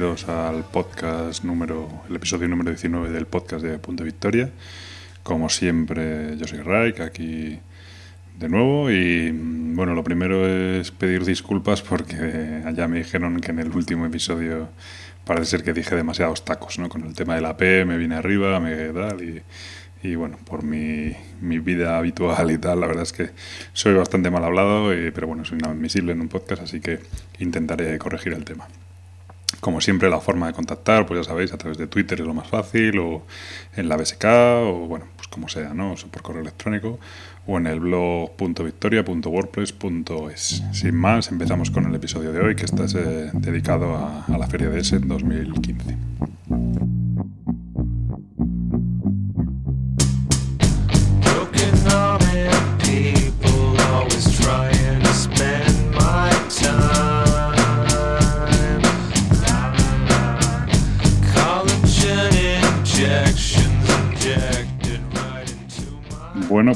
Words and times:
bienvenidos 0.00 0.30
al 0.30 0.64
podcast 0.64 1.44
número, 1.44 1.86
el 2.08 2.16
episodio 2.16 2.48
número 2.48 2.70
19 2.70 3.10
del 3.10 3.26
podcast 3.26 3.62
de 3.62 3.78
Punto 3.78 4.02
Victoria. 4.02 4.48
Como 5.22 5.50
siempre, 5.50 6.38
yo 6.38 6.46
soy 6.46 6.60
Raik, 6.60 7.00
aquí 7.00 7.58
de 8.38 8.48
nuevo 8.48 8.90
y 8.90 9.30
bueno, 9.30 9.94
lo 9.94 10.02
primero 10.02 10.48
es 10.48 10.90
pedir 10.90 11.26
disculpas 11.26 11.82
porque 11.82 12.62
allá 12.64 12.88
me 12.88 12.96
dijeron 12.96 13.40
que 13.40 13.50
en 13.50 13.58
el 13.58 13.72
último 13.72 14.06
episodio 14.06 14.70
parece 15.26 15.50
ser 15.50 15.64
que 15.64 15.74
dije 15.74 15.94
demasiados 15.94 16.46
tacos, 16.46 16.78
¿no? 16.78 16.88
Con 16.88 17.04
el 17.04 17.14
tema 17.14 17.34
de 17.34 17.42
la 17.42 17.58
P 17.58 17.84
me 17.84 17.98
vine 17.98 18.14
arriba, 18.14 18.58
me 18.58 18.74
tal 18.94 19.22
y, 19.22 19.42
y 20.02 20.14
bueno, 20.14 20.38
por 20.46 20.62
mi, 20.62 21.14
mi, 21.42 21.58
vida 21.58 21.98
habitual 21.98 22.50
y 22.50 22.56
tal, 22.56 22.80
la 22.80 22.86
verdad 22.86 23.02
es 23.02 23.12
que 23.12 23.32
soy 23.74 23.92
bastante 23.92 24.30
mal 24.30 24.44
hablado, 24.44 24.94
y, 24.94 25.10
pero 25.10 25.26
bueno, 25.26 25.44
soy 25.44 25.58
inadmisible 25.58 26.12
en 26.12 26.22
un 26.22 26.28
podcast, 26.28 26.62
así 26.62 26.80
que 26.80 27.00
intentaré 27.38 27.98
corregir 27.98 28.32
el 28.32 28.46
tema. 28.46 28.66
Como 29.60 29.80
siempre, 29.80 30.08
la 30.08 30.20
forma 30.20 30.46
de 30.46 30.52
contactar, 30.54 31.06
pues 31.06 31.20
ya 31.20 31.24
sabéis, 31.24 31.52
a 31.52 31.58
través 31.58 31.76
de 31.76 31.86
Twitter 31.86 32.20
es 32.20 32.26
lo 32.26 32.34
más 32.34 32.48
fácil, 32.48 32.98
o 32.98 33.22
en 33.76 33.88
la 33.88 33.96
BSK, 33.96 34.24
o 34.24 34.86
bueno, 34.88 35.06
pues 35.16 35.28
como 35.28 35.48
sea, 35.48 35.74
¿no? 35.74 35.92
O 35.92 35.96
por 36.10 36.22
correo 36.22 36.42
electrónico, 36.42 36.98
o 37.46 37.58
en 37.58 37.66
el 37.66 37.80
blog 37.80 38.30
.victoria.wordpress.es. 38.38 40.62
Sin 40.72 40.94
más, 40.94 41.30
empezamos 41.30 41.70
con 41.70 41.84
el 41.84 41.94
episodio 41.94 42.32
de 42.32 42.40
hoy, 42.40 42.56
que 42.56 42.64
está 42.64 42.84
eh, 42.84 43.30
dedicado 43.34 43.96
a, 43.96 44.24
la 44.28 44.46
Feria 44.46 44.70
de 44.70 44.80
Essen 44.80 45.06
2015. 45.06 45.96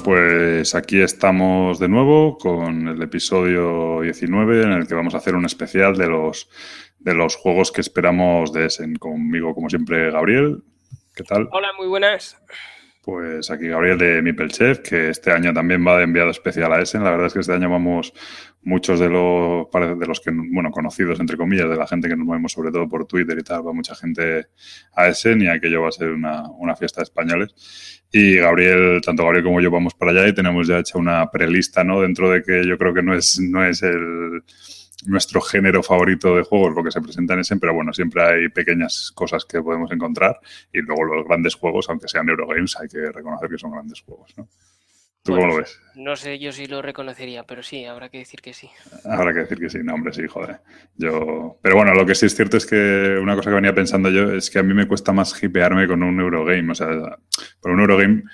Pues 0.05 0.75
aquí 0.75 1.01
estamos 1.01 1.79
de 1.79 1.89
nuevo 1.89 2.37
con 2.37 2.89
el 2.89 3.03
episodio 3.03 4.03
19 4.03 4.63
en 4.63 4.73
el 4.73 4.87
que 4.87 4.95
vamos 4.95 5.15
a 5.15 5.17
hacer 5.17 5.35
un 5.35 5.47
especial 5.47 5.97
de 5.97 6.07
los, 6.07 6.51
de 6.99 7.15
los 7.15 7.37
juegos 7.37 7.73
que 7.73 7.81
esperamos 7.81 8.53
de 8.53 8.67
Essen. 8.67 8.97
Conmigo, 8.97 9.55
como 9.55 9.71
siempre, 9.71 10.11
Gabriel. 10.11 10.63
¿Qué 11.15 11.25
tal? 11.25 11.49
Hola, 11.53 11.69
muy 11.79 11.89
buenas. 11.89 12.37
Pues 13.05 13.51
aquí 13.51 13.69
Gabriel 13.69 13.99
de 13.99 14.23
Mipelchef, 14.23 14.79
que 14.79 15.11
este 15.11 15.31
año 15.31 15.53
también 15.53 15.87
va 15.87 15.99
de 15.99 16.05
enviado 16.05 16.31
especial 16.31 16.73
a 16.73 16.81
Essen. 16.81 17.05
La 17.05 17.11
verdad 17.11 17.27
es 17.27 17.35
que 17.35 17.41
este 17.41 17.53
año 17.53 17.69
vamos 17.69 18.15
muchos 18.63 18.99
de 18.99 19.11
los, 19.11 19.67
de 19.71 20.07
los 20.07 20.21
que, 20.21 20.31
bueno, 20.33 20.71
conocidos 20.71 21.21
entre 21.21 21.37
comillas, 21.37 21.69
de 21.69 21.77
la 21.77 21.87
gente 21.87 22.09
que 22.09 22.17
nos 22.17 22.27
movemos 22.27 22.53
sobre 22.53 22.71
todo 22.73 22.89
por 22.89 23.07
Twitter 23.07 23.39
y 23.39 23.43
tal, 23.43 23.67
va 23.67 23.75
mucha 23.75 23.95
gente 23.95 24.47
a 24.95 25.09
Essen 25.09 25.43
y 25.43 25.49
aquello 25.49 25.83
va 25.83 25.89
a 25.89 25.93
ser 25.93 26.13
una, 26.13 26.49
una 26.53 26.75
fiesta 26.77 27.03
de 27.03 27.05
españoles. 27.05 28.03
Y 28.11 28.37
Gabriel, 28.37 29.03
tanto 29.05 29.25
Gabriel 29.25 29.45
como 29.45 29.61
yo 29.61 29.71
vamos 29.71 29.93
para 29.93 30.13
allá 30.13 30.27
y 30.27 30.33
tenemos 30.33 30.67
ya 30.67 30.79
hecha 30.79 30.97
una 30.99 31.31
prelista, 31.31 31.85
¿no? 31.85 32.01
Dentro 32.01 32.31
de 32.31 32.43
que 32.43 32.67
yo 32.67 32.79
creo 32.79 32.95
que 32.95 33.03
no 33.03 33.15
es, 33.15 33.39
no 33.39 33.63
es 33.63 33.83
el 33.83 34.43
nuestro 35.07 35.41
género 35.41 35.83
favorito 35.83 36.37
de 36.37 36.43
juegos, 36.43 36.75
lo 36.75 36.83
que 36.83 36.91
se 36.91 37.01
presenta 37.01 37.35
en 37.35 37.41
ese, 37.41 37.57
pero 37.57 37.75
bueno, 37.75 37.93
siempre 37.93 38.23
hay 38.23 38.49
pequeñas 38.49 39.13
cosas 39.15 39.45
que 39.45 39.63
podemos 39.63 39.91
encontrar 39.93 40.39
y 40.73 40.81
luego 40.81 41.05
los 41.05 41.27
grandes 41.27 41.55
juegos, 41.55 41.89
aunque 41.89 42.09
sean 42.09 42.29
Eurogames, 42.29 42.77
hay 42.81 42.89
que 42.89 43.13
reconocer 43.13 43.49
que 43.49 43.59
son 43.59 43.73
grandes 43.73 44.01
juegos, 44.03 44.35
¿no? 44.37 44.49
¿Tú 45.25 45.33
cómo 45.33 45.47
lo 45.47 45.57
ves? 45.57 45.81
No 45.95 46.17
sé 46.17 46.39
yo 46.39 46.53
si 46.53 46.67
lo 46.67 46.83
reconocería, 46.83 47.45
pero 47.45 47.63
sí, 47.63 47.87
habrá 47.87 48.11
que 48.11 48.19
decir 48.19 48.43
que 48.43 48.53
sí. 48.53 48.69
Habrá 49.05 49.33
que 49.33 49.41
decir 49.41 49.59
que 49.59 49.71
sí, 49.71 49.79
no, 49.83 49.95
hombre, 49.95 50.13
sí, 50.13 50.27
joder. 50.29 50.61
Yo... 50.97 51.59
Pero 51.63 51.77
bueno, 51.77 51.95
lo 51.95 52.05
que 52.05 52.15
sí 52.15 52.27
es 52.27 52.37
cierto 52.37 52.59
es 52.59 52.67
que 52.67 53.17
una 53.19 53.35
cosa 53.35 53.49
que 53.49 53.55
venía 53.55 53.75
pensando 53.75 54.11
yo 54.11 54.33
es 54.33 54.51
que 54.51 54.59
a 54.59 54.63
mí 54.63 54.75
me 54.75 54.87
cuesta 54.87 55.13
más 55.13 55.43
hipearme 55.43 55.89
con 55.89 56.03
un 56.03 56.21
Eurogame. 56.21 56.71
O 56.71 56.75
sea, 56.75 57.19
por 57.59 57.73
un 57.73 57.81
Eurogame, 57.81 58.25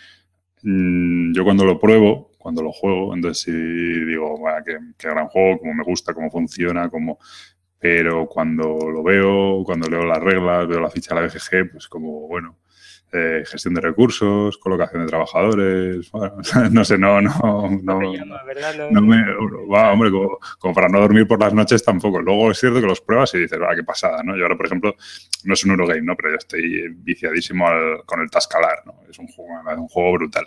mm, 0.64 1.32
yo 1.32 1.44
cuando 1.44 1.64
lo 1.64 1.78
pruebo, 1.78 2.29
cuando 2.40 2.62
lo 2.62 2.72
juego. 2.72 3.14
Entonces 3.14 3.44
sí 3.44 3.52
digo, 3.52 4.36
bueno, 4.38 4.58
qué, 4.64 4.78
qué 4.98 5.08
gran 5.08 5.28
juego, 5.28 5.58
cómo 5.60 5.74
me 5.74 5.84
gusta, 5.84 6.14
cómo 6.14 6.30
funciona, 6.30 6.88
cómo... 6.88 7.18
Pero 7.78 8.26
cuando 8.26 8.78
lo 8.92 9.02
veo, 9.02 9.62
cuando 9.64 9.88
leo 9.88 10.04
las 10.04 10.18
reglas, 10.18 10.68
veo 10.68 10.80
la 10.80 10.90
ficha 10.90 11.14
de 11.14 11.20
la 11.22 11.26
BGG, 11.26 11.72
pues 11.72 11.88
como, 11.88 12.28
bueno, 12.28 12.58
eh, 13.12 13.42
gestión 13.44 13.74
de 13.74 13.80
recursos, 13.80 14.56
colocación 14.58 15.02
de 15.02 15.08
trabajadores, 15.08 16.10
bueno, 16.12 16.36
no 16.70 16.84
sé, 16.84 16.96
no, 16.96 17.20
no, 17.20 17.32
no, 17.82 18.00
no, 18.00 18.14
llama, 18.14 18.40
no 18.90 19.00
me, 19.02 19.24
va, 19.72 19.92
hombre, 19.92 20.12
como, 20.12 20.38
como, 20.58 20.74
para 20.74 20.88
no 20.88 21.00
dormir 21.00 21.26
por 21.26 21.40
las 21.40 21.52
noches 21.52 21.82
tampoco. 21.82 22.20
Luego 22.20 22.52
es 22.52 22.60
cierto 22.60 22.80
que 22.80 22.86
los 22.86 23.00
pruebas 23.00 23.34
y 23.34 23.38
dices, 23.38 23.58
va, 23.60 23.74
qué 23.74 23.82
pasada, 23.82 24.22
¿no? 24.22 24.36
Yo 24.36 24.44
ahora, 24.44 24.56
por 24.56 24.66
ejemplo, 24.66 24.94
no 25.44 25.54
es 25.54 25.64
un 25.64 25.72
Eurogame, 25.72 26.02
¿no? 26.02 26.14
Pero 26.16 26.30
yo 26.30 26.36
estoy 26.36 26.88
viciadísimo 26.90 27.66
al, 27.66 28.04
con 28.06 28.20
el 28.20 28.30
Tascalar, 28.30 28.82
¿no? 28.86 29.00
Es 29.08 29.18
un 29.18 29.26
juego, 29.26 29.54
un 29.76 29.88
juego 29.88 30.12
brutal. 30.12 30.46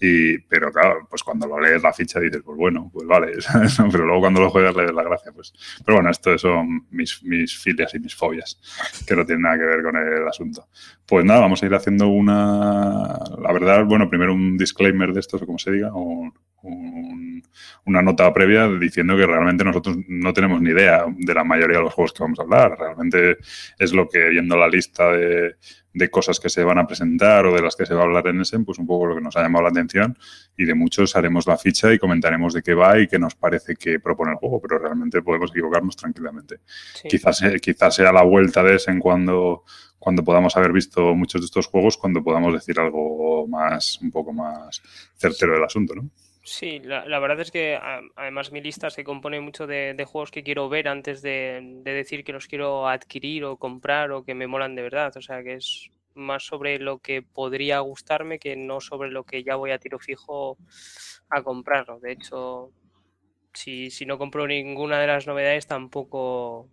Y, 0.00 0.38
pero 0.38 0.70
claro, 0.70 1.06
pues 1.10 1.22
cuando 1.22 1.46
lo 1.46 1.58
lees 1.60 1.82
la 1.82 1.92
ficha 1.92 2.20
dices, 2.20 2.42
pues 2.44 2.56
bueno, 2.56 2.90
pues 2.92 3.06
vale, 3.06 3.32
pero 3.90 4.04
luego 4.04 4.20
cuando 4.20 4.40
lo 4.40 4.50
juegas 4.50 4.76
le 4.76 4.84
das 4.84 4.94
la 4.94 5.02
gracia, 5.02 5.32
pues. 5.32 5.52
Pero 5.84 5.96
bueno, 5.96 6.10
esto 6.10 6.38
son 6.38 6.86
mis, 6.90 7.22
mis 7.24 7.58
filias 7.58 7.94
y 7.94 7.98
mis 7.98 8.14
fobias, 8.14 8.60
que 9.06 9.16
no 9.16 9.26
tienen 9.26 9.42
nada 9.42 9.58
que 9.58 9.64
ver 9.64 9.82
con 9.82 9.96
el 9.96 10.28
asunto. 10.28 10.68
Pues 11.06 11.24
nada, 11.24 11.40
vamos 11.40 11.62
a 11.62 11.66
ir 11.66 11.74
haciendo 11.74 12.08
una, 12.08 13.18
la 13.40 13.52
verdad, 13.52 13.84
bueno, 13.84 14.08
primero 14.08 14.32
un 14.32 14.56
disclaimer 14.56 15.12
de 15.12 15.20
esto, 15.20 15.36
o 15.36 15.46
como 15.46 15.58
se 15.58 15.72
diga, 15.72 15.92
un, 15.92 16.32
un, 16.62 17.42
una 17.84 18.02
nota 18.02 18.32
previa 18.32 18.68
diciendo 18.68 19.16
que 19.16 19.26
realmente 19.26 19.64
nosotros 19.64 19.96
no 20.08 20.32
tenemos 20.32 20.60
ni 20.60 20.70
idea 20.70 21.04
de 21.08 21.34
la 21.34 21.44
mayoría 21.44 21.78
de 21.78 21.84
los 21.84 21.94
juegos 21.94 22.12
que 22.12 22.22
vamos 22.22 22.38
a 22.38 22.42
hablar. 22.42 22.76
Realmente 22.78 23.38
es 23.78 23.92
lo 23.92 24.08
que 24.08 24.28
viendo 24.28 24.56
la 24.56 24.68
lista 24.68 25.10
de, 25.12 25.56
de 25.92 26.10
cosas 26.10 26.38
que 26.38 26.48
se 26.48 26.62
van 26.64 26.78
a 26.78 26.86
presentar 26.86 27.46
o 27.46 27.54
de 27.54 27.62
las 27.62 27.74
que 27.74 27.86
se 27.86 27.94
va 27.94 28.02
a 28.02 28.04
hablar 28.04 28.26
en 28.28 28.40
ese, 28.40 28.58
pues 28.60 28.78
un 28.78 28.86
poco 28.86 29.06
lo 29.06 29.14
que 29.14 29.20
nos 29.20 29.36
ha 29.36 29.42
llamado 29.42 29.64
la 29.64 29.70
atención 29.70 30.16
y 30.56 30.64
de 30.64 30.74
muchos 30.74 31.16
haremos 31.16 31.46
la 31.46 31.56
ficha 31.56 31.92
y 31.92 31.98
comentaremos 31.98 32.54
de 32.54 32.62
qué 32.62 32.74
va 32.74 32.98
y 32.98 33.08
qué 33.08 33.18
nos 33.18 33.34
parece 33.34 33.74
que 33.76 33.98
propone 33.98 34.32
el 34.32 34.36
juego, 34.36 34.60
pero 34.60 34.78
realmente 34.78 35.22
podemos 35.22 35.50
equivocarnos 35.50 35.96
tranquilamente. 35.96 36.60
Sí. 36.94 37.08
Quizás, 37.08 37.42
quizás 37.60 37.94
sea 37.94 38.12
la 38.12 38.22
vuelta 38.22 38.62
de 38.62 38.76
ese 38.76 38.90
en 38.90 39.00
cuando, 39.00 39.64
cuando 39.98 40.22
podamos 40.22 40.56
haber 40.56 40.72
visto 40.72 41.14
muchos 41.14 41.40
de 41.40 41.46
estos 41.46 41.66
juegos, 41.66 41.96
cuando 41.96 42.22
podamos 42.22 42.52
decir 42.52 42.78
algo 42.78 43.46
más, 43.48 43.98
un 44.02 44.10
poco 44.10 44.32
más 44.32 44.82
certero 45.16 45.54
del 45.54 45.64
asunto, 45.64 45.94
¿no? 45.94 46.10
Sí, 46.50 46.80
la, 46.80 47.18
verdad 47.18 47.40
es 47.40 47.50
que 47.50 47.78
además 48.16 48.52
mi 48.52 48.62
lista 48.62 48.88
se 48.88 49.04
compone 49.04 49.38
mucho 49.38 49.66
de, 49.66 50.02
juegos 50.06 50.30
que 50.30 50.42
quiero 50.42 50.70
ver 50.70 50.88
antes 50.88 51.20
de, 51.20 51.60
de, 51.84 51.92
decir 51.92 52.24
que 52.24 52.32
los 52.32 52.46
quiero 52.46 52.88
adquirir 52.88 53.44
o 53.44 53.58
comprar 53.58 54.12
o 54.12 54.24
que 54.24 54.34
me 54.34 54.46
molan 54.46 54.74
de 54.74 54.80
verdad. 54.80 55.14
O 55.14 55.20
sea 55.20 55.42
que 55.42 55.54
es 55.56 55.90
más 56.14 56.46
sobre 56.46 56.78
lo 56.78 57.00
que 57.00 57.20
podría 57.20 57.80
gustarme 57.80 58.38
que 58.38 58.56
no 58.56 58.80
sobre 58.80 59.10
lo 59.10 59.24
que 59.24 59.44
ya 59.44 59.56
voy 59.56 59.72
a 59.72 59.78
tiro 59.78 59.98
fijo 59.98 60.56
a 61.28 61.42
comprarlo. 61.42 62.00
De 62.00 62.12
hecho, 62.12 62.72
si, 63.52 63.90
si 63.90 64.06
no 64.06 64.16
compro 64.16 64.46
ninguna 64.46 64.98
de 65.00 65.06
las 65.06 65.26
novedades 65.26 65.66
tampoco 65.66 66.70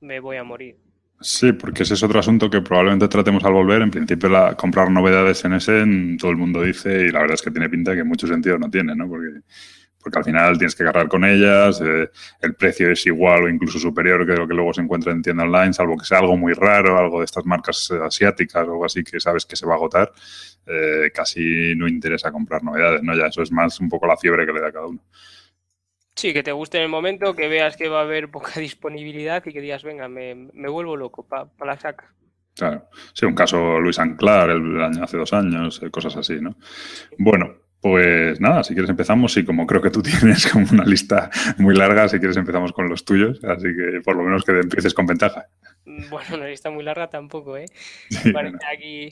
me 0.00 0.20
voy 0.20 0.36
a 0.36 0.44
morir. 0.44 0.76
Sí, 1.20 1.52
porque 1.52 1.82
ese 1.82 1.94
es 1.94 2.02
otro 2.04 2.20
asunto 2.20 2.48
que 2.48 2.60
probablemente 2.60 3.08
tratemos 3.08 3.42
al 3.44 3.52
volver. 3.52 3.82
En 3.82 3.90
principio, 3.90 4.28
la, 4.28 4.54
comprar 4.56 4.88
novedades 4.90 5.44
en 5.44 5.54
ese, 5.54 5.84
todo 6.18 6.30
el 6.30 6.36
mundo 6.36 6.62
dice, 6.62 7.06
y 7.06 7.10
la 7.10 7.20
verdad 7.20 7.34
es 7.34 7.42
que 7.42 7.50
tiene 7.50 7.68
pinta 7.68 7.94
que 7.96 8.04
mucho 8.04 8.28
sentido 8.28 8.56
no 8.56 8.70
tiene, 8.70 8.94
¿no? 8.94 9.08
Porque, 9.08 9.40
porque 10.00 10.18
al 10.18 10.24
final 10.24 10.56
tienes 10.58 10.76
que 10.76 10.84
agarrar 10.84 11.08
con 11.08 11.24
ellas, 11.24 11.80
eh, 11.84 12.08
el 12.40 12.54
precio 12.54 12.88
es 12.92 13.04
igual 13.06 13.44
o 13.44 13.48
incluso 13.48 13.80
superior 13.80 14.24
que 14.24 14.34
lo 14.34 14.46
que 14.46 14.54
luego 14.54 14.72
se 14.72 14.80
encuentra 14.80 15.10
en 15.10 15.20
tienda 15.22 15.42
online, 15.42 15.72
salvo 15.72 15.96
que 15.96 16.04
sea 16.04 16.18
algo 16.18 16.36
muy 16.36 16.52
raro, 16.52 16.96
algo 16.96 17.18
de 17.18 17.24
estas 17.24 17.44
marcas 17.44 17.90
asiáticas 17.90 18.68
o 18.68 18.70
algo 18.72 18.84
así 18.84 19.02
que 19.02 19.18
sabes 19.18 19.44
que 19.44 19.56
se 19.56 19.66
va 19.66 19.72
a 19.72 19.76
agotar, 19.76 20.12
eh, 20.66 21.10
casi 21.12 21.74
no 21.74 21.88
interesa 21.88 22.30
comprar 22.30 22.62
novedades, 22.62 23.02
¿no? 23.02 23.16
Ya 23.16 23.26
eso 23.26 23.42
es 23.42 23.50
más 23.50 23.80
un 23.80 23.88
poco 23.88 24.06
la 24.06 24.16
fiebre 24.16 24.46
que 24.46 24.52
le 24.52 24.60
da 24.60 24.70
cada 24.70 24.86
uno. 24.86 25.00
Sí, 26.18 26.32
que 26.32 26.42
te 26.42 26.50
guste 26.50 26.78
en 26.78 26.82
el 26.82 26.88
momento, 26.88 27.36
que 27.36 27.46
veas 27.46 27.76
que 27.76 27.88
va 27.88 28.00
a 28.00 28.02
haber 28.02 28.28
poca 28.28 28.50
disponibilidad 28.60 29.40
y 29.46 29.52
que 29.52 29.60
digas, 29.60 29.84
venga, 29.84 30.08
me, 30.08 30.34
me 30.34 30.68
vuelvo 30.68 30.96
loco 30.96 31.24
para 31.24 31.44
pa 31.44 31.64
la 31.64 31.78
saca. 31.78 32.12
Claro. 32.56 32.88
Sí, 33.12 33.24
un 33.24 33.36
caso 33.36 33.78
Luis 33.78 34.00
Anclar 34.00 34.50
el 34.50 34.82
año, 34.82 35.04
hace 35.04 35.16
dos 35.16 35.32
años, 35.32 35.80
eh, 35.80 35.92
cosas 35.92 36.16
así, 36.16 36.40
¿no? 36.40 36.56
Bueno, 37.18 37.58
pues 37.80 38.40
nada, 38.40 38.64
si 38.64 38.74
quieres 38.74 38.90
empezamos 38.90 39.36
y 39.36 39.44
como 39.44 39.64
creo 39.64 39.80
que 39.80 39.90
tú 39.90 40.02
tienes 40.20 40.50
como 40.50 40.66
una 40.72 40.84
lista 40.84 41.30
muy 41.56 41.76
larga, 41.76 42.08
si 42.08 42.18
quieres 42.18 42.36
empezamos 42.36 42.72
con 42.72 42.88
los 42.88 43.04
tuyos, 43.04 43.38
así 43.44 43.68
que 43.68 44.00
por 44.00 44.16
lo 44.16 44.24
menos 44.24 44.42
que 44.42 44.58
empieces 44.58 44.94
con 44.94 45.06
ventaja. 45.06 45.46
Bueno, 46.10 46.34
una 46.34 46.48
lista 46.48 46.68
muy 46.68 46.82
larga 46.82 47.08
tampoco, 47.08 47.56
¿eh? 47.56 47.66
Sí, 48.10 48.32
aquí 48.68 49.08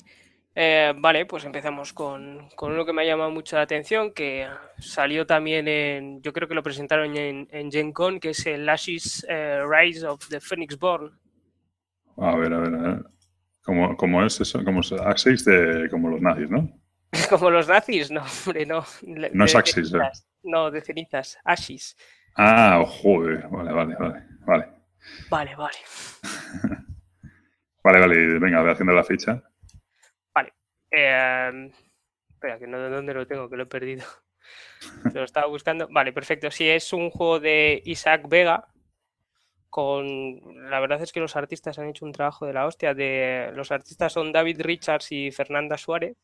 eh, 0.59 0.95
vale, 0.97 1.27
pues 1.27 1.45
empezamos 1.45 1.93
con, 1.93 2.49
con, 2.57 2.73
uno 2.73 2.87
que 2.87 2.95
me 2.95 3.03
ha 3.03 3.05
llamado 3.05 3.31
mucho 3.31 3.57
la 3.57 3.63
atención, 3.63 4.15
que 4.15 4.49
salió 4.79 5.27
también 5.27 5.69
en, 5.69 6.23
yo 6.23 6.33
creo 6.33 6.49
que 6.49 6.55
lo 6.55 6.63
presentaron 6.63 7.15
en, 7.15 7.47
en 7.51 7.71
Gen 7.71 7.93
Con, 7.93 8.19
que 8.19 8.31
es 8.31 8.47
el 8.47 8.67
Ashes 8.67 9.27
eh, 9.29 9.61
Rise 9.69 10.07
of 10.07 10.27
the 10.31 10.41
Phoenix 10.41 10.79
Born. 10.79 11.13
A 12.17 12.35
ver, 12.37 12.55
a 12.55 12.59
ver, 12.59 12.75
a 12.75 12.79
ver. 12.79 13.05
¿Cómo, 13.63 13.95
cómo 13.99 14.25
es 14.25 14.41
eso? 14.41 14.65
¿Cómo 14.65 14.81
es 14.81 14.93
Axis 14.93 15.45
de 15.45 15.91
como 15.91 16.09
los 16.09 16.23
nazis, 16.23 16.49
no? 16.49 16.71
como 17.29 17.51
los 17.51 17.69
nazis, 17.69 18.11
no, 18.11 18.23
hombre, 18.47 18.65
no. 18.65 18.83
No 19.03 19.45
es 19.45 19.55
Axis, 19.55 19.93
¿eh? 19.93 19.99
No, 20.43 20.71
de 20.71 20.81
cenizas, 20.81 21.39
Ashes. 21.45 21.99
Ah, 22.35 22.83
joder, 22.87 23.47
vale, 23.49 23.73
vale, 23.73 23.97
vale, 23.99 24.23
vale. 24.47 24.69
Vale, 25.29 25.55
vale. 25.55 25.77
vale, 27.85 28.01
vale, 28.01 28.39
venga, 28.39 28.63
voy 28.63 28.71
haciendo 28.71 28.95
la 28.95 29.05
ficha. 29.05 29.43
Eh, 30.99 31.71
espera, 32.31 32.59
que 32.59 32.67
no 32.67 32.81
de 32.81 32.89
dónde 32.89 33.13
lo 33.13 33.27
tengo, 33.27 33.51
que 33.51 33.57
lo 33.57 33.65
he 33.65 33.67
perdido. 33.67 34.05
Lo 35.15 35.25
estaba 35.25 35.49
buscando. 35.49 35.89
Vale, 35.91 36.13
perfecto. 36.13 36.51
Sí, 36.51 36.69
es 36.69 36.93
un 36.93 37.11
juego 37.11 37.41
de 37.41 37.83
Isaac 37.85 38.29
Vega. 38.29 38.69
Con. 39.69 40.71
La 40.71 40.81
verdad 40.81 41.03
es 41.03 41.13
que 41.13 41.21
los 41.21 41.35
artistas 41.37 41.79
han 41.79 41.89
hecho 41.89 42.05
un 42.05 42.13
trabajo 42.13 42.47
de 42.47 42.53
la 42.53 42.67
hostia. 42.67 42.95
De... 42.95 43.51
Los 43.55 43.73
artistas 43.73 44.13
son 44.13 44.33
David 44.33 44.61
Richards 44.63 45.11
y 45.11 45.33
Fernanda 45.33 45.77
Suárez. 45.77 46.17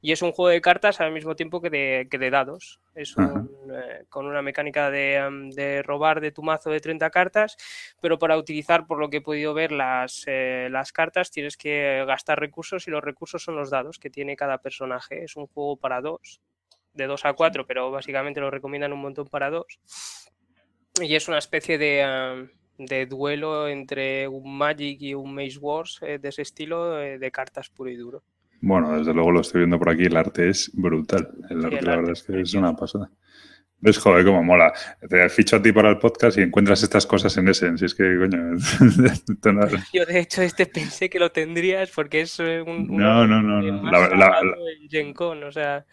Y 0.00 0.12
es 0.12 0.22
un 0.22 0.32
juego 0.32 0.48
de 0.48 0.60
cartas 0.60 1.00
al 1.00 1.12
mismo 1.12 1.36
tiempo 1.36 1.60
que 1.60 1.70
de, 1.70 2.08
que 2.10 2.18
de 2.18 2.30
dados. 2.30 2.80
Es 2.94 3.16
un, 3.16 3.50
eh, 3.72 4.04
con 4.08 4.26
una 4.26 4.42
mecánica 4.42 4.90
de, 4.90 5.50
de, 5.54 5.82
robar 5.82 6.20
de 6.20 6.32
tu 6.32 6.42
mazo 6.42 6.70
de 6.70 6.80
30 6.80 7.10
cartas, 7.10 7.56
pero 8.00 8.18
para 8.18 8.36
utilizar, 8.36 8.86
por 8.86 8.98
lo 8.98 9.10
que 9.10 9.18
he 9.18 9.22
podido 9.22 9.54
ver, 9.54 9.72
las, 9.72 10.24
eh, 10.26 10.68
las 10.70 10.92
cartas 10.92 11.30
tienes 11.30 11.56
que 11.56 12.04
gastar 12.06 12.40
recursos 12.40 12.86
y 12.88 12.90
los 12.90 13.02
recursos 13.02 13.42
son 13.42 13.56
los 13.56 13.70
dados 13.70 13.98
que 13.98 14.10
tiene 14.10 14.36
cada 14.36 14.58
personaje. 14.58 15.24
Es 15.24 15.36
un 15.36 15.46
juego 15.46 15.76
para 15.76 16.00
dos, 16.00 16.40
de 16.94 17.06
2 17.06 17.24
a 17.24 17.32
4, 17.32 17.66
pero 17.66 17.90
básicamente 17.90 18.40
lo 18.40 18.50
recomiendan 18.50 18.92
un 18.92 19.00
montón 19.00 19.28
para 19.28 19.50
dos. 19.50 19.80
Y 21.00 21.14
es 21.14 21.28
una 21.28 21.38
especie 21.38 21.78
de, 21.78 22.48
de 22.78 23.06
duelo 23.06 23.68
entre 23.68 24.26
un 24.28 24.56
Magic 24.56 25.00
y 25.00 25.14
un 25.14 25.34
Maze 25.34 25.58
Wars 25.58 25.98
eh, 26.02 26.18
de 26.18 26.28
ese 26.28 26.42
estilo 26.42 26.94
de 26.94 27.30
cartas 27.30 27.70
puro 27.70 27.90
y 27.90 27.96
duro. 27.96 28.22
Bueno, 28.60 28.98
desde 28.98 29.14
luego 29.14 29.32
lo 29.32 29.40
estoy 29.40 29.60
viendo 29.60 29.78
por 29.78 29.90
aquí, 29.90 30.04
el 30.04 30.16
arte 30.16 30.48
es 30.48 30.70
brutal. 30.74 31.30
El 31.48 31.64
arte, 31.64 31.82
la 31.82 31.96
verdad 31.96 32.12
es 32.12 32.22
que 32.22 32.40
es 32.40 32.54
una 32.54 32.74
pasada. 32.76 33.10
¿Ves, 33.82 33.96
joder, 33.96 34.26
cómo 34.26 34.44
mola? 34.44 34.74
Te 35.08 35.26
ficho 35.30 35.56
a 35.56 35.62
ti 35.62 35.72
para 35.72 35.88
el 35.88 35.98
podcast 35.98 36.36
y 36.36 36.42
encuentras 36.42 36.82
estas 36.82 37.06
cosas 37.06 37.34
en 37.38 37.48
Essence. 37.48 37.86
Es 37.86 37.94
que, 37.94 38.04
coño. 38.18 38.56
Yo, 39.92 40.04
de 40.04 40.20
hecho, 40.20 40.42
este 40.42 40.66
pensé 40.66 41.08
que 41.08 41.18
lo 41.18 41.32
tendrías 41.32 41.90
porque 41.90 42.20
es 42.20 42.38
un. 42.38 42.88
No, 42.94 43.26
no, 43.26 43.40
no. 43.40 43.62
no. 43.62 43.90
La, 43.90 44.08
la, 44.08 44.42
la... 44.42 45.46
o 45.46 45.52
sea. 45.52 45.86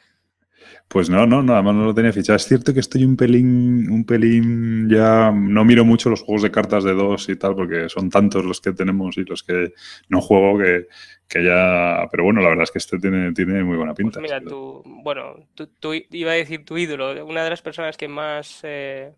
Pues 0.87 1.09
no, 1.09 1.25
no, 1.25 1.43
nada 1.43 1.61
más 1.61 1.75
no 1.75 1.85
lo 1.85 1.93
tenía 1.93 2.13
fichado. 2.13 2.37
Es 2.37 2.45
cierto 2.45 2.73
que 2.73 2.79
estoy 2.79 3.03
un 3.03 3.17
pelín, 3.17 3.89
un 3.89 4.05
pelín 4.05 4.89
ya. 4.89 5.31
No 5.31 5.65
miro 5.65 5.83
mucho 5.83 6.09
los 6.09 6.21
juegos 6.21 6.43
de 6.43 6.51
cartas 6.51 6.83
de 6.83 6.93
dos 6.93 7.27
y 7.29 7.35
tal, 7.35 7.55
porque 7.55 7.89
son 7.89 8.09
tantos 8.09 8.45
los 8.45 8.61
que 8.61 8.71
tenemos 8.71 9.17
y 9.17 9.25
los 9.25 9.43
que 9.43 9.73
no 10.07 10.21
juego 10.21 10.57
que, 10.57 10.87
que 11.27 11.43
ya. 11.43 12.07
Pero 12.09 12.23
bueno, 12.23 12.41
la 12.41 12.49
verdad 12.49 12.63
es 12.63 12.71
que 12.71 12.77
este 12.77 12.99
tiene, 12.99 13.33
tiene 13.33 13.63
muy 13.63 13.75
buena 13.75 13.93
pinta. 13.93 14.19
Pues 14.19 14.31
mira, 14.31 14.41
tú, 14.41 14.81
bueno, 14.85 15.35
tú, 15.55 15.93
iba 16.11 16.31
a 16.31 16.35
decir 16.35 16.63
tu 16.63 16.77
ídolo, 16.77 17.25
una 17.25 17.43
de 17.43 17.49
las 17.49 17.61
personas 17.61 17.97
que 17.97 18.07
más. 18.07 18.61
Eh, 18.63 19.11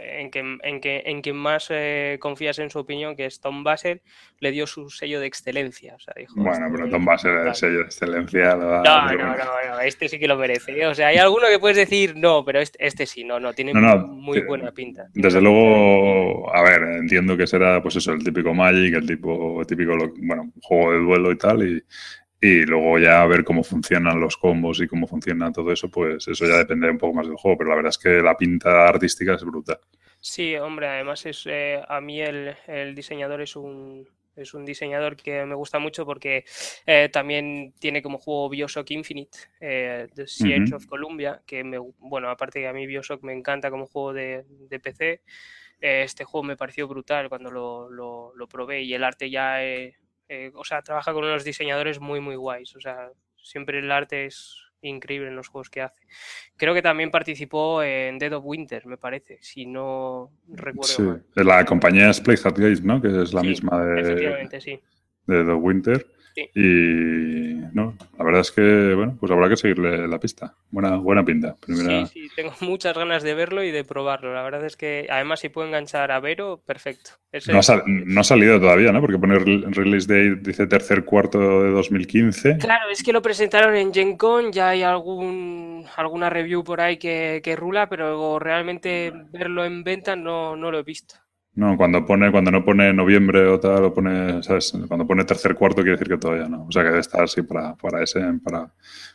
en 0.00 0.30
que, 0.30 0.40
en 0.62 0.80
que, 0.80 1.02
en 1.06 1.22
quien 1.22 1.36
más 1.36 1.68
eh, 1.70 2.18
confías 2.20 2.58
en 2.58 2.70
su 2.70 2.78
opinión, 2.78 3.16
que 3.16 3.26
es 3.26 3.40
Tom 3.40 3.64
Basel, 3.64 4.00
le 4.40 4.50
dio 4.50 4.66
su 4.66 4.90
sello 4.90 5.20
de 5.20 5.26
excelencia. 5.26 5.94
O 5.94 6.00
sea, 6.00 6.14
dijo, 6.16 6.34
bueno, 6.36 6.66
pero 6.72 6.88
Tom 6.88 7.04
Basel, 7.04 7.46
el 7.46 7.54
sello 7.54 7.78
de 7.78 7.84
excelencia. 7.84 8.54
no, 8.54 8.82
no, 8.82 9.12
no, 9.12 9.36
no, 9.36 9.80
este 9.80 10.08
sí 10.08 10.18
que 10.18 10.28
lo 10.28 10.36
merece. 10.36 10.80
¿eh? 10.80 10.86
O 10.86 10.94
sea, 10.94 11.08
hay 11.08 11.18
alguno 11.18 11.46
que 11.48 11.58
puedes 11.58 11.76
decir 11.76 12.16
no, 12.16 12.44
pero 12.44 12.60
este, 12.60 12.84
este 12.84 13.06
sí, 13.06 13.24
no, 13.24 13.40
no, 13.40 13.52
tiene 13.52 13.72
muy 13.74 14.40
buena 14.40 14.72
pinta. 14.72 15.06
Desde 15.14 15.40
luego, 15.40 16.54
a 16.54 16.62
ver, 16.62 16.82
entiendo 16.82 17.36
que 17.36 17.46
será, 17.46 17.82
pues 17.82 17.96
eso, 17.96 18.12
el 18.12 18.24
típico 18.24 18.54
Magic, 18.54 18.94
el 18.94 19.06
tipo, 19.06 19.62
típico, 19.66 19.96
bueno, 20.18 20.52
juego 20.62 20.92
de 20.92 20.98
duelo 20.98 21.32
y 21.32 21.38
tal, 21.38 21.62
y, 21.62 21.82
y 22.40 22.62
luego 22.64 22.98
ya 22.98 23.24
ver 23.26 23.44
cómo 23.44 23.64
funcionan 23.64 24.20
los 24.20 24.36
combos 24.36 24.80
y 24.80 24.86
cómo 24.86 25.06
funciona 25.06 25.52
todo 25.52 25.72
eso, 25.72 25.90
pues 25.90 26.28
eso 26.28 26.46
ya 26.46 26.56
depende 26.56 26.88
un 26.90 26.98
poco 26.98 27.14
más 27.14 27.26
del 27.26 27.36
juego, 27.36 27.58
pero 27.58 27.70
la 27.70 27.76
verdad 27.76 27.90
es 27.90 27.98
que 27.98 28.22
la 28.22 28.36
pinta 28.36 28.86
artística 28.86 29.34
es 29.34 29.44
brutal. 29.44 29.78
Sí, 30.20 30.56
hombre, 30.56 30.88
además 30.88 31.26
es 31.26 31.44
eh, 31.46 31.80
a 31.86 32.00
mí 32.00 32.20
el, 32.20 32.54
el, 32.66 32.94
diseñador 32.94 33.40
es 33.40 33.56
un, 33.56 34.08
es 34.36 34.54
un 34.54 34.64
diseñador 34.64 35.16
que 35.16 35.44
me 35.44 35.54
gusta 35.54 35.78
mucho 35.78 36.04
porque 36.04 36.44
eh, 36.86 37.08
también 37.12 37.74
tiene 37.78 38.02
como 38.02 38.18
juego 38.18 38.48
Bioshock 38.48 38.90
Infinite, 38.92 39.38
eh, 39.60 40.08
The 40.14 40.26
Siege 40.26 40.60
uh 40.60 40.64
-huh. 40.64 40.74
of 40.74 40.86
Columbia, 40.86 41.42
que 41.46 41.64
me, 41.64 41.78
bueno, 41.98 42.30
aparte 42.30 42.60
que 42.60 42.68
a 42.68 42.72
mí 42.72 42.86
Bioshock 42.86 43.22
me 43.22 43.32
encanta 43.32 43.70
como 43.70 43.86
juego 43.86 44.12
de, 44.12 44.44
de 44.48 44.80
PC, 44.80 45.22
eh, 45.80 46.02
este 46.02 46.24
juego 46.24 46.44
me 46.44 46.56
pareció 46.56 46.86
brutal 46.88 47.28
cuando 47.28 47.50
lo, 47.50 47.90
lo, 47.90 48.32
lo 48.34 48.46
probé 48.48 48.82
y 48.82 48.94
el 48.94 49.04
arte 49.04 49.28
ya... 49.30 49.58
Eh, 50.28 50.50
o 50.54 50.64
sea, 50.64 50.82
trabaja 50.82 51.12
con 51.12 51.24
unos 51.24 51.44
diseñadores 51.44 52.00
muy, 52.00 52.20
muy 52.20 52.36
guays. 52.36 52.74
O 52.76 52.80
sea, 52.80 53.10
siempre 53.36 53.78
el 53.78 53.90
arte 53.90 54.26
es 54.26 54.56
increíble 54.82 55.28
en 55.28 55.36
los 55.36 55.48
juegos 55.48 55.70
que 55.70 55.82
hace. 55.82 56.06
Creo 56.56 56.74
que 56.74 56.82
también 56.82 57.10
participó 57.10 57.82
en 57.82 58.18
Dead 58.18 58.32
of 58.32 58.44
Winter, 58.44 58.86
me 58.86 58.96
parece, 58.96 59.38
si 59.40 59.66
no 59.66 60.30
recuerdo 60.48 60.92
sí. 60.92 61.02
mal. 61.02 61.24
La 61.34 61.64
compañía 61.64 62.10
es 62.10 62.20
Playhard 62.20 62.54
Games, 62.54 62.82
¿no? 62.82 63.00
Que 63.00 63.08
es 63.08 63.32
la 63.32 63.40
sí, 63.40 63.46
misma 63.48 63.84
de, 63.84 64.60
sí. 64.60 64.80
de 65.26 65.36
Dead 65.36 65.48
of 65.48 65.62
Winter. 65.62 66.06
Sí. 66.38 66.60
Y 66.60 67.74
no, 67.74 67.96
la 68.16 68.24
verdad 68.24 68.40
es 68.42 68.52
que, 68.52 68.94
bueno, 68.94 69.16
pues 69.18 69.32
habrá 69.32 69.48
que 69.48 69.56
seguirle 69.56 70.06
la 70.06 70.18
pista. 70.18 70.54
Buena, 70.70 70.96
buena 70.96 71.24
pinta. 71.24 71.56
Primera... 71.56 72.06
Sí, 72.06 72.28
sí, 72.28 72.34
tengo 72.34 72.52
muchas 72.60 72.96
ganas 72.96 73.22
de 73.22 73.34
verlo 73.34 73.62
y 73.62 73.70
de 73.70 73.84
probarlo. 73.84 74.32
La 74.34 74.42
verdad 74.42 74.64
es 74.64 74.76
que, 74.76 75.06
además, 75.10 75.40
si 75.40 75.48
puedo 75.48 75.66
enganchar 75.66 76.12
a 76.12 76.20
Vero, 76.20 76.60
perfecto. 76.64 77.12
No, 77.48 77.58
ha 77.58 77.62
sal, 77.62 77.82
no, 77.86 78.20
ha 78.20 78.24
salido 78.24 78.60
todavía, 78.60 78.92
¿no? 78.92 79.00
Porque 79.00 79.18
pone 79.18 79.38
release 79.38 80.06
date, 80.06 80.40
dice 80.42 80.66
tercer 80.66 81.04
cuarto 81.04 81.62
de 81.62 81.70
2015. 81.70 82.58
Claro, 82.58 82.90
es 82.90 83.02
que 83.02 83.12
lo 83.12 83.22
presentaron 83.22 83.76
en 83.76 83.92
Gen 83.92 84.16
Con, 84.16 84.52
ya 84.52 84.70
hay 84.70 84.82
algún, 84.82 85.84
alguna 85.96 86.30
review 86.30 86.64
por 86.64 86.80
ahí 86.80 86.96
que, 86.96 87.40
que 87.42 87.56
rula, 87.56 87.88
pero 87.88 88.38
realmente 88.38 89.12
verlo 89.30 89.64
en 89.64 89.84
venta 89.84 90.16
no, 90.16 90.56
no 90.56 90.70
lo 90.70 90.78
he 90.78 90.82
visto. 90.82 91.16
No, 91.58 91.76
cuando 91.76 92.06
pone, 92.06 92.30
cuando 92.30 92.52
no 92.52 92.64
pone 92.64 92.92
noviembre 92.92 93.44
o 93.48 93.58
tal, 93.58 93.86
o 93.86 93.92
pone, 93.92 94.40
¿sabes? 94.44 94.72
Cuando 94.86 95.04
pone 95.04 95.24
tercer 95.24 95.56
cuarto 95.56 95.82
quiere 95.82 95.96
decir 95.96 96.06
que 96.06 96.16
todavía 96.16 96.48
no. 96.48 96.64
O 96.68 96.70
sea 96.70 96.84
que 96.84 96.90
debe 96.90 97.00
estar 97.00 97.20
así 97.20 97.42
para, 97.42 97.74
para 97.74 98.00
ese, 98.00 98.20
para, 98.44 98.70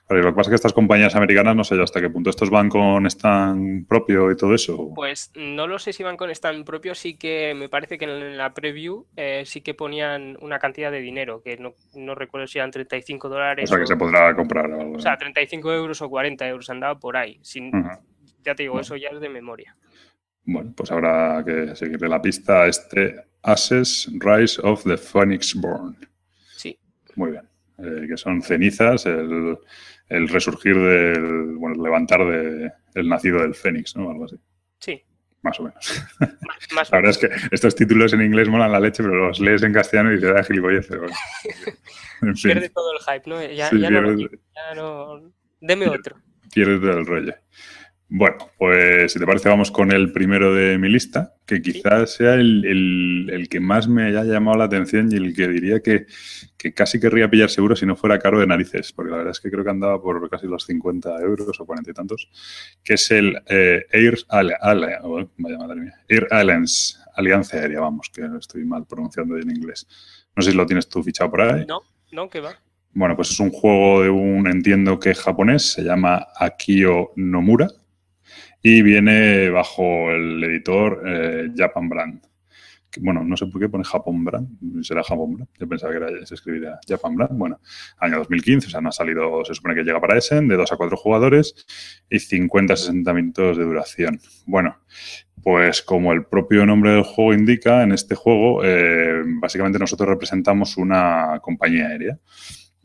para. 0.06 0.20
Lo 0.20 0.28
que 0.28 0.36
pasa 0.36 0.42
es 0.42 0.50
que 0.50 0.56
estas 0.56 0.74
compañías 0.74 1.16
americanas 1.16 1.56
no 1.56 1.64
sé 1.64 1.78
yo 1.78 1.84
hasta 1.84 2.02
qué 2.02 2.10
punto 2.10 2.30
estos 2.30 2.50
van 2.50 2.68
con 2.68 3.06
stand 3.06 3.88
propio 3.88 4.30
y 4.30 4.36
todo 4.36 4.54
eso. 4.54 4.92
Pues 4.94 5.32
no 5.36 5.68
lo 5.68 5.80
sé 5.80 5.94
si 5.94 6.04
van 6.04 6.18
con 6.18 6.30
stand 6.32 6.66
propio, 6.66 6.96
sí 6.96 7.16
que 7.16 7.54
me 7.56 7.70
parece 7.70 7.98
que 7.98 8.04
en 8.04 8.38
la 8.38 8.54
preview 8.54 9.06
eh, 9.16 9.44
sí 9.46 9.62
que 9.62 9.74
ponían 9.74 10.38
una 10.42 10.60
cantidad 10.60 10.92
de 10.92 11.00
dinero, 11.00 11.42
que 11.42 11.56
no, 11.56 11.76
no 11.96 12.14
recuerdo 12.14 12.48
si 12.48 12.58
eran 12.58 12.72
35 12.72 13.30
dólares. 13.30 13.70
O 13.70 13.74
sea 13.74 13.78
que 13.78 13.86
o, 13.86 13.88
se 13.88 13.96
podrá 13.96 14.36
comprar 14.36 14.70
o 14.70 14.82
algo. 14.82 14.98
O 14.98 15.00
sea, 15.00 15.16
35 15.16 15.72
euros 15.72 16.02
o 16.02 16.10
40 16.10 16.46
euros 16.50 16.70
andaba 16.70 17.00
por 17.00 17.16
ahí. 17.16 17.40
Sin, 17.42 17.68
uh 17.68 17.80
-huh. 17.80 18.00
Ya 18.44 18.56
te 18.56 18.64
digo, 18.64 18.80
eso 18.80 18.96
ya 18.96 19.10
es 19.10 19.22
de 19.22 19.30
memoria. 19.30 19.76
Bueno, 20.46 20.74
pues 20.76 20.92
habrá 20.92 21.44
que 21.46 21.76
seguirle 21.76 22.10
la 22.10 22.22
pista 22.22 22.64
a 22.64 22.68
este 22.68 23.16
Ashes 23.44 24.10
Rise 24.20 24.60
of 24.64 24.84
the 24.84 24.98
Phoenix 24.98 25.54
Born. 25.56 25.96
Sí. 26.56 26.78
Muy 27.16 27.32
bien. 27.32 27.48
Eh, 27.78 28.08
que 28.08 28.18
son 28.18 28.42
cenizas, 28.42 29.06
el, 29.06 29.58
el, 30.10 30.30
resurgir 30.30 30.76
del, 30.76 31.56
bueno, 31.56 31.76
el 31.76 31.82
levantar 31.82 32.20
de, 32.26 32.72
el 32.94 33.10
nacido 33.10 33.42
del 33.42 33.56
Fénix, 33.56 33.96
¿no? 33.96 34.10
Algo 34.10 34.26
así. 34.26 34.40
Sí. 34.80 35.02
Más 35.42 35.60
o 35.60 35.64
menos. 35.64 36.04
Más, 36.20 36.32
más 36.72 36.92
la 36.92 36.98
verdad 37.00 37.12
es 37.12 37.18
que 37.18 37.30
estos 37.52 37.76
títulos 37.76 38.14
en 38.14 38.22
inglés 38.22 38.48
molan 38.48 38.72
la 38.72 38.80
leche, 38.80 39.04
pero 39.04 39.28
los 39.28 39.40
lees 39.40 39.64
en 39.64 39.74
castellano 39.74 40.14
y 40.14 40.20
te 40.20 40.32
da 40.32 40.44
gilipolleces. 40.44 40.98
Bueno. 40.98 41.16
en 42.22 42.36
fin. 42.36 42.52
Pierde 42.52 42.70
todo 42.70 42.92
el 42.94 43.00
hype, 43.00 43.30
¿no? 43.30 43.42
Ya, 43.42 43.70
sí, 43.70 43.80
ya, 43.80 43.90
pierde... 43.90 44.16
no, 44.16 44.30
ya 44.30 44.76
no, 44.76 45.34
Deme 45.60 45.88
otro. 45.88 46.18
Pierde 46.54 46.80
todo 46.80 47.00
el 47.00 47.06
rollo. 47.06 47.34
Bueno, 48.16 48.38
pues 48.60 49.12
si 49.12 49.18
te 49.18 49.26
parece 49.26 49.50
vamos 49.50 49.72
con 49.72 49.92
el 49.92 50.12
primero 50.12 50.54
de 50.54 50.78
mi 50.78 50.88
lista, 50.88 51.34
que 51.48 51.64
quizás 51.64 52.14
sea 52.14 52.36
el, 52.36 52.64
el, 52.64 53.30
el, 53.32 53.50
que 53.50 53.60
más 53.60 53.88
me 53.88 54.04
haya 54.04 54.24
llamado 54.24 54.56
la 54.56 54.66
atención 54.66 55.12
y 55.12 55.16
el 55.16 55.36
que 55.36 55.48
diría 55.48 55.80
que, 55.80 56.06
que, 56.56 56.76
casi 56.76 57.00
querría 57.00 57.28
pillar 57.28 57.50
seguro 57.50 57.76
si 57.76 57.88
no 57.88 57.96
fuera 57.96 58.20
caro 58.20 58.40
de 58.40 58.46
narices, 58.46 58.94
porque 58.94 59.10
la 59.10 59.18
verdad 59.18 59.32
es 59.32 59.40
que 59.40 59.50
creo 59.50 59.64
que 59.64 59.72
andaba 59.72 60.00
por 60.00 60.30
casi 60.30 60.46
los 60.46 60.64
50 60.64 61.22
euros 61.22 61.60
o 61.60 61.66
40 61.66 61.90
y 61.90 61.94
tantos, 61.96 62.30
que 62.84 62.94
es 62.94 63.10
el 63.10 63.36
eh, 63.48 63.88
Air, 63.92 64.20
Ale, 64.30 64.58
Ale, 64.62 64.98
oh, 65.02 65.28
vaya 65.40 65.58
madre 65.58 65.82
mía, 65.82 65.96
Air 66.08 66.28
Islands, 66.40 67.04
Alianza 67.16 67.58
Aérea, 67.58 67.80
vamos, 67.80 68.12
que 68.14 68.30
estoy 68.40 68.64
mal 68.64 68.86
pronunciando 68.86 69.38
en 69.38 69.50
inglés. 69.50 69.88
No 70.36 70.44
sé 70.44 70.52
si 70.52 70.58
lo 70.58 70.68
tienes 70.68 70.88
tú 70.88 71.02
fichado 71.02 71.32
por 71.32 71.42
ahí. 71.42 71.66
No, 71.66 71.82
no, 72.12 72.30
que 72.30 72.42
va. 72.42 72.54
Bueno, 72.94 73.16
pues 73.16 73.32
es 73.32 73.40
un 73.40 73.50
juego 73.50 74.04
de 74.04 74.12
un, 74.12 74.46
entiendo 74.46 75.00
que 75.00 75.16
japonés, 75.16 75.72
se 75.72 75.82
llama 75.82 76.28
Akio 76.38 77.12
Nomura, 77.16 77.70
y 78.64 78.82
viene 78.82 79.50
bajo 79.50 80.10
el 80.10 80.42
editor 80.42 81.04
eh, 81.06 81.52
Japan 81.56 81.90
Brand. 81.90 82.22
Bueno, 83.02 83.24
no 83.24 83.36
sé 83.36 83.48
por 83.48 83.60
qué 83.60 83.68
pone 83.68 83.84
Japón 83.84 84.24
Brand, 84.24 84.84
será 84.84 85.04
Japón 85.04 85.34
Brand, 85.34 85.50
yo 85.60 85.68
pensaba 85.68 85.92
que 85.92 85.98
era, 85.98 86.26
se 86.26 86.36
escribiría 86.36 86.80
Japan 86.88 87.16
Brand. 87.16 87.38
Bueno, 87.38 87.60
año 87.98 88.20
2015, 88.20 88.68
o 88.68 88.70
sea, 88.70 88.82
no 88.82 88.90
ha 88.90 88.92
salido, 88.92 89.44
se 89.44 89.54
supone 89.54 89.76
que 89.76 89.84
llega 89.84 90.00
para 90.00 90.18
Essen, 90.18 90.48
de 90.48 90.56
2 90.56 90.72
a 90.72 90.78
4 90.78 90.96
jugadores 90.96 91.56
y 92.10 92.18
50-60 92.18 93.14
minutos 93.14 93.58
de 93.58 93.64
duración. 93.64 94.20
Bueno, 94.46 94.78
pues 95.42 95.82
como 95.82 96.14
el 96.14 96.26
propio 96.26 96.66
nombre 96.66 96.92
del 96.92 97.04
juego 97.04 97.34
indica, 97.34 97.84
en 97.84 97.92
este 97.92 98.16
juego 98.16 98.64
eh, 98.64 99.24
básicamente 99.26 99.80
nosotros 99.80 100.08
representamos 100.08 100.78
una 100.78 101.40
compañía 101.42 101.88
aérea 101.88 102.20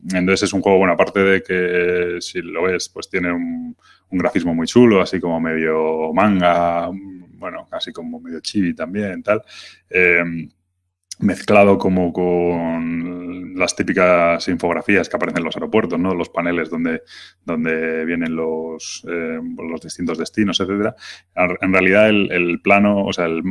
Entonces 0.03 0.43
es 0.43 0.53
un 0.53 0.61
juego, 0.61 0.77
bueno, 0.77 0.93
aparte 0.93 1.19
de 1.19 1.43
que 1.43 2.21
si 2.21 2.41
lo 2.41 2.63
ves, 2.63 2.89
pues 2.89 3.09
tiene 3.09 3.31
un, 3.31 3.75
grafismo 4.11 4.55
muy 4.55 4.65
chulo, 4.65 5.01
así 5.01 5.19
como 5.19 5.39
medio 5.39 6.11
manga, 6.13 6.89
bueno, 7.33 7.67
casi 7.69 7.91
como 7.91 8.19
medio 8.19 8.39
chibi 8.39 8.73
también, 8.73 9.21
tal. 9.21 9.43
Eh, 9.89 10.23
mezclado 11.19 11.77
como 11.77 12.13
con 12.13 13.55
las 13.59 13.75
típicas 13.75 14.47
infografías 14.47 15.09
que 15.09 15.17
aparecen 15.17 15.39
en 15.39 15.43
los 15.43 15.55
aeropuertos, 15.55 15.99
¿no? 15.99 16.15
Los 16.15 16.29
paneles 16.29 16.69
donde, 16.69 17.03
donde 17.45 18.05
vienen 18.05 18.35
los, 18.35 19.05
eh, 19.07 19.39
los 19.69 19.81
distintos 19.81 20.17
destinos, 20.17 20.59
etcétera. 20.59 20.95
En 21.35 21.73
realidad 21.73 22.09
el, 22.09 22.61
plano, 22.61 23.05
o 23.05 23.13
sea, 23.13 23.25
el, 23.25 23.43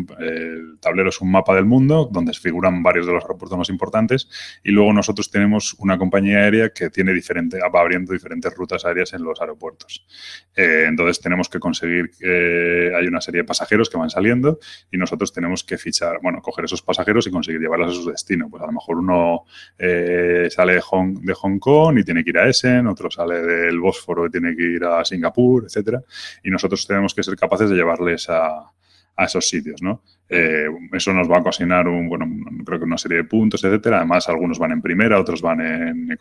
tablero 0.81 1.11
es 1.11 1.21
un 1.21 1.31
mapa 1.31 1.55
del 1.55 1.67
mundo 1.67 2.09
donde 2.11 2.33
figuran 2.33 2.83
varios 2.83 3.07
de 3.07 3.13
los 3.13 3.23
aeropuertos 3.23 3.59
más 3.59 3.69
importantes 3.69 4.29
y 4.65 4.71
luego 4.71 4.93
nosotros 4.93 5.31
tenemos 5.31 5.75
una 5.79 5.99
compañía 5.99 6.39
aérea 6.39 6.71
que 6.71 6.89
tiene 6.89 7.13
diferente, 7.13 7.59
va 7.61 7.81
abriendo 7.81 8.13
diferentes 8.13 8.55
rutas 8.55 8.85
aéreas 8.87 9.13
en 9.13 9.23
los 9.23 9.41
aeropuertos. 9.41 10.07
Eh, 10.57 10.85
entonces 10.89 11.21
tenemos 11.21 11.49
que 11.49 11.61
conseguir 11.61 12.11
que 12.19 12.93
hay 12.97 13.07
una 13.07 13.21
serie 13.21 13.43
de 13.43 13.47
pasajeros 13.47 13.91
que 13.91 13.99
van 13.99 14.09
saliendo 14.09 14.59
y 14.91 14.97
nosotros 14.97 15.33
tenemos 15.33 15.65
que 15.65 15.77
fichar, 15.77 16.19
bueno, 16.23 16.41
coger 16.41 16.65
esos 16.65 16.81
pasajeros 16.81 17.27
y 17.27 17.31
conseguir 17.31 17.58
llevarlas 17.59 17.91
a 17.91 17.95
su 17.95 18.11
destino. 18.11 18.49
Pues 18.49 18.63
a 18.63 18.67
lo 18.67 18.73
mejor 18.73 18.99
uno 18.99 19.45
eh, 19.79 20.49
sale 20.51 20.75
de 20.75 20.81
Hong, 20.81 21.21
de 21.21 21.35
Hong 21.35 21.59
Kong 21.59 21.99
y 21.99 22.05
tiene 22.05 22.25
que 22.25 22.31
ir 22.31 22.39
a 22.39 22.49
Essen, 22.49 22.87
otro 22.87 23.11
sale 23.11 23.43
del 23.43 23.81
Bósforo 23.81 24.27
y 24.27 24.31
tiene 24.31 24.55
que 24.57 24.63
ir 24.63 24.85
a 24.85 25.05
Singapur, 25.05 25.65
etcétera. 25.65 26.03
Y 26.43 26.51
nosotros 26.51 26.87
tenemos 26.87 27.15
que 27.15 27.23
ser 27.23 27.37
capaces 27.37 27.71
de 27.71 27.77
llevarles 27.77 28.29
a, 28.29 28.73
a 29.19 29.25
esos 29.25 29.49
sitios, 29.49 29.83
¿no? 29.83 30.01
Eh, 30.29 30.69
eso 30.93 31.13
nos 31.13 31.29
va 31.29 31.39
a 31.39 31.43
cocinar 31.43 31.89
un, 31.89 32.09
bueno, 32.09 32.27
creo 32.65 32.79
que 32.79 32.85
una 32.85 32.99
serie 32.99 33.19
de 33.19 33.25
puntos, 33.25 33.65
etcétera. 33.65 33.97
Además, 33.97 34.29
algunos 34.29 34.61
van 34.61 34.71
en 34.71 34.81
primera, 34.81 35.19
otros 35.19 35.43
van 35.43 35.61
en, 35.61 36.17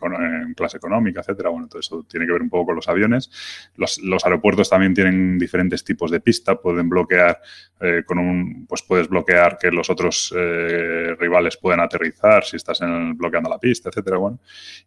clase 0.56 0.78
económica, 0.78 1.20
etcétera. 1.20 1.50
Bueno, 1.50 1.68
todo 1.68 1.78
eso 1.78 2.04
tiene 2.10 2.26
que 2.26 2.32
ver 2.32 2.42
un 2.42 2.50
poco 2.50 2.66
con 2.66 2.76
los 2.76 2.88
aviones. 2.88 3.30
Los, 3.76 4.00
aeropuertos 4.24 4.68
también 4.68 4.94
tienen 4.94 5.38
diferentes 5.38 5.84
tipos 5.84 6.10
de 6.10 6.18
pista. 6.18 6.56
Pueden 6.56 6.88
bloquear 6.88 7.40
eh, 7.80 8.02
con 8.04 8.18
un, 8.18 8.66
pues 8.66 8.82
puedes 8.82 9.08
bloquear 9.08 9.58
que 9.58 9.70
los 9.70 9.88
otros 9.90 10.34
eh, 10.36 11.14
rivales 11.20 11.56
puedan 11.56 11.78
aterrizar 11.78 12.44
si 12.44 12.56
estás 12.56 12.80
en 12.80 13.16
bloqueando 13.16 13.48
la 13.48 13.58
pista, 13.58 13.90
etcétera. 13.90 14.16
Bueno, 14.16 14.40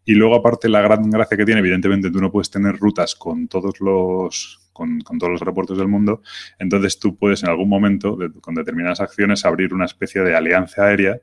y 0.03 0.15
luego 0.15 0.36
aparte 0.36 0.68
la 0.68 0.82
gran 0.82 1.10
gracia 1.10 1.38
que 1.38 1.46
tiene, 1.46 1.62
evidentemente, 1.62 2.12
tú 2.12 2.20
no 2.20 2.30
puedes 2.30 2.50
tener 2.50 2.75
rutas 2.77 3.15
con 3.15 3.48
todos 3.48 3.80
los 3.80 4.70
con, 4.74 5.00
todos 5.20 5.32
los 5.32 5.42
aeropuertos 5.42 5.78
del 5.78 5.88
mundo, 5.88 6.22
entonces 6.60 7.00
tú 7.00 7.16
puedes 7.16 7.44
en 7.44 7.50
algún 7.50 7.70
momento, 7.70 8.18
con 8.42 8.56
determinadas 8.56 9.01
acciones, 9.01 9.46
abrir 9.46 9.74
una 9.74 9.86
especie 9.86 10.22
de 10.22 10.36
alianza 10.36 10.86
aérea 10.86 11.20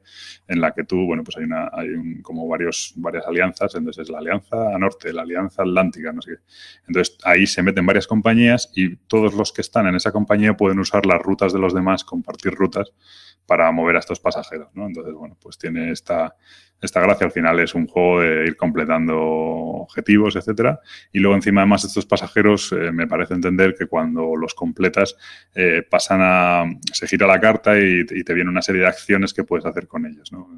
en 0.47 0.61
la 0.61 0.73
que 0.73 0.85
tú, 0.85 1.05
bueno, 1.05 1.25
pues 1.25 1.37
hay, 1.37 1.45
una, 1.45 1.71
hay 1.73 2.21
como 2.23 2.47
varios, 2.49 2.93
varias 2.97 3.26
alianzas, 3.26 3.75
entonces 3.75 4.05
es 4.05 4.11
la 4.11 4.19
Alianza 4.19 4.78
Norte, 4.78 5.12
la 5.12 5.23
Alianza 5.23 5.62
Atlántica, 5.62 6.12
no 6.12 6.23
sé 6.23 6.33
qué. 6.33 6.38
Entonces 6.87 7.19
ahí 7.25 7.47
se 7.47 7.62
meten 7.62 7.87
varias 7.87 8.07
compañías 8.07 8.71
y 8.75 8.97
todos 8.97 9.35
los 9.35 9.52
que 9.52 9.61
están 9.61 9.87
en 9.87 9.95
esa 9.95 10.12
compañía 10.12 10.57
pueden 10.57 10.78
usar 10.78 11.07
las 11.07 11.21
rutas 11.21 11.52
de 11.52 11.59
los 11.59 11.75
demás, 11.75 12.05
compartir 12.05 12.55
rutas 12.55 12.93
para 13.49 13.73
mover 13.73 13.97
a 13.97 14.00
estos 14.00 14.21
pasajeros, 14.21 14.69
¿no? 14.75 14.87
Entonces, 14.87 15.14
bueno, 15.14 15.35
pues 15.40 15.57
tiene 15.57 15.90
esta, 15.90 16.37
esta 16.83 17.00
gracia. 17.00 17.25
Al 17.25 17.33
final 17.33 17.59
es 17.61 17.75
un 17.75 17.87
juego 17.87 18.21
de 18.21 18.45
ir 18.45 18.59
completando 18.59 19.19
objetivos, 19.19 20.37
etcétera. 20.37 20.81
Y 21.14 21.19
luego, 21.19 21.35
encima, 21.35 21.62
además, 21.62 21.83
estos 21.83 22.05
pasajeros, 22.05 22.73
eh, 22.73 22.93
me 22.93 23.07
parece 23.07 23.33
entender 23.33 23.75
que 23.75 23.87
cuando 23.87 24.37
los 24.37 24.52
completas, 24.52 25.17
eh, 25.55 25.83
pasan 25.83 26.21
a. 26.23 26.64
se 26.93 27.07
gira 27.09 27.26
la 27.26 27.40
carta 27.40 27.81
y, 27.81 28.05
te 28.05 28.35
viene 28.35 28.50
una 28.50 28.61
serie 28.61 28.83
de 28.83 28.88
acciones 28.88 29.33
que 29.33 29.45
puedes 29.45 29.64
hacer 29.64 29.88
con 29.88 30.05
ellos, 30.05 30.31
¿no? 30.31 30.50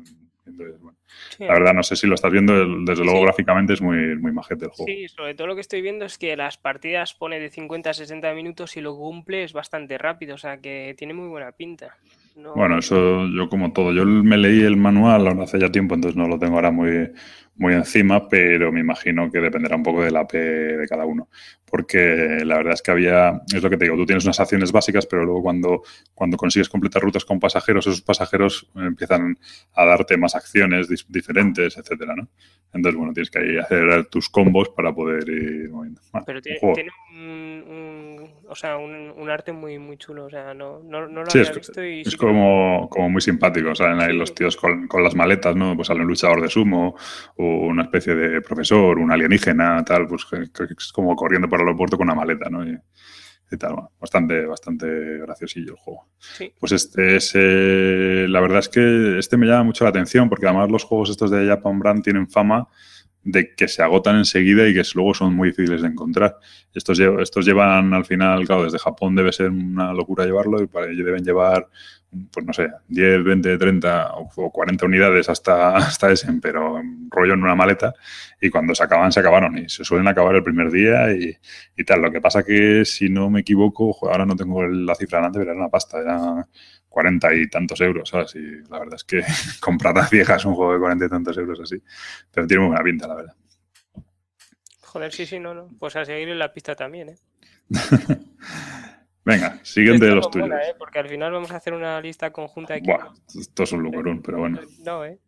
Entonces, 0.44 0.80
bueno. 0.80 0.98
La 1.38 1.54
verdad, 1.54 1.72
no 1.72 1.82
sé 1.82 1.94
si 1.94 2.06
lo 2.06 2.16
estás 2.16 2.32
viendo, 2.32 2.52
desde 2.84 3.04
luego 3.04 3.22
gráficamente 3.22 3.72
es 3.72 3.80
muy, 3.80 4.16
muy 4.16 4.32
majete 4.32 4.66
el 4.66 4.70
juego. 4.72 4.92
Sí, 4.92 5.08
sobre 5.08 5.34
todo 5.34 5.46
lo 5.46 5.54
que 5.54 5.60
estoy 5.60 5.80
viendo 5.80 6.04
es 6.04 6.18
que 6.18 6.36
las 6.36 6.58
partidas 6.58 7.14
pone 7.14 7.38
de 7.38 7.48
50 7.48 7.90
a 7.90 7.94
60 7.94 8.34
minutos 8.34 8.76
y 8.76 8.80
lo 8.80 8.96
cumple 8.96 9.44
es 9.44 9.52
bastante 9.52 9.96
rápido, 9.96 10.34
o 10.34 10.38
sea 10.38 10.58
que 10.58 10.94
tiene 10.98 11.14
muy 11.14 11.28
buena 11.28 11.52
pinta. 11.52 11.96
Bueno, 12.52 12.78
eso 12.78 13.26
yo 13.28 13.48
como 13.48 13.72
todo. 13.72 13.92
Yo 13.92 14.04
me 14.04 14.36
leí 14.36 14.62
el 14.62 14.76
manual 14.76 15.26
hace 15.40 15.58
ya 15.60 15.70
tiempo, 15.70 15.94
entonces 15.94 16.16
no 16.16 16.26
lo 16.28 16.38
tengo 16.38 16.56
ahora 16.56 16.70
muy, 16.72 17.12
muy 17.54 17.74
encima, 17.74 18.28
pero 18.28 18.72
me 18.72 18.80
imagino 18.80 19.30
que 19.30 19.38
dependerá 19.40 19.76
un 19.76 19.82
poco 19.84 20.02
del 20.02 20.16
AP 20.16 20.38
de 20.38 20.86
cada 20.88 21.06
uno. 21.06 21.28
Porque 21.70 22.42
la 22.44 22.56
verdad 22.56 22.74
es 22.74 22.82
que 22.82 22.90
había, 22.90 23.42
es 23.54 23.62
lo 23.62 23.70
que 23.70 23.76
te 23.76 23.84
digo, 23.84 23.96
tú 23.96 24.06
tienes 24.06 24.24
unas 24.24 24.40
acciones 24.40 24.72
básicas, 24.72 25.06
pero 25.06 25.24
luego 25.24 25.42
cuando, 25.42 25.82
cuando 26.14 26.36
consigues 26.36 26.68
completar 26.68 27.02
rutas 27.02 27.24
con 27.24 27.38
pasajeros, 27.38 27.86
esos 27.86 28.02
pasajeros 28.02 28.68
empiezan 28.74 29.38
a 29.74 29.84
darte 29.84 30.16
más 30.16 30.34
acciones 30.34 30.88
diferentes, 31.08 31.76
etcétera, 31.76 32.14
¿no? 32.16 32.28
Entonces, 32.72 32.96
bueno, 32.96 33.12
tienes 33.12 33.30
que 33.30 33.58
hacer 33.58 34.06
tus 34.06 34.28
combos 34.28 34.68
para 34.68 34.94
poder 34.94 35.28
ir 35.28 35.70
moviendo. 35.70 36.00
pero 36.24 36.40
tiene, 36.40 36.60
tiene 36.74 36.90
un, 37.12 38.30
o 38.48 38.54
sea, 38.54 38.76
un, 38.76 39.28
arte 39.30 39.52
muy, 39.52 39.78
muy 39.78 39.96
chulo, 39.96 40.24
o 40.24 40.30
sea, 40.30 40.54
no, 40.54 40.80
no, 40.82 41.06
no 41.08 41.22
lo 41.22 41.30
había 41.30 41.42
es, 41.42 41.54
visto 41.54 41.84
y... 41.84 42.00
Es 42.00 42.16
como, 42.16 42.88
como 42.90 43.08
muy 43.10 43.20
simpático, 43.20 43.74
salen 43.76 44.00
ahí 44.00 44.12
los 44.12 44.34
tíos 44.34 44.56
con, 44.56 44.88
con, 44.88 45.04
las 45.04 45.14
maletas, 45.14 45.54
¿no? 45.54 45.76
Pues 45.76 45.86
sale 45.88 46.00
un 46.00 46.08
luchador 46.08 46.42
de 46.42 46.48
sumo 46.48 46.96
o 47.36 47.44
una 47.44 47.84
especie 47.84 48.14
de 48.14 48.40
profesor, 48.40 48.98
un 48.98 49.12
alienígena, 49.12 49.84
tal, 49.84 50.06
pues 50.06 50.26
es 50.32 50.92
como 50.92 51.14
corriendo 51.14 51.48
por 51.48 51.59
el 51.60 51.68
aeropuerto 51.68 51.96
con 51.96 52.06
una 52.06 52.14
maleta, 52.14 52.48
¿no? 52.50 52.64
Y, 52.64 52.78
tal, 53.58 53.74
bastante, 54.00 54.46
bastante 54.46 54.86
graciosillo 55.18 55.72
el 55.72 55.78
juego. 55.78 56.06
Pues 56.60 56.70
este 56.70 57.16
es, 57.16 57.32
eh, 57.34 58.26
la 58.28 58.40
verdad 58.40 58.60
es 58.60 58.68
que 58.68 59.18
este 59.18 59.36
me 59.36 59.46
llama 59.46 59.64
mucho 59.64 59.82
la 59.82 59.90
atención 59.90 60.28
porque 60.28 60.46
además 60.46 60.70
los 60.70 60.84
juegos 60.84 61.10
estos 61.10 61.32
de 61.32 61.48
Japan 61.48 61.80
Brand 61.80 62.04
tienen 62.04 62.30
fama 62.30 62.68
de 63.22 63.54
que 63.54 63.68
se 63.68 63.82
agotan 63.82 64.16
enseguida 64.16 64.66
y 64.66 64.74
que 64.74 64.82
luego 64.94 65.14
son 65.14 65.34
muy 65.34 65.48
difíciles 65.48 65.82
de 65.82 65.88
encontrar. 65.88 66.36
Estos, 66.72 66.98
estos 66.98 67.44
llevan 67.44 67.92
al 67.92 68.04
final, 68.04 68.46
claro, 68.46 68.64
desde 68.64 68.78
Japón 68.78 69.14
debe 69.14 69.32
ser 69.32 69.50
una 69.50 69.92
locura 69.92 70.24
llevarlo 70.24 70.62
y 70.62 70.66
para 70.66 70.90
ello 70.90 71.04
deben 71.04 71.24
llevar, 71.24 71.68
pues 72.32 72.44
no 72.44 72.52
sé, 72.52 72.68
10, 72.88 73.24
20, 73.24 73.58
30 73.58 74.12
o 74.14 74.50
40 74.50 74.86
unidades 74.86 75.28
hasta, 75.28 75.76
hasta 75.76 76.10
ese, 76.10 76.32
pero 76.42 76.80
rollo 77.08 77.34
en 77.34 77.42
una 77.42 77.54
maleta 77.54 77.94
y 78.40 78.50
cuando 78.50 78.74
se 78.74 78.82
acaban, 78.82 79.12
se 79.12 79.20
acabaron 79.20 79.58
y 79.58 79.68
se 79.68 79.84
suelen 79.84 80.08
acabar 80.08 80.34
el 80.34 80.42
primer 80.42 80.70
día 80.70 81.12
y, 81.12 81.36
y 81.76 81.84
tal. 81.84 82.02
Lo 82.02 82.10
que 82.10 82.20
pasa 82.20 82.42
que, 82.42 82.84
si 82.84 83.08
no 83.08 83.30
me 83.30 83.40
equivoco, 83.40 83.96
ahora 84.10 84.26
no 84.26 84.36
tengo 84.36 84.66
la 84.66 84.94
cifra 84.94 85.18
delante, 85.18 85.38
pero 85.38 85.52
era 85.52 85.60
una 85.60 85.68
pasta, 85.68 86.00
era 86.00 86.46
cuarenta 86.88 87.32
y 87.32 87.48
tantos 87.48 87.80
euros, 87.80 88.08
¿sabes? 88.08 88.34
Y 88.34 88.68
la 88.68 88.80
verdad 88.80 88.96
es 88.96 89.04
que 89.04 89.22
comprar 89.60 89.96
a 89.96 90.08
viejas 90.08 90.44
un 90.44 90.54
juego 90.54 90.74
de 90.74 90.80
cuarenta 90.80 91.06
y 91.06 91.08
tantos 91.08 91.38
euros 91.38 91.60
así, 91.60 91.80
pero 92.32 92.46
tiene 92.46 92.62
muy 92.62 92.70
buena 92.70 92.84
pinta, 92.84 93.08
la 93.08 93.14
verdad. 93.14 93.34
Joder, 94.82 95.12
sí, 95.12 95.24
sí, 95.24 95.38
no, 95.38 95.54
no. 95.54 95.68
Pues 95.78 95.94
a 95.94 96.04
seguir 96.04 96.30
en 96.30 96.38
la 96.40 96.52
pista 96.52 96.74
también, 96.74 97.10
¿eh? 97.10 97.16
Venga, 99.30 99.60
siguiente 99.64 100.06
de 100.06 100.14
los 100.14 100.30
tuyos. 100.30 100.50
¿eh? 100.50 100.74
Porque 100.78 100.98
al 100.98 101.08
final 101.08 101.32
vamos 101.32 101.50
a 101.50 101.56
hacer 101.56 101.72
una 101.72 102.00
lista 102.00 102.32
conjunta 102.32 102.74
aquí. 102.74 102.86
Buah, 102.86 103.12
esto 103.38 103.62
es 103.62 103.72
un 103.72 103.82
lucrón, 103.82 104.22
pero 104.22 104.38
bueno. 104.38 104.60
No, 104.84 105.04
¿eh? 105.04 105.18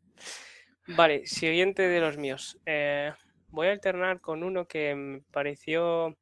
Vale, 0.89 1.27
siguiente 1.27 1.83
de 1.83 2.01
los 2.01 2.17
míos. 2.17 2.59
Eh, 2.67 3.13
voy 3.51 3.69
a 3.69 3.71
alternar 3.71 4.21
con 4.21 4.43
uno 4.43 4.67
que 4.67 4.95
me 4.95 5.21
pareció 5.31 6.17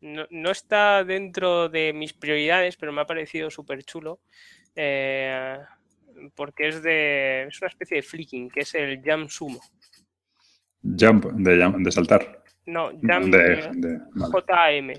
no, 0.00 0.50
está 0.50 1.04
dentro 1.04 1.68
de 1.68 1.92
mis 1.92 2.12
prioridades, 2.12 2.76
pero 2.76 2.92
me 2.92 3.00
ha 3.00 3.06
parecido 3.06 3.50
súper 3.50 3.82
chulo. 3.84 4.20
Eh, 4.74 5.58
porque 6.34 6.68
es 6.68 6.82
de. 6.82 7.44
es 7.48 7.60
una 7.60 7.68
especie 7.68 7.96
de 7.96 8.02
flicking, 8.02 8.50
que 8.50 8.60
es 8.60 8.74
el 8.74 9.02
Jump 9.04 9.28
Sumo. 9.30 9.60
Jump, 10.82 11.26
de, 11.32 11.72
de 11.78 11.92
saltar. 11.92 12.42
No, 12.66 12.90
Jump 12.90 13.26
de, 13.26 14.00
JM 14.14 14.92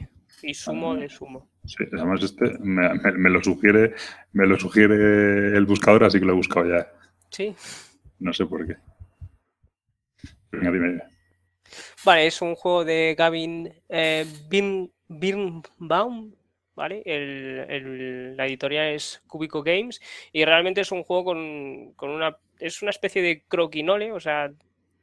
y 0.44 0.54
Sumo 0.54 0.96
de 0.96 1.10
Sumo. 1.10 1.50
Sí, 1.68 1.84
además 1.92 2.24
este 2.24 2.58
me, 2.60 3.30
lo 3.30 3.44
sugiere, 3.44 3.94
me 4.32 4.48
lo 4.48 4.58
sugiere 4.58 5.58
el 5.58 5.66
buscador, 5.66 6.06
así 6.06 6.20
que 6.20 6.26
lo 6.26 6.32
he 6.32 6.36
buscado 6.38 6.70
ya. 6.70 6.88
Sí. 7.30 7.54
No 8.20 8.32
sé 8.34 8.46
por 8.46 8.66
qué. 8.66 8.78
Venga, 10.52 10.72
dime. 10.72 11.02
Vale, 12.06 12.28
es 12.28 12.42
un 12.42 12.56
juego 12.56 12.86
de 12.86 13.16
Gavin 13.18 13.70
eh, 13.90 14.26
Birnbaum, 15.10 16.34
¿vale? 16.74 17.04
la 18.38 18.46
editorial 18.46 18.94
es 18.94 19.22
Cubico 19.28 19.62
Games 19.62 20.00
y 20.32 20.46
realmente 20.46 20.82
es 20.82 20.92
un 20.94 21.04
juego 21.04 21.26
con, 21.26 22.10
una... 22.10 22.38
es 22.60 22.82
una 22.82 22.92
especie 22.92 23.22
de 23.22 23.44
croquinole, 23.46 24.14
o 24.14 24.22
sea, 24.22 24.52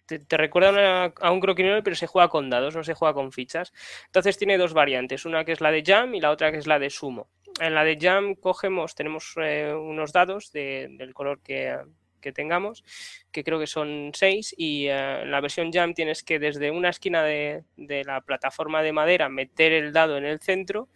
te, 0.07 0.37
recuerda 0.37 1.13
a 1.21 1.31
un 1.31 1.41
croquinole, 1.41 1.83
pero 1.83 1.97
se 1.97 2.07
juega 2.07 2.29
con 2.29 2.51
dados, 2.51 2.75
no 2.75 2.85
se 2.85 2.95
juega 2.95 3.15
con 3.15 3.33
fichas. 3.33 3.73
Entonces 4.07 4.39
tiene 4.39 4.59
dos 4.59 4.73
variantes, 4.73 5.25
una 5.25 5.45
que 5.45 5.53
es 5.53 5.61
la 5.61 5.71
de 5.71 5.83
Jam 5.85 6.15
y 6.15 6.21
la 6.21 6.31
otra 6.31 6.53
que 6.53 6.59
es 6.59 6.67
la 6.67 6.79
de 6.79 6.91
Sumo. 6.91 7.29
En 7.61 7.75
la 7.75 7.85
de 7.85 7.99
Jam 8.01 8.35
cogemos, 8.35 8.95
tenemos 8.95 9.35
eh, 9.37 9.73
unos 9.73 10.13
dados 10.13 10.51
del 10.53 11.15
color 11.15 11.41
que, 11.41 11.79
que 12.25 12.33
tengamos, 12.33 12.83
que 13.31 13.45
creo 13.45 13.61
que 13.61 13.67
son 13.67 14.11
seis, 14.15 14.55
y 14.57 14.87
eh, 14.87 15.23
en 15.23 15.31
la 15.31 15.41
versión 15.41 15.71
Jam 15.71 15.95
tienes 15.95 16.25
que 16.25 16.39
desde 16.39 16.71
una 16.71 16.89
esquina 16.89 17.23
de, 17.23 17.65
la 17.77 18.23
plataforma 18.23 18.83
de 18.83 18.93
madera 18.93 19.29
meter 19.29 19.73
el 19.73 19.93
dado 19.93 20.17
en 20.17 20.25
el 20.25 20.41
centro 20.41 20.89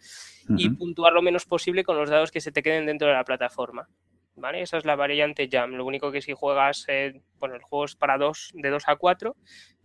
y 0.57 0.67
puntuar 0.71 1.13
lo 1.13 1.21
menos 1.21 1.45
posible 1.45 1.83
con 1.83 1.95
los 1.95 2.09
dados 2.09 2.31
que 2.31 2.41
se 2.41 2.51
te 2.51 2.63
queden 2.63 2.87
dentro 2.87 3.07
de 3.07 3.13
la 3.13 3.23
plataforma. 3.23 3.87
¿Vale? 4.39 4.61
Esa 4.61 4.77
es 4.77 4.85
la 4.85 4.95
variante 4.95 5.47
Jam. 5.51 5.71
Lo 5.71 5.85
único 5.85 6.11
que 6.11 6.21
si 6.21 6.33
juegas, 6.33 6.85
eh, 6.87 7.21
bueno, 7.39 7.55
el 7.55 7.61
juego 7.61 7.85
es 7.85 7.95
para 7.95 8.17
dos, 8.17 8.51
de 8.53 8.69
2 8.69 8.83
a 8.87 8.95
4, 8.95 9.35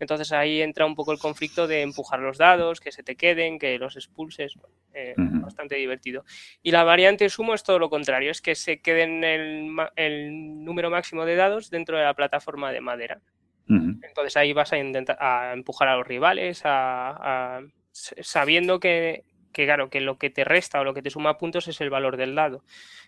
entonces 0.00 0.32
ahí 0.32 0.62
entra 0.62 0.86
un 0.86 0.94
poco 0.94 1.12
el 1.12 1.18
conflicto 1.18 1.66
de 1.66 1.82
empujar 1.82 2.20
los 2.20 2.38
dados, 2.38 2.80
que 2.80 2.92
se 2.92 3.02
te 3.02 3.16
queden, 3.16 3.58
que 3.58 3.78
los 3.78 3.96
expulses, 3.96 4.54
eh, 4.92 5.14
bastante 5.16 5.76
divertido. 5.76 6.24
Y 6.62 6.70
la 6.70 6.84
variante 6.84 7.28
Sumo 7.28 7.54
es 7.54 7.62
todo 7.62 7.78
lo 7.78 7.90
contrario, 7.90 8.30
es 8.30 8.40
que 8.40 8.54
se 8.54 8.80
queden 8.80 9.24
el, 9.24 9.76
el 9.96 10.64
número 10.64 10.90
máximo 10.90 11.24
de 11.24 11.36
dados 11.36 11.70
dentro 11.70 11.96
de 11.98 12.04
la 12.04 12.14
plataforma 12.14 12.72
de 12.72 12.80
madera. 12.80 13.20
Entonces 13.66 14.36
ahí 14.36 14.52
vas 14.52 14.72
a 14.72 14.78
intentar 14.78 15.16
a 15.20 15.52
empujar 15.54 15.88
a 15.88 15.96
los 15.96 16.06
rivales, 16.06 16.62
a, 16.64 17.62
sabiendo 17.92 18.78
que, 18.78 19.24
que, 19.54 19.64
claro, 19.64 19.88
que 19.88 20.02
lo 20.02 20.18
que 20.18 20.28
te 20.28 20.44
resta 20.44 20.80
o 20.80 20.84
lo 20.84 20.92
que 20.92 21.00
te 21.00 21.08
suma 21.08 21.38
puntos 21.38 21.66
es 21.68 21.80
el 21.80 21.88
valor 21.88 22.18
del 22.18 22.34
dado 22.34 22.62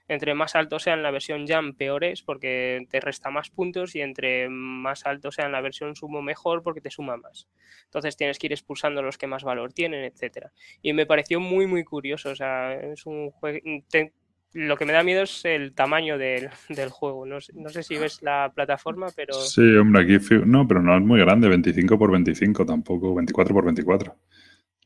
entre 0.08 0.34
más 0.34 0.54
alto 0.54 0.78
sea 0.78 0.94
en 0.94 1.02
la 1.02 1.10
versión 1.10 1.46
Jam, 1.46 1.74
peor 1.74 2.04
es 2.04 2.22
porque 2.22 2.86
te 2.90 3.00
resta 3.00 3.30
más 3.30 3.50
puntos 3.50 3.96
y 3.96 4.00
entre 4.00 4.48
más 4.48 5.04
alto 5.04 5.32
sea 5.32 5.46
en 5.46 5.52
la 5.52 5.60
versión 5.60 5.96
Sumo, 5.96 6.22
mejor 6.22 6.62
porque 6.62 6.80
te 6.80 6.90
suma 6.90 7.16
más. 7.16 7.48
Entonces 7.84 8.16
tienes 8.16 8.38
que 8.38 8.46
ir 8.46 8.52
expulsando 8.52 9.02
los 9.02 9.18
que 9.18 9.26
más 9.26 9.42
valor 9.42 9.72
tienen, 9.72 10.04
etcétera. 10.04 10.52
Y 10.80 10.92
me 10.92 11.06
pareció 11.06 11.40
muy, 11.40 11.66
muy 11.66 11.84
curioso. 11.84 12.30
O 12.30 12.36
sea, 12.36 12.74
es 12.74 13.06
un 13.06 13.30
juego... 13.30 13.58
Lo 14.52 14.78
que 14.78 14.86
me 14.86 14.94
da 14.94 15.02
miedo 15.02 15.22
es 15.22 15.44
el 15.44 15.74
tamaño 15.74 16.16
del, 16.16 16.48
juego. 16.90 17.26
No, 17.26 17.38
no, 17.54 17.68
sé 17.68 17.82
si 17.82 17.98
ves 17.98 18.22
la 18.22 18.50
plataforma, 18.54 19.08
pero... 19.14 19.34
Sí, 19.34 19.60
hombre, 19.76 20.02
aquí... 20.02 20.18
No, 20.46 20.66
pero 20.66 20.80
no 20.82 20.96
es 20.96 21.02
muy 21.02 21.20
grande, 21.20 21.48
25 21.48 21.98
por 21.98 22.10
25 22.10 22.64
tampoco, 22.64 23.14
24 23.14 23.54
por 23.54 23.64
24. 23.64 24.16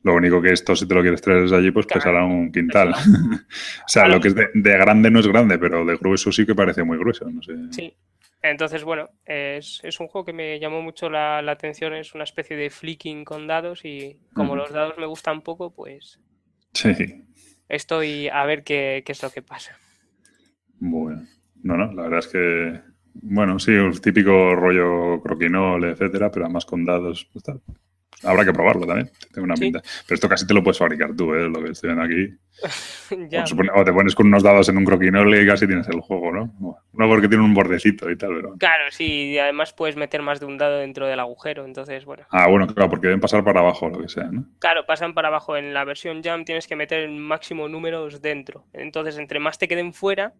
Lo 0.03 0.15
único 0.15 0.41
que 0.41 0.51
esto, 0.51 0.75
si 0.75 0.87
te 0.87 0.95
lo 0.95 1.01
quieres 1.01 1.21
traer 1.21 1.43
desde 1.43 1.57
allí, 1.57 1.71
pues 1.71 1.85
pesará 1.85 2.25
un 2.25 2.51
quintal. 2.51 2.89
o 3.85 3.87
sea, 3.87 4.07
lo 4.07 4.19
que 4.19 4.29
es 4.29 4.35
de, 4.35 4.49
grande 4.53 5.11
no 5.11 5.19
es 5.19 5.27
grande, 5.27 5.59
pero 5.59 5.85
de 5.85 5.95
grueso 5.95 6.31
sí 6.31 6.45
que 6.45 6.55
parece 6.55 6.83
muy 6.83 6.97
grueso. 6.97 7.29
No 7.29 7.41
sé. 7.43 7.53
Sí. 7.71 7.93
Entonces, 8.41 8.83
bueno, 8.83 9.09
es, 9.25 9.81
un 9.99 10.07
juego 10.07 10.25
que 10.25 10.33
me 10.33 10.59
llamó 10.59 10.81
mucho 10.81 11.09
la, 11.09 11.37
atención. 11.39 11.93
Es 11.93 12.15
una 12.15 12.23
especie 12.23 12.57
de 12.57 12.71
flicking 12.71 13.23
con 13.23 13.45
dados 13.45 13.85
y 13.85 14.17
como 14.33 14.55
los 14.55 14.71
dados 14.71 14.97
me 14.97 15.05
gustan 15.05 15.41
poco, 15.41 15.71
pues. 15.71 16.19
Sí. 16.73 17.23
Estoy 17.69 18.27
a 18.27 18.43
ver 18.45 18.63
qué, 18.63 19.03
qué 19.05 19.11
es 19.11 19.21
lo 19.21 19.29
que 19.29 19.43
pasa. 19.43 19.77
Bueno, 20.79 21.27
no, 21.61 21.77
no, 21.77 21.93
la 21.93 22.03
verdad 22.03 22.19
es 22.19 22.27
que. 22.27 22.81
Bueno, 23.13 23.59
sí, 23.59 23.71
un 23.71 23.91
típico 23.99 24.55
rollo 24.55 25.21
croquinol, 25.21 25.83
etcétera, 25.83 26.31
pero 26.31 26.45
además 26.45 26.65
con 26.65 26.85
dados. 26.85 27.29
Pues, 27.31 27.43
Habrá 28.23 28.45
que 28.45 28.53
probarlo 28.53 28.85
también. 28.85 29.09
Tengo 29.33 29.45
una 29.45 29.55
pinta. 29.55 29.81
Pero 29.81 30.15
esto 30.15 30.29
casi 30.29 30.45
te 30.45 30.53
lo 30.53 30.63
puedes 30.63 30.77
fabricar 30.77 31.15
tú, 31.15 31.33
¿eh? 31.33 31.49
Lo 31.49 31.63
que 31.63 31.71
estoy 31.71 31.93
viendo 31.93 32.03
aquí. 32.03 32.37
o, 33.73 33.83
te 33.83 33.93
pones 33.93 34.15
con 34.15 34.27
unos 34.27 34.43
dados 34.43 34.69
en 34.69 34.77
un 34.77 34.85
croquinole 34.85 35.41
y 35.41 35.47
casi 35.47 35.67
tienes 35.67 35.87
el 35.87 36.01
juego, 36.01 36.31
¿no? 36.31 36.53
No 36.93 37.07
porque 37.07 37.27
tiene 37.27 37.43
un 37.43 37.53
bordecito 37.53 38.09
y 38.09 38.17
tal, 38.17 38.35
pero... 38.35 38.55
Claro, 38.57 38.85
sí. 38.91 39.31
Y 39.31 39.39
además 39.39 39.73
puedes 39.73 39.95
meter 39.95 40.21
más 40.21 40.39
de 40.39 40.45
un 40.45 40.57
dado 40.57 40.77
dentro 40.77 41.07
del 41.07 41.19
agujero, 41.19 41.65
entonces, 41.65 42.05
bueno. 42.05 42.25
Ah, 42.29 42.47
bueno, 42.47 42.67
claro, 42.67 42.89
porque 42.89 43.07
deben 43.07 43.19
pasar 43.19 43.43
para 43.43 43.61
abajo 43.61 43.89
lo 43.89 44.01
que 44.01 44.09
sea, 44.09 44.25
¿no? 44.25 44.45
Claro, 44.59 44.85
pasan 44.85 45.13
para 45.13 45.29
abajo. 45.29 45.57
En 45.57 45.73
la 45.73 45.83
versión 45.83 46.21
Jam 46.23 46.45
tienes 46.45 46.67
que 46.67 46.75
meter 46.75 46.99
el 46.99 47.11
máximo 47.11 47.67
números 47.67 48.21
dentro. 48.21 48.65
Entonces, 48.73 49.17
entre 49.17 49.39
más 49.39 49.57
te 49.57 49.67
queden 49.67 49.93
fuera, 49.93 50.33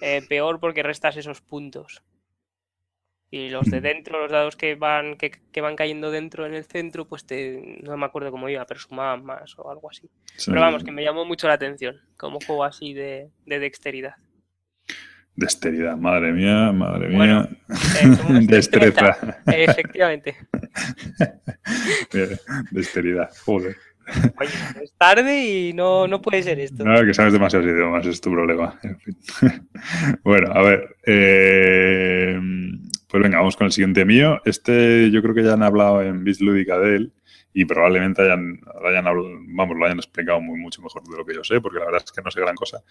eh, 0.00 0.22
peor 0.28 0.60
porque 0.60 0.82
restas 0.82 1.16
esos 1.16 1.40
puntos. 1.40 2.02
Y 3.30 3.50
los 3.50 3.70
de 3.70 3.82
dentro, 3.82 4.22
los 4.22 4.32
dados 4.32 4.56
que 4.56 4.74
van, 4.74 5.16
que, 5.16 5.60
van 5.60 5.76
cayendo 5.76 6.10
dentro 6.10 6.46
en 6.46 6.54
el 6.54 6.64
centro, 6.64 7.04
pues 7.06 7.26
te, 7.26 7.78
no 7.82 7.96
me 7.98 8.06
acuerdo 8.06 8.30
cómo 8.30 8.48
iba, 8.48 8.64
pero 8.64 8.80
sumaban 8.80 9.22
más 9.22 9.58
o 9.58 9.70
algo 9.70 9.90
así. 9.90 10.08
Pero 10.46 10.60
vamos, 10.60 10.82
que 10.82 10.92
me 10.92 11.04
llamó 11.04 11.26
mucho 11.26 11.46
la 11.46 11.54
atención, 11.54 12.00
como 12.16 12.38
juego 12.40 12.64
así 12.64 12.94
de, 12.94 13.28
de 13.44 13.58
dexteridad. 13.58 14.14
Dexteridad, 15.38 15.96
madre 15.96 16.32
mía, 16.32 16.72
madre 16.72 17.08
mía. 17.10 17.48
Eh, 18.02 18.46
Destreza. 18.48 19.16
Efectivamente. 19.46 20.36
Dexteridad, 22.72 23.30
joder. 23.44 23.76
Oye, 24.40 24.50
es 24.82 24.92
tarde 24.98 25.44
y 25.44 25.72
no, 25.74 26.08
no 26.08 26.20
puede 26.20 26.42
ser 26.42 26.58
esto. 26.58 26.82
No, 26.82 27.04
que 27.04 27.14
sabes 27.14 27.32
demasiados 27.32 27.68
idiomas, 27.68 28.06
es 28.06 28.20
tu 28.20 28.32
problema. 28.32 28.80
bueno, 30.24 30.50
a 30.52 30.62
ver. 30.62 30.96
Eh, 31.06 32.40
pues 33.08 33.22
venga, 33.22 33.38
vamos 33.38 33.56
con 33.56 33.66
el 33.66 33.72
siguiente 33.72 34.04
mío. 34.04 34.40
Este 34.44 35.10
yo 35.10 35.22
creo 35.22 35.34
que 35.34 35.42
ya 35.42 35.54
han 35.54 35.62
hablado 35.62 36.02
en 36.02 36.24
Biz 36.24 36.40
Lúdica 36.40 36.78
de 36.78 36.96
él 36.96 37.12
y 37.54 37.64
probablemente 37.64 38.22
hayan, 38.22 38.60
hayan 38.84 39.04
vamos, 39.04 39.76
lo 39.76 39.84
hayan 39.86 39.98
explicado 39.98 40.40
muy, 40.40 40.60
mucho 40.60 40.82
mejor 40.82 41.02
de 41.02 41.16
lo 41.16 41.24
que 41.24 41.34
yo 41.34 41.42
sé, 41.42 41.60
porque 41.60 41.78
la 41.78 41.86
verdad 41.86 42.02
es 42.04 42.12
que 42.12 42.22
no 42.22 42.30
sé 42.30 42.40
gran 42.40 42.54
cosa. 42.54 42.82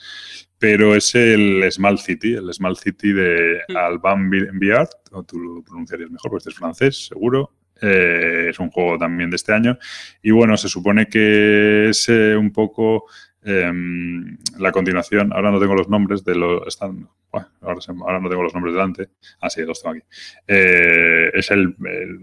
Pero 0.58 0.96
es 0.96 1.14
el 1.16 1.64
Small 1.72 2.00
City, 2.00 2.34
el 2.34 2.52
Small 2.54 2.76
City 2.76 3.14
de 3.14 3.62
Alban 3.76 4.30
Biart, 4.30 4.92
o 5.12 5.24
tú 5.24 5.40
lo 5.40 5.62
pronunciarías 5.62 6.10
mejor 6.10 6.32
porque 6.32 6.42
este 6.42 6.50
es 6.50 6.58
francés, 6.58 7.08
seguro. 7.08 7.54
Eh, 7.80 8.48
es 8.50 8.60
un 8.60 8.72
juego 8.72 8.98
también 8.98 9.30
de 9.30 9.36
este 9.36 9.54
año. 9.54 9.78
Y 10.22 10.32
bueno, 10.32 10.58
se 10.58 10.68
supone 10.68 11.08
que 11.08 11.90
es 11.90 12.10
eh, 12.10 12.36
un 12.36 12.52
poco 12.52 13.06
em, 13.44 14.38
la 14.58 14.72
continuación, 14.72 15.32
ahora 15.34 15.52
no 15.52 15.60
tengo 15.60 15.76
los 15.76 15.90
nombres 15.90 16.24
de 16.24 16.36
los, 16.36 16.68
están 16.68 17.08
ahora, 17.32 18.20
no 18.20 18.30
tengo 18.30 18.44
los 18.44 18.54
nombres 18.54 18.74
delante. 18.74 19.10
Ah, 19.42 19.50
sí, 19.50 19.62
los 19.64 19.82
tengo 19.82 19.96
aquí. 19.96 20.04
Eh, 20.48 21.30
es 21.34 21.52
el, 21.52 21.76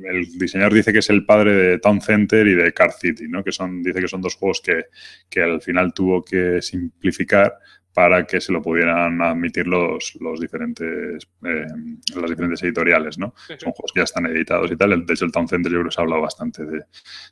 el, 0.04 0.38
diseñador 0.38 0.74
dice 0.74 0.92
que 0.92 0.98
es 0.98 1.10
el 1.10 1.24
padre 1.24 1.52
de 1.54 1.78
Town 1.78 2.00
Center 2.00 2.46
y 2.46 2.54
de 2.54 2.72
Car 2.72 2.92
City, 2.92 3.26
¿no? 3.28 3.44
Que 3.44 3.52
son, 3.52 3.82
dice 3.82 4.00
que 4.00 4.08
son 4.08 4.22
dos 4.22 4.36
juegos 4.36 4.60
que, 4.60 4.86
que 5.28 5.42
al 5.42 5.60
final 5.60 5.92
tuvo 5.92 6.24
que 6.24 6.60
simplificar 6.62 7.54
para 7.94 8.26
que 8.26 8.40
se 8.40 8.52
lo 8.52 8.60
pudieran 8.60 9.22
admitir 9.22 9.68
los, 9.68 10.16
los 10.20 10.40
diferentes 10.40 11.28
eh, 11.44 11.66
las 12.16 12.28
diferentes 12.28 12.62
editoriales, 12.64 13.18
¿no? 13.18 13.34
Son 13.46 13.72
juegos 13.72 13.92
que 13.94 14.00
ya 14.00 14.04
están 14.04 14.26
editados 14.26 14.70
y 14.72 14.76
tal. 14.76 15.06
De 15.06 15.14
hecho, 15.14 15.24
el 15.24 15.32
Town 15.32 15.48
Center 15.48 15.70
yo 15.70 15.78
creo 15.78 15.88
que 15.88 15.94
se 15.94 16.00
ha 16.00 16.02
hablado 16.02 16.20
bastante 16.20 16.64
de, 16.64 16.82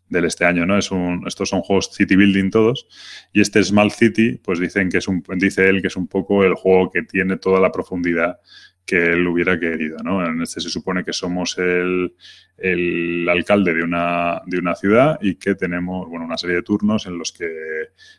del 0.08 0.24
este 0.24 0.44
año, 0.44 0.64
¿no? 0.64 0.78
Es 0.78 0.92
un, 0.92 1.24
estos 1.26 1.48
son 1.48 1.62
juegos 1.62 1.90
city 1.92 2.14
building 2.14 2.50
todos 2.50 2.86
y 3.32 3.40
este 3.40 3.62
Small 3.62 3.90
City, 3.90 4.40
pues 4.42 4.60
dicen 4.60 4.88
que 4.88 4.98
es 4.98 5.08
un, 5.08 5.22
dice 5.36 5.68
él 5.68 5.82
que 5.82 5.88
es 5.88 5.96
un 5.96 6.06
poco 6.06 6.44
el 6.44 6.54
juego 6.54 6.90
que 6.90 7.02
tiene 7.02 7.36
toda 7.36 7.58
la 7.58 7.72
profundidad 7.72 8.38
que 8.84 9.12
él 9.12 9.26
hubiera 9.26 9.58
querido, 9.58 9.98
¿no? 10.02 10.24
En 10.26 10.42
este 10.42 10.60
se 10.60 10.68
supone 10.68 11.04
que 11.04 11.12
somos 11.12 11.56
el, 11.58 12.14
el, 12.56 13.28
alcalde 13.28 13.74
de 13.74 13.82
una, 13.82 14.42
de 14.46 14.58
una 14.58 14.74
ciudad 14.74 15.18
y 15.20 15.36
que 15.36 15.54
tenemos, 15.54 16.08
bueno, 16.08 16.24
una 16.24 16.36
serie 16.36 16.56
de 16.56 16.62
turnos 16.62 17.06
en 17.06 17.16
los 17.16 17.32
que, 17.32 17.46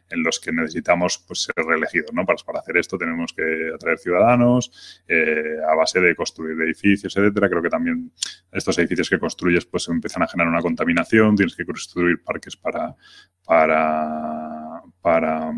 en 0.10 0.24
los 0.24 0.40
que 0.40 0.52
necesitamos 0.52 1.24
pues, 1.28 1.44
ser 1.44 1.66
reelegidos, 1.66 2.14
¿no? 2.14 2.26
Para, 2.26 2.38
para 2.46 2.60
hacer 2.60 2.78
esto 2.78 2.98
tenemos 2.98 3.34
que 3.34 3.72
atraer 3.74 3.98
ciudadanos 4.00 5.04
eh, 5.08 5.58
a 5.70 5.76
base 5.76 6.00
de 6.00 6.16
construir 6.16 6.60
edificios, 6.62 7.16
etcétera. 7.18 7.50
Creo 7.50 7.62
que 7.62 7.70
también 7.70 8.12
estos 8.52 8.78
edificios 8.80 9.10
que 9.10 9.20
construyes 9.20 9.66
pues 9.66 9.88
empiezan 9.90 10.24
a 10.24 10.28
generar 10.28 10.52
una 10.52 10.62
contaminación, 10.62 11.36
tienes 11.36 11.56
que 11.56 11.66
construir 11.66 12.24
parques 12.24 12.56
para, 12.56 12.96
para, 13.46 14.82
para, 15.02 15.52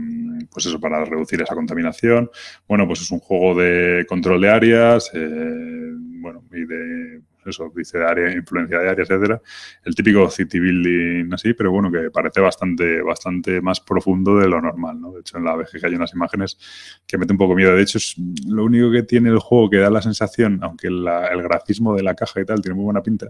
pues 0.52 0.66
eso, 0.66 0.80
para 0.80 1.04
reducir 1.06 1.42
esa 1.42 1.56
contaminación. 1.56 2.30
Bueno, 2.68 2.88
pues 2.88 3.02
es 3.02 3.12
un 3.12 3.20
juego 3.20 3.60
de 3.60 4.06
control 4.08 4.42
de 4.42 4.50
áreas, 4.50 5.12
eh, 5.14 5.92
bueno, 6.22 6.44
y 6.52 6.66
de 6.66 7.22
eso, 7.46 7.72
dice 7.76 8.04
área, 8.04 8.32
influencia 8.32 8.80
de 8.80 8.90
áreas, 8.90 9.10
etcétera. 9.10 9.42
El 9.84 9.96
típico 9.96 10.30
city 10.30 10.60
building 10.60 11.34
así, 11.34 11.54
pero 11.54 11.72
bueno, 11.72 11.92
que 11.92 12.10
parece 12.10 12.42
bastante, 12.42 13.02
bastante 13.02 13.62
más 13.62 13.80
profundo 13.80 14.38
de 14.38 14.48
lo 14.48 14.62
normal, 14.62 15.00
¿no? 15.00 15.12
De 15.12 15.20
hecho, 15.22 15.38
en 15.38 15.46
la 15.46 15.56
VG 15.56 15.86
hay 15.86 15.96
unas 15.96 16.14
imágenes 16.14 16.58
que 17.06 17.18
mete 17.18 17.34
un 17.34 17.38
poco 17.38 17.56
miedo. 17.56 17.76
De 17.76 17.84
hecho, 17.84 17.98
es 17.98 18.16
lo 18.48 18.66
único 18.66 18.92
que 18.92 19.04
tiene 19.04 19.30
el 19.30 19.40
juego 19.40 19.70
que 19.70 19.78
da 19.78 19.90
la 19.90 20.02
sensación, 20.02 20.60
aunque 20.64 20.88
el 20.88 21.04
grafismo 21.44 21.96
de 21.96 22.04
la 22.04 22.16
caja 22.16 22.42
y 22.42 22.46
tal 22.46 22.62
tiene 22.62 22.76
muy 22.76 22.86
buena 22.86 23.04
pinta, 23.04 23.28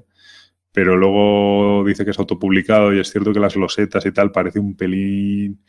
pero 0.72 0.98
luego 0.98 1.84
dice 1.86 2.04
que 2.04 2.12
es 2.12 2.20
autopublicado 2.20 2.94
y 2.94 3.00
es 3.00 3.10
cierto 3.10 3.34
que 3.34 3.40
las 3.40 3.56
losetas 3.56 4.06
y 4.06 4.12
tal 4.12 4.32
parece 4.32 4.60
un 4.60 4.76
pelín 4.76 5.62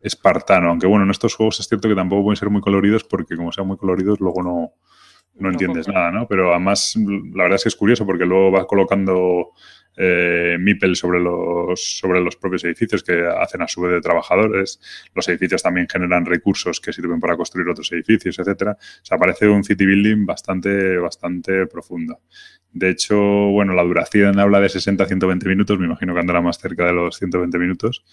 espartano, 0.00 0.70
aunque 0.70 0.86
bueno, 0.86 1.04
en 1.04 1.10
estos 1.10 1.34
juegos 1.34 1.60
es 1.60 1.68
cierto 1.68 1.88
que 1.88 1.94
tampoco 1.94 2.24
pueden 2.24 2.36
ser 2.36 2.50
muy 2.50 2.60
coloridos 2.60 3.04
porque 3.04 3.36
como 3.36 3.52
sean 3.52 3.66
muy 3.66 3.76
coloridos 3.76 4.20
luego 4.20 4.42
no, 4.42 4.72
no 5.40 5.50
entiendes 5.50 5.88
nada, 5.88 6.10
¿no? 6.10 6.26
Pero 6.26 6.50
además 6.50 6.94
la 6.96 7.44
verdad 7.44 7.56
es 7.56 7.62
que 7.62 7.68
es 7.68 7.76
curioso 7.76 8.06
porque 8.06 8.24
luego 8.24 8.50
vas 8.50 8.66
colocando 8.66 9.52
eh, 9.96 10.56
MIPEL 10.58 10.96
sobre 10.96 11.20
los, 11.20 11.98
sobre 11.98 12.20
los 12.20 12.36
propios 12.36 12.64
edificios 12.64 13.02
que 13.02 13.26
hacen 13.26 13.62
a 13.62 13.68
su 13.68 13.82
vez 13.82 13.92
de 13.92 14.00
trabajadores. 14.00 14.80
Los 15.14 15.28
edificios 15.28 15.62
también 15.62 15.88
generan 15.88 16.24
recursos 16.24 16.80
que 16.80 16.92
sirven 16.92 17.20
para 17.20 17.36
construir 17.36 17.68
otros 17.68 17.90
edificios, 17.92 18.38
etcétera. 18.38 18.76
O 18.80 19.04
sea, 19.04 19.18
parece 19.18 19.48
un 19.48 19.64
city 19.64 19.86
building 19.86 20.26
bastante, 20.26 20.98
bastante 20.98 21.66
profundo. 21.66 22.20
De 22.72 22.90
hecho, 22.90 23.18
bueno, 23.18 23.74
la 23.74 23.82
duración 23.82 24.38
habla 24.38 24.60
de 24.60 24.68
60 24.68 25.02
a 25.02 25.06
120 25.06 25.48
minutos, 25.48 25.78
me 25.78 25.86
imagino 25.86 26.14
que 26.14 26.20
andará 26.20 26.40
más 26.40 26.58
cerca 26.58 26.86
de 26.86 26.92
los 26.92 27.16
120 27.18 27.58
minutos. 27.58 28.04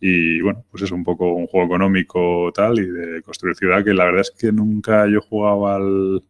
Y 0.00 0.40
bueno, 0.40 0.64
pues 0.70 0.84
es 0.84 0.90
un 0.90 1.02
poco 1.04 1.32
un 1.32 1.46
juego 1.46 1.66
económico 1.66 2.52
tal 2.54 2.78
y 2.78 2.86
de 2.86 3.22
construir 3.22 3.56
ciudad 3.56 3.84
que 3.84 3.94
la 3.94 4.04
verdad 4.04 4.20
es 4.20 4.30
que 4.30 4.52
nunca 4.52 5.06
yo 5.08 5.20
jugaba 5.20 5.76
al, 5.76 6.22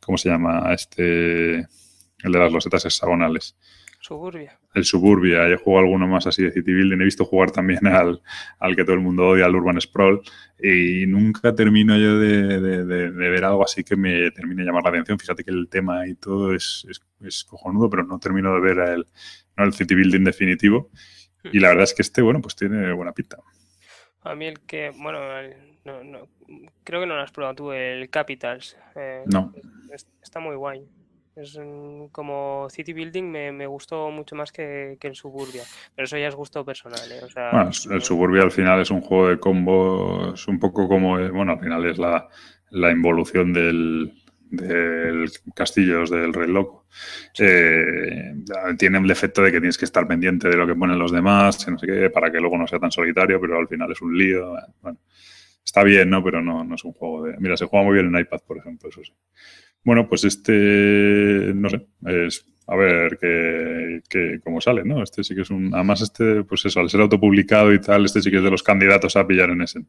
¿cómo 0.00 0.18
se 0.18 0.28
llama? 0.28 0.72
Este, 0.72 1.56
el 1.58 2.32
de 2.32 2.38
las 2.38 2.52
losetas 2.52 2.84
hexagonales. 2.84 3.56
Suburbia. 4.04 4.58
El 4.74 4.84
Suburbia, 4.84 5.48
he 5.48 5.56
jugado 5.56 5.86
alguno 5.86 6.06
más 6.06 6.26
así 6.26 6.42
de 6.42 6.52
City 6.52 6.74
Building, 6.74 7.00
he 7.00 7.04
visto 7.04 7.24
jugar 7.24 7.52
también 7.52 7.86
al, 7.86 8.20
al 8.58 8.76
que 8.76 8.84
todo 8.84 8.96
el 8.96 9.00
mundo 9.00 9.28
odia, 9.28 9.46
al 9.46 9.56
Urban 9.56 9.80
Sprawl, 9.80 10.20
y 10.62 11.06
nunca 11.06 11.54
termino 11.54 11.96
yo 11.96 12.18
de, 12.18 12.60
de, 12.60 12.84
de, 12.84 13.10
ver 13.10 13.44
algo 13.46 13.64
así 13.64 13.82
que 13.82 13.96
me 13.96 14.30
termine 14.32 14.60
de 14.60 14.66
llamar 14.66 14.82
la 14.82 14.90
atención. 14.90 15.18
Fíjate 15.18 15.42
que 15.42 15.52
el 15.52 15.68
tema 15.70 16.06
y 16.06 16.16
todo 16.16 16.54
es, 16.54 16.86
es, 16.90 17.00
es 17.20 17.44
cojonudo, 17.44 17.88
pero 17.88 18.04
no 18.04 18.18
termino 18.18 18.52
de 18.54 18.60
ver 18.60 18.78
el, 18.80 19.06
¿no? 19.56 19.64
el 19.64 19.72
City 19.72 19.94
Building 19.94 20.24
definitivo. 20.24 20.90
Y 21.52 21.60
la 21.60 21.68
verdad 21.68 21.84
es 21.84 21.94
que 21.94 22.02
este, 22.02 22.22
bueno, 22.22 22.40
pues 22.40 22.56
tiene 22.56 22.92
buena 22.92 23.12
pinta. 23.12 23.38
A 24.22 24.34
mí 24.34 24.46
el 24.46 24.60
que, 24.60 24.90
bueno, 24.96 25.38
el, 25.38 25.54
no, 25.84 26.02
no, 26.02 26.28
creo 26.82 27.00
que 27.00 27.06
no 27.06 27.14
lo 27.14 27.22
has 27.22 27.30
probado 27.30 27.54
tú, 27.54 27.72
el 27.72 28.08
Capitals. 28.10 28.76
Eh, 28.96 29.22
no. 29.26 29.52
Está 30.22 30.40
muy 30.40 30.56
guay. 30.56 30.86
Es 31.36 31.58
como 32.12 32.68
City 32.70 32.92
Building 32.92 33.24
me, 33.24 33.50
me 33.50 33.66
gustó 33.66 34.08
mucho 34.10 34.36
más 34.36 34.52
que, 34.52 34.96
que, 35.00 35.08
el 35.08 35.16
Suburbia, 35.16 35.64
pero 35.94 36.06
eso 36.06 36.16
ya 36.16 36.28
es 36.28 36.34
gusto 36.34 36.64
personal. 36.64 37.10
¿eh? 37.10 37.24
O 37.24 37.28
sea, 37.28 37.50
bueno, 37.50 37.70
el 37.90 38.02
Suburbia 38.02 38.42
al 38.42 38.52
final 38.52 38.80
es 38.80 38.90
un 38.92 39.00
juego 39.00 39.28
de 39.28 39.40
combos, 39.40 40.46
un 40.46 40.60
poco 40.60 40.86
como, 40.86 41.18
bueno, 41.32 41.52
al 41.52 41.58
final 41.58 41.84
es 41.86 41.98
la, 41.98 42.28
la 42.70 42.92
involución 42.92 43.52
del, 43.52 44.12
del 44.56 45.30
Castillos 45.54 46.10
del 46.10 46.32
Rey 46.32 46.48
Loco. 46.48 46.86
Eh, 47.38 48.34
tiene 48.78 48.98
el 48.98 49.06
defecto 49.06 49.42
de 49.42 49.52
que 49.52 49.60
tienes 49.60 49.78
que 49.78 49.84
estar 49.84 50.06
pendiente 50.06 50.48
de 50.48 50.56
lo 50.56 50.66
que 50.66 50.74
ponen 50.74 50.98
los 50.98 51.12
demás, 51.12 51.66
para 52.12 52.30
que 52.30 52.40
luego 52.40 52.58
no 52.58 52.66
sea 52.66 52.78
tan 52.78 52.90
solitario, 52.90 53.40
pero 53.40 53.58
al 53.58 53.68
final 53.68 53.92
es 53.92 54.00
un 54.02 54.16
lío. 54.16 54.54
Está 55.64 55.82
bien, 55.82 56.10
¿no? 56.10 56.22
Pero 56.22 56.42
no, 56.42 56.64
no 56.64 56.74
es 56.74 56.84
un 56.84 56.92
juego 56.92 57.24
de... 57.24 57.36
Mira, 57.38 57.56
se 57.56 57.66
juega 57.66 57.84
muy 57.84 57.94
bien 57.94 58.14
en 58.14 58.20
iPad, 58.20 58.40
por 58.46 58.58
ejemplo, 58.58 58.88
eso 58.88 59.02
sí. 59.02 59.12
Bueno, 59.82 60.08
pues 60.08 60.24
este, 60.24 61.52
no 61.54 61.68
sé, 61.68 61.86
a 62.66 62.76
ver 62.76 63.18
qué, 63.20 64.00
qué, 64.08 64.40
cómo 64.42 64.60
sale, 64.60 64.82
¿no? 64.84 65.02
Este 65.02 65.22
sí 65.22 65.34
que 65.34 65.42
es 65.42 65.50
un. 65.50 65.74
Además, 65.74 66.00
este, 66.00 66.44
pues 66.44 66.64
eso, 66.64 66.80
al 66.80 66.88
ser 66.88 67.02
autopublicado 67.02 67.72
y 67.72 67.80
tal, 67.80 68.06
este 68.06 68.22
sí 68.22 68.30
que 68.30 68.38
es 68.38 68.42
de 68.42 68.50
los 68.50 68.62
candidatos 68.62 69.16
a 69.16 69.26
pillar 69.26 69.50
en 69.50 69.62
ese. 69.62 69.80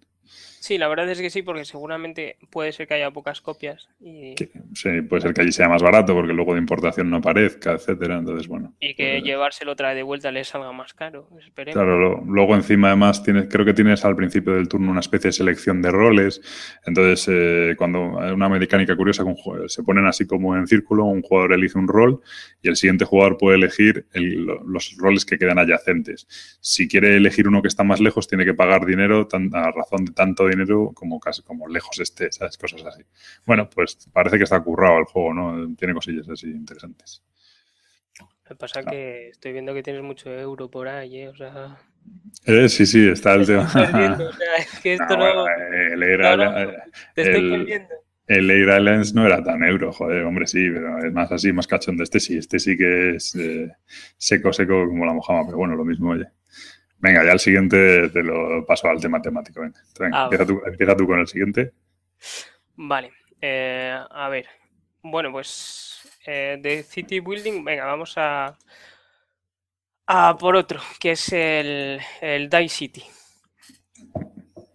Sí, 0.66 0.80
la 0.80 0.88
verdad 0.88 1.08
es 1.08 1.22
que 1.22 1.30
sí, 1.30 1.44
porque 1.44 1.64
seguramente 1.64 2.38
puede 2.50 2.72
ser 2.72 2.88
que 2.88 2.96
haya 2.96 3.12
pocas 3.12 3.40
copias. 3.40 3.88
Y... 4.02 4.34
Sí, 4.74 5.02
puede 5.08 5.22
ser 5.22 5.36
que 5.36 5.42
allí 5.42 5.52
sea 5.52 5.70
más 5.70 5.84
barato, 5.84 6.16
porque 6.16 6.34
luego 6.34 6.56
de 6.56 6.60
importación 6.60 7.08
no 7.08 7.18
aparezca, 7.18 7.74
etcétera. 7.74 8.18
Entonces, 8.18 8.48
bueno. 8.48 8.74
Y 8.80 8.96
que 8.96 9.18
pues, 9.18 9.24
llevárselo 9.26 9.74
otra 9.74 9.90
vez 9.90 9.98
de 9.98 10.02
vuelta 10.02 10.32
le 10.32 10.44
salga 10.44 10.72
más 10.72 10.96
caro. 10.96 11.30
Esperemos. 11.40 11.76
Claro, 11.76 12.00
lo, 12.00 12.24
luego 12.26 12.56
encima 12.56 12.88
además 12.88 13.22
tienes, 13.22 13.46
creo 13.48 13.64
que 13.64 13.76
tienes 13.76 14.04
al 14.06 14.16
principio 14.16 14.56
del 14.56 14.68
turno 14.68 14.90
una 14.90 15.02
especie 15.02 15.28
de 15.28 15.34
selección 15.34 15.84
de 15.84 15.92
roles. 15.92 16.42
Entonces, 16.84 17.28
eh, 17.32 17.76
cuando 17.78 18.20
hay 18.20 18.32
una 18.32 18.50
mecánica 18.50 18.96
curiosa, 18.96 19.24
se 19.68 19.84
ponen 19.84 20.08
así 20.08 20.26
como 20.26 20.56
en 20.56 20.66
círculo, 20.66 21.06
un 21.06 21.22
jugador 21.22 21.54
elige 21.54 21.78
un 21.78 21.88
rol 21.88 22.22
y 22.64 22.70
el 22.70 22.76
siguiente 22.76 23.06
jugador 23.06 23.38
puede 23.38 23.58
elegir 23.58 24.08
el, 24.14 24.48
los 24.66 24.96
roles 24.98 25.26
que 25.26 25.38
quedan 25.38 25.60
adyacentes. 25.60 26.26
Si 26.60 26.88
quiere 26.88 27.18
elegir 27.18 27.48
uno 27.48 27.62
que 27.62 27.68
está 27.68 27.84
más 27.84 28.00
lejos, 28.00 28.28
tiene 28.28 28.46
que 28.46 28.56
pagar 28.56 28.84
dinero 28.88 29.28
a 29.54 29.72
razón 29.72 30.06
de 30.06 30.14
tanto 30.14 30.48
dinero 30.48 30.55
dinero 30.56 30.92
como 30.94 31.20
casi 31.20 31.42
como 31.42 31.68
lejos 31.68 32.00
esté, 32.00 32.32
¿sabes? 32.32 32.58
Cosas 32.58 32.84
así. 32.86 33.04
Bueno, 33.46 33.70
pues 33.70 34.10
parece 34.12 34.38
que 34.38 34.44
está 34.44 34.60
currado 34.62 35.00
el 35.00 35.06
juego, 35.06 35.34
¿no? 35.34 35.76
Tiene 35.76 35.94
cosillas 35.94 36.28
así 36.30 36.48
interesantes. 36.48 37.24
Lo 38.20 38.50
que 38.50 38.56
pasa 38.56 38.82
es 38.82 38.86
que 38.86 39.28
estoy 39.30 39.54
viendo 39.54 39.74
que 39.74 39.82
tienes 39.82 40.04
mucho 40.04 40.32
euro 40.32 40.70
por 40.70 40.88
ahí, 40.88 41.22
¿eh? 41.22 41.30
O 41.30 41.36
sea... 41.36 41.78
Eh, 42.46 42.70
sí, 42.70 42.86
sí, 42.86 43.10
está 43.10 43.34
el 43.34 43.48
tema. 43.48 43.64
o 43.64 43.70
sea, 43.70 44.56
es 44.60 44.80
que 44.82 44.94
esto 45.00 45.18
no... 45.18 45.34
no... 45.34 45.48
el, 45.48 46.04
Air 46.04 46.20
no, 46.20 46.38
no, 46.38 46.72
te 47.16 47.22
estoy 47.24 47.50
perdiendo. 47.50 47.90
El 48.28 48.50
Air 48.50 48.80
Islands 48.80 49.14
no 49.14 49.26
era 49.26 49.44
tan 49.44 49.64
euro, 49.64 49.92
joder, 49.92 50.24
hombre, 50.24 50.48
sí, 50.48 50.70
pero 50.72 50.98
es 51.00 51.14
más 51.14 51.32
así, 51.32 51.54
más 51.54 51.68
cachón 51.68 51.98
de 51.98 52.04
este 52.04 52.20
sí. 52.20 52.38
Este 52.38 52.60
sí 52.60 52.78
que 52.78 53.16
es 53.16 53.36
eh, 53.36 53.72
seco, 54.18 54.52
seco 54.52 54.86
como 54.88 55.06
la 55.06 55.14
mojama, 55.14 55.44
pero 55.46 55.58
bueno, 55.58 55.76
lo 55.76 55.86
mismo, 55.86 56.12
oye. 56.12 56.26
Venga, 57.06 57.24
ya 57.24 57.34
el 57.34 57.40
siguiente 57.40 58.10
te 58.10 58.24
lo 58.24 58.66
paso 58.66 58.88
al 58.88 59.00
tema 59.00 59.22
temático. 59.22 59.62
Venga, 59.62 59.80
ah, 60.12 60.24
empieza, 60.24 60.44
tú, 60.44 60.60
empieza, 60.66 60.98
tú, 60.98 61.06
con 61.06 61.20
el 61.20 61.28
siguiente. 61.28 61.72
Vale, 62.78 63.12
eh, 63.40 63.96
a 64.10 64.28
ver. 64.30 64.48
Bueno, 65.04 65.32
pues 65.32 66.02
eh, 66.26 66.58
de 66.60 66.82
City 66.82 67.20
Building, 67.20 67.64
venga, 67.64 67.86
vamos 67.86 68.16
a, 68.18 68.58
a 70.08 70.36
por 70.36 70.56
otro, 70.56 70.80
que 71.00 71.12
es 71.12 71.32
el, 71.32 72.00
el 72.22 72.50
Die 72.50 72.70
City. 72.70 73.04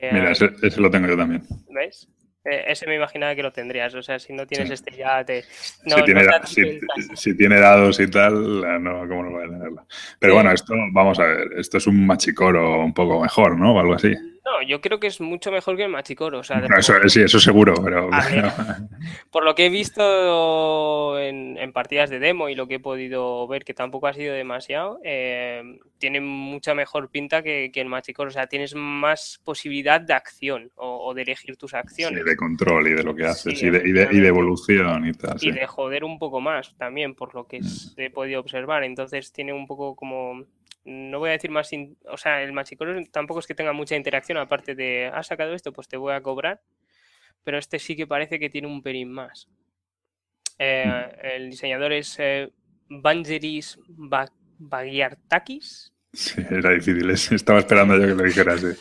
Mira, 0.00 0.28
eh, 0.28 0.30
ese, 0.30 0.50
ese, 0.62 0.80
lo 0.80 0.88
tengo 0.88 1.08
yo 1.08 1.16
también. 1.16 1.42
¿Ves? 1.68 2.08
Eh, 2.44 2.64
ese 2.68 2.86
me 2.86 2.96
imaginaba 2.96 3.34
que 3.34 3.42
lo 3.42 3.52
tendrías, 3.52 3.94
o 3.94 4.02
sea, 4.02 4.18
si 4.18 4.32
no 4.32 4.46
tienes 4.46 4.68
sí. 4.68 4.74
este 4.74 4.96
ya 4.96 5.22
te... 5.24 5.44
No, 5.84 5.96
si, 5.96 6.04
tiene, 6.04 6.24
no 6.24 6.46
si, 6.46 6.80
si, 7.14 7.36
tiene, 7.36 7.60
dados 7.60 8.00
y 8.00 8.08
tal, 8.08 8.82
no, 8.82 9.06
¿cómo 9.06 9.24
no 9.24 9.30
voy 9.32 9.44
a 9.44 9.48
tenerlo? 9.48 9.86
Pero 10.18 10.32
sí. 10.32 10.34
bueno, 10.34 10.52
esto, 10.52 10.74
vamos 10.92 11.18
a 11.20 11.24
ver, 11.24 11.48
esto 11.58 11.76
es 11.76 11.86
un 11.86 12.06
machicoro 12.06 12.80
un 12.82 12.94
poco 12.94 13.20
mejor, 13.20 13.58
¿no? 13.58 13.74
O 13.74 13.80
algo 13.80 13.94
así. 13.94 14.14
No, 14.44 14.62
yo 14.62 14.80
creo 14.80 14.98
que 14.98 15.06
es 15.06 15.20
mucho 15.20 15.52
mejor 15.52 15.76
que 15.76 15.84
el 15.84 15.90
Machicoro. 15.90 16.38
O 16.38 16.42
sea, 16.42 16.62
eso, 16.78 16.94
sí, 17.08 17.20
eso 17.20 17.38
seguro, 17.38 17.74
pero... 17.84 18.08
Ver, 18.10 18.52
por 19.30 19.44
lo 19.44 19.54
que 19.54 19.66
he 19.66 19.68
visto 19.68 21.18
en, 21.18 21.58
en, 21.58 21.72
partidas 21.72 22.08
de 22.08 22.18
demo 22.18 22.48
y 22.48 22.54
lo 22.54 22.66
que 22.66 22.76
he 22.76 22.80
podido 22.80 23.46
ver, 23.46 23.64
que 23.64 23.74
tampoco 23.74 24.06
ha 24.06 24.14
sido 24.14 24.34
demasiado, 24.34 24.98
eh, 25.04 25.78
tiene 25.98 26.20
mucha 26.20 26.74
mejor 26.74 27.10
pinta 27.10 27.42
que, 27.42 27.70
que, 27.72 27.80
el 27.80 27.88
Machicoro. 27.88 28.28
O 28.28 28.32
sea, 28.32 28.46
tienes 28.46 28.74
más 28.74 29.40
posibilidad 29.44 30.00
de 30.00 30.14
acción 30.14 30.70
o, 30.76 31.08
o 31.08 31.14
de 31.14 31.22
elegir 31.22 31.56
tus 31.56 31.74
acciones. 31.74 32.20
Sí, 32.22 32.28
de 32.28 32.36
control 32.36 32.88
y 32.88 32.94
de 32.94 33.02
lo 33.02 33.14
que 33.14 33.26
haces 33.26 33.58
sí, 33.58 33.66
y, 33.66 33.70
de, 33.70 33.78
y, 33.86 33.92
de, 33.92 34.08
y, 34.10 34.20
de, 34.20 34.28
evolución 34.28 35.06
y 35.06 35.12
tal. 35.12 35.36
Y 35.40 35.52
de 35.52 35.66
joder 35.66 36.02
un 36.02 36.18
poco 36.18 36.40
más 36.40 36.74
también, 36.78 37.14
por 37.14 37.34
lo 37.34 37.46
que 37.46 37.60
mm. 37.60 38.00
he 38.00 38.10
podido 38.10 38.40
observar. 38.40 38.84
Entonces 38.84 39.32
tiene 39.32 39.52
un 39.52 39.66
poco 39.66 39.94
como 39.94 40.44
no 40.90 41.20
voy 41.20 41.30
a 41.30 41.32
decir 41.32 41.50
más, 41.50 41.70
o 42.04 42.16
sea, 42.16 42.42
el 42.42 42.52
machicoro 42.52 43.00
tampoco 43.10 43.40
es 43.40 43.46
que 43.46 43.54
tenga 43.54 43.72
mucha 43.72 43.96
interacción, 43.96 44.38
aparte 44.38 44.74
de, 44.74 45.06
has 45.06 45.28
sacado 45.28 45.54
esto, 45.54 45.72
pues 45.72 45.88
te 45.88 45.96
voy 45.96 46.12
a 46.12 46.20
cobrar, 46.20 46.60
pero 47.44 47.58
este 47.58 47.78
sí 47.78 47.96
que 47.96 48.06
parece 48.06 48.38
que 48.38 48.50
tiene 48.50 48.66
un 48.66 48.82
pelín 48.82 49.12
más. 49.12 49.48
Eh, 50.58 50.84
mm. 50.86 51.26
el 51.26 51.50
diseñador 51.50 51.92
es 51.92 52.16
eh, 52.18 52.50
Vangelis 52.88 53.78
Bagiartakis. 54.58 55.92
Sí, 56.12 56.42
era 56.50 56.70
difícil, 56.70 57.08
estaba 57.10 57.60
esperando 57.60 57.96
yo 57.96 58.08
que 58.08 58.14
lo 58.14 58.24
dijeras. 58.24 58.62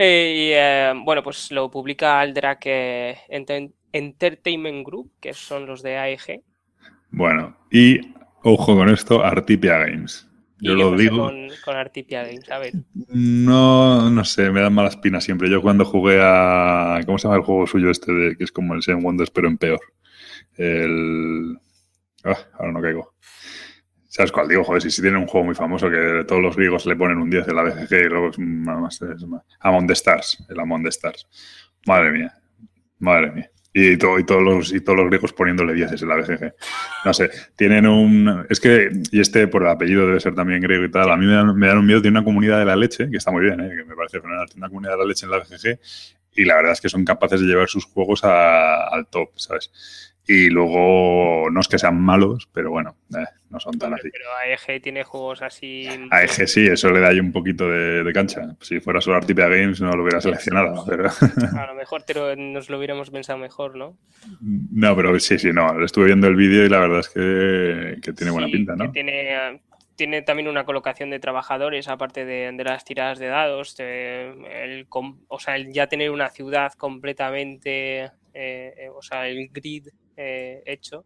Eh, 0.00 0.34
y, 0.36 0.52
eh, 0.54 0.92
bueno, 1.04 1.24
pues 1.24 1.50
lo 1.50 1.68
publica 1.68 2.20
Alderac 2.20 2.64
Ent 2.66 3.50
Entertainment 3.92 4.86
Group, 4.86 5.10
que 5.20 5.34
son 5.34 5.66
los 5.66 5.82
de 5.82 5.96
AEG. 5.96 6.44
Bueno, 7.10 7.56
y 7.68 7.98
Ojo 8.42 8.76
con 8.76 8.88
esto, 8.88 9.24
Artipia 9.24 9.78
Games. 9.78 10.28
Yo 10.60 10.74
lo 10.74 10.96
digo. 10.96 11.26
Con, 11.26 11.48
con, 11.64 11.76
Artipia 11.76 12.24
Games, 12.24 12.50
a 12.50 12.58
ver. 12.58 12.72
No, 13.08 14.10
no 14.10 14.24
sé, 14.24 14.50
me 14.50 14.60
dan 14.60 14.74
mala 14.74 14.88
espina 14.88 15.20
siempre. 15.20 15.48
Yo 15.50 15.62
cuando 15.62 15.84
jugué 15.84 16.18
a. 16.20 17.00
¿Cómo 17.06 17.18
se 17.18 17.28
llama 17.28 17.36
el 17.36 17.44
juego 17.44 17.66
suyo 17.66 17.90
este 17.90 18.12
de 18.12 18.36
que 18.36 18.44
es 18.44 18.52
como 18.52 18.74
el 18.74 18.82
Seven 18.82 19.04
Wonders, 19.04 19.30
pero 19.30 19.48
en 19.48 19.58
peor? 19.58 19.80
El. 20.56 21.58
Ah, 22.24 22.36
ahora 22.58 22.72
no 22.72 22.82
caigo. 22.82 23.14
¿Sabes 24.06 24.32
cuál 24.32 24.48
digo? 24.48 24.64
Joder, 24.64 24.82
si, 24.82 24.90
si 24.90 25.02
tiene 25.02 25.18
un 25.18 25.26
juego 25.26 25.46
muy 25.46 25.54
famoso 25.54 25.88
que 25.88 26.24
todos 26.26 26.42
los 26.42 26.56
griegos 26.56 26.86
le 26.86 26.96
ponen 26.96 27.18
un 27.18 27.30
10 27.30 27.46
en 27.48 27.54
la 27.54 27.62
BGG 27.62 27.92
y 27.92 28.08
luego 28.08 28.30
es 28.30 28.38
más. 28.38 29.00
Es 29.02 29.24
más 29.26 29.42
Among 29.60 29.86
the 29.86 29.92
Stars, 29.92 30.44
el 30.48 30.58
Among 30.58 30.82
the 30.82 30.88
Stars. 30.88 31.28
Madre 31.86 32.10
mía, 32.10 32.34
madre 32.98 33.30
mía. 33.30 33.50
Y, 33.72 33.96
todo, 33.96 34.18
y, 34.18 34.24
todos 34.24 34.42
los, 34.42 34.72
y 34.72 34.80
todos 34.80 34.98
los 34.98 35.06
griegos 35.08 35.32
poniéndole 35.32 35.74
10 35.74 36.02
en 36.02 36.08
la 36.08 36.16
BGG. 36.16 36.54
No 37.04 37.14
sé, 37.14 37.30
tienen 37.54 37.86
un... 37.86 38.46
Es 38.48 38.60
que, 38.60 38.90
y 39.12 39.20
este 39.20 39.46
por 39.46 39.62
el 39.62 39.68
apellido 39.68 40.06
debe 40.06 40.20
ser 40.20 40.34
también 40.34 40.60
griego 40.60 40.84
y 40.84 40.90
tal, 40.90 41.10
a 41.10 41.16
mí 41.16 41.26
me 41.26 41.34
dan, 41.34 41.56
me 41.56 41.68
dan 41.68 41.78
un 41.78 41.86
miedo, 41.86 42.00
tiene 42.00 42.18
una 42.18 42.24
comunidad 42.24 42.58
de 42.58 42.64
la 42.64 42.76
leche, 42.76 43.10
que 43.10 43.18
está 43.18 43.30
muy 43.30 43.42
bien, 43.42 43.60
¿eh? 43.60 43.70
que 43.76 43.84
me 43.84 43.94
parece 43.94 44.20
fenomenal, 44.20 44.46
tiene 44.46 44.60
una 44.60 44.68
comunidad 44.68 44.92
de 44.92 44.98
la 44.98 45.04
leche 45.04 45.26
en 45.26 45.32
la 45.32 45.38
BGG 45.38 45.78
y 46.34 46.44
la 46.44 46.56
verdad 46.56 46.72
es 46.72 46.80
que 46.80 46.88
son 46.88 47.04
capaces 47.04 47.40
de 47.40 47.46
llevar 47.46 47.68
sus 47.68 47.84
juegos 47.84 48.24
a, 48.24 48.84
al 48.88 49.06
top, 49.08 49.30
¿sabes? 49.36 49.70
Y 50.30 50.50
luego, 50.50 51.48
no 51.50 51.58
es 51.58 51.68
que 51.68 51.78
sean 51.78 51.98
malos, 51.98 52.50
pero 52.52 52.70
bueno, 52.70 52.94
eh, 53.18 53.24
no 53.48 53.58
son 53.58 53.78
tan 53.78 53.94
así. 53.94 54.10
Pero 54.12 54.26
AEG 54.42 54.82
tiene 54.82 55.02
juegos 55.02 55.40
así. 55.40 55.88
AEG 56.10 56.46
sí, 56.46 56.66
eso 56.66 56.90
le 56.90 57.00
da 57.00 57.08
ahí 57.08 57.18
un 57.18 57.32
poquito 57.32 57.66
de, 57.66 58.04
de 58.04 58.12
cancha. 58.12 58.54
Si 58.60 58.78
fuera 58.78 59.00
solo 59.00 59.16
Artipia 59.16 59.48
Games 59.48 59.80
no 59.80 59.90
lo 59.90 60.02
hubiera 60.02 60.20
seleccionado. 60.20 60.84
Pero... 60.86 61.08
A 61.58 61.66
lo 61.68 61.74
mejor 61.74 62.02
te 62.02 62.12
lo, 62.12 62.36
nos 62.36 62.68
lo 62.68 62.76
hubiéramos 62.76 63.08
pensado 63.08 63.38
mejor, 63.38 63.74
¿no? 63.74 63.96
No, 64.70 64.94
pero 64.94 65.18
sí, 65.18 65.38
sí, 65.38 65.50
no. 65.50 65.82
Estuve 65.82 66.04
viendo 66.04 66.26
el 66.26 66.36
vídeo 66.36 66.66
y 66.66 66.68
la 66.68 66.80
verdad 66.80 67.00
es 67.00 67.08
que, 67.08 67.98
que 68.02 68.12
tiene 68.12 68.30
buena 68.30 68.48
pinta, 68.48 68.76
¿no? 68.76 68.92
tiene, 68.92 69.62
tiene 69.96 70.20
también 70.20 70.48
una 70.48 70.66
colocación 70.66 71.08
de 71.08 71.20
trabajadores, 71.20 71.88
aparte 71.88 72.26
de, 72.26 72.52
de 72.52 72.64
las 72.64 72.84
tiradas 72.84 73.18
de 73.18 73.28
dados. 73.28 73.78
De, 73.78 74.28
el, 74.62 74.86
o 74.90 75.40
sea, 75.40 75.56
el 75.56 75.72
ya 75.72 75.86
tener 75.86 76.10
una 76.10 76.28
ciudad 76.28 76.74
completamente. 76.74 78.10
Eh, 78.34 78.90
o 78.94 79.00
sea, 79.00 79.26
el 79.26 79.48
grid 79.48 79.88
eh, 80.18 80.62
hecho 80.66 81.04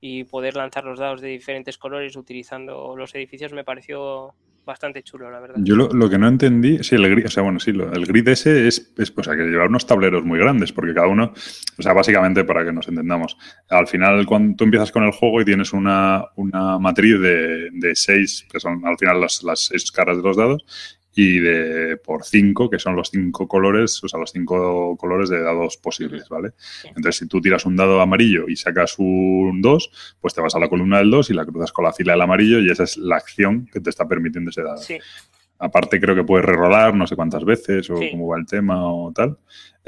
y 0.00 0.24
poder 0.24 0.56
lanzar 0.56 0.84
los 0.84 0.98
dados 0.98 1.20
de 1.20 1.28
diferentes 1.28 1.76
colores 1.76 2.16
utilizando 2.16 2.96
los 2.96 3.14
edificios 3.14 3.52
me 3.52 3.62
pareció 3.64 4.34
bastante 4.64 5.02
chulo, 5.02 5.30
la 5.30 5.40
verdad. 5.40 5.56
Yo 5.58 5.76
lo, 5.76 6.10
que 6.10 6.18
no 6.18 6.28
entendí, 6.28 6.82
sí, 6.84 6.94
el 6.94 7.08
grid, 7.08 7.26
o 7.26 7.30
sea, 7.30 7.42
bueno, 7.42 7.58
sí, 7.58 7.70
el 7.70 8.06
grid 8.06 8.28
ese 8.28 8.68
es, 8.68 8.92
es 8.98 9.10
pues, 9.10 9.26
que 9.26 9.34
llevar 9.34 9.68
unos 9.68 9.86
tableros 9.86 10.24
muy 10.24 10.38
grandes, 10.38 10.72
porque 10.72 10.92
cada 10.92 11.08
uno, 11.08 11.32
o 11.78 11.82
sea, 11.82 11.94
básicamente 11.94 12.44
para 12.44 12.64
que 12.64 12.72
nos 12.72 12.86
entendamos, 12.86 13.38
al 13.70 13.86
final 13.86 14.26
cuando 14.26 14.56
tú 14.56 14.64
empiezas 14.64 14.92
con 14.92 15.04
el 15.04 15.12
juego 15.12 15.40
y 15.40 15.46
tienes 15.46 15.72
una, 15.72 16.26
una 16.36 16.78
matriz 16.78 17.18
de, 17.18 17.70
de 17.72 17.94
seis, 17.96 18.46
que 18.50 18.60
son 18.60 18.86
al 18.86 18.98
final 18.98 19.20
las, 19.22 19.42
las 19.42 19.64
seis 19.66 19.90
caras 19.90 20.18
de 20.18 20.22
los 20.22 20.36
dados, 20.36 20.97
y 21.20 21.40
de 21.40 21.96
por 21.96 22.24
5, 22.24 22.70
que 22.70 22.78
son 22.78 22.94
los 22.94 23.10
cinco 23.10 23.48
colores, 23.48 24.04
o 24.04 24.08
sea, 24.08 24.20
los 24.20 24.30
cinco 24.30 24.96
colores 24.96 25.28
de 25.28 25.42
dados 25.42 25.76
posibles, 25.76 26.28
¿vale? 26.28 26.52
Entonces, 26.84 27.16
si 27.16 27.26
tú 27.26 27.40
tiras 27.40 27.66
un 27.66 27.74
dado 27.74 28.00
amarillo 28.00 28.48
y 28.48 28.54
sacas 28.54 28.94
un 28.98 29.60
2, 29.60 30.16
pues 30.20 30.32
te 30.32 30.40
vas 30.40 30.54
a 30.54 30.60
la 30.60 30.68
columna 30.68 30.98
del 30.98 31.10
2 31.10 31.30
y 31.30 31.34
la 31.34 31.44
cruzas 31.44 31.72
con 31.72 31.86
la 31.86 31.92
fila 31.92 32.12
del 32.12 32.22
amarillo 32.22 32.60
y 32.60 32.70
esa 32.70 32.84
es 32.84 32.96
la 32.98 33.16
acción 33.16 33.66
que 33.66 33.80
te 33.80 33.90
está 33.90 34.06
permitiendo 34.06 34.50
ese 34.50 34.62
dado. 34.62 34.76
Sí. 34.76 34.96
Aparte 35.58 36.00
creo 36.00 36.14
que 36.14 36.24
puedes 36.24 36.44
rerolar 36.44 36.94
no 36.94 37.06
sé 37.06 37.16
cuántas 37.16 37.44
veces 37.44 37.90
o 37.90 37.94
cómo 37.94 38.28
va 38.28 38.38
el 38.38 38.46
tema 38.46 38.92
o 38.92 39.12
tal. 39.12 39.38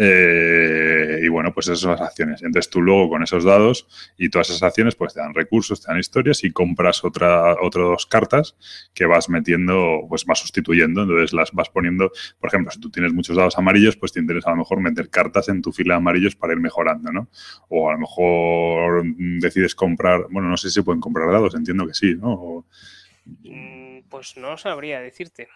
Eh, 0.02 1.20
y 1.22 1.28
bueno, 1.28 1.52
pues 1.52 1.66
esas 1.66 1.80
son 1.80 1.90
las 1.90 2.00
acciones. 2.00 2.42
Entonces 2.42 2.70
tú 2.70 2.80
luego 2.80 3.10
con 3.10 3.22
esos 3.22 3.44
dados 3.44 3.86
y 4.16 4.30
todas 4.30 4.48
esas 4.48 4.62
acciones 4.62 4.94
pues 4.94 5.12
te 5.12 5.20
dan 5.20 5.34
recursos, 5.34 5.82
te 5.82 5.88
dan 5.88 6.00
historias 6.00 6.42
y 6.42 6.52
compras 6.52 7.04
otra, 7.04 7.54
otras 7.60 7.84
dos 7.84 8.06
cartas 8.06 8.56
que 8.94 9.04
vas 9.04 9.28
metiendo, 9.28 10.06
pues 10.08 10.24
vas 10.24 10.38
sustituyendo. 10.38 11.02
Entonces 11.02 11.34
las 11.34 11.52
vas 11.52 11.68
poniendo, 11.68 12.10
por 12.40 12.48
ejemplo, 12.48 12.72
si 12.72 12.80
tú 12.80 12.90
tienes 12.90 13.12
muchos 13.12 13.36
dados 13.36 13.58
amarillos, 13.58 13.96
pues 13.96 14.12
te 14.12 14.20
interesa 14.20 14.48
a 14.48 14.52
lo 14.52 14.60
mejor 14.60 14.80
meter 14.80 15.10
cartas 15.10 15.50
en 15.50 15.60
tu 15.60 15.70
fila 15.70 15.94
de 15.94 15.98
amarillos 15.98 16.34
para 16.34 16.54
ir 16.54 16.60
mejorando, 16.60 17.12
¿no? 17.12 17.28
O 17.68 17.90
a 17.90 17.92
lo 17.92 17.98
mejor 17.98 19.04
decides 19.38 19.74
comprar, 19.74 20.28
bueno, 20.30 20.48
no 20.48 20.56
sé 20.56 20.68
si 20.68 20.76
se 20.76 20.82
pueden 20.82 21.00
comprar 21.00 21.30
dados, 21.30 21.54
entiendo 21.54 21.86
que 21.86 21.92
sí, 21.92 22.14
¿no? 22.14 22.64
Mm, 23.44 23.89
pues 24.10 24.36
no 24.36 24.58
sabría 24.58 25.00
decirte. 25.00 25.48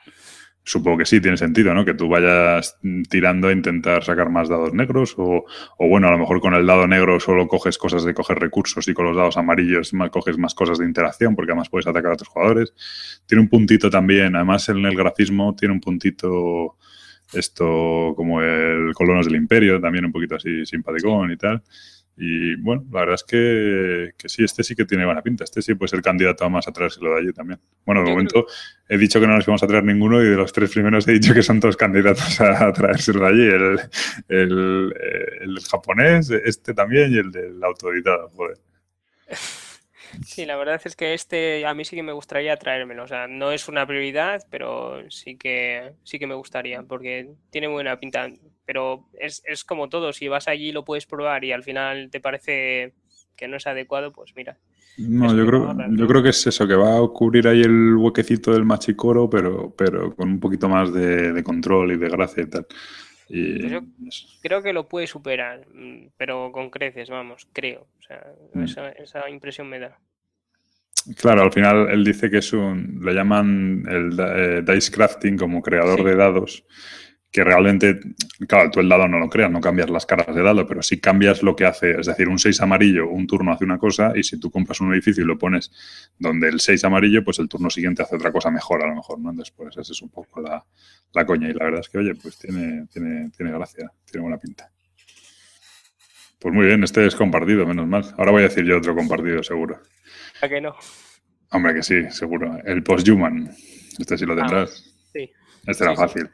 Supongo 0.66 0.98
que 0.98 1.04
sí, 1.04 1.20
tiene 1.20 1.36
sentido, 1.36 1.74
¿no? 1.74 1.84
Que 1.84 1.92
tú 1.92 2.08
vayas 2.08 2.78
tirando 3.10 3.48
a 3.48 3.52
intentar 3.52 4.02
sacar 4.02 4.30
más 4.30 4.48
dados 4.48 4.72
negros 4.72 5.14
o, 5.18 5.44
bueno, 5.78 6.08
a 6.08 6.10
lo 6.10 6.16
mejor 6.16 6.40
con 6.40 6.54
el 6.54 6.66
dado 6.66 6.86
negro 6.86 7.20
solo 7.20 7.46
coges 7.48 7.76
cosas 7.76 8.04
de 8.04 8.14
coger 8.14 8.38
recursos 8.38 8.88
y 8.88 8.94
con 8.94 9.04
los 9.04 9.16
dados 9.16 9.36
amarillos 9.36 9.92
coges 10.10 10.38
más 10.38 10.54
cosas 10.54 10.78
de 10.78 10.86
interacción 10.86 11.36
porque 11.36 11.52
además 11.52 11.68
puedes 11.68 11.86
atacar 11.86 12.12
a 12.12 12.14
otros 12.14 12.28
jugadores. 12.28 12.72
Tiene 13.26 13.42
un 13.42 13.50
puntito 13.50 13.90
también, 13.90 14.36
además 14.36 14.66
en 14.70 14.82
el 14.86 14.96
grafismo 14.96 15.54
tiene 15.54 15.74
un 15.74 15.80
puntito 15.80 16.78
esto 17.32 18.14
como 18.16 18.40
el 18.40 18.92
Colonos 18.94 19.26
del 19.26 19.36
Imperio, 19.36 19.80
también 19.80 20.06
un 20.06 20.12
poquito 20.12 20.36
así 20.36 20.64
simpaticón 20.64 21.30
y 21.30 21.36
tal. 21.36 21.62
Y 22.16 22.54
bueno, 22.56 22.84
la 22.92 23.00
verdad 23.00 23.14
es 23.16 23.24
que, 23.24 24.28
sí, 24.28 24.44
este 24.44 24.62
sí 24.62 24.76
que 24.76 24.84
tiene 24.84 25.04
buena 25.04 25.22
pinta. 25.22 25.44
Este 25.44 25.62
sí 25.62 25.74
puede 25.74 25.88
ser 25.88 26.02
candidato 26.02 26.44
a 26.44 26.48
más 26.48 26.68
a 26.68 26.72
traérselo 26.72 27.14
de 27.14 27.20
allí 27.20 27.32
también. 27.32 27.60
Bueno, 27.84 28.04
de 28.04 28.10
momento 28.10 28.46
he 28.88 28.96
dicho 28.96 29.20
que 29.20 29.26
no 29.26 29.34
nos 29.34 29.46
vamos 29.46 29.62
a 29.62 29.66
traer 29.66 29.84
ninguno 29.84 30.22
y 30.22 30.26
de 30.26 30.36
los 30.36 30.52
tres 30.52 30.70
primeros 30.70 31.08
he 31.08 31.12
dicho 31.12 31.34
que 31.34 31.42
son 31.42 31.58
todos 31.60 31.76
candidatos 31.76 32.40
a 32.40 32.72
traérselo 32.72 33.20
de 33.20 33.26
allí. 33.26 33.46
El, 33.46 33.80
el, 34.28 34.94
el 35.40 35.60
japonés, 35.68 36.30
este 36.30 36.72
también 36.74 37.12
y 37.12 37.18
el 37.18 37.32
del 37.32 37.62
autoeditado, 37.64 38.28
joder. 38.30 38.58
Sí, 40.24 40.46
la 40.46 40.56
verdad 40.56 40.80
es 40.84 40.94
que 40.94 41.14
este 41.14 41.66
a 41.66 41.74
mí 41.74 41.84
sí 41.84 41.96
que 41.96 42.02
me 42.02 42.12
gustaría 42.12 42.56
traérmelo. 42.56 43.04
O 43.04 43.08
sea, 43.08 43.26
no 43.26 43.52
es 43.52 43.68
una 43.68 43.86
prioridad, 43.86 44.46
pero 44.50 45.10
sí 45.10 45.36
que 45.36 45.94
sí 46.04 46.18
que 46.18 46.26
me 46.26 46.34
gustaría, 46.34 46.82
porque 46.82 47.30
tiene 47.50 47.66
buena 47.66 47.98
pinta. 47.98 48.28
Pero 48.66 49.06
es, 49.18 49.42
es 49.46 49.64
como 49.64 49.88
todo, 49.88 50.12
si 50.12 50.28
vas 50.28 50.48
allí 50.48 50.72
lo 50.72 50.84
puedes 50.84 51.06
probar 51.06 51.44
y 51.44 51.52
al 51.52 51.62
final 51.62 52.10
te 52.10 52.20
parece 52.20 52.94
que 53.36 53.48
no 53.48 53.56
es 53.56 53.66
adecuado, 53.66 54.12
pues 54.12 54.34
mira. 54.36 54.58
No, 54.96 55.36
yo 55.36 55.44
creo, 55.46 55.76
yo 55.90 56.06
creo 56.06 56.22
que 56.22 56.28
es 56.28 56.46
eso, 56.46 56.68
que 56.68 56.74
va 56.74 56.98
a 56.98 57.08
cubrir 57.08 57.48
ahí 57.48 57.62
el 57.62 57.96
huequecito 57.96 58.52
del 58.52 58.64
machicoro, 58.64 59.28
pero, 59.28 59.74
pero 59.76 60.14
con 60.14 60.28
un 60.28 60.40
poquito 60.40 60.68
más 60.68 60.92
de, 60.92 61.42
control 61.42 61.92
y 61.92 61.96
de 61.96 62.08
gracia 62.08 62.44
y 62.44 62.46
tal. 62.46 62.66
Y 63.28 63.58
pues 63.58 63.72
yo 63.72 63.80
creo 64.40 64.62
que 64.62 64.72
lo 64.72 64.88
puede 64.88 65.08
superar, 65.08 65.66
mm, 65.74 66.10
pero 66.16 66.52
con 66.52 66.70
creces, 66.70 67.10
vamos, 67.10 67.48
creo. 67.52 67.88
O 67.98 68.02
sea, 68.02 68.24
mm. 68.52 68.62
esa, 68.62 68.90
esa, 68.90 69.28
impresión 69.28 69.68
me 69.68 69.80
da. 69.80 69.98
Claro, 71.16 71.42
al 71.42 71.52
final 71.52 71.88
él 71.90 72.04
dice 72.04 72.30
que 72.30 72.38
es 72.38 72.52
un, 72.52 72.98
lo 73.00 73.12
llaman 73.12 73.84
el 73.88 74.16
eh, 74.18 74.62
dice 74.62 74.92
crafting 74.92 75.36
como 75.36 75.60
creador 75.60 76.04
de 76.04 76.14
dados, 76.14 76.64
que 77.34 77.42
realmente, 77.42 77.98
claro, 78.46 78.70
tú 78.70 78.78
el 78.78 78.88
dado 78.88 79.08
no 79.08 79.18
lo 79.18 79.28
creas, 79.28 79.50
no 79.50 79.60
cambias 79.60 79.90
las 79.90 80.06
caras 80.06 80.32
de 80.32 80.40
dado, 80.40 80.68
pero 80.68 80.84
sí 80.84 81.00
cambias 81.00 81.42
lo 81.42 81.56
que 81.56 81.64
hace, 81.64 81.98
es 81.98 82.06
decir, 82.06 82.28
un 82.28 82.38
6 82.38 82.60
amarillo, 82.60 83.08
un 83.08 83.26
turno 83.26 83.50
hace 83.50 83.64
una 83.64 83.76
cosa 83.76 84.12
y 84.14 84.22
si 84.22 84.38
tú 84.38 84.52
compras 84.52 84.80
un 84.80 84.94
edificio 84.94 85.24
y 85.24 85.26
lo 85.26 85.36
pones 85.36 85.72
donde 86.16 86.48
el 86.48 86.60
6 86.60 86.84
amarillo, 86.84 87.24
pues 87.24 87.40
el 87.40 87.48
turno 87.48 87.70
siguiente 87.70 88.04
hace 88.04 88.14
otra 88.14 88.30
cosa 88.30 88.52
mejor 88.52 88.84
a 88.84 88.86
lo 88.86 88.94
mejor, 88.94 89.18
¿no? 89.18 89.32
Después, 89.32 89.76
esa 89.76 89.92
es 89.92 90.00
un 90.00 90.10
poco 90.10 90.40
la, 90.40 90.64
la 91.12 91.26
coña 91.26 91.48
y 91.48 91.54
la 91.54 91.64
verdad 91.64 91.80
es 91.80 91.88
que, 91.88 91.98
oye, 91.98 92.14
pues 92.14 92.38
tiene, 92.38 92.86
tiene, 92.86 93.28
tiene 93.36 93.50
gracia, 93.50 93.90
tiene 94.08 94.22
buena 94.22 94.38
pinta. 94.38 94.70
Pues 96.38 96.54
muy 96.54 96.66
bien, 96.66 96.84
este 96.84 97.04
es 97.04 97.16
compartido, 97.16 97.66
menos 97.66 97.88
mal. 97.88 98.14
Ahora 98.16 98.30
voy 98.30 98.42
a 98.42 98.48
decir 98.48 98.64
yo 98.64 98.78
otro 98.78 98.94
compartido, 98.94 99.42
seguro. 99.42 99.80
¿A 100.40 100.48
que 100.48 100.60
no? 100.60 100.76
Hombre, 101.50 101.74
que 101.74 101.82
sí, 101.82 102.08
seguro. 102.10 102.60
El 102.64 102.84
Posthuman. 102.84 103.50
Este 103.98 104.16
sí 104.16 104.24
lo 104.24 104.34
ah, 104.34 104.36
tendrás. 104.36 104.94
sí. 105.12 105.32
Este 105.66 105.84
era 105.84 105.96
fácil. 105.96 106.30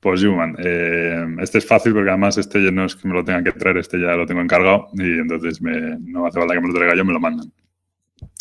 Posthuman. 0.00 0.56
Eh, 0.58 1.36
este 1.40 1.58
es 1.58 1.66
fácil 1.66 1.92
porque 1.92 2.10
además 2.10 2.38
este 2.38 2.62
ya 2.62 2.70
no 2.70 2.86
es 2.86 2.96
que 2.96 3.06
me 3.06 3.14
lo 3.14 3.24
tengan 3.24 3.44
que 3.44 3.52
traer, 3.52 3.78
este 3.78 4.00
ya 4.00 4.16
lo 4.16 4.26
tengo 4.26 4.40
encargado 4.40 4.88
y 4.94 5.18
entonces 5.18 5.60
me, 5.60 5.98
no 6.00 6.26
hace 6.26 6.38
falta 6.38 6.54
que 6.54 6.60
me 6.60 6.68
lo 6.68 6.74
traiga 6.74 6.94
yo, 6.94 7.04
me 7.04 7.12
lo 7.12 7.20
mandan. 7.20 7.52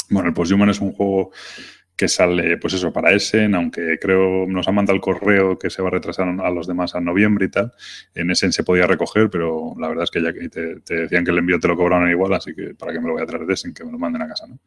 Bueno, 0.10 0.30
el 0.30 0.34
Posthuman 0.34 0.70
es 0.70 0.80
un 0.80 0.94
juego 0.94 1.32
que 2.00 2.08
sale, 2.08 2.56
pues 2.58 2.74
eso, 2.76 2.94
para 2.94 3.12
Essen, 3.12 3.54
aunque 3.56 4.00
creo 4.00 4.48
nos 4.48 4.66
han 4.70 4.76
mandado 4.76 4.96
el 4.96 5.02
correo 5.02 5.60
que 5.60 5.70
se 5.70 5.82
va 5.82 5.90
a 5.90 5.92
retrasar 5.92 6.30
a 6.30 6.50
los 6.50 6.66
demás 6.66 6.96
a 6.96 7.02
noviembre 7.02 7.48
y 7.48 7.50
tal. 7.50 7.74
En 8.16 8.32
Essen 8.32 8.54
se 8.54 8.64
podía 8.64 8.88
recoger, 8.88 9.30
pero 9.30 9.76
la 9.78 9.90
verdad 9.90 10.06
es 10.06 10.10
que 10.10 10.22
ya 10.22 10.32
que 10.32 10.48
te, 10.48 10.96
decían 10.96 11.26
que 11.26 11.32
el 11.32 11.40
envío 11.40 11.60
te 11.60 11.68
lo 11.68 11.76
cobraron 11.76 12.10
igual, 12.10 12.34
así 12.34 12.56
que 12.56 12.74
para 12.74 12.94
qué 12.94 13.02
me 13.02 13.08
lo 13.08 13.16
voy 13.16 13.24
a 13.24 13.26
traer 13.26 13.46
de 13.46 13.54
Essen, 13.54 13.74
que 13.74 13.84
me 13.84 13.92
lo 13.92 14.00
manden 14.00 14.22
a 14.22 14.30
casa, 14.30 14.48
¿no? 14.48 14.60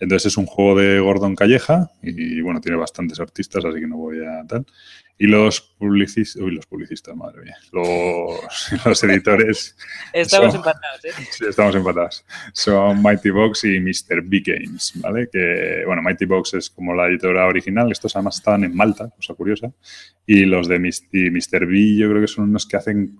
Entonces 0.00 0.32
es 0.32 0.38
un 0.38 0.46
juego 0.46 0.80
de 0.80 0.98
Gordon 0.98 1.36
Calleja 1.36 1.90
y, 2.02 2.40
bueno, 2.40 2.60
tiene 2.60 2.78
bastantes 2.78 3.20
artistas, 3.20 3.64
así 3.64 3.80
que 3.80 3.86
no 3.86 3.98
voy 3.98 4.18
a 4.24 4.44
tal. 4.46 4.64
Y 5.18 5.26
los 5.26 5.60
publicistas, 5.60 6.40
uy, 6.40 6.52
los 6.52 6.64
publicistas, 6.64 7.14
madre 7.14 7.42
mía, 7.42 7.56
los, 7.72 8.40
los 8.86 9.04
editores. 9.04 9.76
estamos 10.14 10.54
empatados, 10.54 11.04
¿eh? 11.04 11.10
Sí, 11.30 11.44
estamos 11.46 11.74
empatados. 11.74 12.24
Son 12.54 13.02
Mighty 13.02 13.28
Box 13.28 13.64
y 13.64 13.78
Mr. 13.80 14.22
B 14.22 14.42
Games, 14.42 14.92
¿vale? 14.94 15.28
Que, 15.30 15.82
bueno, 15.84 16.00
Mighty 16.00 16.24
Box 16.24 16.54
es 16.54 16.70
como 16.70 16.94
la 16.94 17.06
editora 17.06 17.46
original, 17.46 17.92
estos 17.92 18.16
además 18.16 18.36
estaban 18.36 18.64
en 18.64 18.74
Malta, 18.74 19.10
cosa 19.14 19.34
curiosa. 19.34 19.70
Y 20.26 20.46
los 20.46 20.66
de 20.68 20.78
Mr. 20.78 21.66
B, 21.66 21.96
yo 21.96 22.08
creo 22.08 22.22
que 22.22 22.26
son 22.26 22.48
unos 22.48 22.66
que 22.66 22.78
hacen. 22.78 23.18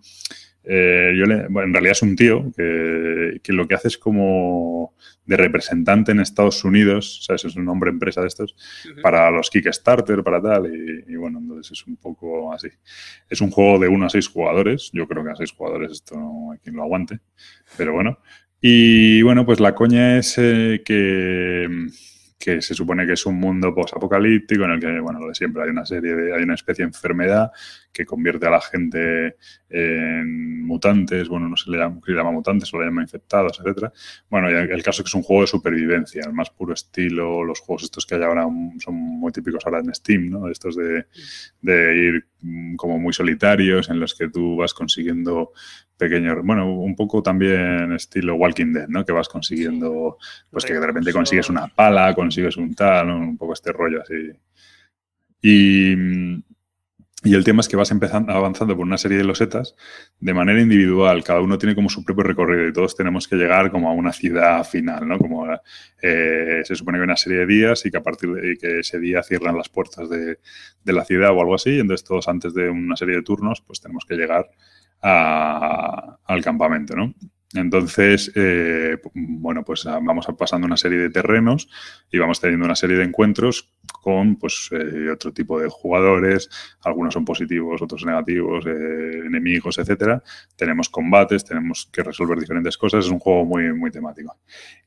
Eh, 0.65 1.15
yo 1.17 1.25
bueno, 1.49 1.69
en 1.69 1.73
realidad 1.73 1.93
es 1.93 2.03
un 2.03 2.17
tío 2.17 2.53
que, 2.57 3.41
que, 3.43 3.53
lo 3.53 3.67
que 3.67 3.75
hace 3.75 3.89
es 3.89 3.97
como 3.99 4.95
de 5.25 5.37
representante 5.37 6.13
en 6.13 6.21
Estados 6.21 6.65
Unidos, 6.65 7.25
¿sabes? 7.25 7.45
Es 7.45 7.57
un 7.57 7.65
nombre 7.65 7.91
empresa 7.91 8.21
de 8.21 8.27
estos, 8.27 8.57
para 9.01 9.31
los 9.31 9.49
Kickstarter, 9.49 10.23
para 10.23 10.43
tal, 10.43 10.67
y, 11.07 11.15
bueno, 11.15 11.39
entonces 11.39 11.79
es 11.79 11.87
un 11.87 11.97
poco 11.97 12.53
así. 12.53 12.69
Es 13.29 13.41
un 13.41 13.51
juego 13.51 13.79
de 13.79 13.89
uno 13.89 14.07
a 14.07 14.11
seis 14.11 14.27
jugadores, 14.29 14.91
yo 14.93 15.07
creo 15.07 15.25
que 15.25 15.31
a 15.31 15.37
seis 15.37 15.53
jugadores 15.53 15.93
esto 15.93 16.17
no 16.17 16.53
hay 16.53 16.59
quien 16.59 16.75
lo 16.75 16.83
aguante, 16.83 17.21
pero 17.77 17.93
bueno. 17.93 18.19
Y 18.61 19.23
bueno, 19.23 19.47
pues 19.47 19.61
la 19.61 19.75
coña 19.75 20.19
es 20.19 20.35
eh, 20.37 20.83
que 20.85 21.89
que 22.41 22.63
se 22.63 22.75
supone 22.75 23.07
que 23.07 23.13
es 23.13 23.27
un 23.27 23.37
mundo 23.37 23.75
post-apocalíptico 23.75 24.65
en 24.65 24.71
el 24.71 24.81
que, 24.81 24.99
bueno, 24.99 25.21
lo 25.21 25.29
de 25.29 25.35
siempre, 25.35 25.63
hay 25.63 25.69
una 25.69 25.85
serie 25.85 26.17
de, 26.17 26.35
hay 26.35 26.43
una 26.43 26.55
especie 26.55 26.87
de 26.87 26.89
enfermedad 26.89 27.53
que 27.93 28.07
convierte 28.07 28.47
a 28.47 28.51
la 28.51 28.63
gente 28.63 29.37
en 29.69 30.65
mutantes, 30.65 31.29
bueno, 31.29 31.51
no 31.51 31.57
se 31.59 31.71
le 31.71 31.77
llama, 31.77 32.01
se 32.03 32.15
mutantes, 32.15 32.73
o 32.73 32.81
le 32.81 32.87
llama 32.87 33.03
infectados, 33.03 33.61
etcétera. 33.61 33.93
Bueno, 34.31 34.49
el 34.49 34.83
caso 34.83 35.03
es 35.03 35.05
que 35.05 35.09
es 35.11 35.15
un 35.15 35.23
juego 35.23 35.43
de 35.43 35.49
supervivencia, 35.49 36.23
el 36.27 36.33
más 36.33 36.49
puro 36.49 36.73
estilo, 36.73 37.45
los 37.45 37.61
juegos 37.61 37.83
estos 37.83 38.07
que 38.07 38.15
hay 38.15 38.23
ahora 38.23 38.47
son 38.79 38.95
muy 38.95 39.33
típicos 39.33 39.67
ahora 39.67 39.81
en 39.81 39.95
Steam, 39.95 40.31
¿no? 40.31 40.49
Estos 40.49 40.77
de, 40.77 41.05
de 41.61 41.95
ir 41.95 42.27
como 42.77 42.99
muy 42.99 43.13
solitarios, 43.13 43.91
en 43.91 44.01
los 44.01 44.15
que 44.15 44.29
tú 44.29 44.57
vas 44.57 44.75
consiguiendo 44.75 45.53
pequeño, 45.97 46.43
bueno, 46.43 46.73
un 46.73 46.97
poco 46.97 47.23
también 47.23 47.93
estilo 47.93 48.35
Walking 48.35 48.73
Dead, 48.73 48.89
¿no? 48.89 49.05
Que 49.05 49.13
vas 49.13 49.29
consiguiendo, 49.29 50.19
pues 50.51 50.65
que 50.65 50.75
de 50.75 50.87
repente 50.87 51.13
consigues 51.13 51.51
una 51.51 51.69
pala, 51.69 52.15
consigues 52.15 52.57
un 52.57 52.75
tal, 52.75 53.11
un 53.11 53.37
poco 53.37 53.53
este 53.53 53.73
rollo 53.73 54.03
así. 54.03 54.33
Y, 55.43 55.95
y 57.23 57.35
el 57.35 57.45
tema 57.45 57.61
es 57.61 57.69
que 57.69 57.77
vas 57.77 57.91
empezando, 57.91 58.33
avanzando 58.33 58.75
por 58.75 58.87
una 58.87 58.97
serie 58.97 59.19
de 59.19 59.25
losetas 59.25 59.75
de 60.21 60.33
manera 60.33 60.59
individual. 60.59 61.23
Cada 61.23 61.43
uno 61.43 61.59
tiene 61.59 61.75
como 61.75 61.91
su 61.91 62.03
propio 62.03 62.25
recorrido 62.25 62.67
y 62.67 62.73
todos 62.73 62.97
tenemos 62.97 63.29
que 63.29 63.37
llegar 63.37 63.71
como 63.71 63.91
a 63.91 63.93
una 63.93 64.13
ciudad 64.13 64.65
final, 64.65 65.07
¿no? 65.07 65.19
Como 65.19 65.47
eh, 66.01 66.63
se 66.65 66.75
supone 66.75 66.97
que 66.97 67.03
hay 67.03 67.05
una 67.05 67.17
serie 67.19 67.41
de 67.41 67.47
días 67.47 67.85
y 67.85 67.91
que 67.91 67.99
a 67.99 68.03
partir 68.03 68.31
de 68.31 68.57
que 68.57 68.81
ese 68.81 68.99
día 68.99 69.23
cierran 69.23 69.55
las 69.55 69.69
puertas 69.69 70.09
de, 70.09 70.39
la 70.85 71.05
ciudad 71.05 71.37
o 71.37 71.41
algo 71.43 71.55
así. 71.55 71.71
Y 71.73 71.81
entonces 71.81 72.07
todos 72.07 72.27
antes 72.27 72.55
de 72.55 72.71
una 72.71 72.97
serie 72.97 73.17
de 73.17 73.23
turnos, 73.23 73.61
pues 73.61 73.83
tenemos 73.83 74.07
que 74.07 74.15
llegar 74.15 74.49
al 75.03 76.43
campamento, 76.43 76.97
¿no? 76.97 77.15
Entonces, 77.55 78.31
eh, 78.37 78.97
bueno, 79.13 79.65
pues 79.65 79.85
ah, 79.87 79.99
vamos 80.01 80.27
pasando 80.39 80.69
una 80.69 80.77
serie 80.77 80.99
de 80.99 81.11
terrenos 81.11 81.69
y 82.11 82.19
vamos 82.19 82.41
teniendo 82.41 82.65
una 82.65 82.77
serie 82.77 82.97
de 82.97 83.03
encuentros 83.03 83.73
con 84.03 84.37
pues 84.37 84.71
eh, 84.71 85.11
otro 85.11 85.33
tipo 85.33 85.59
de 85.59 85.69
jugadores, 85.69 86.49
algunos 86.83 87.13
son 87.13 87.25
positivos, 87.25 87.83
otros 87.83 88.07
negativos, 88.07 88.65
eh, 88.67 89.23
enemigos, 89.27 89.79
etcétera. 89.79 90.23
Tenemos 90.55 90.89
combates, 90.89 91.45
tenemos 91.45 91.89
que 91.93 92.05
resolver 92.05 92.39
diferentes 92.39 92.79
cosas, 92.79 93.07
es 93.07 93.11
un 93.11 93.19
juego 93.19 93.45
muy, 93.45 93.73
muy 93.73 93.91
temático. 93.91 94.37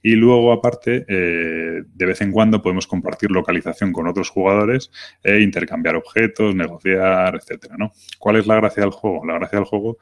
Y 0.01 0.15
luego, 0.15 0.53
aparte, 0.53 1.05
de 1.07 2.05
vez 2.05 2.21
en 2.21 2.31
cuando 2.31 2.61
podemos 2.61 2.87
compartir 2.87 3.31
localización 3.31 3.91
con 3.91 4.07
otros 4.07 4.29
jugadores 4.29 4.91
e 5.23 5.39
intercambiar 5.39 5.95
objetos, 5.95 6.55
negociar, 6.55 7.35
etcétera, 7.35 7.75
¿no? 7.77 7.91
¿Cuál 8.19 8.37
es 8.37 8.47
la 8.47 8.55
gracia 8.55 8.83
del 8.83 8.91
juego? 8.91 9.25
La 9.25 9.35
gracia 9.35 9.59
del 9.59 9.67
juego 9.67 9.97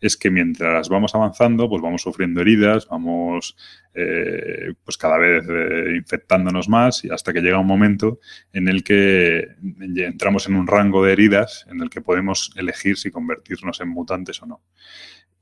es 0.00 0.16
que 0.16 0.30
mientras 0.30 0.88
vamos 0.88 1.14
avanzando, 1.14 1.68
pues 1.68 1.82
vamos 1.82 2.02
sufriendo 2.02 2.40
heridas, 2.40 2.88
vamos 2.88 3.56
eh, 3.94 4.72
pues 4.84 4.96
cada 4.96 5.18
vez 5.18 5.44
eh, 5.48 5.94
infectándonos 5.96 6.68
más 6.68 7.04
y 7.04 7.10
hasta 7.10 7.32
que 7.32 7.40
llega 7.40 7.58
un 7.58 7.66
momento 7.66 8.20
en 8.52 8.68
el 8.68 8.82
que 8.82 9.48
entramos 9.96 10.48
en 10.48 10.56
un 10.56 10.66
rango 10.66 11.04
de 11.04 11.12
heridas 11.12 11.66
en 11.70 11.80
el 11.80 11.90
que 11.90 12.00
podemos 12.00 12.52
elegir 12.56 12.96
si 12.96 13.10
convertirnos 13.10 13.80
en 13.80 13.88
mutantes 13.88 14.42
o 14.42 14.46
no. 14.46 14.62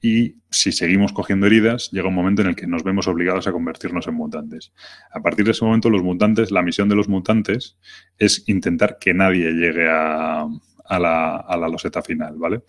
Y 0.01 0.37
si 0.51 0.71
seguimos 0.71 1.12
cogiendo 1.12 1.47
heridas, 1.47 1.90
llega 1.90 2.09
un 2.09 2.14
momento 2.14 2.42
en 2.42 2.49
el 2.49 2.57
que 2.57 2.68
nos 2.68 2.85
vemos 2.85 3.09
obligados 3.09 3.49
a 3.49 3.53
convertirnos 3.53 4.07
en 4.07 4.14
mutantes. 4.14 4.73
A 5.11 5.21
partir 5.21 5.44
de 5.44 5.51
ese 5.51 5.64
momento, 5.64 5.90
los 5.90 6.05
mutantes, 6.05 6.53
la 6.53 6.62
misión 6.62 6.88
de 6.88 6.94
los 6.94 7.09
mutantes 7.09 7.77
es 8.16 8.44
intentar 8.47 8.99
que 9.01 9.12
nadie 9.12 9.51
llegue 9.53 9.88
a, 9.90 10.47
la 10.88 11.68
loseta 11.68 12.01
final, 12.01 12.37
¿vale? 12.38 12.62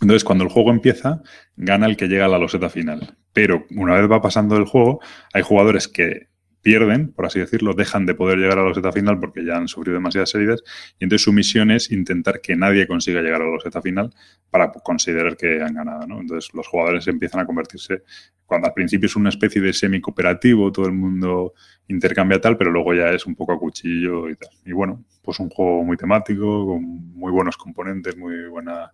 Entonces, 0.00 0.24
cuando 0.24 0.44
el 0.44 0.50
juego 0.50 0.70
empieza, 0.70 1.22
gana 1.56 1.86
el 1.86 1.96
que 1.96 2.08
llega 2.08 2.24
a 2.24 2.28
la 2.28 2.38
loseta 2.38 2.70
final. 2.70 3.16
Pero 3.32 3.66
una 3.76 3.94
vez 3.94 4.10
va 4.10 4.22
pasando 4.22 4.56
el 4.56 4.64
juego, 4.64 5.00
hay 5.32 5.42
jugadores 5.42 5.88
que 5.88 6.30
pierden, 6.62 7.12
por 7.12 7.26
así 7.26 7.38
decirlo, 7.38 7.74
dejan 7.74 8.06
de 8.06 8.14
poder 8.14 8.38
llegar 8.38 8.58
a 8.58 8.62
la 8.62 8.68
loseta 8.68 8.92
final 8.92 9.18
porque 9.18 9.44
ya 9.44 9.56
han 9.56 9.68
sufrido 9.68 9.94
demasiadas 9.94 10.34
heridas 10.34 10.62
y 10.98 11.04
entonces 11.04 11.24
su 11.24 11.32
misión 11.32 11.70
es 11.70 11.90
intentar 11.90 12.40
que 12.40 12.56
nadie 12.56 12.86
consiga 12.86 13.22
llegar 13.22 13.40
a 13.40 13.44
la 13.44 13.52
loseta 13.52 13.80
final 13.80 14.12
para 14.50 14.70
considerar 14.70 15.36
que 15.36 15.62
han 15.62 15.74
ganado. 15.74 16.06
¿no? 16.06 16.20
Entonces 16.20 16.52
los 16.54 16.66
jugadores 16.68 17.06
empiezan 17.08 17.40
a 17.40 17.46
convertirse, 17.46 18.02
cuando 18.44 18.68
al 18.68 18.74
principio 18.74 19.06
es 19.06 19.16
una 19.16 19.28
especie 19.28 19.62
de 19.62 19.72
semi-cooperativo, 19.72 20.72
todo 20.72 20.86
el 20.86 20.92
mundo 20.92 21.54
intercambia 21.88 22.40
tal, 22.40 22.56
pero 22.56 22.70
luego 22.70 22.94
ya 22.94 23.10
es 23.10 23.26
un 23.26 23.34
poco 23.34 23.52
a 23.52 23.58
cuchillo 23.58 24.28
y 24.28 24.36
tal. 24.36 24.50
Y 24.64 24.72
bueno, 24.72 25.04
pues 25.22 25.38
un 25.40 25.48
juego 25.48 25.82
muy 25.84 25.96
temático, 25.96 26.66
con 26.66 26.82
muy 27.14 27.32
buenos 27.32 27.56
componentes, 27.56 28.16
muy 28.16 28.48
buena 28.48 28.92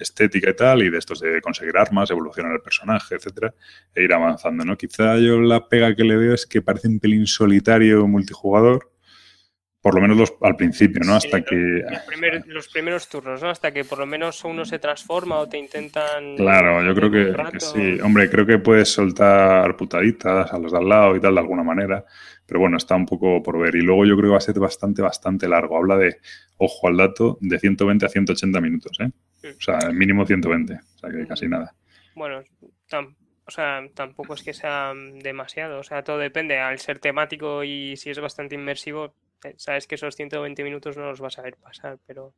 estética 0.00 0.50
y 0.50 0.54
tal, 0.54 0.82
y 0.82 0.90
de 0.90 0.98
estos 0.98 1.20
de 1.20 1.40
conseguir 1.40 1.76
armas, 1.76 2.10
evolucionar 2.10 2.52
el 2.52 2.60
personaje, 2.60 3.14
etcétera, 3.14 3.54
e 3.94 4.04
ir 4.04 4.12
avanzando, 4.12 4.64
¿no? 4.64 4.76
Quizá 4.76 5.16
yo 5.18 5.40
la 5.40 5.68
pega 5.68 5.94
que 5.94 6.04
le 6.04 6.16
veo 6.16 6.34
es 6.34 6.46
que 6.46 6.62
parece 6.62 6.88
un 6.88 7.00
pelín 7.00 7.26
solitario 7.26 8.06
multijugador, 8.06 8.89
por 9.82 9.94
lo 9.94 10.00
menos 10.02 10.16
los, 10.16 10.34
al 10.42 10.56
principio, 10.56 11.00
¿no? 11.04 11.14
Hasta 11.14 11.42
que... 11.42 11.82
Los, 12.46 12.68
primeros 12.68 13.08
turnos, 13.08 13.42
¿no? 13.42 13.48
Hasta 13.48 13.72
que 13.72 13.84
por 13.84 13.98
lo 13.98 14.06
menos 14.06 14.44
uno 14.44 14.64
se 14.64 14.78
transforma 14.78 15.38
o 15.38 15.48
te 15.48 15.58
intentan... 15.58 16.36
Claro, 16.36 16.82
yo 16.82 16.94
creo 16.94 17.10
que, 17.10 17.60
sí. 17.60 17.98
Hombre, 18.02 18.28
creo 18.28 18.44
que 18.44 18.58
puedes 18.58 18.92
soltar 18.92 19.76
putaditas 19.76 20.52
a 20.52 20.58
los 20.58 20.72
de 20.72 20.78
al 20.78 20.88
lado 20.88 21.16
y 21.16 21.20
tal, 21.20 21.34
de 21.34 21.40
alguna 21.40 21.62
manera. 21.62 22.04
Pero 22.44 22.60
bueno, 22.60 22.76
está 22.76 22.94
un 22.94 23.06
poco 23.06 23.42
por 23.42 23.58
ver. 23.58 23.74
Y 23.74 23.80
luego 23.80 24.04
yo 24.04 24.16
creo 24.16 24.28
que 24.28 24.32
va 24.32 24.38
a 24.38 24.40
ser 24.40 24.58
bastante, 24.58 25.00
bastante 25.00 25.48
largo. 25.48 25.78
Habla 25.78 25.96
de, 25.96 26.18
ojo 26.58 26.88
al 26.88 26.98
dato, 26.98 27.38
de 27.40 27.58
120 27.58 28.04
a 28.04 28.08
180 28.08 28.60
minutos, 28.60 28.98
¿eh? 29.00 29.10
O 29.42 29.60
sea, 29.60 29.78
mínimo 29.92 30.26
120, 30.26 30.74
o 30.74 30.98
sea 30.98 31.10
que 31.10 31.26
casi 31.26 31.48
nada. 31.48 31.74
Bueno, 32.14 32.42
o 33.46 33.50
sea, 33.50 33.82
tampoco 33.94 34.34
es 34.34 34.42
que 34.42 34.52
sea 34.52 34.92
demasiado, 35.22 35.78
o 35.78 35.82
sea, 35.82 36.04
todo 36.04 36.18
depende. 36.18 36.58
Al 36.58 36.78
ser 36.78 36.98
temático 36.98 37.64
y 37.64 37.96
si 37.96 38.10
es 38.10 38.20
bastante 38.20 38.54
inmersivo, 38.54 39.14
sabes 39.56 39.86
que 39.86 39.94
esos 39.94 40.16
120 40.16 40.64
minutos 40.64 40.96
no 40.96 41.06
los 41.06 41.20
vas 41.20 41.38
a 41.38 41.42
ver 41.42 41.56
pasar, 41.56 41.98
pero... 42.06 42.34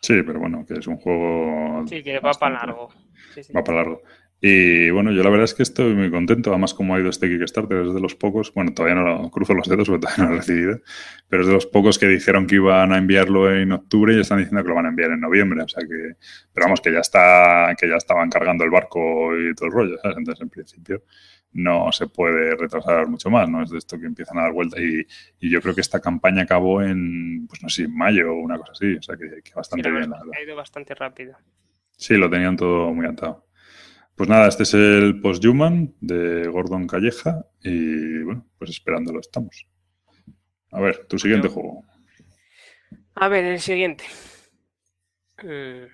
Sí, 0.00 0.22
pero 0.22 0.40
bueno, 0.40 0.64
que 0.66 0.74
es 0.74 0.86
un 0.86 0.96
juego... 0.96 1.84
Sí, 1.86 2.02
que 2.02 2.18
va 2.20 2.32
para 2.32 2.54
largo. 2.54 2.88
Va 3.54 3.62
para 3.62 3.78
largo. 3.78 4.02
Y 4.42 4.88
bueno, 4.88 5.12
yo 5.12 5.22
la 5.22 5.28
verdad 5.28 5.44
es 5.44 5.52
que 5.52 5.62
estoy 5.62 5.94
muy 5.94 6.10
contento, 6.10 6.48
además 6.48 6.72
como 6.72 6.94
ha 6.94 7.00
ido 7.00 7.10
este 7.10 7.28
Kickstarter, 7.28 7.86
es 7.86 7.92
de 7.92 8.00
los 8.00 8.14
pocos, 8.14 8.54
bueno, 8.54 8.72
todavía 8.72 8.94
no 8.94 9.04
lo 9.04 9.30
cruzo 9.30 9.52
los 9.52 9.68
dedos 9.68 9.86
porque 9.86 10.06
todavía 10.06 10.24
no 10.24 10.30
lo 10.30 10.36
he 10.36 10.38
recibido, 10.38 10.80
pero 11.28 11.42
es 11.42 11.48
de 11.48 11.52
los 11.52 11.66
pocos 11.66 11.98
que 11.98 12.06
dijeron 12.06 12.46
que 12.46 12.54
iban 12.54 12.90
a 12.90 12.96
enviarlo 12.96 13.54
en 13.54 13.72
octubre 13.72 14.14
y 14.14 14.20
están 14.20 14.38
diciendo 14.38 14.62
que 14.62 14.70
lo 14.70 14.76
van 14.76 14.86
a 14.86 14.88
enviar 14.88 15.10
en 15.10 15.20
noviembre, 15.20 15.62
o 15.62 15.68
sea 15.68 15.86
que, 15.86 16.14
pero 16.54 16.64
vamos, 16.64 16.80
que 16.80 16.90
ya 16.90 17.00
está, 17.00 17.74
que 17.78 17.86
ya 17.86 17.96
estaban 17.96 18.30
cargando 18.30 18.64
el 18.64 18.70
barco 18.70 19.36
y 19.36 19.54
todo 19.54 19.66
el 19.66 19.72
rollo, 19.74 19.98
¿sabes? 20.00 20.16
Entonces, 20.16 20.40
en 20.40 20.48
principio, 20.48 21.02
no 21.52 21.90
se 21.92 22.06
puede 22.06 22.54
retrasar 22.56 23.08
mucho 23.08 23.30
más, 23.30 23.48
¿no? 23.48 23.62
Es 23.62 23.70
de 23.70 23.78
esto 23.78 23.98
que 23.98 24.06
empiezan 24.06 24.38
a 24.38 24.42
dar 24.42 24.52
vuelta 24.52 24.80
y, 24.80 25.06
y 25.40 25.50
yo 25.50 25.60
creo 25.60 25.74
que 25.74 25.80
esta 25.80 26.00
campaña 26.00 26.42
acabó 26.42 26.82
en, 26.82 27.46
pues 27.48 27.62
no 27.62 27.68
sé, 27.68 27.84
en 27.84 27.96
mayo 27.96 28.32
o 28.32 28.36
una 28.36 28.58
cosa 28.58 28.72
así, 28.72 28.94
o 28.94 29.02
sea 29.02 29.16
que, 29.16 29.42
bastante 29.54 29.90
bien. 29.90 30.12
Ha 30.12 30.42
ido 30.42 30.56
bastante 30.56 30.94
rápido. 30.94 31.36
Sí, 31.96 32.14
lo 32.16 32.30
tenían 32.30 32.56
todo 32.56 32.92
muy 32.94 33.06
atado. 33.06 33.46
Pues 34.14 34.28
nada, 34.28 34.48
este 34.48 34.64
es 34.64 34.74
el 34.74 35.20
Post-Human 35.20 35.94
de 36.00 36.46
Gordon 36.48 36.86
Calleja 36.86 37.46
y 37.62 38.22
bueno, 38.22 38.46
pues 38.58 38.70
esperándolo 38.70 39.20
estamos. 39.20 39.66
A 40.72 40.80
ver, 40.80 41.06
tu 41.06 41.18
siguiente 41.18 41.48
juego. 41.48 41.84
A 43.14 43.28
ver, 43.28 43.44
el 43.44 43.60
siguiente. 43.60 44.04
Mm. 45.42 45.86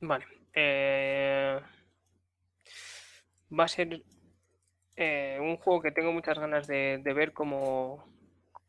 Vale. 0.00 0.24
Eh, 0.52 1.60
va 3.58 3.64
a 3.64 3.68
ser 3.68 4.02
eh, 4.96 5.38
un 5.40 5.56
juego 5.56 5.82
que 5.82 5.92
tengo 5.92 6.12
muchas 6.12 6.38
ganas 6.38 6.66
de, 6.66 7.00
ver 7.04 7.32
cómo, 7.32 8.04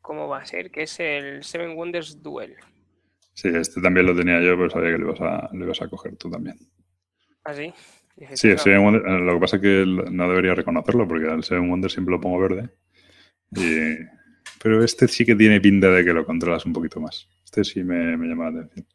cómo 0.00 0.28
va 0.28 0.38
a 0.38 0.46
ser, 0.46 0.70
que 0.70 0.82
es 0.82 1.00
el 1.00 1.44
Seven 1.44 1.76
Wonders 1.76 2.22
Duel. 2.22 2.56
Sí, 3.34 3.48
este 3.48 3.80
también 3.80 4.06
lo 4.06 4.16
tenía 4.16 4.40
yo, 4.40 4.56
pero 4.56 4.70
sabía 4.70 4.92
que 4.92 4.98
lo 4.98 5.08
ibas 5.08 5.20
a, 5.20 5.50
lo 5.52 5.64
ibas 5.64 5.82
a 5.82 5.88
coger 5.88 6.16
tú 6.16 6.30
también. 6.30 6.56
¿Ah, 7.44 7.52
sí? 7.52 7.72
Sí, 8.34 8.48
el 8.48 8.58
Seven 8.58 8.82
Wonder, 8.82 9.02
eh, 9.06 9.18
lo 9.18 9.34
que 9.34 9.40
pasa 9.40 9.56
es 9.56 9.62
que 9.62 9.84
no 9.86 10.28
debería 10.28 10.54
reconocerlo 10.54 11.06
porque 11.08 11.28
al 11.28 11.42
Seven 11.42 11.68
Wonder 11.68 11.90
siempre 11.90 12.12
lo 12.12 12.20
pongo 12.20 12.38
verde. 12.38 12.70
pero 14.62 14.84
este 14.84 15.08
sí 15.08 15.24
que 15.24 15.34
tiene 15.34 15.60
pinta 15.60 15.90
de 15.90 16.04
que 16.04 16.12
lo 16.12 16.24
controlas 16.24 16.64
un 16.64 16.72
poquito 16.72 17.00
más. 17.00 17.28
Este 17.44 17.64
sí 17.64 17.82
me, 17.82 18.16
llama 18.16 18.50
la 18.50 18.60
atención. 18.60 18.86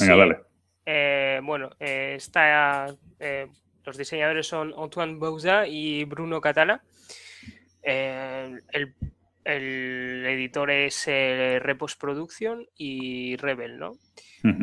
Venga, 0.00 0.16
dale. 0.16 0.38
Eh, 0.86 1.40
bueno, 1.42 1.70
eh, 1.78 2.14
está, 2.16 2.86
los 3.84 3.96
diseñadores 3.96 4.46
son 4.46 4.74
Antoine 4.76 5.18
Bouza 5.18 5.66
y 5.66 6.04
Bruno 6.04 6.40
Catala. 6.40 6.82
el, 7.82 8.62
el, 9.44 10.26
editor 10.26 10.70
es 10.70 11.06
Repos 11.06 11.96
Production 11.96 12.66
y 12.76 13.36
Rebel, 13.36 13.78
¿no? 13.78 13.92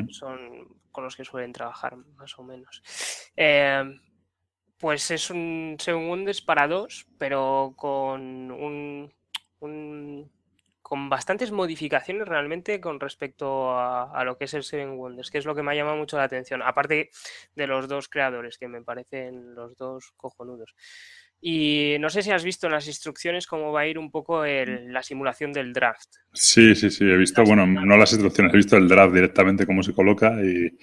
Son 0.10 0.80
con 0.92 1.04
los 1.04 1.16
que 1.16 1.26
suelen 1.26 1.54
trabajar, 1.54 1.96
más 2.18 2.38
o 2.40 2.44
menos. 2.44 2.82
Eh, 3.36 3.84
pues 4.78 5.12
es 5.12 5.30
un 5.30 5.76
Seven 5.80 6.08
Wonders 6.10 6.42
para 6.42 6.68
dos, 6.68 7.08
pero 7.18 7.74
con 7.76 8.52
un, 8.52 9.12
con 10.90 11.08
bastantes 11.08 11.52
modificaciones 11.52 12.28
realmente 12.28 12.82
con 12.82 13.00
respecto 13.00 13.78
a, 13.78 14.24
lo 14.26 14.40
que 14.40 14.46
es 14.46 14.56
el 14.56 14.64
Seven 14.64 14.98
Wonders, 14.98 15.30
que 15.30 15.38
es 15.38 15.46
lo 15.46 15.54
que 15.54 15.62
me 15.62 15.72
ha 15.72 15.76
llamado 15.76 15.98
mucho 15.98 16.18
la 16.18 16.24
atención, 16.24 16.64
aparte 16.64 17.12
de 17.56 17.68
los 17.68 17.88
dos 17.88 18.10
creadores, 18.10 18.58
que 18.58 18.68
me 18.68 18.82
parecen 18.82 19.54
los 19.54 19.78
dos 19.78 20.12
cojonudos. 20.18 20.74
Y 21.40 21.98
no 22.00 22.10
sé 22.10 22.24
si 22.24 22.32
has 22.32 22.44
visto 22.44 22.66
en 22.66 22.74
las 22.74 22.88
instrucciones 22.88 23.46
cómo 23.46 23.72
va 23.72 23.82
a 23.82 23.88
ir 23.88 24.00
un 24.00 24.10
poco 24.10 24.44
la 24.44 25.04
simulación 25.04 25.54
del 25.54 25.74
draft. 25.74 26.10
Sí, 26.34 26.74
sí, 26.74 26.90
sí, 26.90 27.04
he 27.04 27.18
visto, 27.18 27.44
bueno, 27.44 27.68
no 27.68 27.96
las 27.96 28.12
instrucciones, 28.12 28.52
he 28.52 28.58
visto 28.58 28.76
el 28.76 28.88
draft 28.88 29.14
directamente, 29.14 29.68
cómo 29.68 29.84
se 29.84 29.94
coloca 29.94 30.44
y, 30.44 30.76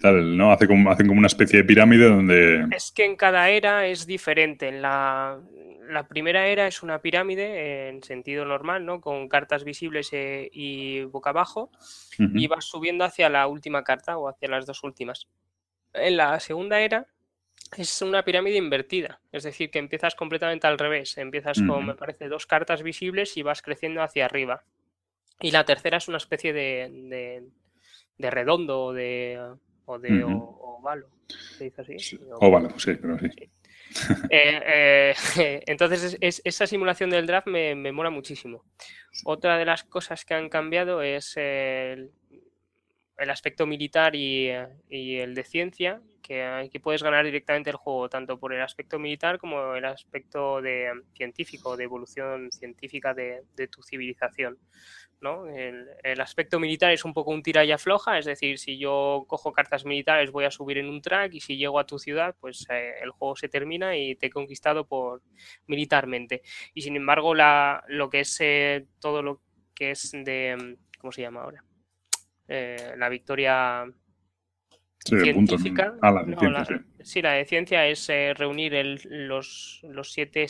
tal, 0.00 0.36
¿no? 0.36 0.52
Hace 0.52 0.66
como, 0.66 0.90
hacen 0.90 1.06
como 1.06 1.18
una 1.18 1.28
especie 1.28 1.58
de 1.60 1.64
pirámide 1.64 2.08
donde... 2.08 2.66
Es 2.74 2.92
que 2.92 3.04
en 3.04 3.16
cada 3.16 3.48
era 3.48 3.86
es 3.86 4.06
diferente. 4.06 4.70
La, 4.72 5.38
la 5.88 6.06
primera 6.06 6.46
era 6.46 6.66
es 6.66 6.82
una 6.82 7.00
pirámide 7.00 7.88
en 7.88 8.02
sentido 8.02 8.44
normal, 8.44 8.84
¿no? 8.84 9.00
Con 9.00 9.28
cartas 9.28 9.64
visibles 9.64 10.10
eh, 10.12 10.48
y 10.52 11.02
boca 11.04 11.30
abajo, 11.30 11.70
y 12.18 12.46
vas 12.46 12.64
subiendo 12.64 13.04
hacia 13.04 13.28
la 13.28 13.46
última 13.46 13.84
carta 13.84 14.18
o 14.18 14.28
hacia 14.28 14.48
las 14.48 14.66
dos 14.66 14.82
últimas. 14.84 15.26
En 15.92 16.16
la 16.16 16.38
segunda 16.40 16.80
era 16.80 17.06
es 17.76 18.00
una 18.02 18.24
pirámide 18.24 18.56
invertida, 18.56 19.20
es 19.32 19.42
decir, 19.42 19.70
que 19.70 19.78
empiezas 19.78 20.14
completamente 20.14 20.66
al 20.66 20.78
revés. 20.78 21.18
Empiezas 21.18 21.60
con, 21.66 21.86
me 21.86 21.94
parece, 21.94 22.28
dos 22.28 22.46
cartas 22.46 22.82
visibles 22.82 23.36
y 23.36 23.42
vas 23.42 23.62
creciendo 23.62 24.02
hacia 24.02 24.24
arriba. 24.24 24.64
Y 25.40 25.50
la 25.50 25.64
tercera 25.64 25.98
es 25.98 26.08
una 26.08 26.16
especie 26.16 26.52
de, 26.52 26.88
de, 26.90 27.44
redondo 28.18 28.84
o 28.84 28.92
de, 28.92 29.40
o 29.84 29.98
de 29.98 30.24
ovalo. 30.24 31.08
¿Se 31.26 31.64
dice 31.64 31.82
así? 31.82 32.18
Ovalo, 32.40 32.78
sí, 32.78 32.94
pero 32.94 33.18
sí. 33.18 33.28
Eh, 34.30 35.14
eh, 35.38 35.62
entonces, 35.66 36.16
esa 36.20 36.66
simulación 36.66 37.10
del 37.10 37.26
draft 37.26 37.46
me, 37.46 37.74
me 37.74 37.92
mola 37.92 38.10
muchísimo. 38.10 38.64
Otra 39.24 39.58
de 39.58 39.64
las 39.64 39.84
cosas 39.84 40.24
que 40.24 40.34
han 40.34 40.48
cambiado 40.48 41.02
es 41.02 41.36
el, 41.36 42.10
el 43.18 43.30
aspecto 43.30 43.66
militar 43.66 44.14
y, 44.14 44.50
y, 44.88 45.18
el 45.18 45.34
de 45.34 45.44
ciencia, 45.44 46.00
que 46.22 46.42
aquí 46.44 46.78
puedes 46.78 47.02
ganar 47.02 47.24
directamente 47.24 47.70
el 47.70 47.76
juego, 47.76 48.08
tanto 48.08 48.38
por 48.38 48.52
el 48.52 48.60
aspecto 48.60 48.98
militar 48.98 49.38
como 49.38 49.74
el 49.74 49.84
aspecto 49.84 50.60
de, 50.60 50.90
científico, 51.14 51.76
de 51.76 51.84
evolución 51.84 52.50
científica 52.52 53.14
de, 53.14 53.42
tu 53.70 53.82
civilización. 53.82 54.58
¿No? 55.20 55.46
El, 55.46 56.20
aspecto 56.20 56.58
militar 56.58 56.92
es 56.92 57.04
un 57.04 57.12
poco 57.12 57.30
un 57.30 57.42
tira 57.42 57.64
y 57.64 57.72
afloja, 57.72 58.18
es 58.18 58.24
decir, 58.24 58.58
si 58.58 58.78
yo 58.78 59.24
cojo 59.28 59.52
cartas 59.52 59.84
militares 59.84 60.30
voy 60.30 60.44
a 60.44 60.50
subir 60.50 60.78
en 60.78 60.88
un 60.88 61.00
track 61.00 61.34
y 61.34 61.40
si 61.40 61.56
llego 61.56 61.78
a 61.78 61.86
tu 61.86 61.98
ciudad, 61.98 62.34
pues 62.40 62.66
eh, 62.70 62.94
el 63.02 63.10
juego 63.10 63.36
se 63.36 63.48
termina 63.48 63.96
y 63.96 64.16
te 64.16 64.26
he 64.26 64.30
conquistado 64.30 64.86
por 64.86 65.22
militarmente. 65.66 66.42
Y 66.74 66.82
sin 66.82 66.96
embargo, 66.96 67.34
la, 67.34 67.84
lo 67.88 68.10
que 68.10 68.20
es 68.20 68.36
eh, 68.40 68.86
todo 69.00 69.22
lo 69.22 69.40
que 69.74 69.90
es 69.92 70.12
de, 70.12 70.76
¿cómo 70.98 71.12
se 71.12 71.22
llama 71.22 71.42
ahora? 71.42 71.64
Eh, 72.48 72.94
la 72.96 73.08
victoria 73.08 73.86
científica. 75.04 75.94
Ah, 76.02 76.10
la 76.10 76.66
sí. 77.02 77.22
la 77.22 77.32
de 77.32 77.44
ciencia 77.44 77.86
es 77.86 78.08
eh, 78.08 78.34
reunir 78.34 78.72
los, 79.04 79.80
los 79.84 80.12
siete, 80.12 80.46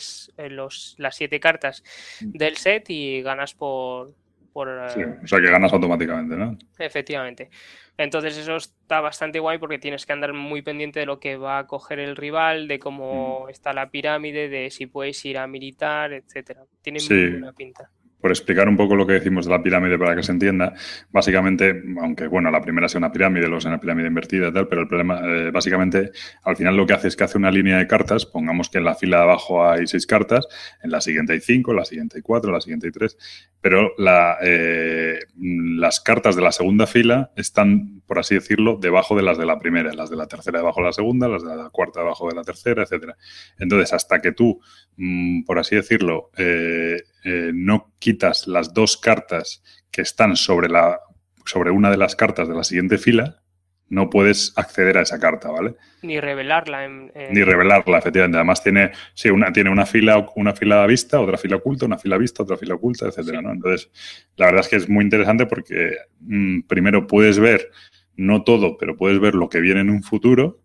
los, 0.49 0.95
las 0.97 1.15
siete 1.15 1.39
cartas 1.39 1.83
mm. 2.21 2.31
del 2.31 2.57
set 2.57 2.89
y 2.89 3.21
ganas 3.21 3.53
por. 3.53 4.13
Por 4.57 4.69
o 4.69 5.27
sea 5.27 5.39
que 5.39 5.51
ganas 5.51 5.71
automáticamente, 5.71 6.35
¿no? 6.35 6.57
Efectivamente. 6.79 7.51
Entonces 7.95 8.35
eso 8.35 8.55
está 8.55 9.01
bastante 9.01 9.37
guay 9.37 9.59
porque 9.59 9.77
tienes 9.77 10.07
que 10.07 10.13
andar 10.13 10.33
muy 10.33 10.63
pendiente 10.63 10.99
de 10.99 11.05
lo 11.05 11.19
que 11.19 11.37
va 11.37 11.59
a 11.59 11.67
coger 11.67 11.99
el 11.99 12.15
rival, 12.15 12.67
de 12.67 12.79
cómo 12.79 13.45
mm. 13.45 13.49
está 13.51 13.71
la 13.73 13.91
pirámide, 13.91 14.49
de 14.49 14.71
si 14.71 14.87
puedes 14.87 15.23
ir 15.25 15.37
a 15.37 15.45
militar, 15.45 16.11
etcétera. 16.11 16.63
Tiene 16.81 16.97
muy 17.07 17.29
buena 17.33 17.53
pinta 17.53 17.91
por 18.19 18.31
explicar 18.31 18.67
un 18.67 18.77
poco 18.77 18.95
lo 18.95 19.05
que 19.05 19.13
decimos 19.13 19.45
de 19.45 19.51
la 19.51 19.61
pirámide 19.61 19.97
para 19.97 20.15
que 20.15 20.23
se 20.23 20.31
entienda, 20.31 20.73
básicamente, 21.11 21.83
aunque 22.01 22.27
bueno, 22.27 22.49
la 22.51 22.61
primera 22.61 22.89
sea 22.89 22.99
una 22.99 23.11
pirámide, 23.11 23.47
luego 23.47 23.61
sea 23.61 23.71
una 23.71 23.79
pirámide 23.79 24.07
invertida 24.07 24.47
y 24.47 24.53
tal, 24.53 24.67
pero 24.67 24.81
el 24.81 24.87
problema, 24.87 25.21
eh, 25.23 25.51
básicamente, 25.51 26.11
al 26.43 26.55
final 26.55 26.75
lo 26.75 26.85
que 26.85 26.93
hace 26.93 27.07
es 27.07 27.15
que 27.15 27.23
hace 27.23 27.37
una 27.37 27.51
línea 27.51 27.77
de 27.77 27.87
cartas, 27.87 28.25
pongamos 28.25 28.69
que 28.69 28.79
en 28.79 28.85
la 28.85 28.95
fila 28.95 29.17
de 29.17 29.23
abajo 29.23 29.67
hay 29.67 29.87
seis 29.87 30.07
cartas, 30.07 30.47
en 30.81 30.91
la 30.91 31.01
siguiente 31.01 31.33
hay 31.33 31.41
cinco, 31.41 31.71
en 31.71 31.77
la 31.77 31.85
siguiente 31.85 32.17
hay 32.17 32.21
cuatro, 32.21 32.49
en 32.49 32.55
la 32.55 32.61
siguiente 32.61 32.87
hay 32.87 32.91
tres, 32.91 33.17
pero 33.61 33.91
la, 33.97 34.37
eh, 34.41 35.19
las 35.37 35.99
cartas 35.99 36.35
de 36.35 36.41
la 36.41 36.51
segunda 36.51 36.87
fila 36.87 37.31
están, 37.35 37.96
por 38.07 38.19
así 38.19 38.35
decirlo, 38.35 38.77
debajo 38.81 39.15
de 39.15 39.21
las 39.21 39.37
de 39.37 39.45
la 39.45 39.59
primera, 39.59 39.93
las 39.93 40.09
de 40.09 40.15
la 40.15 40.27
tercera 40.27 40.59
debajo 40.59 40.79
de 40.79 40.87
la 40.87 40.93
segunda, 40.93 41.27
las 41.27 41.43
de 41.43 41.55
la 41.55 41.69
cuarta 41.69 41.99
debajo 41.99 42.27
de 42.29 42.35
la 42.35 42.43
tercera, 42.43 42.83
etcétera. 42.83 43.17
Entonces, 43.59 43.93
hasta 43.93 44.21
que 44.21 44.31
tú, 44.31 44.59
mm, 44.95 45.43
por 45.43 45.59
así 45.59 45.75
decirlo, 45.75 46.31
eh, 46.37 47.03
eh, 47.25 47.51
no 47.53 47.93
quitas 47.99 48.47
las 48.47 48.73
dos 48.73 48.97
cartas 48.97 49.61
que 49.91 50.01
están 50.01 50.37
sobre, 50.37 50.69
la, 50.69 50.99
sobre 51.45 51.69
una 51.71 51.91
de 51.91 51.97
las 51.97 52.15
cartas 52.15 52.47
de 52.47 52.55
la 52.55 52.63
siguiente 52.63 52.97
fila, 52.97 53.41
no 53.89 54.09
puedes 54.09 54.53
acceder 54.57 54.97
a 54.97 55.01
esa 55.01 55.19
carta, 55.19 55.49
¿vale? 55.49 55.75
Ni 56.01 56.19
revelarla. 56.19 56.87
Ni 56.87 57.43
revelarla, 57.43 57.99
efectivamente. 57.99 58.37
Además 58.37 58.61
tiene, 58.61 58.91
sí, 59.13 59.29
una, 59.29 59.51
tiene 59.51 59.69
una 59.69 59.85
fila, 59.85 60.25
una 60.35 60.53
fila 60.53 60.85
vista, 60.85 61.19
otra 61.21 61.37
fila 61.37 61.57
oculta, 61.57 61.85
una 61.85 61.97
fila 61.97 62.17
vista, 62.17 62.43
otra 62.43 62.57
fila 62.57 62.75
oculta, 62.75 63.07
etcétera, 63.07 63.41
¿no? 63.41 63.51
Entonces, 63.51 63.89
la 64.35 64.47
verdad 64.47 64.61
es 64.61 64.67
que 64.67 64.75
es 64.75 64.89
muy 64.89 65.03
interesante 65.03 65.45
porque 65.45 65.97
mm, 66.19 66.61
primero 66.61 67.07
puedes 67.07 67.39
ver, 67.39 67.71
no 68.17 68.43
todo, 68.43 68.77
pero 68.77 68.97
puedes 68.97 69.19
ver 69.19 69.35
lo 69.35 69.49
que 69.49 69.61
viene 69.61 69.81
en 69.81 69.89
un 69.89 70.03
futuro 70.03 70.61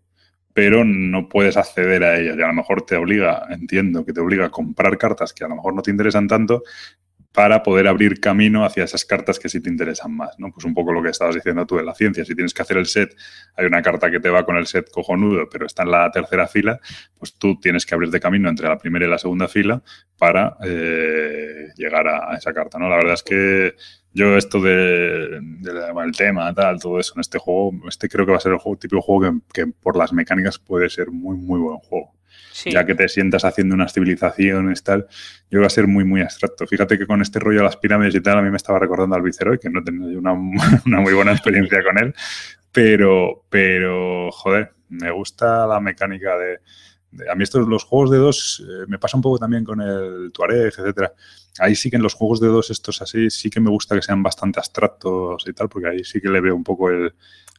pero 0.53 0.85
no 0.85 1.29
puedes 1.29 1.57
acceder 1.57 2.03
a 2.03 2.19
ellas. 2.19 2.37
Y 2.37 2.41
a 2.41 2.47
lo 2.47 2.53
mejor 2.53 2.83
te 2.83 2.95
obliga, 2.95 3.47
entiendo 3.49 4.05
que 4.05 4.13
te 4.13 4.21
obliga 4.21 4.45
a 4.45 4.51
comprar 4.51 4.97
cartas 4.97 5.33
que 5.33 5.43
a 5.43 5.47
lo 5.47 5.55
mejor 5.55 5.73
no 5.73 5.81
te 5.81 5.91
interesan 5.91 6.27
tanto 6.27 6.63
para 7.33 7.63
poder 7.63 7.87
abrir 7.87 8.19
camino 8.19 8.63
hacia 8.63 8.83
esas 8.83 9.05
cartas 9.05 9.39
que 9.39 9.49
sí 9.49 9.59
te 9.59 9.67
interesan 9.67 10.15
más, 10.15 10.37
¿no? 10.37 10.51
Pues 10.51 10.65
un 10.65 10.75
poco 10.75 10.93
lo 10.93 11.01
que 11.01 11.09
estabas 11.09 11.33
diciendo 11.33 11.65
tú 11.65 11.77
de 11.77 11.83
la 11.83 11.95
ciencia. 11.95 12.23
Si 12.23 12.35
tienes 12.35 12.53
que 12.53 12.61
hacer 12.61 12.77
el 12.77 12.85
set, 12.85 13.15
hay 13.57 13.65
una 13.65 13.81
carta 13.81 14.11
que 14.11 14.19
te 14.19 14.29
va 14.29 14.45
con 14.45 14.55
el 14.55 14.67
set 14.67 14.91
cojonudo, 14.91 15.49
pero 15.49 15.65
está 15.65 15.81
en 15.81 15.89
la 15.89 16.11
tercera 16.11 16.47
fila, 16.47 16.79
pues 17.17 17.33
tú 17.33 17.59
tienes 17.59 17.87
que 17.87 17.95
abrir 17.95 18.11
de 18.11 18.19
camino 18.19 18.49
entre 18.49 18.67
la 18.67 18.77
primera 18.77 19.07
y 19.07 19.09
la 19.09 19.17
segunda 19.17 19.47
fila 19.47 19.81
para 20.15 20.57
eh, 20.63 21.69
llegar 21.75 22.07
a, 22.07 22.37
esa 22.37 22.53
carta, 22.53 22.77
¿no? 22.77 22.87
La 22.87 22.97
verdad 22.97 23.15
es 23.15 23.23
que 23.23 23.73
yo 24.13 24.37
esto 24.37 24.61
de, 24.61 25.37
el 25.37 26.11
tema, 26.15 26.53
tal, 26.53 26.79
todo 26.79 26.99
eso 26.99 27.13
en 27.15 27.21
este 27.21 27.39
juego, 27.39 27.73
este 27.87 28.07
creo 28.07 28.25
que 28.25 28.31
va 28.31 28.37
a 28.37 28.41
ser 28.41 28.51
el 28.51 28.59
juego, 28.59 28.77
típico 28.77 29.01
juego 29.01 29.41
que, 29.51 29.67
por 29.67 29.97
las 29.97 30.13
mecánicas 30.13 30.59
puede 30.59 30.89
ser 30.89 31.09
muy, 31.09 31.35
muy 31.35 31.59
buen 31.59 31.77
juego. 31.77 32.13
Ya 32.65 32.85
que 32.85 32.93
te 32.93 33.09
sientas 33.09 33.43
haciendo 33.45 33.73
unas 33.73 33.93
civilizaciones, 33.93 34.83
tal, 34.83 35.07
yo 35.49 35.57
que 35.57 35.57
va 35.57 35.67
a 35.67 35.71
ser 35.71 35.87
muy, 35.87 36.03
muy 36.03 36.21
abstracto. 36.21 36.67
Fíjate 36.67 36.99
que 36.99 37.07
con 37.07 37.21
este 37.21 37.39
rollo 37.39 37.59
de 37.59 37.63
las 37.65 37.77
pirámides 37.77 38.13
y 38.13 38.21
tal, 38.21 38.37
a 38.37 38.41
mí 38.43 38.51
me 38.51 38.57
estaba 38.57 38.77
recordando 38.77 39.15
al 39.15 39.23
Viceroy, 39.23 39.57
que 39.57 39.69
no 39.69 39.83
tenía 39.83 40.17
una, 40.17 40.33
una 40.85 41.01
muy 41.01 41.13
buena 41.13 41.31
experiencia 41.31 41.83
con 41.83 41.97
él, 41.97 42.13
pero, 42.71 43.45
pero, 43.49 44.31
joder, 44.31 44.73
me 44.89 45.09
gusta 45.11 45.65
la 45.65 45.79
mecánica 45.79 46.37
de, 46.37 46.59
a 47.29 47.35
mí 47.35 47.43
estos, 47.43 47.67
los 47.67 47.83
juegos 47.83 48.11
de 48.11 48.17
dos, 48.17 48.63
eh, 48.67 48.85
me 48.87 48.99
pasa 48.99 49.17
un 49.17 49.23
poco 49.23 49.37
también 49.37 49.63
con 49.63 49.81
el 49.81 50.31
Tuareg, 50.31 50.73
etcétera. 50.77 51.13
Ahí 51.59 51.75
sí 51.75 51.89
que 51.89 51.97
en 51.97 52.03
los 52.03 52.15
juegos 52.15 52.39
de 52.39 52.47
dos 52.47 52.71
estos 52.71 53.01
así, 53.01 53.29
sí 53.29 53.49
que 53.49 53.59
me 53.59 53.69
gusta 53.69 53.95
que 53.95 54.01
sean 54.01 54.23
bastante 54.23 54.59
abstractos 54.59 55.45
y 55.47 55.53
tal, 55.53 55.69
porque 55.69 55.89
ahí 55.89 56.03
sí 56.03 56.19
que 56.19 56.29
le 56.29 56.41
veo 56.41 56.55
un 56.55 56.63
poco 56.63 56.89
el, 56.89 57.13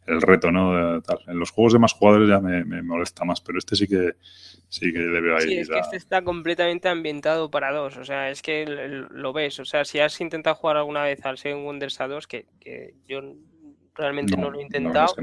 reto, 0.06 0.50
¿no? 0.50 0.96
En 0.96 1.38
los 1.38 1.50
juegos 1.50 1.72
de 1.72 1.78
más 1.78 1.92
jugadores 1.92 2.28
ya 2.28 2.40
me, 2.40 2.82
molesta 2.82 3.24
más, 3.24 3.40
pero 3.40 3.58
este 3.58 3.76
sí 3.76 3.86
que 3.86 4.16
sí 4.68 4.92
que 4.92 4.98
le 4.98 5.20
veo 5.20 5.36
ahí. 5.36 5.48
Sí, 5.48 5.58
es 5.58 5.68
que 5.68 5.78
este 5.78 5.96
está 5.96 6.22
completamente 6.22 6.88
ambientado 6.88 7.50
para 7.50 7.72
dos, 7.72 7.96
o 7.96 8.04
sea, 8.04 8.30
es 8.30 8.42
que 8.42 8.66
lo 8.66 9.32
ves, 9.32 9.60
o 9.60 9.64
sea, 9.64 9.84
si 9.84 10.00
has 10.00 10.20
intentado 10.20 10.56
jugar 10.56 10.76
alguna 10.76 11.04
vez 11.04 11.24
al 11.24 11.38
Seven 11.38 11.64
Wonders 11.64 12.00
a 12.00 12.08
2, 12.08 12.26
que, 12.26 12.46
que 12.60 12.94
yo 13.08 13.20
realmente 13.94 14.36
no, 14.36 14.50
lo 14.50 14.58
he 14.58 14.62
intentado 14.62 15.14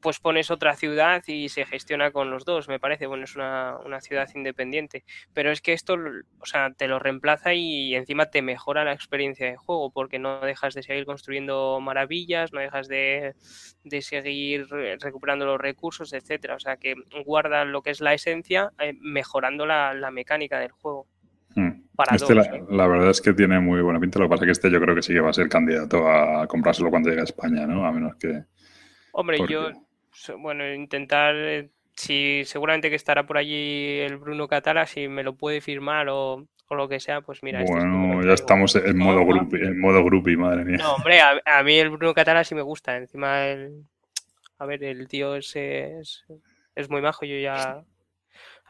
pues 0.00 0.18
pones 0.18 0.50
otra 0.50 0.74
ciudad 0.74 1.22
y 1.26 1.48
se 1.48 1.64
gestiona 1.64 2.10
con 2.10 2.30
los 2.30 2.44
dos, 2.44 2.68
me 2.68 2.78
parece. 2.78 3.06
Bueno, 3.06 3.24
es 3.24 3.36
una, 3.36 4.00
ciudad 4.00 4.28
independiente. 4.34 5.04
Pero 5.34 5.50
es 5.50 5.60
que 5.60 5.72
esto, 5.72 5.96
o 6.38 6.46
sea, 6.46 6.72
te 6.72 6.88
lo 6.88 6.98
reemplaza 6.98 7.54
y 7.54 7.94
encima 7.94 8.26
te 8.26 8.42
mejora 8.42 8.84
la 8.84 8.92
experiencia 8.92 9.46
de 9.46 9.56
juego, 9.56 9.90
porque 9.90 10.18
no 10.18 10.40
dejas 10.40 10.74
de 10.74 10.82
seguir 10.82 11.04
construyendo 11.06 11.80
maravillas, 11.80 12.52
no 12.52 12.60
dejas 12.60 12.88
de, 12.88 13.34
seguir 14.00 14.66
recuperando 15.00 15.46
los 15.46 15.60
recursos, 15.60 16.12
etcétera. 16.12 16.54
O 16.56 16.60
sea, 16.60 16.76
que 16.76 16.94
guarda 17.24 17.64
lo 17.64 17.82
que 17.82 17.90
es 17.90 18.00
la 18.00 18.14
esencia, 18.14 18.72
eh, 18.78 18.94
mejorando 19.00 19.66
la, 19.66 20.10
mecánica 20.10 20.58
del 20.58 20.72
juego. 20.72 21.06
Hmm. 21.54 21.82
Este 22.12 22.32
¿eh? 22.32 22.64
la, 22.70 22.86
verdad 22.86 23.10
es 23.10 23.20
que 23.20 23.32
tiene 23.32 23.60
muy 23.60 23.82
buena 23.82 24.00
pinta. 24.00 24.18
Lo 24.18 24.24
que 24.26 24.30
pasa 24.30 24.44
es 24.44 24.46
que 24.46 24.52
este 24.52 24.70
yo 24.70 24.80
creo 24.80 24.94
que 24.94 25.02
sí 25.02 25.12
que 25.12 25.20
va 25.20 25.30
a 25.30 25.34
ser 25.34 25.48
candidato 25.48 26.08
a 26.08 26.46
comprárselo 26.46 26.90
cuando 26.90 27.10
llegue 27.10 27.20
a 27.20 27.24
España, 27.24 27.66
¿no? 27.66 27.84
A 27.84 27.92
menos 27.92 28.16
que, 28.16 28.44
Hombre, 29.12 29.38
yo, 29.48 29.70
bueno, 30.38 30.72
intentar, 30.72 31.34
eh, 31.36 31.68
si 31.94 32.42
seguramente 32.44 32.90
que 32.90 32.96
estará 32.96 33.26
por 33.26 33.38
allí 33.38 33.98
el 34.00 34.16
Bruno 34.16 34.48
Catala, 34.48 34.86
si 34.86 35.08
me 35.08 35.22
lo 35.22 35.34
puede 35.34 35.60
firmar 35.60 36.08
o, 36.08 36.46
lo 36.70 36.88
que 36.88 37.00
sea, 37.00 37.20
pues 37.20 37.42
mira. 37.42 37.62
Este 37.62 37.72
bueno, 37.72 38.24
ya 38.24 38.32
estamos 38.32 38.76
en 38.76 38.96
modo, 38.96 39.26
grupi, 39.26 39.56
en 39.56 39.80
modo 39.80 40.04
grupi, 40.04 40.36
madre 40.36 40.64
mía. 40.64 40.76
No, 40.76 40.94
hombre, 40.94 41.20
a, 41.20 41.62
mí 41.64 41.76
el 41.76 41.90
Bruno 41.90 42.14
Catala 42.14 42.44
sí 42.44 42.54
me 42.54 42.62
gusta. 42.62 42.96
Encima, 42.96 43.44
el, 43.46 43.86
a 44.58 44.66
ver, 44.66 44.84
el 44.84 45.08
tío 45.08 45.34
es, 45.34 45.56
es, 45.56 46.24
es 46.76 46.88
muy 46.88 47.02
majo, 47.02 47.26
yo 47.26 47.36
ya 47.36 47.82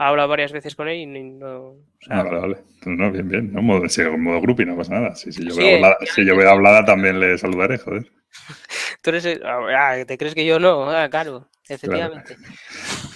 he 0.01 0.03
hablado 0.03 0.31
varias 0.31 0.51
veces 0.51 0.75
con 0.75 0.89
él 0.89 0.97
y 0.97 1.07
no. 1.07 1.75
Ah, 2.09 2.23
vale, 2.23 2.41
vale. 2.41 2.57
No, 2.87 3.13
bien, 3.13 3.29
bien. 3.29 3.53
No, 3.53 3.61
modo, 3.61 3.87
si 3.87 4.01
en 4.01 4.23
modo 4.23 4.41
grupi 4.41 4.65
no 4.65 4.77
pasa 4.77 4.95
nada. 4.95 5.15
Si, 5.15 5.31
si 5.31 5.47
yo, 5.47 5.55
veo 5.55 5.77
hablada, 5.77 5.99
si 6.15 6.25
yo 6.25 6.37
veo 6.37 6.51
hablada 6.51 6.85
también 6.87 7.21
le 7.21 7.37
saludaré, 7.37 7.77
joder. 7.77 8.11
Tú 9.03 9.11
eres. 9.11 9.41
Ah, 9.45 9.97
¿Te 10.07 10.19
crees 10.19 10.35
que 10.35 10.45
yo 10.45 10.59
no? 10.59 10.91
Ah, 10.91 11.09
claro, 11.09 11.49
efectivamente. 11.69 12.37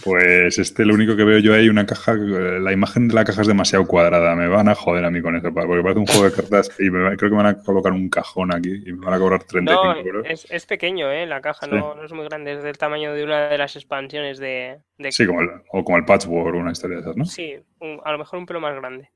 Pues 0.03 0.59
este, 0.59 0.85
lo 0.85 0.95
único 0.95 1.17
que 1.17 1.25
veo 1.25 1.39
yo 1.39 1.55
ahí, 1.55 1.69
una 1.69 1.87
caja. 1.87 2.15
La 2.15 2.73
imagen 2.73 3.09
de 3.09 3.15
la 3.15 3.25
caja 3.25 3.43
es 3.43 3.47
demasiado 3.47 3.87
cuadrada. 3.87 4.35
Me 4.35 4.49
van 4.49 4.69
a 4.69 4.75
joder 4.75 5.05
a 5.05 5.11
mí 5.11 5.21
con 5.21 5.37
eso, 5.37 5.53
porque 5.53 5.83
parece 5.83 6.01
un 6.01 6.07
juego 6.07 6.25
de 6.25 6.33
cartas 6.33 6.71
y 6.79 6.91
creo 6.91 7.17
que 7.17 7.31
me 7.31 7.43
van 7.43 7.47
a 7.47 7.63
colocar 7.63 7.93
un 7.93 8.09
cajón 8.09 8.55
aquí 8.55 8.83
y 8.87 8.93
me 8.93 9.05
van 9.05 9.15
a 9.15 9.19
cobrar 9.19 9.45
35 9.45 9.85
no, 9.85 10.01
euros. 10.01 10.27
Es, 10.29 10.47
es 10.51 10.67
pequeño, 10.67 11.11
¿eh? 11.11 11.27
La 11.27 11.41
caja 11.41 11.67
no, 11.67 11.95
no, 11.95 12.05
es 12.05 12.13
muy 12.13 12.25
grande, 12.25 12.53
es 12.53 12.63
del 12.63 12.79
tamaño 12.79 13.13
de 13.13 13.25
una 13.25 13.49
de 13.49 13.59
las 13.59 13.77
expansiones 13.77 14.39
de. 14.39 14.81
Sí, 15.11 15.27
como 15.27 15.43
el, 15.43 15.51
o 15.71 15.85
como 15.85 15.99
el 15.99 16.05
Patchwork, 16.05 16.55
una 16.55 16.73
historia 16.73 16.97
de 16.97 17.03
esas, 17.03 17.17
¿no? 17.17 17.25
Sí, 17.25 17.57
a 18.05 18.13
lo 18.13 18.19
mejor 18.19 18.39
un 18.39 18.47
pelo 18.47 18.61
más 18.61 18.75
grande. 18.75 19.11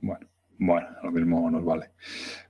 Bueno. 0.00 0.26
Bueno, 0.58 0.86
lo 1.02 1.10
mismo 1.10 1.50
nos 1.50 1.64
vale. 1.64 1.90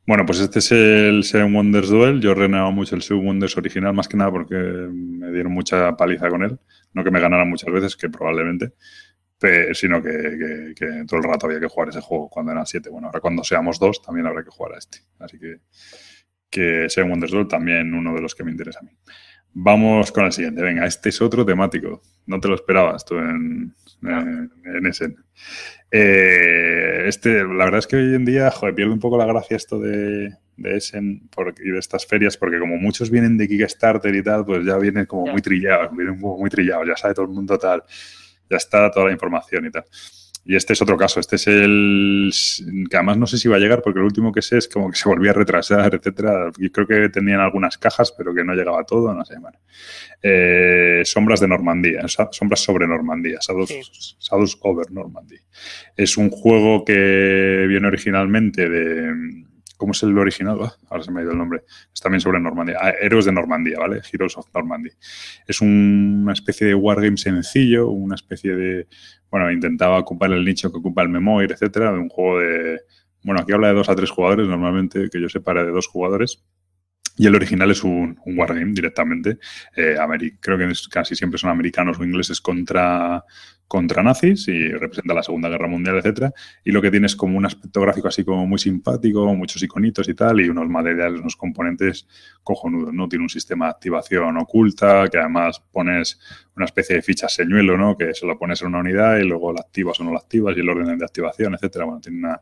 Bueno, 0.06 0.26
pues 0.26 0.40
este 0.40 0.58
es 0.58 0.72
el 0.72 1.24
Seven 1.24 1.54
Wonders 1.54 1.88
Duel. 1.88 2.20
Yo 2.20 2.34
renegado 2.34 2.70
mucho 2.72 2.94
el 2.94 3.02
Seven 3.02 3.26
Wonders 3.26 3.56
original, 3.56 3.94
más 3.94 4.08
que 4.08 4.16
nada 4.16 4.30
porque 4.30 4.54
me 4.54 5.30
dieron 5.32 5.52
mucha 5.52 5.96
paliza 5.96 6.28
con 6.28 6.42
él. 6.42 6.58
No 6.92 7.02
que 7.02 7.10
me 7.10 7.20
ganaran 7.20 7.48
muchas 7.48 7.72
veces, 7.72 7.96
que 7.96 8.10
probablemente, 8.10 8.72
sino 9.72 10.02
que, 10.02 10.74
todo 11.06 11.18
el 11.18 11.24
rato 11.24 11.46
había 11.46 11.60
que 11.60 11.68
jugar 11.68 11.88
ese 11.88 12.00
juego 12.00 12.28
cuando 12.28 12.52
eran 12.52 12.66
siete. 12.66 12.90
Bueno, 12.90 13.08
ahora 13.08 13.20
cuando 13.20 13.42
seamos 13.42 13.78
dos 13.78 14.02
también 14.02 14.26
habrá 14.26 14.44
que 14.44 14.50
jugar 14.50 14.74
a 14.74 14.78
este. 14.78 14.98
Así 15.18 15.38
que, 15.38 15.60
que 16.50 16.88
Seven 16.88 17.10
Wonders 17.10 17.32
Duel 17.32 17.48
también 17.48 17.94
uno 17.94 18.14
de 18.14 18.20
los 18.20 18.34
que 18.34 18.44
me 18.44 18.50
interesa 18.50 18.80
a 18.80 18.82
mí. 18.82 18.90
Vamos 19.54 20.12
con 20.12 20.24
el 20.24 20.32
siguiente. 20.32 20.62
Venga, 20.62 20.84
este 20.84 21.08
es 21.08 21.22
otro 21.22 21.46
temático. 21.46 22.02
No 22.26 22.40
te 22.40 22.48
lo 22.48 22.54
esperabas 22.54 23.04
tú 23.04 23.16
en, 23.16 23.74
en, 24.04 24.86
ese. 24.86 25.14
Eh, 25.90 27.04
este, 27.06 27.44
la 27.44 27.64
verdad 27.64 27.78
es 27.78 27.86
que 27.86 27.96
hoy 27.96 28.14
en 28.14 28.24
día, 28.24 28.50
joder, 28.50 28.74
pierde 28.74 28.92
un 28.92 29.00
poco 29.00 29.16
la 29.16 29.26
gracia 29.26 29.56
esto 29.56 29.78
de, 29.78 30.34
de 30.56 30.76
Essen 30.76 31.28
y 31.62 31.70
de 31.70 31.78
estas 31.78 32.06
ferias, 32.06 32.36
porque 32.36 32.58
como 32.58 32.76
muchos 32.76 33.10
vienen 33.10 33.36
de 33.36 33.48
Kickstarter 33.48 34.14
y 34.14 34.22
tal, 34.22 34.44
pues 34.44 34.64
ya 34.64 34.76
vienen 34.78 35.06
como 35.06 35.26
muy 35.26 35.42
trillados, 35.42 35.96
vienen 35.96 36.18
muy 36.18 36.50
trillados, 36.50 36.86
ya 36.88 36.96
sabe 36.96 37.14
todo 37.14 37.26
el 37.26 37.32
mundo 37.32 37.58
tal, 37.58 37.82
ya 38.50 38.56
está 38.56 38.90
toda 38.90 39.06
la 39.06 39.12
información 39.12 39.66
y 39.66 39.70
tal. 39.70 39.84
Y 40.46 40.56
este 40.56 40.74
es 40.74 40.82
otro 40.82 40.96
caso, 40.98 41.20
este 41.20 41.36
es 41.36 41.46
el 41.46 42.30
que 42.90 42.96
además 42.96 43.16
no 43.16 43.26
sé 43.26 43.38
si 43.38 43.48
va 43.48 43.56
a 43.56 43.58
llegar 43.58 43.80
porque 43.82 43.98
el 43.98 44.04
último 44.04 44.30
que 44.30 44.42
sé 44.42 44.58
es 44.58 44.68
como 44.68 44.90
que 44.90 44.96
se 44.96 45.08
volvía 45.08 45.30
a 45.30 45.34
retrasar, 45.34 45.94
etcétera. 45.94 46.50
Y 46.58 46.70
creo 46.70 46.86
que 46.86 47.08
tenían 47.08 47.40
algunas 47.40 47.78
cajas, 47.78 48.12
pero 48.12 48.34
que 48.34 48.44
no 48.44 48.54
llegaba 48.54 48.84
todo, 48.84 49.14
no 49.14 49.24
sé. 49.24 49.36
Eh, 50.22 51.02
sombras 51.04 51.40
de 51.40 51.48
Normandía, 51.48 52.02
sombras 52.30 52.60
sobre 52.60 52.86
Normandía, 52.86 53.38
Shadows, 53.40 54.58
over 54.62 54.90
Normandy. 54.90 55.36
Es 55.96 56.16
un 56.16 56.30
juego 56.30 56.84
que 56.84 57.64
viene 57.68 57.86
originalmente 57.86 58.68
de 58.68 59.44
¿Cómo 59.76 59.92
es 59.92 60.02
el 60.04 60.16
original? 60.16 60.58
Ah, 60.62 60.74
ahora 60.88 61.02
se 61.02 61.10
me 61.10 61.20
ha 61.20 61.22
ido 61.24 61.32
el 61.32 61.38
nombre. 61.38 61.64
Es 61.92 62.00
también 62.00 62.20
sobre 62.20 62.38
Normandía. 62.38 62.78
Ah, 62.80 62.92
Héroes 63.00 63.24
de 63.24 63.32
Normandía, 63.32 63.78
¿vale? 63.78 64.00
Heroes 64.12 64.36
of 64.38 64.46
Normandy. 64.54 64.90
Es 65.46 65.60
una 65.60 66.32
especie 66.32 66.66
de 66.66 66.74
wargame 66.74 67.16
sencillo, 67.16 67.90
una 67.90 68.14
especie 68.14 68.54
de 68.54 68.86
bueno, 69.34 69.50
intentaba 69.50 69.98
ocupar 69.98 70.30
el 70.30 70.44
nicho 70.44 70.70
que 70.70 70.78
ocupa 70.78 71.02
el 71.02 71.08
Memoir, 71.08 71.50
etcétera, 71.50 71.90
de 71.90 71.98
un 71.98 72.08
juego 72.08 72.38
de, 72.38 72.82
bueno, 73.24 73.40
aquí 73.40 73.52
habla 73.52 73.66
de 73.66 73.74
dos 73.74 73.88
a 73.88 73.96
tres 73.96 74.08
jugadores, 74.08 74.46
normalmente 74.46 75.10
que 75.10 75.20
yo 75.20 75.28
separe 75.28 75.64
de 75.64 75.72
dos 75.72 75.88
jugadores. 75.88 76.44
Y 77.16 77.26
el 77.26 77.34
original 77.34 77.68
es 77.72 77.82
un, 77.82 78.16
wargame 78.24 78.72
directamente. 78.72 79.38
Eh, 79.74 79.96
creo 80.38 80.56
que 80.56 80.72
casi 80.88 81.16
siempre 81.16 81.40
son 81.40 81.50
americanos 81.50 81.98
o 81.98 82.04
ingleses 82.04 82.40
contra, 82.40 83.24
contra 83.66 84.02
nazis 84.02 84.46
y 84.48 84.68
representa 84.72 85.14
la 85.14 85.22
Segunda 85.22 85.48
Guerra 85.48 85.68
Mundial, 85.68 85.96
etcétera. 85.96 86.32
Y 86.64 86.70
lo 86.70 86.82
que 86.82 86.90
tiene 86.90 87.06
es 87.06 87.16
como 87.16 87.38
un 87.38 87.46
aspecto 87.46 87.80
gráfico 87.80 88.08
así 88.08 88.24
como 88.24 88.46
muy 88.46 88.58
simpático, 88.58 89.34
muchos 89.34 89.62
iconitos 89.62 90.08
y 90.08 90.14
tal, 90.14 90.40
y 90.40 90.48
unos 90.48 90.68
materiales, 90.68 91.20
unos 91.20 91.36
componentes 91.36 92.06
cojonudos, 92.42 92.92
¿no? 92.92 93.08
Tiene 93.08 93.24
un 93.24 93.30
sistema 93.30 93.66
de 93.66 93.70
activación 93.72 94.36
oculta, 94.36 95.08
que 95.08 95.18
además 95.18 95.62
pones 95.72 96.20
una 96.56 96.66
especie 96.66 96.96
de 96.96 97.02
ficha 97.02 97.28
señuelo, 97.28 97.76
¿no? 97.76 97.96
Que 97.96 98.14
se 98.14 98.26
lo 98.26 98.38
pones 98.38 98.60
en 98.62 98.68
una 98.68 98.78
unidad 98.78 99.16
y 99.18 99.24
luego 99.24 99.52
la 99.52 99.60
activas 99.60 99.98
o 100.00 100.04
no 100.04 100.12
la 100.12 100.18
activas 100.18 100.56
y 100.56 100.60
el 100.60 100.68
orden 100.68 100.98
de 100.98 101.04
activación, 101.04 101.54
etcétera. 101.54 101.84
Bueno, 101.86 102.00
tiene 102.00 102.18
una, 102.18 102.40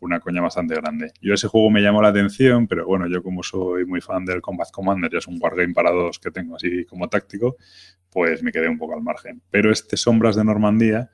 una 0.00 0.20
coña 0.20 0.42
bastante 0.42 0.74
grande. 0.74 1.12
Yo 1.20 1.34
ese 1.34 1.48
juego 1.48 1.70
me 1.70 1.80
llamó 1.80 2.02
la 2.02 2.08
atención, 2.08 2.66
pero 2.66 2.86
bueno, 2.86 3.06
yo 3.08 3.22
como 3.22 3.42
soy 3.42 3.86
muy 3.86 4.00
fan 4.00 4.24
del 4.24 4.40
Combat 4.42 4.70
Commander, 4.70 5.10
ya 5.10 5.18
es 5.18 5.26
un 5.26 5.38
wargame 5.40 5.72
para 5.72 5.90
dos 5.90 6.18
que 6.18 6.30
tengo 6.30 6.56
así 6.56 6.84
como 6.84 7.08
táctico, 7.08 7.56
pues 8.10 8.42
me 8.42 8.52
quedé 8.52 8.68
un 8.68 8.78
poco 8.78 8.94
al 8.94 9.02
margen. 9.02 9.42
Pero 9.50 9.72
este 9.72 9.96
Sombras 9.96 10.36
de 10.36 10.44
Normandía, 10.64 11.10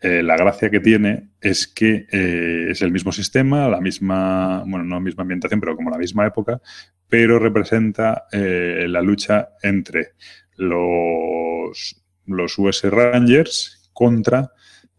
eh, 0.00 0.22
la 0.22 0.36
gracia 0.36 0.70
que 0.70 0.80
tiene 0.80 1.30
es 1.40 1.68
que 1.68 2.06
eh, 2.10 2.66
es 2.70 2.82
el 2.82 2.90
mismo 2.90 3.12
sistema, 3.12 3.68
la 3.68 3.80
misma, 3.80 4.64
bueno, 4.66 4.84
no 4.84 4.96
la 4.96 5.00
misma 5.00 5.22
ambientación, 5.22 5.60
pero 5.60 5.76
como 5.76 5.90
la 5.90 5.98
misma 5.98 6.26
época, 6.26 6.60
pero 7.08 7.38
representa 7.38 8.24
eh, 8.32 8.86
la 8.88 9.00
lucha 9.00 9.50
entre 9.62 10.14
los, 10.56 12.02
los 12.26 12.58
US 12.58 12.82
Rangers 12.84 13.90
contra 13.92 14.50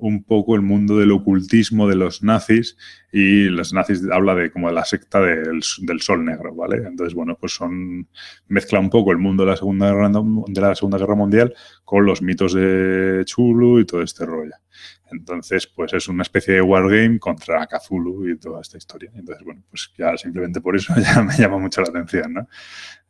un 0.01 0.23
poco 0.23 0.55
el 0.55 0.61
mundo 0.61 0.97
del 0.97 1.11
ocultismo 1.11 1.87
de 1.87 1.95
los 1.95 2.23
nazis 2.23 2.75
y 3.11 3.45
los 3.45 3.71
nazis 3.71 4.01
habla 4.11 4.33
de 4.35 4.51
como 4.51 4.67
de 4.67 4.73
la 4.73 4.83
secta 4.83 5.19
del, 5.21 5.61
sol 5.61 6.25
negro, 6.25 6.55
¿vale? 6.55 6.77
Entonces, 6.77 7.13
bueno, 7.13 7.37
pues 7.39 7.53
son 7.53 8.07
mezcla 8.47 8.79
un 8.79 8.89
poco 8.89 9.11
el 9.11 9.19
mundo 9.19 9.43
de 9.43 9.51
la 9.51 9.57
Segunda 9.57 9.91
Guerra, 9.91 10.09
de 10.09 10.61
la 10.61 10.75
Segunda 10.75 10.97
Guerra 10.97 11.15
Mundial 11.15 11.53
con 11.85 12.05
los 12.05 12.21
mitos 12.21 12.53
de 12.53 13.21
Chulu 13.25 13.79
y 13.79 13.85
todo 13.85 14.01
este 14.01 14.25
rollo. 14.25 14.55
Entonces, 15.11 15.67
pues 15.67 15.93
es 15.93 16.07
una 16.07 16.23
especie 16.23 16.55
de 16.55 16.61
wargame 16.61 17.19
contra 17.19 17.67
Cthulhu 17.67 18.29
y 18.29 18.37
toda 18.37 18.61
esta 18.61 18.77
historia. 18.77 19.11
Entonces, 19.13 19.43
bueno, 19.43 19.61
pues 19.69 19.91
ya 19.97 20.15
simplemente 20.17 20.61
por 20.61 20.75
eso 20.75 20.93
ya 21.01 21.21
me 21.21 21.35
llama 21.35 21.57
mucho 21.57 21.81
la 21.81 21.89
atención, 21.89 22.33
¿no? 22.33 22.47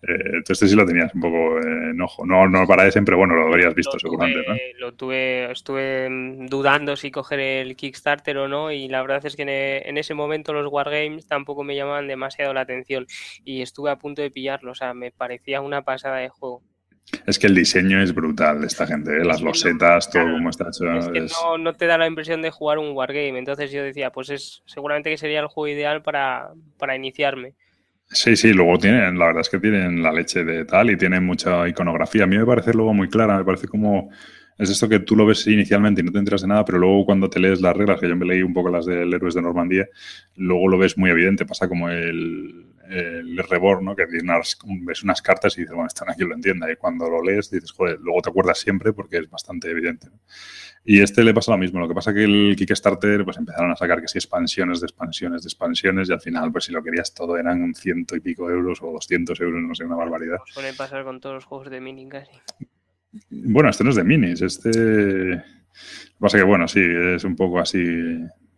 Eh, 0.03 0.37
entonces 0.37 0.63
este 0.63 0.67
sí 0.69 0.75
lo 0.75 0.85
tenías 0.85 1.13
un 1.13 1.21
poco 1.21 1.59
en 1.61 2.01
ojo. 2.01 2.25
No, 2.25 2.47
no 2.47 2.65
para 2.65 2.87
ese, 2.87 3.01
pero 3.03 3.17
bueno, 3.17 3.35
lo 3.35 3.47
habrías 3.47 3.75
visto 3.75 3.99
seguramente, 3.99 4.41
¿no? 4.47 4.55
Lo 4.79 4.93
tuve, 4.93 5.51
estuve 5.51 6.09
dudando 6.49 6.95
si 6.95 7.11
coger 7.11 7.39
el 7.39 7.75
Kickstarter 7.75 8.37
o 8.37 8.47
no 8.47 8.71
y 8.71 8.87
la 8.87 9.01
verdad 9.01 9.23
es 9.25 9.35
que 9.35 9.43
en, 9.43 9.97
ese 9.97 10.13
momento 10.13 10.53
los 10.53 10.71
wargames 10.71 11.27
tampoco 11.27 11.63
me 11.63 11.75
llamaban 11.75 12.07
demasiado 12.07 12.53
la 12.53 12.61
atención 12.61 13.05
y 13.45 13.61
estuve 13.61 13.91
a 13.91 13.97
punto 13.97 14.21
de 14.21 14.31
pillarlo, 14.31 14.71
o 14.71 14.75
sea, 14.75 14.93
me 14.93 15.11
parecía 15.11 15.61
una 15.61 15.83
pasada 15.83 16.17
de 16.17 16.29
juego. 16.29 16.63
Es 17.25 17.37
que 17.37 17.47
el 17.47 17.55
diseño 17.55 18.01
es 18.01 18.13
brutal 18.13 18.61
de 18.61 18.67
esta 18.67 18.87
gente, 18.87 19.17
¿eh? 19.17 19.25
las 19.25 19.41
losetas, 19.41 20.09
todo 20.09 20.23
como 20.23 20.49
está 20.49 20.69
hecho. 20.69 20.91
Es 20.93 21.07
que 21.09 21.27
No, 21.59 21.73
te 21.73 21.85
da 21.85 21.97
la 21.97 22.07
impresión 22.07 22.41
de 22.41 22.51
jugar 22.51 22.79
un 22.79 22.95
wargame, 22.95 23.37
entonces 23.37 23.71
yo 23.71 23.83
decía, 23.83 24.11
pues 24.11 24.29
es 24.29 24.63
seguramente 24.65 25.09
que 25.09 25.17
sería 25.17 25.41
el 25.41 25.47
juego 25.47 25.67
ideal 25.75 26.01
para, 26.01 26.49
para 26.77 26.95
iniciarme. 26.95 27.53
Sí, 28.07 28.35
sí, 28.35 28.53
luego 28.53 28.77
tienen, 28.77 29.17
la 29.17 29.27
verdad 29.27 29.41
es 29.41 29.49
que 29.49 29.59
tienen 29.59 30.03
la 30.03 30.11
leche 30.11 30.43
de 30.43 30.65
tal 30.65 30.89
y 30.89 30.97
tienen 30.97 31.25
mucha 31.25 31.67
iconografía. 31.67 32.23
A 32.23 32.27
mí 32.27 32.37
me 32.37 32.45
parece 32.45 32.73
luego 32.73 32.93
muy 32.93 33.09
clara, 33.09 33.37
me 33.37 33.45
parece 33.45 33.67
como 33.67 34.09
es 34.57 34.69
esto 34.69 34.87
que 34.87 34.99
tú 34.99 35.15
lo 35.15 35.25
ves 35.25 35.47
inicialmente 35.47 36.01
y 36.01 36.03
no 36.03 36.11
te 36.11 36.19
enteras 36.19 36.41
de 36.41 36.47
nada, 36.47 36.63
pero 36.63 36.77
luego 36.77 37.05
cuando 37.05 37.29
te 37.29 37.39
lees 37.39 37.61
las 37.61 37.75
reglas, 37.75 37.99
que 37.99 38.07
yo 38.07 38.15
me 38.15 38.25
leí 38.25 38.43
un 38.43 38.53
poco 38.53 38.69
las 38.69 38.85
del 38.85 39.11
Héroes 39.11 39.33
de 39.33 39.41
Normandía, 39.41 39.87
luego 40.35 40.67
lo 40.67 40.77
ves 40.77 40.97
muy 40.97 41.09
evidente, 41.09 41.45
pasa 41.45 41.67
como 41.67 41.89
el, 41.89 42.67
el 42.91 43.37
Reborn, 43.37 43.85
¿no? 43.85 43.95
que 43.95 44.05
ves 44.05 45.03
unas 45.03 45.21
cartas 45.21 45.57
y 45.57 45.61
dices, 45.61 45.73
bueno, 45.73 45.87
están 45.87 46.09
aquí, 46.09 46.23
lo 46.23 46.35
entienda, 46.35 46.71
y 46.71 46.75
cuando 46.75 47.09
lo 47.09 47.23
lees 47.23 47.49
dices, 47.49 47.71
joder, 47.71 47.99
luego 48.01 48.21
te 48.21 48.29
acuerdas 48.29 48.59
siempre 48.59 48.91
porque 48.93 49.17
es 49.17 49.29
bastante 49.29 49.69
evidente. 49.69 50.09
Y 50.83 51.01
este 51.01 51.23
le 51.23 51.33
pasa 51.33 51.51
lo 51.51 51.57
mismo, 51.57 51.79
lo 51.79 51.87
que 51.87 51.93
pasa 51.93 52.13
que 52.13 52.23
el 52.23 52.55
Kickstarter 52.57 53.23
pues 53.23 53.37
empezaron 53.37 53.71
a 53.71 53.75
sacar 53.75 54.01
que 54.01 54.07
si 54.07 54.17
expansiones 54.17 54.81
de 54.81 54.87
expansiones 54.87 55.43
de 55.43 55.47
expansiones 55.47 56.09
y 56.09 56.13
al 56.13 56.21
final 56.21 56.51
pues 56.51 56.65
si 56.65 56.71
lo 56.71 56.83
querías 56.83 57.13
todo 57.13 57.37
eran 57.37 57.61
un 57.61 57.75
ciento 57.75 58.15
y 58.15 58.19
pico 58.19 58.49
euros 58.49 58.81
o 58.81 58.91
doscientos 58.91 59.39
euros, 59.39 59.61
no 59.61 59.75
sé, 59.75 59.85
una 59.85 59.95
barbaridad. 59.95 60.39
Suele 60.47 60.73
pasar 60.73 61.03
con 61.03 61.19
todos 61.21 61.35
los 61.35 61.45
juegos 61.45 61.69
de 61.69 61.79
mini 61.79 62.09
casi. 62.09 62.31
Bueno, 63.29 63.69
este 63.69 63.83
no 63.83 63.91
es 63.91 63.95
de 63.95 64.03
minis, 64.03 64.41
este... 64.41 64.69
Lo 64.69 65.37
que 65.37 66.19
pasa 66.19 66.37
que 66.37 66.43
bueno, 66.43 66.67
sí, 66.67 66.81
es 66.81 67.23
un 67.23 67.35
poco 67.35 67.59
así 67.59 67.79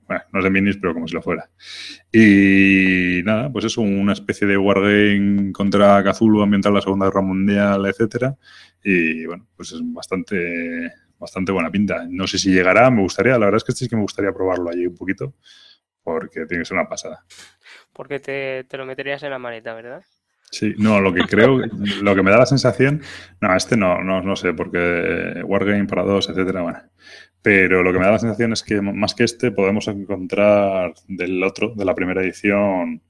bueno, 0.08 0.24
no 0.32 0.40
es 0.40 0.44
de 0.44 0.50
minis, 0.50 0.78
pero 0.78 0.94
como 0.94 1.08
si 1.08 1.14
lo 1.14 1.22
fuera. 1.22 1.50
Y 2.12 3.22
nada, 3.24 3.52
pues 3.52 3.66
es 3.66 3.78
una 3.78 4.14
especie 4.14 4.48
de 4.48 4.58
wargame 4.58 5.52
contra 5.52 6.04
Cthulhu 6.04 6.42
ambiental 6.42 6.74
la 6.74 6.82
Segunda 6.82 7.06
Guerra 7.06 7.22
Mundial, 7.22 7.86
etcétera. 7.86 8.36
Y 8.84 9.26
bueno, 9.26 9.48
pues 9.56 9.72
es 9.72 9.82
bastante, 9.84 10.92
bastante 11.18 11.52
buena 11.52 11.72
pinta. 11.72 12.06
No 12.10 12.28
sé 12.28 12.38
si 12.38 12.52
llegará, 12.52 12.90
me 12.92 13.02
gustaría, 13.02 13.34
la 13.34 13.46
verdad 13.46 13.58
es 13.58 13.64
que 13.64 13.72
este 13.72 13.86
sí 13.86 13.90
que 13.90 13.96
me 13.96 14.02
gustaría 14.02 14.34
probarlo 14.34 14.70
allí 14.70 14.86
un 14.86 14.96
poquito, 14.96 15.34
porque 16.04 16.46
tiene 16.46 16.62
que 16.62 16.66
ser 16.66 16.78
una 16.78 16.90
pasada. 16.90 17.26
Porque 17.94 18.20
te, 18.20 18.66
te 18.66 18.78
lo 18.78 18.86
meterías 18.86 19.24
en 19.24 19.30
la 19.30 19.40
maleta, 19.40 19.74
¿verdad? 19.74 20.04
Sí, 20.54 20.76
no, 20.78 21.02
lo 21.02 21.12
que 21.12 21.24
creo, 21.24 21.62
lo 22.04 22.16
que 22.16 22.22
me 22.22 22.30
da 22.30 22.38
la 22.38 22.46
sensación, 22.46 23.02
no, 23.42 23.56
este 23.56 23.76
no, 23.76 24.04
no, 24.04 24.22
no 24.22 24.36
sé, 24.36 24.54
porque 24.54 25.42
Wargame 25.44 25.86
para 25.86 26.04
dos, 26.04 26.30
etcétera, 26.30 26.62
bueno. 26.62 26.80
Pero 27.44 27.84
lo 27.84 27.92
que 27.92 28.00
me 28.00 28.06
da 28.06 28.12
la 28.12 28.20
sensación 28.20 28.54
es 28.54 28.64
que 28.64 28.82
más 28.82 29.14
que 29.14 29.26
este 29.26 29.52
podemos 29.52 29.88
encontrar 29.90 30.94
del 31.08 31.44
otro, 31.44 31.76
de 31.76 31.86
la 31.86 31.94
primera 31.94 32.22
edición, 32.22 33.02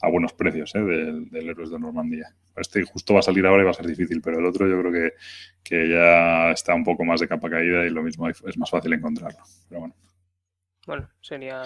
a 0.00 0.08
buenos 0.08 0.32
precios, 0.32 0.74
¿eh? 0.74 0.80
del, 0.80 1.48
Héroes 1.48 1.70
de 1.70 1.78
Normandía. 1.78 2.34
Este 2.56 2.82
justo 2.84 3.14
va 3.14 3.20
a 3.20 3.22
salir 3.22 3.46
ahora 3.46 3.62
y 3.62 3.64
va 3.66 3.70
a 3.70 3.74
ser 3.74 3.86
difícil, 3.86 4.20
pero 4.20 4.38
el 4.38 4.46
otro 4.46 4.66
yo 4.66 4.80
creo 4.80 4.92
que, 4.92 5.12
que 5.62 5.88
ya 5.88 6.50
está 6.50 6.74
un 6.74 6.84
poco 6.84 7.04
más 7.04 7.20
de 7.20 7.28
capa 7.28 7.48
caída 7.48 7.84
y 7.86 7.90
lo 7.90 8.02
mismo 8.02 8.28
es 8.28 8.58
más 8.58 8.70
fácil 8.70 8.94
encontrarlo. 8.94 9.38
Pero 9.68 9.80
bueno. 9.80 9.94
Bueno, 10.86 11.08
sería 11.20 11.62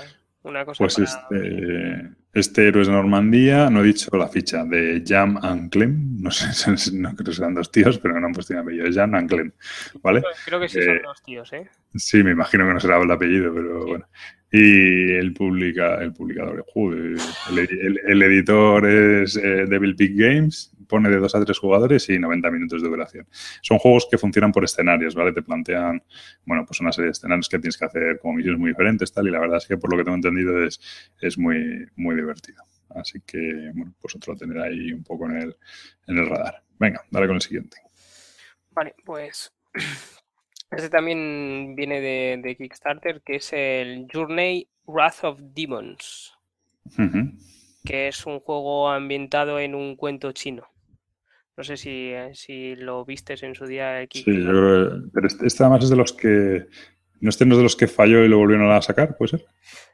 una 0.46 0.64
cosa. 0.64 0.78
Pues 0.78 0.98
este, 0.98 2.10
este 2.32 2.68
héroe 2.68 2.82
es 2.82 2.88
Normandía, 2.88 3.68
no 3.70 3.80
he 3.80 3.86
dicho 3.86 4.14
la 4.16 4.28
ficha, 4.28 4.64
de 4.64 5.02
Jam 5.06 5.38
and 5.42 5.70
Clem. 5.70 6.18
No 6.20 6.30
sé, 6.30 6.46
no 6.92 7.14
creo 7.14 7.26
que 7.26 7.32
sean 7.32 7.54
dos 7.54 7.70
tíos, 7.70 7.98
pero 7.98 8.18
no 8.20 8.26
han 8.26 8.32
puesto 8.32 8.54
el 8.54 8.60
apellido. 8.60 8.86
Jam 8.92 9.14
and 9.14 9.28
Clem, 9.28 9.52
¿vale? 10.02 10.22
Creo 10.44 10.60
que 10.60 10.68
sí 10.68 10.82
son 10.82 10.96
eh, 10.96 11.00
dos 11.02 11.22
tíos, 11.22 11.52
¿eh? 11.52 11.68
Sí, 11.94 12.22
me 12.22 12.32
imagino 12.32 12.66
que 12.66 12.74
no 12.74 12.80
será 12.80 13.00
el 13.00 13.10
apellido, 13.10 13.52
pero 13.54 13.86
bueno. 13.86 14.06
Y 14.52 15.12
el, 15.12 15.34
publica, 15.34 15.96
el 15.96 16.12
publicador, 16.12 16.64
joder, 16.72 17.16
el, 17.50 18.00
el, 18.06 18.22
editor 18.22 18.86
es 18.88 19.36
eh, 19.36 19.66
Devil 19.68 19.96
Peak 19.96 20.12
Games, 20.14 20.72
pone 20.88 21.08
de 21.08 21.16
dos 21.16 21.34
a 21.34 21.44
tres 21.44 21.58
jugadores 21.58 22.08
y 22.08 22.18
90 22.18 22.50
minutos 22.50 22.82
de 22.82 22.88
duración. 22.88 23.26
Son 23.62 23.78
juegos 23.78 24.06
que 24.10 24.18
funcionan 24.18 24.52
por 24.52 24.64
escenarios, 24.64 25.14
¿vale? 25.14 25.32
Te 25.32 25.42
plantean, 25.42 26.02
bueno, 26.44 26.64
pues 26.66 26.80
una 26.80 26.92
serie 26.92 27.06
de 27.06 27.12
escenarios 27.12 27.48
que 27.48 27.58
tienes 27.58 27.76
que 27.76 27.84
hacer 27.84 28.18
como 28.20 28.34
misiones 28.34 28.60
muy 28.60 28.70
diferentes, 28.70 29.12
tal, 29.12 29.28
y 29.28 29.30
la 29.30 29.40
verdad 29.40 29.58
es 29.58 29.66
que 29.66 29.76
por 29.76 29.90
lo 29.90 29.98
que 29.98 30.04
tengo 30.04 30.16
entendido 30.16 30.64
es, 30.64 30.80
es 31.20 31.38
muy, 31.38 31.86
muy 31.96 32.14
divertido. 32.14 32.62
Así 32.90 33.20
que, 33.26 33.70
bueno, 33.74 33.94
pues 34.00 34.16
otro 34.16 34.36
tener 34.36 34.58
ahí 34.58 34.92
un 34.92 35.02
poco 35.02 35.26
en 35.26 35.36
el, 35.36 35.56
en 36.06 36.18
el 36.18 36.26
radar. 36.28 36.62
Venga, 36.78 37.02
dale 37.10 37.26
con 37.26 37.36
el 37.36 37.42
siguiente. 37.42 37.78
Vale, 38.70 38.94
pues 39.04 39.52
este 40.70 40.90
también 40.90 41.74
viene 41.74 42.00
de, 42.00 42.56
Kickstarter, 42.56 43.22
que 43.22 43.36
es 43.36 43.52
el 43.52 44.06
Journey 44.12 44.68
Wrath 44.86 45.24
of 45.24 45.40
Demons, 45.42 46.34
que 47.84 48.08
es 48.08 48.26
un 48.26 48.40
juego 48.40 48.88
ambientado 48.90 49.58
en 49.58 49.74
un 49.74 49.96
cuento 49.96 50.32
chino. 50.32 50.68
No 51.56 51.64
sé 51.64 51.76
si, 51.76 52.12
si 52.34 52.76
lo 52.76 53.04
vistes 53.04 53.42
en 53.42 53.54
su 53.54 53.66
día. 53.66 54.06
Sí, 54.10 54.24
yo 54.26 54.48
creo 54.48 54.90
que, 54.90 55.08
pero 55.12 55.26
este, 55.26 55.46
este 55.46 55.62
además 55.62 55.84
es 55.84 55.90
de 55.90 55.96
los 55.96 56.12
que 56.12 56.66
¿No 57.20 57.30
este 57.30 57.46
no 57.46 57.54
es 57.54 57.58
de 57.58 57.62
los 57.62 57.76
que 57.76 57.88
falló 57.88 58.24
y 58.24 58.28
lo 58.28 58.38
volvieron 58.38 58.70
a 58.70 58.82
sacar? 58.82 59.16
¿Puede 59.16 59.30
ser? 59.30 59.46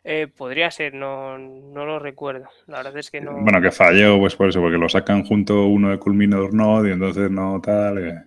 Eh, 0.05 0.27
podría 0.27 0.71
ser, 0.71 0.95
no, 0.95 1.39
no 1.39 1.87
lo 1.87 1.99
recuerdo. 1.99 2.49
La 2.67 2.79
verdad 2.79 2.99
es 2.99 3.11
que 3.11 3.21
no. 3.21 3.41
Bueno, 3.41 3.61
que 3.61 3.71
falló, 3.71 4.19
pues 4.19 4.35
por 4.35 4.49
eso, 4.49 4.61
porque 4.61 4.79
lo 4.79 4.89
sacan 4.89 5.25
junto 5.25 5.67
uno 5.67 5.91
de 5.91 5.99
Culminador 5.99 6.53
Node 6.53 6.89
y 6.89 6.93
entonces 6.93 7.31
no 7.31 7.61
tal. 7.61 7.99
eh, 7.99 8.23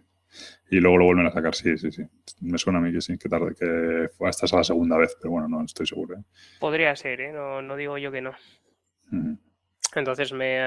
y 0.72 0.80
luego 0.80 0.98
lo 0.98 1.06
vuelven 1.06 1.28
a 1.28 1.32
sacar, 1.32 1.54
sí, 1.54 1.78
sí, 1.78 1.92
sí. 1.92 2.04
Me 2.42 2.58
suena 2.58 2.80
a 2.80 2.82
mí 2.82 2.92
que 2.92 3.02
sí, 3.02 3.18
que 3.18 3.30
tarde, 3.30 3.54
que 3.58 4.10
fue 4.18 4.30
esta 4.30 4.46
es 4.46 4.54
la 4.54 4.64
segunda 4.64 4.98
vez, 4.98 5.16
pero 5.22 5.32
bueno, 5.32 5.48
no 5.48 5.64
estoy 5.64 5.86
seguro. 5.86 6.18
¿eh? 6.18 6.24
Podría 6.60 6.96
ser, 6.96 7.22
¿eh? 7.22 7.32
No, 7.32 7.62
no 7.62 7.76
digo 7.76 7.98
yo 7.98 8.12
que 8.12 8.22
no. 8.22 8.32
Entonces 9.94 10.32
me. 10.34 10.60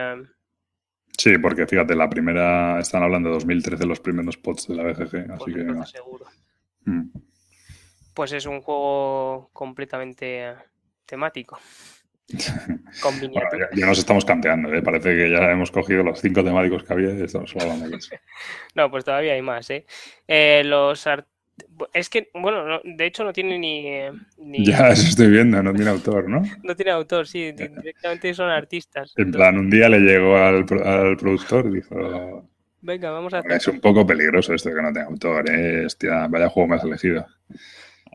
Sí, 1.16 1.36
porque 1.38 1.66
fíjate, 1.66 1.94
la 1.96 2.08
primera, 2.08 2.78
están 2.80 3.02
hablando 3.02 3.28
de 3.30 3.34
2013, 3.36 3.86
los 3.86 4.00
primeros 4.00 4.36
pods 4.36 4.68
de 4.68 4.74
la 4.76 4.82
BGG, 4.84 5.16
así 5.32 5.38
pues 5.38 5.54
que. 5.54 5.60
entonces 5.60 5.90
seguro. 5.90 6.26
Mm. 6.84 7.08
Pues 8.14 8.32
es 8.32 8.46
un 8.46 8.60
juego 8.62 9.50
completamente 9.52 10.54
temático. 11.06 11.58
Con 13.02 13.18
Bueno, 13.20 13.48
ya, 13.58 13.68
ya 13.74 13.86
nos 13.86 13.98
estamos 13.98 14.24
canteando, 14.24 14.72
¿eh? 14.74 14.82
parece 14.82 15.16
que 15.16 15.30
ya 15.30 15.50
hemos 15.50 15.70
cogido 15.70 16.02
los 16.02 16.20
cinco 16.20 16.44
temáticos 16.44 16.84
que 16.84 16.92
había 16.92 17.14
y 17.14 17.22
estamos 17.22 17.54
hablando 17.56 17.88
de 17.88 17.96
eso. 17.96 18.14
No, 18.74 18.90
pues 18.90 19.04
todavía 19.04 19.32
hay 19.32 19.42
más, 19.42 19.70
¿eh? 19.70 19.86
Eh, 20.26 20.62
los 20.64 21.06
art- 21.06 21.26
Es 21.92 22.08
que, 22.08 22.28
bueno, 22.34 22.64
no- 22.66 22.80
de 22.84 23.06
hecho 23.06 23.24
no 23.24 23.32
tiene 23.32 23.58
ni, 23.58 23.86
eh, 23.86 24.12
ni- 24.38 24.64
Ya, 24.64 24.90
eso 24.90 25.08
estoy 25.08 25.28
viendo, 25.28 25.62
no 25.62 25.72
tiene 25.72 25.90
autor, 25.90 26.28
¿no? 26.28 26.42
no 26.64 26.74
tiene 26.76 26.90
autor, 26.92 27.26
sí, 27.26 27.52
di- 27.52 27.68
directamente 27.68 28.34
son 28.34 28.50
artistas. 28.50 29.12
En 29.16 29.26
Entonces, 29.26 29.48
plan, 29.48 29.58
un 29.58 29.70
día 29.70 29.88
le 29.88 30.00
llegó 30.00 30.36
al, 30.36 30.66
al 30.84 31.16
productor 31.16 31.66
y 31.66 31.76
dijo, 31.76 32.48
venga, 32.82 33.10
vamos 33.10 33.32
a 33.34 33.38
hacer. 33.38 33.52
es 33.52 33.68
un 33.68 33.80
poco 33.80 34.06
peligroso 34.06 34.54
esto 34.54 34.68
de 34.70 34.74
que 34.76 34.82
no 34.82 34.92
tenga 34.92 35.06
autor, 35.06 35.50
¿eh? 35.50 35.86
Hostia, 35.86 36.26
vaya 36.28 36.48
juego 36.48 36.74
has 36.74 36.84
elegido. 36.84 37.26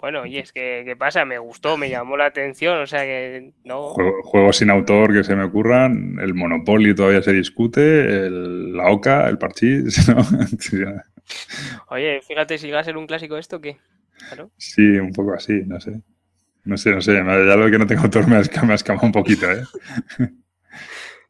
Bueno, 0.01 0.25
y 0.25 0.37
es 0.37 0.51
que, 0.51 0.83
¿qué 0.85 0.97
pasa? 0.97 1.23
Me 1.23 1.37
gustó, 1.37 1.77
me 1.77 1.89
llamó 1.89 2.17
la 2.17 2.25
atención, 2.25 2.77
o 2.79 2.87
sea 2.87 3.03
que 3.03 3.53
no. 3.63 3.89
Juego- 3.89 4.21
juegos 4.23 4.57
sin 4.57 4.69
autor 4.69 5.13
que 5.13 5.23
se 5.23 5.35
me 5.35 5.45
ocurran, 5.45 6.17
el 6.19 6.33
Monopoly 6.33 6.93
todavía 6.93 7.21
se 7.21 7.31
discute, 7.31 8.01
el- 8.25 8.75
la 8.75 8.91
Oca, 8.91 9.29
el 9.29 9.37
Parchís, 9.37 10.07
¿no? 10.09 10.17
Oye, 11.89 12.21
fíjate 12.21 12.57
si 12.57 12.71
va 12.71 12.79
a 12.79 12.83
ser 12.83 12.97
un 12.97 13.07
clásico 13.07 13.37
esto, 13.37 13.59
¿qué? 13.61 13.77
Claro. 14.27 14.51
Sí, 14.57 14.81
un 14.81 15.11
poco 15.11 15.33
así, 15.33 15.61
no 15.65 15.79
sé. 15.79 16.01
No 16.65 16.77
sé, 16.77 16.91
no 16.91 17.01
sé, 17.01 17.13
ya 17.13 17.21
lo 17.23 17.69
que 17.69 17.77
no 17.77 17.85
tenga 17.87 18.03
autor 18.03 18.27
me 18.27 18.37
ha 18.37 18.39
escamado 18.39 19.05
un 19.05 19.11
poquito, 19.11 19.51
¿eh? 19.51 19.63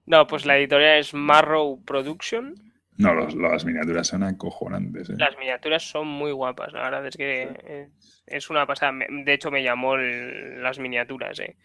No, 0.06 0.28
pues 0.28 0.46
la 0.46 0.58
editorial 0.58 1.00
es 1.00 1.14
Marrow 1.14 1.82
Production. 1.86 2.56
No, 2.98 3.14
los- 3.14 3.36
las 3.36 3.66
miniaturas 3.66 4.08
son 4.08 4.24
acojonantes, 4.24 5.10
¿eh? 5.10 5.16
Las 5.18 5.38
miniaturas 5.38 5.82
son 5.84 6.08
muy 6.08 6.32
guapas, 6.34 6.74
la 6.74 6.84
verdad 6.84 7.08
es 7.08 7.16
que 7.18 7.44
es, 7.66 8.22
es 8.28 8.50
una 8.50 8.68
pasada. 8.68 8.92
De 9.10 9.34
hecho, 9.34 9.50
me 9.50 9.64
llamó 9.64 9.96
el- 9.96 10.62
las 10.62 10.78
miniaturas, 10.78 11.40
¿eh? 11.40 11.56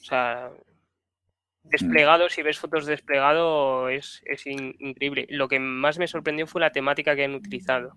O 0.00 0.04
sea, 0.04 0.50
desplegado, 1.64 2.28
si 2.28 2.42
ves 2.42 2.58
fotos 2.58 2.86
desplegado, 2.86 3.88
es, 3.88 4.22
es 4.24 4.46
in- 4.46 4.76
increíble. 4.78 5.26
Lo 5.30 5.48
que 5.48 5.58
más 5.60 5.98
me 5.98 6.06
sorprendió 6.08 6.46
fue 6.46 6.60
la 6.60 6.72
temática 6.72 7.14
que 7.16 7.24
han 7.24 7.34
utilizado. 7.34 7.92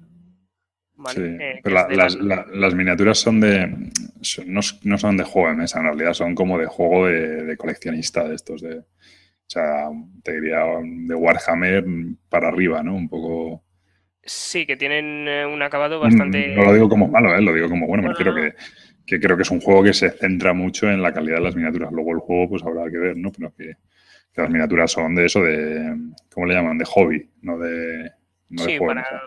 ¿vale? 0.95 1.15
Sí, 1.15 1.37
Eh, 1.39 1.59
pero 1.63 1.75
la- 1.75 1.87
las, 1.89 2.15
la- 2.15 2.35
la- 2.35 2.45
las 2.53 2.75
miniaturas 2.75 3.17
son 3.17 3.39
de. 3.39 3.91
son- 4.21 4.51
no, 4.53 4.61
no 4.83 4.97
son 4.97 5.17
de 5.17 5.23
juego 5.23 5.49
de 5.49 5.55
mesa, 5.55 5.79
en 5.79 5.85
realidad 5.85 6.13
son 6.13 6.35
como 6.35 6.57
de 6.59 6.65
juego 6.67 7.07
de, 7.07 7.43
de 7.43 7.57
coleccionista 7.57 8.27
de 8.27 8.35
estos. 8.35 8.61
De, 8.61 8.79
o 8.79 8.85
sea, 9.53 9.89
te 10.23 10.39
diría 10.39 10.63
de 10.83 11.15
Warhammer 11.15 11.83
para 12.29 12.49
arriba, 12.49 12.83
¿no? 12.83 12.95
Un 12.95 13.09
poco. 13.09 13.63
Sí, 14.23 14.67
que 14.67 14.77
tienen 14.77 15.27
eh, 15.27 15.45
un 15.47 15.61
acabado 15.63 15.99
bastante... 15.99 16.49
Mm, 16.49 16.55
No 16.55 16.65
lo 16.65 16.73
digo 16.75 16.87
como 16.89 17.07
malo, 17.07 17.35
¿eh? 17.35 17.41
lo 17.41 17.53
digo 17.55 17.67
como 17.67 17.87
bueno. 17.87 18.03
Me 18.03 18.09
no, 18.09 18.13
refiero 18.13 18.35
no. 18.35 18.41
que, 18.41 18.55
que 19.11 19.19
creo 19.19 19.35
que 19.35 19.43
es 19.43 19.51
un 19.51 19.59
juego 19.59 19.83
que 19.83 19.93
se 19.93 20.09
centra 20.09 20.53
mucho 20.53 20.89
en 20.89 21.01
la 21.01 21.13
calidad 21.13 21.35
de 21.37 21.43
las 21.43 21.55
miniaturas. 21.55 21.91
Luego 21.91 22.11
el 22.13 22.19
juego, 22.19 22.49
pues 22.49 22.63
habrá 22.63 22.89
que 22.89 22.97
ver, 22.97 23.17
¿no? 23.17 23.29
Pero 23.31 23.53
que, 23.55 23.73
que 24.33 24.41
las 24.41 24.49
miniaturas 24.49 24.91
son 24.91 25.13
de 25.15 25.25
eso, 25.25 25.41
de. 25.43 25.97
¿Cómo 26.33 26.45
le 26.45 26.53
llaman? 26.53 26.77
De 26.77 26.85
hobby, 26.85 27.29
no 27.41 27.57
de. 27.59 28.09
No 28.49 28.63
de 28.63 28.69
Sí, 28.71 28.77
juego 28.77 28.93
para... 28.93 29.21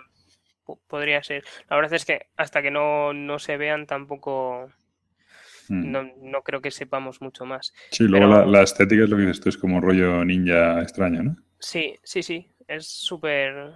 po- 0.64 0.80
Podría 0.86 1.22
ser. 1.22 1.44
La 1.68 1.76
verdad 1.76 1.92
es 1.94 2.04
que 2.06 2.26
hasta 2.36 2.62
que 2.62 2.70
no, 2.70 3.12
no 3.12 3.38
se 3.38 3.56
vean 3.58 3.86
tampoco... 3.86 4.70
Mm. 5.68 5.90
No, 5.92 6.02
no 6.22 6.42
creo 6.42 6.60
que 6.60 6.70
sepamos 6.70 7.20
mucho 7.22 7.44
más. 7.46 7.72
Sí, 7.90 8.04
luego 8.04 8.26
Pero- 8.28 8.40
la, 8.46 8.46
la 8.58 8.62
estética 8.62 9.04
es 9.04 9.10
lo 9.10 9.16
que 9.16 9.22
dices 9.22 9.40
tú, 9.40 9.48
es 9.50 9.56
como 9.58 9.80
rollo 9.80 10.24
ninja 10.24 10.80
extraño, 10.82 11.22
¿no? 11.22 11.36
Sí, 11.58 11.94
sí, 12.02 12.22
sí. 12.22 12.50
Es 12.68 12.86
súper 12.88 13.72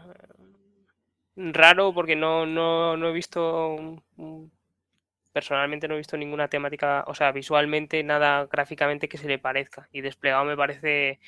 raro 1.37 1.93
porque 1.95 2.17
no, 2.17 2.47
no, 2.47 2.97
no 2.97 3.09
he 3.09 3.13
visto. 3.13 3.75
un- 3.75 4.53
Personalmente 5.39 5.87
no 5.87 5.95
he 5.95 5.99
visto 5.99 6.17
ninguna 6.17 6.49
temática, 6.49 7.05
o 7.07 7.15
sea, 7.15 7.31
visualmente 7.31 8.03
nada 8.03 8.47
gráficamente 8.51 9.09
que 9.09 9.19
se 9.19 9.29
le 9.29 9.39
parezca. 9.39 9.89
Y 9.93 10.01
desplegado 10.01 10.45
me 10.45 10.57
parece 10.57 11.21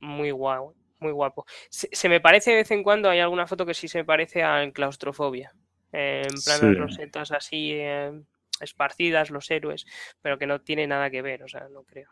muy 0.00 0.30
guau, 0.32 0.74
muy 1.00 1.12
guapo. 1.12 1.46
Se, 1.70 1.88
se 1.92 2.08
me 2.10 2.20
parece 2.20 2.50
de 2.50 2.56
vez 2.58 2.70
en 2.72 2.82
cuando, 2.82 3.08
hay 3.08 3.20
alguna 3.20 3.46
foto 3.46 3.64
que 3.64 3.72
sí 3.72 3.88
se 3.88 3.98
me 3.98 4.04
parece 4.04 4.42
a 4.42 4.70
claustrofobia. 4.72 5.54
eh, 5.94 6.22
en 6.28 6.42
plan 6.42 6.60
Sí. 6.60 6.74
rosetas 6.74 7.32
así 7.32 7.72
eh, 7.72 8.12
esparcidas, 8.60 9.30
los 9.30 9.50
héroes, 9.50 9.86
pero 10.22 10.38
que 10.38 10.46
no 10.46 10.60
tiene 10.60 10.86
nada 10.86 11.08
que 11.10 11.22
ver, 11.22 11.42
o 11.42 11.48
sea, 11.48 11.68
no 11.70 11.84
creo. 11.84 12.10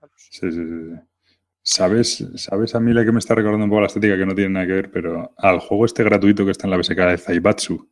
Vamos. 0.00 0.16
Sí, 0.30 0.50
sí. 0.52 0.64
sí. 0.64 1.00
¿Sabes, 1.62 2.24
¿Sabes 2.36 2.74
a 2.76 2.80
mí 2.80 2.92
la 2.94 3.04
que 3.04 3.12
me 3.12 3.18
está 3.18 3.34
recordando 3.34 3.64
un 3.64 3.70
poco 3.70 3.80
la 3.82 3.88
estética 3.88 4.16
que 4.16 4.24
no 4.24 4.34
tiene 4.34 4.50
nada 4.54 4.66
que 4.66 4.72
ver? 4.72 4.90
Pero 4.90 5.32
al 5.36 5.58
juego 5.60 5.84
este 5.84 6.04
gratuito 6.04 6.44
que 6.44 6.52
está 6.52 6.66
en 6.66 6.70
la 6.70 6.76
BSK 6.78 6.96
de 7.10 7.18
Zaibatsu. 7.18 7.90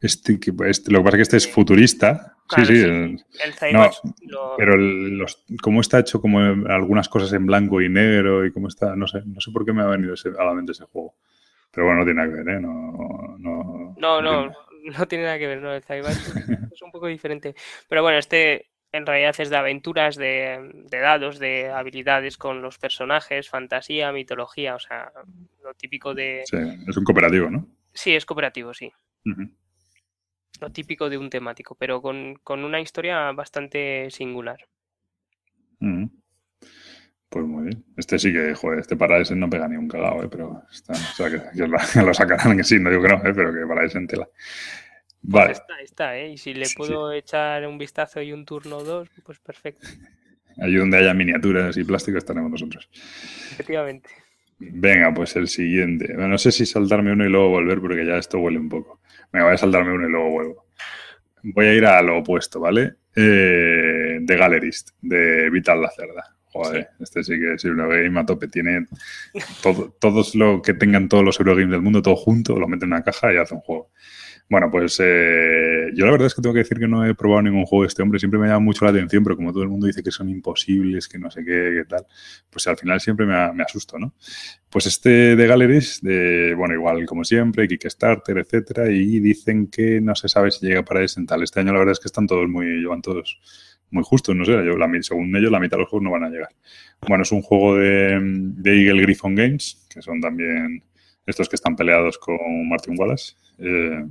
Este, 0.00 0.38
que- 0.38 0.52
este- 0.66 0.92
lo 0.92 0.98
que 1.00 1.04
pasa 1.04 1.16
es 1.16 1.18
que 1.18 1.22
este 1.22 1.36
es 1.38 1.52
futurista. 1.52 2.36
Claro, 2.48 2.64
sí, 2.66 2.76
sí. 2.76 2.84
el- 2.84 3.24
El 3.44 3.52
Zaibatsu 3.54 4.14
lo- 4.22 4.54
pero 4.56 4.74
el- 4.74 5.18
los, 5.18 5.44
cómo 5.60 5.80
está 5.80 5.98
hecho 5.98 6.20
como 6.20 6.38
algunas 6.40 7.08
cosas 7.08 7.32
en 7.34 7.44
blanco 7.46 7.80
y 7.82 7.88
negro 7.90 8.46
y 8.46 8.52
cómo 8.52 8.68
está, 8.68 8.96
no 8.96 9.06
sé, 9.06 9.22
no 9.26 9.40
sé 9.40 9.50
por 9.50 9.64
qué 9.66 9.72
me 9.72 9.82
ha 9.82 9.86
venido 9.86 10.14
ese- 10.14 10.32
a 10.38 10.44
la 10.44 10.54
mente 10.54 10.72
ese 10.72 10.84
juego. 10.84 11.14
Pero 11.72 11.86
bueno, 11.86 12.00
no 12.00 12.04
tiene 12.06 12.22
nada 12.22 12.34
que 12.34 12.42
ver, 12.42 12.56
¿eh? 12.56 12.60
No, 12.60 13.36
no, 13.38 13.94
No, 13.98 14.22
no, 14.22 14.30
tiene- 14.30 14.54
no 14.98 15.08
tiene 15.08 15.24
nada 15.24 15.38
que 15.38 15.46
ver, 15.46 15.60
no, 15.60 15.72
el 15.74 15.82
Zaibatsu 15.82 16.32
es 16.74 16.82
un 16.82 16.90
poco 16.90 17.06
diferente. 17.08 17.54
Pero 17.88 18.02
bueno, 18.02 18.18
este 18.18 18.66
en 18.90 19.04
realidad 19.04 19.34
es 19.38 19.50
de 19.50 19.56
aventuras, 19.56 20.16
de, 20.16 20.70
de 20.72 20.98
dados, 20.98 21.38
de 21.38 21.68
habilidades 21.68 22.38
con 22.38 22.62
los 22.62 22.78
personajes, 22.78 23.50
fantasía, 23.50 24.12
mitología, 24.12 24.74
o 24.76 24.78
sea, 24.78 25.12
lo 25.62 25.74
típico 25.74 26.14
de... 26.14 26.44
sí, 26.46 26.56
es 26.88 26.96
un 26.96 27.04
cooperativo, 27.04 27.50
¿no? 27.50 27.66
Sí, 27.92 28.14
es 28.16 28.24
cooperativo, 28.24 28.72
sí, 28.72 28.90
Ujú. 29.26 29.50
Lo 30.60 30.70
típico 30.72 31.08
de 31.10 31.18
un 31.18 31.30
temático, 31.30 31.74
pero 31.76 32.02
con, 32.02 32.36
con 32.44 32.64
una 32.64 32.80
historia 32.80 33.32
bastante 33.32 34.10
singular. 34.10 34.68
Ujú. 35.80 36.10
Pues 37.28 37.44
muy 37.44 37.64
bien. 37.64 37.84
Este 37.96 38.18
sí 38.18 38.32
que, 38.32 38.54
joder, 38.54 38.78
este 38.78 38.96
para 38.96 39.18
ese 39.18 39.36
no 39.36 39.50
pega 39.50 39.68
ni 39.68 39.76
un 39.76 39.86
cagao, 39.88 40.22
¿eh? 40.22 40.28
pero 40.30 40.62
está, 40.72 40.94
o 40.94 40.96
sea, 40.96 41.30
que, 41.30 41.42
que 41.54 41.66
lo, 41.68 41.76
lo 42.06 42.14
sacarán, 42.14 42.56
que 42.56 42.64
sí, 42.64 42.78
no 42.80 42.88
digo 42.90 43.02
que 43.02 43.08
no, 43.08 43.16
¿eh? 43.16 43.34
pero 43.34 43.52
que 43.52 43.66
para 43.66 43.84
ese 43.84 43.98
en 43.98 44.06
tela. 44.06 44.28
Pues 45.30 45.46
Vale, 45.46 45.52
está, 45.52 45.80
está, 45.80 46.16
¿eh? 46.18 46.28
Y 46.32 46.38
si 46.38 46.52
le 46.54 46.68
Sí, 46.68 46.82
sí. 46.82 46.94
puedo 46.94 47.12
echar 47.12 47.66
un 47.66 47.78
vistazo 47.78 48.20
y 48.22 48.32
un 48.32 48.44
turno 48.44 48.76
o 48.78 48.84
dos, 48.84 49.08
pues 49.24 49.40
perfecto, 49.40 49.88
allí 50.60 50.76
donde 50.76 50.98
haya 50.98 51.14
miniaturas 51.14 51.76
y 51.76 51.84
plástico 51.84 52.18
estaremos 52.18 52.50
nosotros. 52.50 52.88
efectivamente. 53.50 54.10
Venga, 54.58 55.14
pues 55.14 55.36
el 55.36 55.48
siguiente. 55.48 56.12
Bueno, 56.14 56.28
no 56.28 56.38
sé 56.38 56.50
si 56.50 56.66
saltarme 56.66 57.12
uno 57.12 57.24
y 57.24 57.28
luego 57.28 57.48
volver, 57.50 57.80
porque 57.80 58.04
ya 58.04 58.18
esto 58.18 58.38
huele 58.38 58.58
un 58.58 58.68
poco. 58.68 59.00
Venga, 59.32 59.46
voy 59.46 59.54
a 59.54 59.58
saltarme 59.58 59.92
uno 59.92 60.08
y 60.08 60.10
luego 60.10 60.30
vuelvo. 60.30 60.66
Voy 61.42 61.66
a 61.66 61.74
ir 61.74 61.86
a 61.86 62.02
lo 62.02 62.18
opuesto, 62.18 62.60
¿vale? 62.60 62.94
Eh, 63.14 64.18
de 64.20 64.36
Gallerist, 64.36 64.90
de 65.00 65.48
Vital 65.50 65.80
la 65.80 65.90
Cerda. 65.90 66.36
Joder, 66.50 66.88
este 66.98 67.22
sí 67.22 67.38
que 67.38 67.54
es 67.54 67.64
Eurogame 67.64 68.20
a 68.20 68.26
tope. 68.26 68.48
Tiene 68.48 68.86
todo, 69.62 69.94
todos 70.00 70.34
lo 70.34 70.60
que 70.62 70.74
tengan 70.74 71.08
todos 71.08 71.24
los 71.24 71.38
Eurogames 71.38 71.70
del 71.70 71.82
mundo, 71.82 72.02
todo 72.02 72.16
junto, 72.16 72.58
lo 72.58 72.66
mete 72.66 72.84
en 72.84 72.92
una 72.92 73.04
caja 73.04 73.32
y 73.32 73.36
hace 73.36 73.54
un 73.54 73.60
juego. 73.60 73.90
Bueno, 74.50 74.70
pues 74.70 74.98
eh, 75.04 75.90
yo 75.94 76.06
la 76.06 76.12
verdad 76.12 76.26
es 76.26 76.34
que 76.34 76.40
tengo 76.40 76.54
que 76.54 76.60
decir 76.60 76.78
que 76.78 76.88
no 76.88 77.04
he 77.04 77.14
probado 77.14 77.42
ningún 77.42 77.66
juego 77.66 77.82
de 77.82 77.88
este 77.88 78.02
hombre. 78.02 78.18
Siempre 78.18 78.40
me 78.40 78.46
llama 78.46 78.60
mucho 78.60 78.84
la 78.86 78.92
atención, 78.92 79.22
pero 79.22 79.36
como 79.36 79.52
todo 79.52 79.62
el 79.62 79.68
mundo 79.68 79.86
dice 79.86 80.02
que 80.02 80.10
son 80.10 80.30
imposibles, 80.30 81.06
que 81.06 81.18
no 81.18 81.30
sé 81.30 81.44
qué, 81.44 81.74
qué 81.76 81.84
tal, 81.86 82.06
pues 82.48 82.66
al 82.66 82.78
final 82.78 82.98
siempre 82.98 83.26
me, 83.26 83.52
me 83.52 83.62
asusto, 83.62 83.98
¿no? 83.98 84.14
Pues 84.70 84.86
este 84.86 85.36
de 85.36 85.46
Galleries, 85.46 86.00
de, 86.02 86.54
bueno, 86.54 86.72
igual 86.72 87.04
como 87.04 87.24
siempre, 87.24 87.68
Kickstarter, 87.68 88.38
etcétera, 88.38 88.90
y 88.90 89.20
dicen 89.20 89.66
que 89.66 90.00
no 90.00 90.14
se 90.14 90.28
sabe 90.30 90.50
si 90.50 90.66
llega 90.66 90.82
para 90.82 91.02
ese 91.02 91.20
en 91.20 91.26
tal. 91.26 91.42
Este 91.42 91.60
año 91.60 91.74
la 91.74 91.80
verdad 91.80 91.92
es 91.92 92.00
que 92.00 92.08
están 92.08 92.26
todos 92.26 92.48
muy, 92.48 92.80
llevan 92.80 93.02
todos 93.02 93.40
muy 93.90 94.02
justos, 94.02 94.34
no 94.34 94.44
sé, 94.46 94.52
yo, 94.52 94.76
según 95.02 95.34
ellos 95.36 95.50
la 95.50 95.60
mitad 95.60 95.76
de 95.76 95.82
los 95.82 95.90
juegos 95.90 96.04
no 96.04 96.10
van 96.10 96.24
a 96.24 96.30
llegar. 96.30 96.50
Bueno, 97.06 97.22
es 97.22 97.32
un 97.32 97.42
juego 97.42 97.76
de, 97.76 98.18
de 98.20 98.82
Eagle 98.82 99.02
Griffon 99.02 99.34
Games, 99.34 99.86
que 99.90 100.00
son 100.00 100.20
también 100.20 100.82
estos 101.26 101.48
que 101.48 101.56
están 101.56 101.76
peleados 101.76 102.18
con 102.18 102.68
Martin 102.68 102.94
Wallace. 102.98 103.34
Eh, 103.58 104.04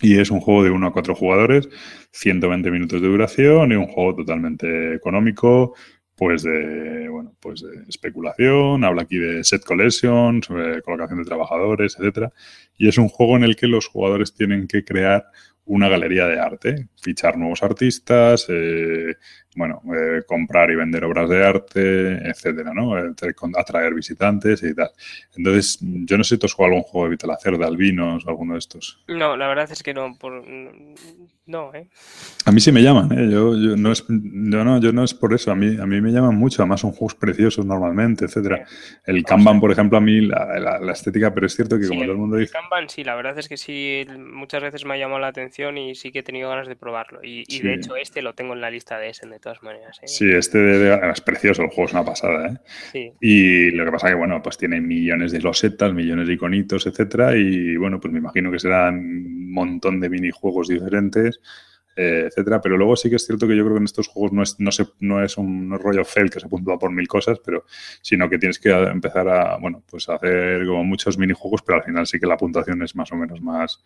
y 0.00 0.18
es 0.18 0.30
un 0.30 0.40
juego 0.40 0.64
de 0.64 0.70
1 0.70 0.86
a 0.86 0.92
4 0.92 1.14
jugadores, 1.14 1.68
120 2.12 2.70
minutos 2.70 3.02
de 3.02 3.08
duración 3.08 3.72
y 3.72 3.74
un 3.76 3.86
juego 3.86 4.16
totalmente 4.16 4.94
económico, 4.94 5.74
pues 6.16 6.42
de, 6.42 7.08
bueno, 7.08 7.34
pues 7.40 7.62
de 7.62 7.84
especulación, 7.88 8.84
habla 8.84 9.02
aquí 9.02 9.16
de 9.16 9.42
set 9.44 9.64
collection, 9.64 10.42
sobre 10.42 10.82
colocación 10.82 11.20
de 11.20 11.24
trabajadores, 11.24 11.96
etcétera. 11.98 12.32
Y 12.76 12.88
es 12.88 12.98
un 12.98 13.08
juego 13.08 13.36
en 13.36 13.44
el 13.44 13.56
que 13.56 13.66
los 13.66 13.86
jugadores 13.86 14.34
tienen 14.34 14.66
que 14.66 14.84
crear 14.84 15.24
una 15.64 15.88
galería 15.88 16.26
de 16.26 16.40
arte, 16.40 16.88
fichar 17.00 17.38
nuevos 17.38 17.62
artistas, 17.62 18.46
eh, 18.48 19.14
bueno, 19.56 19.82
eh, 19.94 20.22
comprar 20.26 20.70
y 20.70 20.76
vender 20.76 21.04
obras 21.04 21.28
de 21.28 21.44
arte, 21.44 22.28
etcétera, 22.28 22.72
¿no? 22.72 22.94
Atraer 22.94 23.94
visitantes 23.94 24.62
y 24.62 24.74
tal. 24.74 24.90
Entonces, 25.36 25.78
yo 25.80 26.16
no 26.16 26.24
sé 26.24 26.36
si 26.36 26.38
tú 26.38 26.46
has 26.46 26.52
jugado 26.52 26.74
algún 26.74 26.88
juego 26.88 27.06
de 27.06 27.10
Vita 27.10 27.26
la 27.26 27.36
Cerda, 27.36 27.66
Albinos 27.66 28.24
o 28.26 28.30
alguno 28.30 28.54
de 28.54 28.60
estos. 28.60 29.02
No, 29.08 29.36
la 29.36 29.48
verdad 29.48 29.68
es 29.70 29.82
que 29.82 29.92
no. 29.92 30.16
Por... 30.18 30.44
No, 31.46 31.74
¿eh? 31.74 31.88
A 32.44 32.52
mí 32.52 32.60
sí 32.60 32.70
me 32.70 32.80
llaman, 32.80 33.10
¿eh? 33.12 33.28
Yo, 33.28 33.56
yo, 33.56 33.76
no 33.76 33.90
es, 33.90 34.04
yo, 34.08 34.64
no, 34.64 34.80
yo 34.80 34.92
no 34.92 35.02
es 35.02 35.14
por 35.14 35.34
eso. 35.34 35.50
A 35.50 35.56
mí, 35.56 35.76
a 35.80 35.86
mí 35.86 36.00
me 36.00 36.12
llaman 36.12 36.36
mucho. 36.36 36.62
Además, 36.62 36.80
son 36.80 36.92
juegos 36.92 37.16
preciosos 37.16 37.66
normalmente, 37.66 38.26
etcétera. 38.26 38.64
El 39.04 39.24
Kanban, 39.24 39.58
por 39.58 39.72
ejemplo, 39.72 39.98
a 39.98 40.00
mí 40.00 40.20
la, 40.20 40.78
la, 40.80 40.92
estética, 40.92 41.34
pero 41.34 41.46
es 41.46 41.56
cierto 41.56 41.76
que 41.76 41.88
como 41.88 42.02
todo 42.02 42.12
el 42.12 42.18
mundo 42.18 42.36
dice. 42.36 42.56
El 42.56 42.62
Kanban, 42.62 42.88
sí, 42.88 43.02
la 43.02 43.16
verdad 43.16 43.36
es 43.36 43.48
que 43.48 43.56
sí, 43.56 44.06
muchas 44.16 44.62
veces 44.62 44.84
me 44.84 44.94
ha 44.94 44.96
llamado 44.96 45.18
la 45.18 45.26
atención 45.26 45.76
y 45.76 45.96
sí 45.96 46.12
que 46.12 46.20
he 46.20 46.22
tenido 46.22 46.48
ganas 46.48 46.68
de 46.68 46.76
probarlo. 46.76 47.20
Y, 47.24 47.44
y 47.48 47.62
de 47.62 47.74
hecho, 47.74 47.96
este 47.96 48.22
lo 48.22 48.34
tengo 48.34 48.54
en 48.54 48.60
la 48.60 48.70
lista 48.70 48.98
de 48.98 49.10
de 49.10 49.39
todas 49.40 49.62
maneras. 49.62 49.98
¿eh? 50.02 50.08
Sí, 50.08 50.30
este 50.30 51.10
es 51.10 51.20
precioso, 51.20 51.62
el 51.62 51.68
juego 51.68 51.86
es 51.86 51.92
una 51.92 52.04
pasada. 52.04 52.48
¿eh? 52.48 52.58
Sí. 52.92 53.12
Y 53.20 53.70
lo 53.70 53.84
que 53.84 53.92
pasa 53.92 54.08
que, 54.08 54.14
bueno, 54.14 54.42
pues 54.42 54.58
tiene 54.58 54.80
millones 54.80 55.32
de 55.32 55.40
losetas, 55.40 55.92
millones 55.92 56.28
de 56.28 56.34
iconitos, 56.34 56.86
etcétera. 56.86 57.36
Y 57.36 57.76
bueno, 57.76 58.00
pues 58.00 58.12
me 58.12 58.18
imagino 58.18 58.50
que 58.50 58.58
serán 58.58 58.96
un 58.96 59.52
montón 59.52 60.00
de 60.00 60.08
minijuegos 60.08 60.68
diferentes 60.68 61.40
eh, 62.00 62.26
etcétera. 62.28 62.60
Pero 62.62 62.78
luego 62.78 62.96
sí 62.96 63.10
que 63.10 63.16
es 63.16 63.26
cierto 63.26 63.46
que 63.46 63.54
yo 63.54 63.62
creo 63.62 63.74
que 63.74 63.80
en 63.80 63.84
estos 63.84 64.08
juegos 64.08 64.32
no 64.32 64.42
es, 64.42 64.58
no 64.58 64.72
se, 64.72 64.86
no 65.00 65.22
es 65.22 65.36
un 65.36 65.78
rollo 65.78 66.04
fail 66.04 66.30
que 66.30 66.40
se 66.40 66.48
puntúa 66.48 66.78
por 66.78 66.90
mil 66.90 67.06
cosas, 67.06 67.38
pero 67.44 67.64
sino 68.00 68.30
que 68.30 68.38
tienes 68.38 68.58
que 68.58 68.70
empezar 68.70 69.28
a, 69.28 69.58
bueno, 69.58 69.82
pues 69.88 70.08
hacer 70.08 70.64
como 70.66 70.82
muchos 70.84 71.18
minijuegos, 71.18 71.62
pero 71.62 71.78
al 71.78 71.84
final 71.84 72.06
sí 72.06 72.18
que 72.18 72.26
la 72.26 72.38
puntuación 72.38 72.82
es 72.82 72.96
más 72.96 73.12
o 73.12 73.16
menos 73.16 73.42
más, 73.42 73.84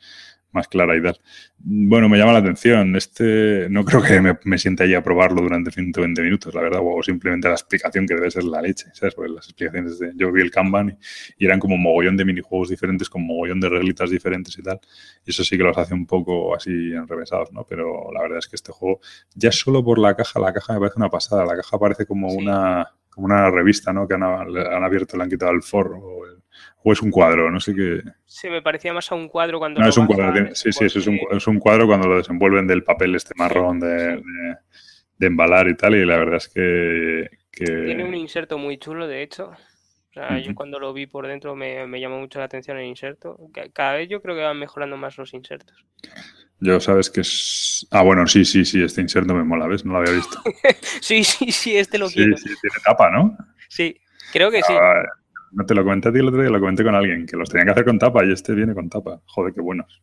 más 0.53 0.69
clara 0.69 0.97
y 0.97 1.03
tal. 1.03 1.19
Bueno, 1.59 2.09
me 2.09 2.17
llama 2.17 2.33
la 2.33 2.39
atención. 2.39 2.95
Este 2.97 3.69
no 3.69 3.85
creo 3.85 4.03
que 4.03 4.21
me, 4.21 4.39
me 4.45 4.59
sienta 4.59 4.85
ahí 4.85 4.95
a 4.95 5.03
probarlo 5.03 5.43
durante 5.43 5.71
120 5.71 6.23
minutos, 6.23 6.55
la 6.55 6.63
verdad, 6.63 6.81
o 6.83 7.03
simplemente 7.03 7.49
la 7.49 7.55
explicación 7.55 8.07
que 8.07 8.15
debe 8.15 8.31
ser 8.31 8.45
la 8.45 8.63
leche, 8.63 8.87
¿sabes? 8.93 9.15
Porque 9.15 9.33
las 9.33 9.47
explicaciones 9.47 9.99
de... 9.99 10.13
Yo 10.15 10.31
vi 10.31 10.41
el 10.41 10.51
Kanban 10.51 10.97
y, 11.37 11.45
eran 11.45 11.59
como 11.59 11.77
mogollón 11.77 12.17
de 12.17 12.25
minijuegos 12.25 12.69
diferentes, 12.69 13.11
con 13.11 13.27
mogollón 13.27 13.61
de 13.61 13.69
reglitas 13.69 14.11
diferentes 14.11 14.57
y 14.59 14.63
tal. 14.63 14.81
Y 15.25 15.31
eso 15.31 15.45
sí 15.45 15.57
que 15.57 15.65
los 15.65 15.77
hace 15.77 15.95
un 15.95 16.07
poco 16.07 16.55
así 16.55 16.71
enrevesados, 16.71 17.53
¿no? 17.53 17.65
Pero 17.69 18.04
la 18.13 18.23
verdad 18.23 18.39
es 18.39 18.49
que 18.49 18.57
este 18.57 18.73
juego, 18.73 19.01
ya 19.35 19.53
solo 19.53 19.85
por 19.85 19.99
la 19.99 20.15
caja, 20.15 20.41
la 20.41 20.53
caja 20.53 20.75
me 20.75 20.81
parece 20.81 20.99
una 20.99 21.11
pasada. 21.11 21.45
La 21.45 21.57
caja 21.57 21.79
parece 21.79 22.07
como 22.07 22.29
una 22.33 22.91
como 23.15 23.27
una 23.27 23.49
revista, 23.51 23.93
¿no? 23.93 24.09
Que 24.09 24.15
han, 24.15 24.25
abierto, 24.25 25.17
le 25.17 25.23
han 25.23 25.31
quitado 25.31 25.53
el 25.53 25.63
forro 25.63 26.01
o, 26.85 26.93
es 26.93 27.01
un 27.01 27.11
cuadro, 27.11 27.51
no 27.51 27.61
sé 27.61 27.75
qué. 27.75 28.03
Sí, 28.27 28.51
me 28.51 28.61
parecía 28.61 28.93
más 28.93 29.11
a 29.11 29.15
un 29.15 29.29
cuadro 29.29 29.59
cuando. 29.59 29.81
No, 29.81 29.89
es 29.89 29.97
un 29.97 30.07
cuadro. 30.07 30.55
sí, 30.55 30.71
sí, 30.73 30.85
es 30.85 31.07
un, 31.07 31.19
es 31.31 31.47
un, 31.47 31.59
cuadro 31.59 31.87
cuando 31.87 32.09
lo 32.09 32.17
desenvuelven 32.19 32.67
del 32.67 32.85
papel 32.85 33.15
este 33.15 33.35
marrón 33.37 33.81
de, 33.81 34.23
de, 35.17 35.27
embalar 35.27 35.69
y 35.69 35.77
tal, 35.77 35.95
y 35.95 36.05
la 36.05 36.19
verdad 36.19 36.37
es 36.37 36.49
que, 36.49 37.31
Tiene 37.51 38.05
un 38.05 38.15
inserto 38.15 38.59
muy 38.59 38.77
chulo, 38.79 39.07
de 39.07 39.23
hecho. 39.23 39.53
O 40.15 40.21
sea, 40.21 40.39
yo 40.39 40.55
cuando 40.55 40.79
lo 40.79 40.93
vi 40.93 41.09
por 41.09 41.27
dentro 41.27 41.57
me, 41.57 41.89
me, 41.89 42.01
llamó 42.01 42.21
mucho 42.21 42.39
la 42.39 42.45
atención 42.45 42.79
el 42.79 42.87
inserto. 42.87 43.37
Cada 43.73 43.95
vez 43.95 44.09
yo 44.09 44.23
creo 44.23 44.37
que 44.37 44.43
van 44.43 44.57
mejorando 44.57 44.97
más 44.97 45.19
los 45.19 45.35
insertos. 45.35 45.85
Yo 46.61 46.79
sabes 46.79 47.11
que 47.11 47.23
es. 47.23 47.85
Ah, 47.91 48.03
bueno, 48.03 48.25
sí, 48.29 48.45
sí, 48.45 48.65
sí, 48.65 48.81
este 48.81 49.01
inserto 49.01 49.35
me 49.35 49.43
mola, 49.43 49.67
¿ves? 49.67 49.85
No 49.85 49.95
lo 49.95 49.99
había 49.99 50.13
visto. 50.13 50.41
sí, 51.01 51.25
sí, 51.25 51.51
sí, 51.51 51.77
este 51.77 51.99
lo 51.99 52.09
sí, 52.09 52.15
quiero. 52.15 52.37
Sí, 52.37 52.45
tiene 52.45 52.77
tapa, 52.85 53.11
¿no? 53.11 53.37
Sí, 53.69 54.01
creo 54.33 54.53
que 54.53 54.63
sí. 54.63 54.73
Ah, 54.73 55.03
no 55.51 55.67
te 55.67 55.75
lo 55.75 55.83
comenté 55.83 56.11
a 56.11 56.13
ti 56.13 56.21
el 56.21 56.29
otro 56.29 56.43
día, 56.43 56.51
lo 56.51 56.61
comenté 56.61 56.85
con 56.85 56.95
alguien, 56.95 57.27
que 57.27 57.37
los 57.37 57.51
tenían 57.51 57.67
que 57.67 57.73
hacer 57.73 57.85
con 57.85 57.99
tapa 57.99 58.25
y 58.25 58.31
este 58.31 58.55
viene 58.55 58.73
con 58.73 58.89
tapa. 58.89 59.21
Joder, 59.27 59.53
qué 59.53 59.63
buenos. 59.63 60.01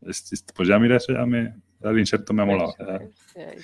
Pues 0.00 0.68
ya, 0.68 0.78
mira, 0.78 0.96
eso 0.96 1.12
ya 1.12 1.26
me, 1.26 1.54
el 1.82 1.98
inserto 1.98 2.34
me 2.34 2.42
ha 2.42 2.44
molado. 2.44 2.74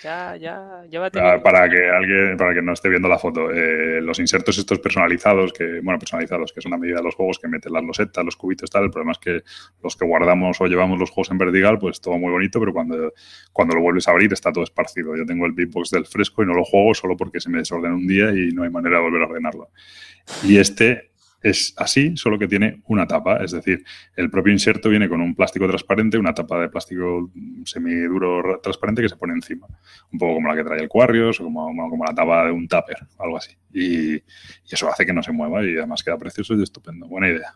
Ya, 0.03 0.37
ya, 0.37 0.85
ya 0.89 1.01
va 1.01 1.07
a 1.07 1.43
para 1.43 1.69
que 1.69 1.89
alguien, 1.89 2.37
para 2.37 2.55
que 2.55 2.63
no 2.63 2.73
esté 2.73 2.89
viendo 2.89 3.09
la 3.09 3.19
foto, 3.19 3.51
eh, 3.51 4.01
los 4.01 4.19
insertos 4.19 4.57
estos 4.57 4.79
personalizados, 4.79 5.53
que, 5.53 5.81
bueno, 5.83 5.99
personalizados, 5.99 6.53
que 6.53 6.61
es 6.61 6.67
una 6.67 6.79
medida 6.79 6.97
de 6.97 7.03
los 7.03 7.15
juegos 7.15 7.39
que 7.39 7.49
meten 7.49 7.73
las 7.73 7.85
losetas, 7.85 8.25
los 8.25 8.37
cubitos, 8.37 8.71
tal. 8.71 8.85
El 8.85 8.91
problema 8.91 9.13
es 9.13 9.19
que 9.19 9.43
los 9.83 9.97
que 9.97 10.07
guardamos 10.07 10.61
o 10.61 10.67
llevamos 10.67 10.99
los 10.99 11.11
juegos 11.11 11.31
en 11.31 11.39
vertical, 11.39 11.79
pues 11.79 12.01
todo 12.01 12.17
muy 12.17 12.31
bonito, 12.31 12.59
pero 12.59 12.73
cuando, 12.73 13.13
cuando 13.53 13.75
lo 13.75 13.83
vuelves 13.83 14.09
a 14.09 14.13
abrir 14.13 14.33
está 14.33 14.53
todo 14.53 14.65
esparcido. 14.65 15.15
Yo 15.17 15.27
tengo 15.27 15.45
el 15.45 15.53
beatbox 15.53 15.91
del 15.91 16.07
fresco 16.07 16.43
y 16.43 16.47
no 16.47 16.55
lo 16.55 16.65
juego 16.65 16.95
solo 16.95 17.17
porque 17.17 17.41
se 17.41 17.51
me 17.51 17.59
desordena 17.59 17.95
un 17.95 18.07
día 18.07 18.31
y 18.31 18.53
no 18.53 18.63
hay 18.63 18.71
manera 18.71 18.97
de 18.97 19.03
volver 19.03 19.23
a 19.23 19.27
ordenarlo. 19.27 19.69
Y 20.43 20.57
este 20.57 21.11
es 21.49 21.75
así, 21.77 22.17
solo 22.17 22.39
que 22.39 22.49
tiene 22.49 22.83
una 22.87 23.07
tapa. 23.07 23.37
Es 23.37 23.53
decir, 23.53 23.85
el 24.17 24.31
propio 24.31 24.53
inserto 24.53 24.89
viene 24.89 25.09
con 25.09 25.21
un 25.21 25.35
plástico 25.35 25.67
transparente, 25.69 26.19
una 26.19 26.35
tapa 26.35 26.61
de 26.61 26.69
plástico 26.69 27.31
semiduro 27.65 28.59
transparente 28.61 29.03
que 29.03 29.09
se 29.09 29.17
pone 29.17 29.35
encima. 29.35 29.67
Un 30.13 30.19
poco 30.19 30.35
como 30.35 30.49
la 30.49 30.57
que 30.57 30.65
trae 30.65 30.81
el 30.81 30.89
Quarrios 30.89 31.41
o 31.41 31.45
como, 31.45 31.67
como 31.89 32.05
la 32.05 32.15
tapa 32.15 32.47
de 32.47 32.51
un 32.51 32.67
tupper, 32.67 32.99
algo 33.19 33.37
así. 33.37 33.57
Y, 33.73 34.23
eso 34.69 34.91
hace 34.91 35.07
que 35.07 35.13
no 35.13 35.23
se 35.23 35.33
mueva 35.33 35.65
y 35.65 35.77
además 35.77 36.03
queda 36.03 36.19
precioso 36.19 36.55
y 36.55 36.63
estupendo. 36.63 37.07
Buena 37.07 37.29
idea. 37.29 37.55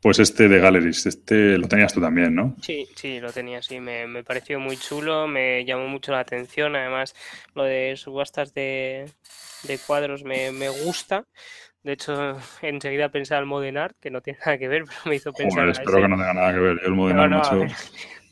Pues 0.00 0.18
este 0.18 0.48
de 0.48 0.58
Galleries, 0.58 1.06
este 1.06 1.58
lo 1.58 1.68
tenías 1.68 1.92
tú 1.92 2.00
también, 2.00 2.34
¿no? 2.34 2.54
Sí, 2.62 2.86
sí, 2.94 3.18
lo 3.18 3.32
tenía, 3.32 3.62
sí. 3.62 3.80
Me, 3.80 4.06
me 4.06 4.22
pareció 4.22 4.60
muy 4.60 4.76
chulo, 4.76 5.26
me 5.26 5.64
llamó 5.64 5.88
mucho 5.88 6.12
la 6.12 6.20
atención. 6.20 6.76
Además, 6.76 7.14
lo 7.54 7.64
de 7.64 7.96
subastas 7.96 8.54
de, 8.54 9.10
de 9.64 9.78
cuadros 9.78 10.22
me, 10.22 10.52
me 10.52 10.68
gusta. 10.68 11.24
De 11.82 11.92
hecho, 11.92 12.36
enseguida 12.62 13.08
pensé 13.08 13.34
al 13.34 13.46
Modern 13.46 13.78
Art, 13.78 13.96
que 14.00 14.10
no 14.10 14.20
tiene 14.20 14.38
nada 14.40 14.58
que 14.58 14.68
ver, 14.68 14.84
pero 14.84 14.98
me 15.06 15.16
hizo 15.16 15.32
pensar. 15.32 15.62
Joder, 15.62 15.70
espero 15.70 16.02
que 16.02 16.08
no 16.08 16.16
tenga 16.16 16.34
nada 16.34 16.52
que 16.52 16.60
ver. 16.60 16.80
Yo 16.80 16.86
el 16.88 16.94
Modern 16.94 17.32
Art, 17.32 17.52
mucho... 17.52 17.74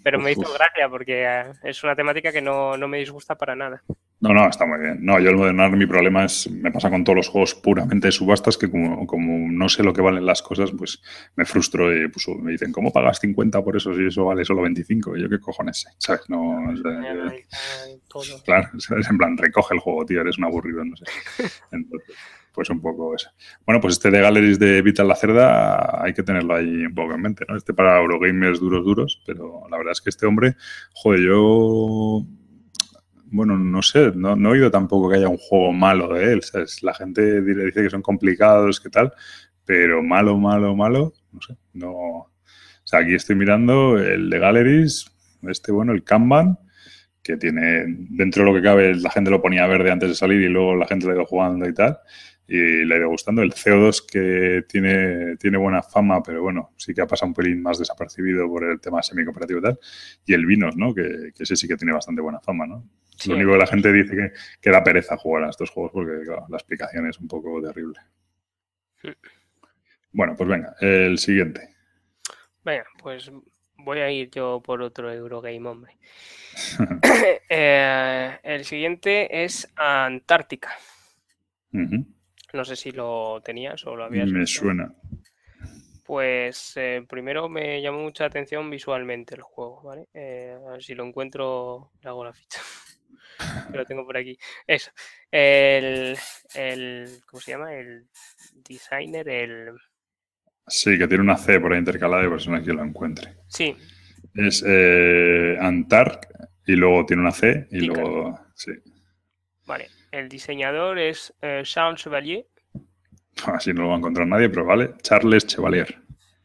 Pero 0.05 0.21
me 0.21 0.33
hizo 0.33 0.43
gracia 0.43 0.87
porque 0.91 1.25
eh, 1.25 1.53
es 1.63 1.83
una 1.83 1.97
temática 1.97 2.31
que 2.31 2.43
no, 2.43 2.77
no, 2.77 2.87
me 2.87 2.99
disgusta 2.99 3.37
para 3.37 3.57
nada. 3.57 3.83
No, 4.21 4.35
no, 4.35 4.47
está 4.47 4.67
muy 4.67 4.79
bien. 4.79 4.99
No, 5.01 5.19
yo 5.19 5.31
el 5.31 5.37
Modern 5.37 5.61
Art, 5.61 5.73
mi 5.73 5.87
problema 5.87 6.27
es, 6.27 6.51
me 6.51 6.71
pasa 6.71 6.91
con 6.91 7.05
todos 7.05 7.17
los 7.17 7.29
juegos 7.29 7.55
puramente 7.55 8.09
de 8.09 8.13
subastas, 8.13 8.59
que 8.59 8.71
como, 8.71 9.07
como 9.07 9.51
no 9.51 9.67
sé 9.71 9.83
lo 9.83 9.95
que 9.95 10.03
valen 10.03 10.27
las 10.27 10.43
cosas, 10.43 10.73
pues 10.77 11.03
me 11.37 11.47
frustro 11.47 11.91
y 11.91 12.09
pues, 12.09 12.29
me 12.39 12.53
dicen, 12.53 12.71
¿cómo 12.71 12.93
pagas 12.93 13.19
50 13.19 13.65
por 13.65 13.79
eso 13.79 13.95
si 13.95 14.07
eso 14.07 14.27
vale 14.27 14.45
solo 14.45 14.61
25? 14.61 15.17
Y 15.17 15.23
yo, 15.23 15.31
¿qué 15.31 15.41
cojones? 15.41 15.87
¿Sabes? 15.97 16.29
No, 16.29 16.63
claro, 18.45 18.69
¿sabes? 18.79 19.09
en 19.09 19.17
plan, 19.17 19.39
recoge 19.39 19.75
el 19.75 19.81
juego, 19.81 20.05
tío, 20.05 20.21
eres 20.21 20.37
un 20.37 20.45
aburrido, 20.45 20.85
no 20.85 20.97
sé. 20.97 21.05
Entonces, 21.73 22.15
pues 22.55 22.71
un 22.71 22.81
poco 22.81 23.15
eso. 23.15 23.31
Bueno, 23.67 23.81
pues 23.81 23.95
este 23.95 24.11
de 24.11 24.21
Galleries 24.21 24.59
de 24.59 24.81
Vital 24.81 25.09
la 25.09 25.17
Cerda 25.17 26.03
hay 26.03 26.15
que 26.15 26.23
tenerlo 26.23 26.55
ahí 26.55 26.87
un 26.87 26.95
poco 26.95 27.15
en 27.15 27.21
mente, 27.21 27.45
¿no? 27.49 27.57
Este 27.57 27.75
para 27.75 27.99
Eurogamers 27.99 28.61
duros, 28.61 28.85
duros, 28.85 29.23
pero 29.27 29.63
la 29.69 29.77
verdad 29.77 29.93
es 29.93 30.01
que 30.01 30.11
este 30.11 30.25
hombre, 30.25 30.57
joder, 30.95 31.21
yo 31.21 32.25
bueno, 33.27 33.59
no 33.59 33.83
sé, 33.83 34.13
no, 34.15 34.37
he 34.37 34.53
oído 34.53 34.71
tampoco 34.71 35.11
que 35.11 35.17
haya 35.17 35.29
un 35.29 35.39
juego 35.39 35.73
malo 35.73 36.15
de 36.15 36.33
él. 36.33 36.43
¿sabes? 36.43 36.85
La 36.85 36.95
gente 36.95 37.43
dice 37.43 37.83
que 37.83 37.91
son 37.91 38.03
complicados, 38.03 38.81
que 38.81 38.91
tal, 38.91 39.13
pero 39.65 40.03
malo, 40.03 40.39
malo, 40.39 40.77
malo, 40.77 41.13
no 41.33 41.43
sé, 41.43 41.57
no. 41.73 41.91
O 41.91 42.31
sea, 42.85 43.01
aquí 43.01 43.15
estoy 43.15 43.35
mirando 43.35 43.99
el 43.99 44.31
de 44.31 44.39
Galleries, 44.39 45.07
este, 45.43 45.73
bueno, 45.73 45.93
el 45.93 46.05
Kanban, 46.05 46.59
que 47.23 47.37
tiene, 47.37 47.85
dentro 47.89 48.45
de 48.45 48.53
lo 48.53 48.57
que 48.57 48.63
cabe, 48.63 48.95
la 48.95 49.11
gente 49.11 49.31
lo 49.31 49.43
ponía 49.43 49.67
verde 49.67 49.91
antes 49.91 50.11
de 50.11 50.15
salir 50.15 50.41
y 50.43 50.49
luego 50.49 50.77
la 50.77 50.87
gente 50.87 51.07
lo 51.07 51.15
ido 51.15 51.27
jugando 51.27 51.69
y 51.69 51.75
tal 51.75 51.99
y 52.47 52.85
le 52.85 52.95
ha 52.95 52.99
ido 52.99 53.09
gustando. 53.09 53.43
El 53.43 53.53
CO2 53.53 54.05
que 54.07 54.65
tiene, 54.69 55.37
tiene 55.37 55.59
buena 55.59 55.83
fama, 55.83 56.23
pero 56.23 56.43
bueno, 56.43 56.73
sí 56.77 56.95
que 56.95 57.03
ha 57.03 57.07
pasado 57.07 57.29
un 57.29 57.35
pelín 57.35 57.63
más 57.63 57.79
desapercibido 57.79 58.49
por 58.49 58.65
el 58.65 58.81
tema 58.81 59.03
semi-cooperativo 59.03 59.61
y 59.61 59.63
tal. 59.63 59.79
Y 60.27 60.35
el 60.35 60.47
Vinos, 60.47 60.77
¿no? 60.77 60.95
Que, 60.95 61.33
que, 61.35 61.43
ese 61.43 61.57
sí 61.57 61.67
que 61.67 61.77
tiene 61.77 61.93
bastante 61.93 62.21
buena 62.21 62.41
fama, 62.41 62.67
¿no? 62.67 62.89
Lo 63.27 63.37
único 63.37 63.53
que 63.53 63.59
la 63.59 63.67
gente 63.67 63.93
dice 63.93 64.15
que, 64.15 64.33
que, 64.61 64.71
da 64.71 64.83
pereza 64.83 65.17
jugar 65.17 65.45
a 65.45 65.51
estos 65.51 65.71
juegos 65.71 65.93
porque 65.93 66.25
la 66.27 66.57
explicación 66.57 67.09
es 67.09 67.19
un 67.19 67.29
poco 67.29 67.63
terrible. 67.63 67.99
Bueno, 70.13 70.35
pues 70.37 70.49
venga, 70.49 70.75
el 70.81 71.19
siguiente. 71.19 71.69
Venga, 72.65 72.87
pues 73.03 73.31
voy 73.77 73.99
a 73.99 74.11
ir 74.11 74.31
yo 74.31 74.63
por 74.65 74.83
otro 74.83 75.13
Eurogame, 75.13 75.69
hombre. 75.69 75.97
Eh, 77.49 78.39
el 78.43 78.65
siguiente 78.65 79.45
es 79.45 79.73
Antártica. 79.77 80.71
No 82.55 82.65
sé 82.65 82.77
si 82.77 82.93
lo 82.93 83.43
tenías 83.45 83.85
o 83.85 83.97
lo 83.97 84.05
habías 84.05 84.31
Me 84.31 84.47
suena. 84.47 84.95
Pues 86.05 86.75
eh, 86.77 87.05
primero 87.09 87.49
me 87.49 87.83
llamó 87.83 87.99
mucha 87.99 88.27
atención 88.27 88.71
visualmente 88.71 89.35
el 89.35 89.43
juego, 89.43 89.83
¿vale? 89.83 90.07
Eh, 90.15 90.57
a 90.65 90.71
ver 90.71 90.83
si 90.83 90.95
lo 90.95 91.05
encuentro, 91.05 91.91
le 92.01 92.09
hago 92.09 92.25
la 92.25 92.33
ficha. 92.33 92.61
lo 93.75 93.85
tengo 93.85 94.07
por 94.07 94.17
aquí. 94.17 94.39
Eso. 94.69 94.93
El, 95.33 96.17
el, 96.55 97.21
¿Cómo 97.27 97.41
se 97.41 97.51
llama? 97.51 97.75
El 97.75 98.07
designer, 98.69 99.29
el... 99.29 99.71
Sí, 100.69 100.97
que 100.97 101.09
tiene 101.09 101.25
una 101.25 101.37
C 101.37 101.59
por 101.59 101.73
ahí 101.73 101.81
intercalada 101.81 102.25
y 102.25 102.29
por 102.29 102.65
que 102.65 102.73
lo 102.73 102.85
encuentre. 102.85 103.35
Sí. 103.49 103.75
Es 104.33 104.65
eh, 104.65 105.57
Antark 105.61 106.29
y 106.67 106.77
luego 106.77 107.05
tiene 107.05 107.23
una 107.23 107.33
C 107.33 107.67
y 107.73 107.81
luego... 107.81 108.39
Sí. 108.55 108.73
Vale. 109.67 109.89
El 110.15 110.29
diseñador 110.29 111.01
es 111.01 111.35
eh, 111.43 111.63
Charles 111.65 112.01
Chevalier. 112.01 112.47
Así 113.47 113.73
no 113.73 113.83
lo 113.83 113.89
va 113.89 113.95
a 113.95 113.99
encontrar 113.99 114.29
nadie, 114.29 114.49
pero 114.49 114.65
vale. 114.65 114.95
Charles 115.03 115.45
Chevalier. 115.45 115.93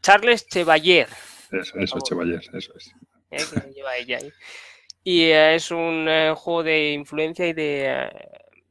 Charles 0.01 0.47
Chevalier. 0.47 1.07
Eso, 1.51 1.77
eso, 1.77 1.99
Chevalier, 1.99 2.41
eso 2.51 2.73
es. 2.75 2.91
Eh, 3.29 3.37
que 3.37 3.71
lleva 3.71 3.95
ella 3.95 4.17
ahí. 4.17 4.33
Y 5.03 5.21
eh, 5.25 5.53
es 5.53 5.69
un 5.69 6.07
eh, 6.09 6.33
juego 6.35 6.63
de 6.63 6.93
influencia 6.93 7.45
y 7.45 7.53
de. 7.53 8.09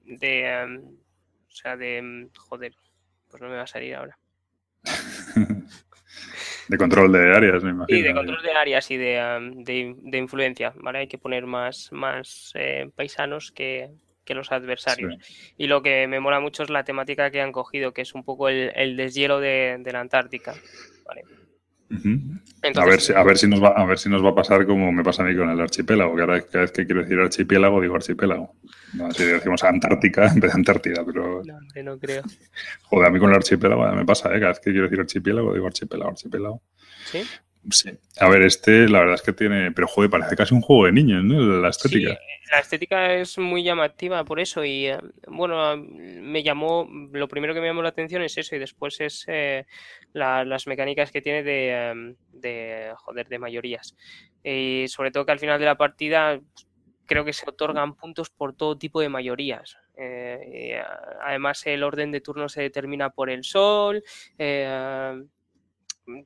de 0.02 0.80
o 1.46 1.50
sea, 1.52 1.76
de. 1.76 1.98
Em, 1.98 2.30
joder, 2.36 2.74
pues 3.30 3.40
no 3.40 3.48
me 3.48 3.54
va 3.54 3.62
a 3.62 3.68
salir 3.68 3.94
ahora. 3.94 4.18
de 6.68 6.76
control 6.76 7.12
de 7.12 7.36
áreas, 7.36 7.62
me 7.62 7.70
imagino. 7.70 7.98
Sí, 7.98 8.02
de 8.02 8.14
control 8.14 8.42
de 8.42 8.50
áreas 8.50 8.90
y 8.90 8.96
de, 8.96 9.54
de, 9.58 9.94
de 9.96 10.18
influencia, 10.18 10.72
¿vale? 10.74 10.98
Hay 10.98 11.06
que 11.06 11.18
poner 11.18 11.46
más, 11.46 11.88
más 11.92 12.52
paisanos 12.96 13.52
que, 13.52 13.92
que 14.28 14.34
los 14.34 14.52
adversarios. 14.52 15.16
Y 15.56 15.68
lo 15.68 15.82
que 15.82 16.06
me 16.06 16.20
mola 16.20 16.38
mucho 16.38 16.62
es 16.62 16.68
la 16.68 16.84
temática 16.84 17.30
que 17.30 17.40
han 17.40 17.50
cogido, 17.50 17.94
que 17.94 18.02
es 18.02 18.14
un 18.14 18.22
poco 18.24 18.50
el, 18.50 18.70
el 18.76 18.94
deshielo 18.94 19.40
de, 19.40 19.78
de, 19.80 19.92
la 19.92 20.00
Antártica. 20.00 20.54
¿vale? 21.06 21.22
a, 22.74 22.84
ver 22.84 23.00
si, 23.00 23.14
a, 23.14 23.22
ver 23.22 23.38
si 23.38 23.48
nos 23.48 23.64
va, 23.64 23.68
a 23.68 23.86
ver 23.86 23.98
si 23.98 24.10
nos 24.10 24.22
va 24.22 24.28
a 24.28 24.34
pasar 24.34 24.66
como 24.66 24.92
me 24.92 25.02
pasa 25.02 25.22
a 25.22 25.26
mí 25.26 25.34
con 25.34 25.48
el 25.48 25.58
archipiélago, 25.58 26.14
que 26.14 26.20
ahora 26.20 26.42
cada 26.42 26.60
vez 26.60 26.72
que 26.72 26.84
quiero 26.84 27.00
decir 27.00 27.18
archipiélago 27.18 27.80
digo 27.80 27.96
archipiélago. 27.96 28.54
No, 28.92 29.10
si 29.12 29.24
decimos 29.24 29.64
Antártica 29.64 30.26
en 30.34 30.40
vez 30.40 30.52
de 30.52 30.58
Antártida, 30.58 31.04
pero... 31.06 31.42
No, 31.42 31.82
no 31.82 31.98
creo. 31.98 32.22
Joder, 32.82 33.08
a 33.08 33.10
mí 33.10 33.18
con 33.18 33.30
el 33.30 33.36
archipiélago 33.36 33.90
me 33.92 34.04
pasa, 34.04 34.28
¿eh? 34.28 34.40
cada 34.40 34.48
vez 34.48 34.60
que 34.60 34.70
quiero 34.70 34.84
decir 34.84 35.00
archipiélago 35.00 35.54
digo 35.54 35.66
archipiélago, 35.66 36.10
archipiélago. 36.10 36.62
¿Sí? 37.06 37.22
Sí. 37.70 37.90
A 38.18 38.28
ver, 38.28 38.42
este 38.42 38.88
la 38.88 39.00
verdad 39.00 39.14
es 39.16 39.22
que 39.22 39.32
tiene... 39.32 39.72
Pero 39.72 39.86
joder, 39.88 40.10
parece 40.10 40.36
casi 40.36 40.54
un 40.54 40.60
juego 40.60 40.86
de 40.86 40.92
niños, 40.92 41.22
¿no? 41.24 41.40
La 41.60 41.68
estética. 41.68 42.10
Sí, 42.10 42.50
la 42.50 42.60
estética 42.60 43.14
es 43.14 43.38
muy 43.38 43.62
llamativa 43.62 44.24
por 44.24 44.40
eso 44.40 44.64
y 44.64 44.86
eh, 44.86 44.98
bueno, 45.26 45.76
me 45.76 46.42
llamó... 46.42 46.88
Lo 47.12 47.28
primero 47.28 47.54
que 47.54 47.60
me 47.60 47.66
llamó 47.66 47.82
la 47.82 47.90
atención 47.90 48.22
es 48.22 48.38
eso 48.38 48.56
y 48.56 48.58
después 48.58 49.00
es... 49.00 49.24
Eh, 49.28 49.66
la, 50.12 50.44
las 50.44 50.66
mecánicas 50.66 51.10
que 51.10 51.22
tiene 51.22 51.42
de, 51.42 51.90
em, 51.90 52.16
de, 52.32 52.92
joder, 52.96 53.28
de 53.28 53.38
mayorías. 53.38 53.96
Y 54.42 54.86
sobre 54.88 55.10
todo 55.10 55.26
que 55.26 55.32
al 55.32 55.38
final 55.38 55.58
de 55.58 55.66
la 55.66 55.76
partida 55.76 56.40
creo 57.06 57.24
que 57.24 57.32
se 57.32 57.48
otorgan 57.48 57.94
puntos 57.94 58.30
por 58.30 58.54
todo 58.54 58.78
tipo 58.78 59.00
de 59.00 59.08
mayorías. 59.08 59.78
Eh, 59.96 60.80
además, 61.22 61.66
el 61.66 61.82
orden 61.82 62.12
de 62.12 62.20
turno 62.20 62.48
se 62.48 62.62
determina 62.62 63.10
por 63.10 63.30
el 63.30 63.42
sol. 63.42 64.04
Eh, 64.38 65.20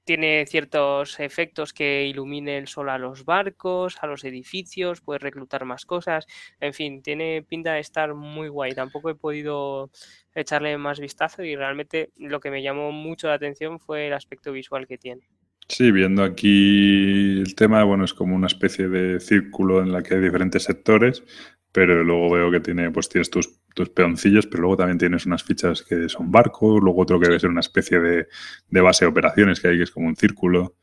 tiene 0.05 0.47
ciertos 0.47 1.18
efectos 1.20 1.72
que 1.72 2.07
ilumine 2.07 2.59
el 2.59 2.68
sol 2.68 2.89
a 2.89 2.99
los 2.99 3.24
barcos, 3.24 3.97
a 4.01 4.07
los 4.07 4.24
edificios, 4.24 5.01
puedes 5.01 5.22
reclutar 5.22 5.64
más 5.64 5.85
cosas. 5.85 6.26
En 6.61 6.74
fin, 6.74 7.03
tiene 7.03 7.43
pinta 7.43 7.74
de 7.74 7.80
estar 7.80 8.14
muy 8.14 8.49
guay. 8.49 8.72
Tampoco 8.72 9.11
he 9.11 9.14
podido 9.14 9.91
echarle 10.35 10.76
más 10.78 11.01
vistazo 11.01 11.43
y 11.43 11.57
realmente 11.57 12.11
lo 12.16 12.41
que 12.41 12.51
me 12.51 12.62
llamó 12.62 12.93
mucho 12.93 13.28
la 13.28 13.35
atención 13.35 13.78
fue 13.78 14.07
el 14.07 14.14
aspecto 14.14 14.53
visual 14.53 14.87
que 14.87 14.99
tiene. 14.99 15.28
Sí, 15.68 15.91
viendo 15.91 16.22
aquí 16.22 17.41
el 17.41 17.55
tema, 17.55 17.85
bueno, 17.85 18.05
es 18.05 18.12
como 18.12 18.35
una 18.35 18.47
especie 18.47 18.89
de 18.89 19.20
círculo 19.20 19.80
en 19.80 19.93
la 19.93 20.03
que 20.03 20.14
hay 20.14 20.20
diferentes 20.20 20.64
sectores, 20.64 21.22
pero 21.70 22.05
luego 22.05 22.30
veo 22.30 22.51
que 22.51 22.61
tiene, 22.61 22.91
pues 22.91 23.09
tienes 23.09 23.30
tus, 23.30 23.62
tus 23.75 23.91
peoncillos, 23.91 24.47
pero 24.47 24.62
luego 24.62 24.77
también 24.77 24.99
tienes 24.99 25.27
unas 25.27 25.43
fichas 25.43 25.83
que 25.83 26.09
son 26.09 26.31
barcos, 26.31 26.81
luego 26.83 27.03
otro 27.03 27.18
que 27.18 27.27
debe 27.27 27.41
ser 27.41 27.51
una 27.51 27.61
especie 27.61 27.99
de, 28.01 28.29
de 28.68 28.81
base 28.81 29.05
de 29.05 29.11
operaciones 29.11 29.61
que 29.61 29.68
hay, 29.68 29.77
que 29.77 29.85
es 29.85 29.91
como 29.91 30.07
un 30.07 30.16
círculo. 30.16 30.77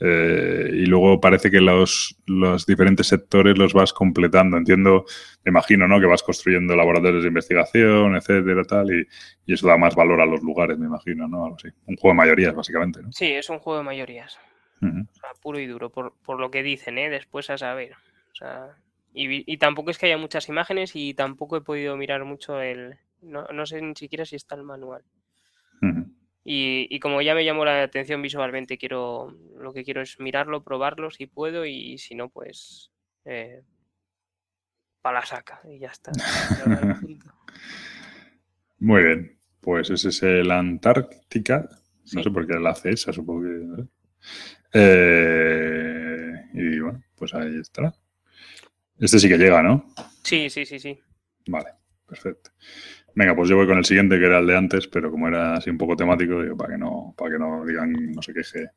Eh, 0.00 0.70
y 0.72 0.86
luego 0.86 1.20
parece 1.20 1.50
que 1.50 1.60
los, 1.60 2.16
los, 2.26 2.66
diferentes 2.66 3.06
sectores 3.06 3.58
los 3.58 3.72
vas 3.72 3.92
completando. 3.92 4.56
Entiendo, 4.56 5.04
me 5.44 5.50
imagino, 5.50 5.88
¿no? 5.88 6.00
Que 6.00 6.06
vas 6.06 6.22
construyendo 6.22 6.76
laboratorios 6.76 7.22
de 7.22 7.28
investigación, 7.28 8.16
etcétera, 8.16 8.64
tal, 8.64 8.92
y, 8.92 9.06
y, 9.46 9.54
eso 9.54 9.66
da 9.66 9.76
más 9.76 9.94
valor 9.94 10.20
a 10.20 10.26
los 10.26 10.42
lugares, 10.42 10.78
me 10.78 10.86
imagino, 10.86 11.28
¿no? 11.28 11.44
Algo 11.44 11.56
así. 11.56 11.68
Un 11.86 11.96
juego 11.96 12.14
de 12.14 12.18
mayorías, 12.18 12.54
básicamente, 12.54 13.02
¿no? 13.02 13.12
Sí, 13.12 13.32
es 13.32 13.48
un 13.50 13.58
juego 13.58 13.78
de 13.78 13.84
mayorías. 13.84 14.38
Uh 14.80 14.86
-huh. 14.86 15.08
o 15.08 15.14
sea, 15.14 15.30
puro 15.40 15.58
y 15.58 15.66
duro, 15.66 15.90
por, 15.90 16.14
por, 16.24 16.40
lo 16.40 16.50
que 16.50 16.62
dicen, 16.62 16.98
¿eh? 16.98 17.08
Después 17.08 17.48
a 17.50 17.58
saber. 17.58 17.92
O 18.32 18.34
sea, 18.34 18.76
y, 19.14 19.50
y, 19.50 19.56
tampoco 19.58 19.90
es 19.90 19.98
que 19.98 20.06
haya 20.06 20.18
muchas 20.18 20.48
imágenes 20.48 20.92
y 20.94 21.14
tampoco 21.14 21.56
he 21.56 21.60
podido 21.60 21.96
mirar 21.96 22.24
mucho 22.24 22.60
el... 22.60 22.98
No, 23.22 23.46
no 23.46 23.64
sé 23.64 23.80
ni 23.80 23.94
siquiera 23.94 24.24
si 24.26 24.36
está 24.36 24.54
el 24.56 24.64
manual. 24.64 25.02
Uh 25.80 25.86
-huh. 25.86 26.14
Y, 26.44 26.88
y, 26.90 27.00
como 27.00 27.22
ya 27.22 27.34
me 27.34 27.44
llamó 27.44 27.64
la 27.64 27.82
atención 27.82 28.20
visualmente, 28.20 28.76
quiero 28.76 29.34
lo 29.56 29.72
que 29.72 29.84
quiero 29.84 30.02
es 30.02 30.20
mirarlo, 30.20 30.62
probarlo 30.62 31.10
si 31.10 31.26
puedo 31.26 31.64
y 31.64 31.96
si 31.96 32.14
no, 32.14 32.28
pues 32.28 32.90
eh, 33.24 33.62
para 35.00 35.20
la 35.20 35.26
saca 35.26 35.60
y 35.64 35.78
ya 35.78 35.88
está. 35.88 36.12
Muy 38.78 39.02
bien, 39.02 39.38
pues 39.60 39.90
ese 39.90 40.08
es 40.08 40.22
el 40.22 40.50
Antártica. 40.50 41.68
No 41.70 42.20
sí. 42.20 42.22
sé 42.22 42.30
por 42.30 42.46
qué 42.46 42.54
la 42.54 42.70
hace 42.70 42.90
esa, 42.90 43.12
supongo 43.12 43.42
que. 43.42 43.48
¿no? 43.48 43.88
Eh, 44.74 46.32
y 46.52 46.80
bueno, 46.80 47.02
pues 47.16 47.32
ahí 47.32 47.58
está. 47.60 47.94
Este 48.98 49.18
sí 49.18 49.28
que 49.28 49.38
llega, 49.38 49.62
¿no? 49.62 49.86
Sí, 50.22 50.48
sí, 50.48 50.64
sí, 50.64 50.78
sí. 50.78 50.98
Vale, 51.46 51.70
perfecto. 52.06 52.50
Venga, 53.16 53.36
pues 53.36 53.48
yo 53.48 53.56
voy 53.56 53.66
con 53.66 53.78
el 53.78 53.84
siguiente, 53.84 54.18
que 54.18 54.26
era 54.26 54.40
el 54.40 54.46
de 54.46 54.56
antes, 54.56 54.88
pero 54.88 55.10
como 55.10 55.28
era 55.28 55.54
así 55.54 55.70
un 55.70 55.78
poco 55.78 55.94
temático, 55.94 56.42
digo, 56.42 56.56
para 56.56 56.72
que 56.72 56.78
no, 56.78 57.14
para 57.16 57.32
que 57.32 57.38
no 57.38 57.64
digan, 57.64 57.92
no 58.12 58.22
se 58.22 58.34
queje 58.34 58.70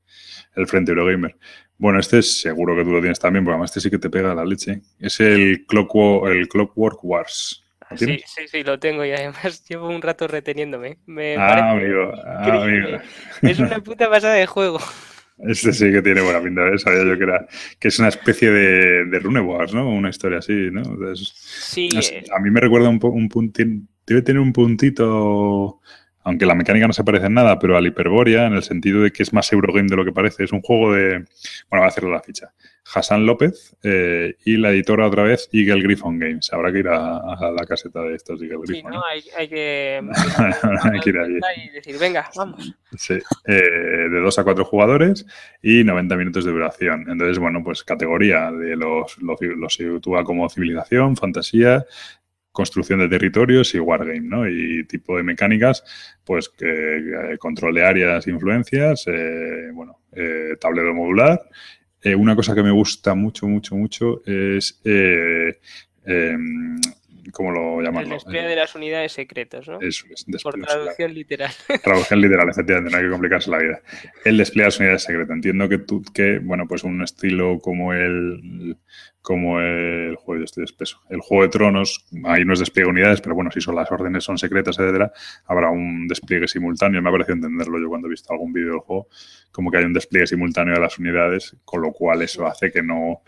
el 0.55 0.68
Frente 0.68 0.91
Eurogamer. 0.91 1.36
Bueno, 1.78 1.99
este 1.99 2.20
es 2.20 2.41
seguro 2.41 2.76
que 2.76 2.84
tú 2.84 2.91
lo 2.91 2.99
tienes 2.99 3.20
también, 3.20 3.43
porque 3.43 3.53
además 3.55 3.72
este 3.72 3.82
sí 3.82 3.89
que 3.89 3.97
te 3.97 4.09
pega 4.09 4.36
la 4.36 4.45
leche. 4.45 4.82
Es 4.99 5.20
el 5.20 5.65
Clockwork, 5.65 6.32
el 6.32 6.47
Clockwork 6.47 6.99
Wars. 7.03 7.63
Sí, 7.95 8.20
sí, 8.26 8.47
sí, 8.47 8.63
lo 8.63 8.78
tengo 8.80 9.05
y 9.05 9.11
además 9.11 9.63
llevo 9.70 9.88
un 9.88 10.01
rato 10.01 10.28
reteniéndome. 10.28 10.99
Me 11.05 11.36
ah, 11.36 11.72
amigo, 11.72 12.11
ah, 12.26 12.63
amigo. 12.63 12.99
Es 13.41 13.59
una 13.59 13.80
puta 13.80 14.09
pasada 14.09 14.36
de 14.36 14.45
juego. 14.45 14.80
Este 15.39 15.71
sí 15.71 15.91
que 15.91 16.01
tiene 16.01 16.21
buena 16.21 16.41
pinta, 16.41 16.67
¿eh? 16.67 16.79
sabía 16.79 17.03
yo 17.05 17.17
que 17.17 17.23
era 17.23 17.47
que 17.79 17.89
es 17.89 17.99
una 17.99 18.07
especie 18.07 18.49
de, 18.49 19.05
de 19.05 19.19
Rune 19.19 19.39
Wars, 19.39 19.73
¿no? 19.73 19.88
Una 19.89 20.09
historia 20.09 20.39
así, 20.39 20.69
¿no? 20.71 20.81
Entonces, 20.81 21.31
sí. 21.35 21.89
A 22.35 22.39
mí 22.39 22.49
me 22.49 22.59
recuerda 22.59 22.89
un, 22.89 22.99
un 23.01 23.29
puntín, 23.29 23.88
debe 24.05 24.23
tener 24.23 24.41
un 24.41 24.51
puntito, 24.51 25.79
aunque 26.28 26.45
la 26.45 26.55
mecánica 26.55 26.86
no 26.86 26.91
se 26.91 27.05
parece 27.05 27.28
en 27.28 27.36
nada, 27.36 27.57
pero 27.57 27.78
al 27.78 27.88
Hyperborea, 27.88 28.47
en 28.47 28.53
el 28.53 28.61
sentido 28.61 29.01
de 29.01 29.11
que 29.11 29.23
es 29.23 29.32
más 29.32 29.49
Eurogame 29.53 29.88
de 29.88 29.95
lo 29.95 30.03
que 30.03 30.11
parece. 30.11 30.43
Es 30.43 30.51
un 30.51 30.61
juego 30.61 30.91
de, 30.91 31.19
bueno, 31.19 31.25
voy 31.69 31.84
a 31.84 31.88
hacerle 31.88 32.11
la 32.11 32.19
ficha. 32.19 32.51
Hassan 32.93 33.25
López 33.25 33.78
eh, 33.82 34.36
y 34.43 34.57
la 34.57 34.71
editora 34.71 35.07
otra 35.07 35.23
vez, 35.23 35.47
Eagle 35.53 35.82
Griffon 35.82 36.19
Games. 36.19 36.51
Habrá 36.51 36.73
que 36.73 36.80
ir 36.80 36.89
a, 36.89 37.19
a 37.19 37.51
la 37.51 37.65
caseta 37.65 38.01
de 38.01 38.15
estos 38.15 38.41
Eagle 38.41 38.57
Sí, 38.65 38.73
Griffon. 38.73 38.91
¿no? 38.91 39.05
Hay, 39.05 39.23
hay 39.38 39.47
que, 39.47 40.01
hay 40.91 40.99
que 40.99 41.09
ir 41.11 41.17
allí. 41.17 41.39
y 41.65 41.69
decir, 41.69 41.97
venga, 41.97 42.30
vamos. 42.36 42.75
Sí, 42.97 43.17
eh, 43.45 43.53
de 43.53 44.19
dos 44.19 44.38
a 44.38 44.43
cuatro 44.43 44.65
jugadores 44.65 45.25
y 45.61 45.86
90 45.86 46.13
minutos 46.17 46.43
de 46.43 46.51
duración. 46.51 47.05
Entonces, 47.09 47.39
bueno, 47.39 47.63
pues 47.63 47.86
categoría 47.86 48.51
de 48.51 48.75
los, 48.75 49.17
los, 49.19 49.39
los 49.39 49.73
sitúa 49.73 50.25
como 50.25 50.49
civilización, 50.49 51.15
fantasía, 51.15 51.86
construcción 52.58 52.97
de 52.97 53.08
territorios 53.08 53.76
y 53.76 53.80
wargame, 53.80 54.20
¿no? 54.22 54.49
Y 54.49 54.84
tipo 54.86 55.16
de 55.16 55.22
mecánicas, 55.22 55.84
pues 56.26 56.49
que 56.49 56.66
eh, 56.66 57.38
control 57.38 57.76
de 57.76 57.86
áreas, 57.86 58.26
influencias, 58.26 59.05
eh, 59.05 59.70
bueno, 59.72 59.99
eh, 60.12 60.55
tablero 60.60 60.95
modular. 60.95 61.39
Eh, 62.01 62.16
una 62.16 62.36
cosa 62.36 62.55
que 62.55 62.64
me 62.64 62.72
gusta 62.72 63.14
mucho, 63.14 63.47
mucho, 63.47 63.76
mucho 63.76 64.24
es 64.26 64.82
eh, 64.84 65.60
em, 66.03 66.82
¿cómo 67.32 67.51
lo 67.51 67.82
llaman? 67.82 68.03
El 68.03 68.09
despliegue 68.11 68.47
de 68.47 68.55
las 68.55 68.75
unidades 68.75 69.11
secretas, 69.11 69.67
¿no? 69.67 69.80
Eso 69.82 70.05
es. 70.09 70.25
Por 70.43 70.59
traducción 70.59 71.13
literal. 71.13 71.51
Traducción 71.84 72.21
literal, 72.21 72.49
efectivamente, 72.49 72.91
no 72.91 72.97
hay 72.97 73.03
que 73.03 73.09
complicarse 73.09 73.49
la 73.51 73.57
vida. 73.57 73.82
El 74.25 74.38
despliegue 74.38 74.63
de 74.63 74.67
las 74.67 74.80
unidades 74.80 75.03
secretas. 75.03 75.36
Entiendo 75.36 75.69
que 75.69 75.78
tú, 75.80 76.03
que, 76.13 76.39
bueno, 76.39 76.67
pues 76.67 76.84
un 76.84 77.01
estilo 77.01 77.59
como 77.59 77.93
el, 77.93 78.78
como 79.21 79.59
el 79.59 80.15
juego, 80.15 80.43
estoy 80.43 80.63
espeso. 80.63 81.01
El 81.09 81.19
juego 81.19 81.43
de 81.43 81.49
tronos, 81.49 82.05
ahí 82.23 82.45
no 82.45 82.53
es 82.53 82.59
despliegue 82.59 82.86
de 82.88 82.91
unidades, 82.91 83.21
pero 83.21 83.36
bueno, 83.36 83.51
si 83.51 83.59
son 83.59 83.75
las 83.75 83.91
órdenes 83.91 84.23
son 84.23 84.38
secretas, 84.38 84.80
etcétera, 84.80 85.11
habrá 85.45 85.69
un 85.69 86.07
despliegue 86.07 86.47
simultáneo. 86.47 87.01
Me 87.01 87.09
ha 87.09 87.11
parecido 87.11 87.36
entenderlo 87.36 87.80
yo 87.80 87.89
cuando 87.89 88.07
he 88.07 88.11
visto 88.11 88.32
algún 88.32 88.53
vídeo 88.53 88.71
del 88.71 88.80
juego, 88.80 89.07
como 89.51 89.69
que 89.69 89.80
hay 89.80 89.84
un 89.84 89.93
despliegue 89.93 90.28
simultáneo 90.28 90.75
de 90.75 90.80
las 90.80 90.97
unidades, 90.97 91.57
con 91.65 91.82
lo 91.82 91.91
cual 91.91 92.21
eso 92.21 92.47
hace 92.47 92.71
que 92.71 92.82
no, 92.82 93.21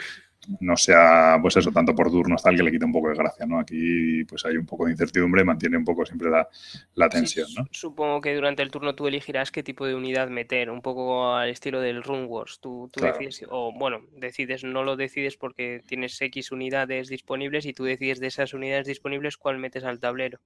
no 0.60 0.76
sea, 0.78 1.38
pues 1.41 1.58
eso, 1.58 1.72
tanto 1.72 1.93
por 1.95 2.10
turnos 2.10 2.41
tal 2.43 2.56
que 2.56 2.64
le 2.64 2.72
quita 2.72 2.86
un 2.86 2.91
poco 2.91 3.10
de 3.10 3.16
gracia, 3.16 3.45
¿no? 3.45 3.60
Aquí 3.60 4.24
pues 4.26 4.45
hay 4.45 4.58
un 4.58 4.66
poco 4.66 4.86
de 4.86 4.91
incertidumbre, 4.91 5.43
mantiene 5.43 5.78
un 5.78 5.86
poco 5.86 6.06
siempre 6.06 6.30
la, 6.30 6.47
la 6.95 7.10
tensión, 7.10 7.47
sí, 7.47 7.56
¿no? 7.56 7.68
Supongo 7.72 8.22
que 8.22 8.34
durante 8.36 8.64
el 8.64 8.72
turno 8.72 8.95
tú 8.95 9.08
elegirás 9.08 9.52
qué 9.52 9.64
tipo 9.64 9.86
de 9.86 9.95
unidad 9.95 10.30
meter, 10.30 10.70
un 10.72 10.82
poco 10.82 11.34
al 11.36 11.50
estilo 11.50 11.82
del 11.82 12.04
Rune 12.04 12.26
Wars. 12.26 12.60
Tú, 12.60 12.89
tú 12.91 13.02
Claro. 13.02 13.14
decides, 13.20 13.45
o 13.50 13.72
bueno, 13.78 14.02
decides, 14.18 14.64
no 14.64 14.84
lo 14.84 14.95
decides 14.95 15.38
porque 15.38 15.84
tienes 15.86 16.20
X 16.22 16.52
unidades 16.52 17.10
disponibles 17.10 17.66
y 17.66 17.74
tú 17.74 17.84
decides 17.84 18.20
de 18.20 18.28
esas 18.28 18.54
unidades 18.54 18.88
disponibles 18.88 19.38
cuál 19.38 19.58
metes 19.60 19.84
al 19.84 20.00
tablero. 20.00 20.39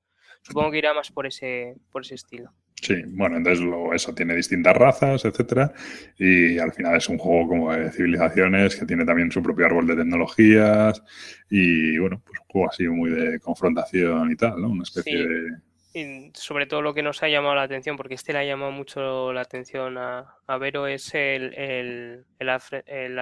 Supongo 0.43 0.71
que 0.71 0.77
irá 0.77 0.93
más 0.93 1.11
por 1.11 1.25
ese, 1.25 1.75
por 1.91 2.03
ese 2.03 2.15
estilo. 2.15 2.51
Sí, 2.75 3.01
bueno, 3.07 3.37
entonces 3.37 3.63
luego 3.63 3.93
eso 3.93 4.13
tiene 4.13 4.35
distintas 4.35 4.75
razas, 4.75 5.23
etcétera, 5.23 5.71
y 6.17 6.59
al 6.59 6.73
final 6.73 6.97
es 6.97 7.07
un 7.07 7.17
juego 7.17 7.47
como 7.47 7.73
de 7.73 7.89
civilizaciones 7.91 8.75
que 8.75 8.85
tiene 8.85 9.05
también 9.05 9.31
su 9.31 9.41
propio 9.41 9.65
árbol 9.65 9.87
de 9.87 9.95
tecnologías 9.95 11.01
y 11.49 11.97
bueno, 11.97 12.21
pues 12.25 12.39
un 12.41 12.45
juego 12.47 12.69
así 12.69 12.87
muy 12.89 13.09
de 13.09 13.39
confrontación 13.39 14.31
y 14.31 14.35
tal, 14.35 14.61
¿no? 14.61 14.67
Una 14.67 14.83
especie 14.83 15.13
Sí. 15.13 15.23
de 15.23 15.49
y 15.95 16.31
sobre 16.33 16.65
todo 16.65 16.81
lo 16.81 16.93
que 16.95 17.03
nos 17.03 17.21
ha 17.21 17.29
llamado 17.29 17.53
la 17.53 17.61
atención, 17.61 17.95
porque 17.95 18.15
este 18.15 18.33
le 18.33 18.39
ha 18.39 18.43
llamado 18.45 18.71
mucho 18.71 19.31
la 19.31 19.41
atención 19.41 19.97
a, 19.99 20.35
a 20.47 20.57
Vero, 20.57 20.87
es 20.87 21.13
el, 21.13 21.53
el, 21.53 22.25
el, 22.39 23.19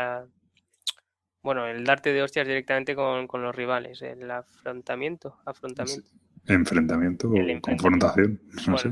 bueno, 1.43 1.67
el 1.67 1.83
darte 1.83 2.13
de 2.13 2.21
hostias 2.23 2.47
directamente 2.47 2.95
con, 2.95 3.27
con 3.27 3.43
los 3.43 3.53
rivales, 3.53 4.01
el 4.01 4.31
afrontamiento, 4.31 5.37
afrontamiento. 5.45 6.09
Enfrentamiento 6.47 7.29
o 7.29 7.61
confrontación. 7.61 8.41
No, 8.67 8.77
sé. 8.77 8.89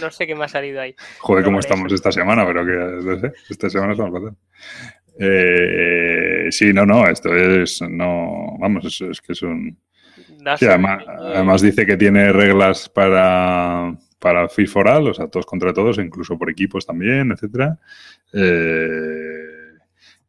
No, 0.00 0.10
sé 0.10 0.26
qué 0.26 0.34
me 0.34 0.44
ha 0.44 0.48
salido 0.48 0.80
ahí. 0.80 0.94
Joder, 1.20 1.44
cómo 1.44 1.60
estamos 1.60 1.92
esta 1.92 2.10
semana, 2.10 2.44
pero 2.46 2.66
que 2.66 2.72
no 2.72 3.20
sé, 3.20 3.32
esta 3.48 3.70
semana 3.70 3.92
estamos 3.92 4.12
pasando. 4.12 4.36
Eh, 5.18 6.48
sí, 6.50 6.72
no, 6.72 6.86
no, 6.86 7.06
esto 7.06 7.34
es, 7.34 7.82
no, 7.82 8.56
vamos, 8.58 8.86
es, 8.86 9.00
es 9.02 9.20
que 9.20 9.32
es 9.32 9.42
un... 9.42 9.78
además, 10.44 11.60
dice 11.60 11.84
que 11.84 11.96
tiene 11.96 12.32
reglas 12.32 12.88
para, 12.88 13.94
para 14.18 14.48
free 14.48 14.66
for 14.66 14.88
all, 14.88 15.08
o 15.08 15.14
sea, 15.14 15.28
todos 15.28 15.46
contra 15.46 15.72
todos, 15.74 15.98
incluso 15.98 16.38
por 16.38 16.50
equipos 16.50 16.86
también, 16.86 17.32
etcétera. 17.32 17.78
Eh, 18.32 19.19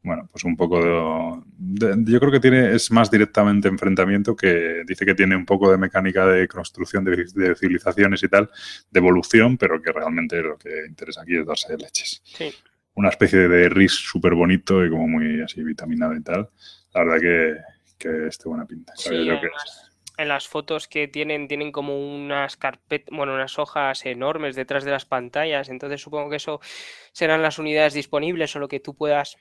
bueno, 0.03 0.27
pues 0.31 0.43
un 0.43 0.55
poco 0.57 1.43
de, 1.57 1.95
yo 2.05 2.19
creo 2.19 2.31
que 2.31 2.39
tiene 2.39 2.73
es 2.73 2.91
más 2.91 3.11
directamente 3.11 3.67
enfrentamiento 3.67 4.35
que 4.35 4.83
dice 4.85 5.05
que 5.05 5.13
tiene 5.13 5.35
un 5.35 5.45
poco 5.45 5.71
de 5.71 5.77
mecánica 5.77 6.25
de 6.25 6.47
construcción 6.47 7.03
de, 7.03 7.55
civilizaciones 7.55 8.23
y 8.23 8.27
tal, 8.27 8.49
de 8.89 8.99
evolución, 8.99 9.57
pero 9.57 9.81
que 9.81 9.91
realmente 9.91 10.41
lo 10.41 10.57
que 10.57 10.85
interesa 10.87 11.21
aquí 11.21 11.37
es 11.37 11.45
darse 11.45 11.77
leches. 11.77 12.21
Sí. 12.25 12.51
Una 12.95 13.09
especie 13.09 13.47
de 13.47 13.69
RIS 13.69 13.93
súper 13.93 14.33
bonito 14.33 14.83
y 14.83 14.89
como 14.89 15.07
muy 15.07 15.41
así 15.41 15.63
vitaminado 15.63 16.15
y 16.15 16.23
tal. 16.23 16.49
La 16.93 17.03
verdad 17.03 17.21
que, 17.21 17.57
que 17.97 18.27
esté 18.27 18.49
buena 18.49 18.65
pinta. 18.65 18.93
Sí, 18.95 19.29
en 20.17 20.27
las 20.27 20.47
fotos 20.47 20.87
que 20.87 21.07
tienen, 21.07 21.47
tienen 21.47 21.71
como 21.71 21.97
unas 21.97 22.57
carpetas, 22.57 23.15
bueno, 23.15 23.33
unas 23.33 23.57
hojas 23.57 24.05
enormes 24.05 24.55
detrás 24.55 24.83
de 24.83 24.91
las 24.91 25.05
pantallas. 25.05 25.69
Entonces 25.69 26.01
supongo 26.01 26.29
que 26.29 26.35
eso 26.35 26.59
serán 27.11 27.41
las 27.41 27.59
unidades 27.59 27.93
disponibles 27.93 28.55
o 28.55 28.59
lo 28.59 28.67
que 28.67 28.79
tú 28.79 28.95
puedas 28.95 29.37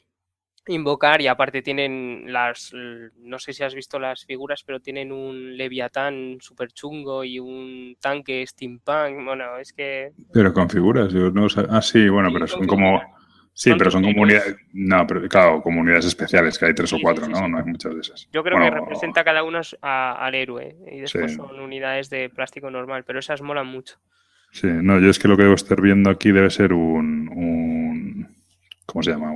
invocar 0.70 1.20
y 1.20 1.26
aparte 1.26 1.62
tienen 1.62 2.24
las, 2.32 2.72
no 2.72 3.38
sé 3.38 3.52
si 3.52 3.62
has 3.62 3.74
visto 3.74 3.98
las 3.98 4.24
figuras, 4.24 4.62
pero 4.64 4.80
tienen 4.80 5.12
un 5.12 5.56
leviatán 5.56 6.38
súper 6.40 6.72
chungo 6.72 7.24
y 7.24 7.38
un 7.38 7.96
tanque 8.00 8.46
steampunk, 8.46 9.24
bueno, 9.24 9.58
es 9.58 9.72
que... 9.72 10.12
Pero 10.32 10.52
con 10.52 10.70
figuras, 10.70 11.12
yo 11.12 11.30
no 11.30 11.48
sé, 11.48 11.62
ah 11.68 11.82
sí, 11.82 12.08
bueno, 12.08 12.30
pero 12.32 12.46
son 12.46 12.66
como... 12.66 13.00
Sí, 13.52 13.72
pero 13.76 13.90
son 13.90 14.04
comunidades, 14.04 14.56
no, 14.72 15.06
pero 15.06 15.28
claro, 15.28 15.60
comunidades 15.60 16.06
especiales, 16.06 16.58
que 16.58 16.66
hay 16.66 16.74
tres 16.74 16.92
o 16.94 16.98
cuatro, 17.02 17.28
¿no? 17.28 17.46
No 17.46 17.58
hay 17.58 17.64
muchas 17.64 17.92
de 17.94 18.00
esas. 18.00 18.28
Yo 18.32 18.42
creo 18.42 18.58
que 18.58 18.70
representa 18.70 19.22
cada 19.22 19.42
uno 19.42 19.60
al 19.82 20.34
héroe 20.34 20.76
y 20.90 21.00
después 21.00 21.34
son 21.34 21.60
unidades 21.60 22.08
de 22.08 22.30
plástico 22.30 22.70
normal, 22.70 23.04
pero 23.04 23.18
esas 23.18 23.42
molan 23.42 23.66
mucho. 23.66 23.96
Sí, 24.52 24.68
no, 24.70 24.98
yo 24.98 25.10
es 25.10 25.18
que 25.18 25.28
lo 25.28 25.36
que 25.36 25.42
debo 25.42 25.56
estar 25.56 25.80
viendo 25.80 26.10
aquí 26.10 26.30
debe 26.30 26.48
ser 26.48 26.72
un, 26.72 27.28
un 27.28 28.36
¿cómo 28.86 29.02
se 29.02 29.10
llama? 29.10 29.32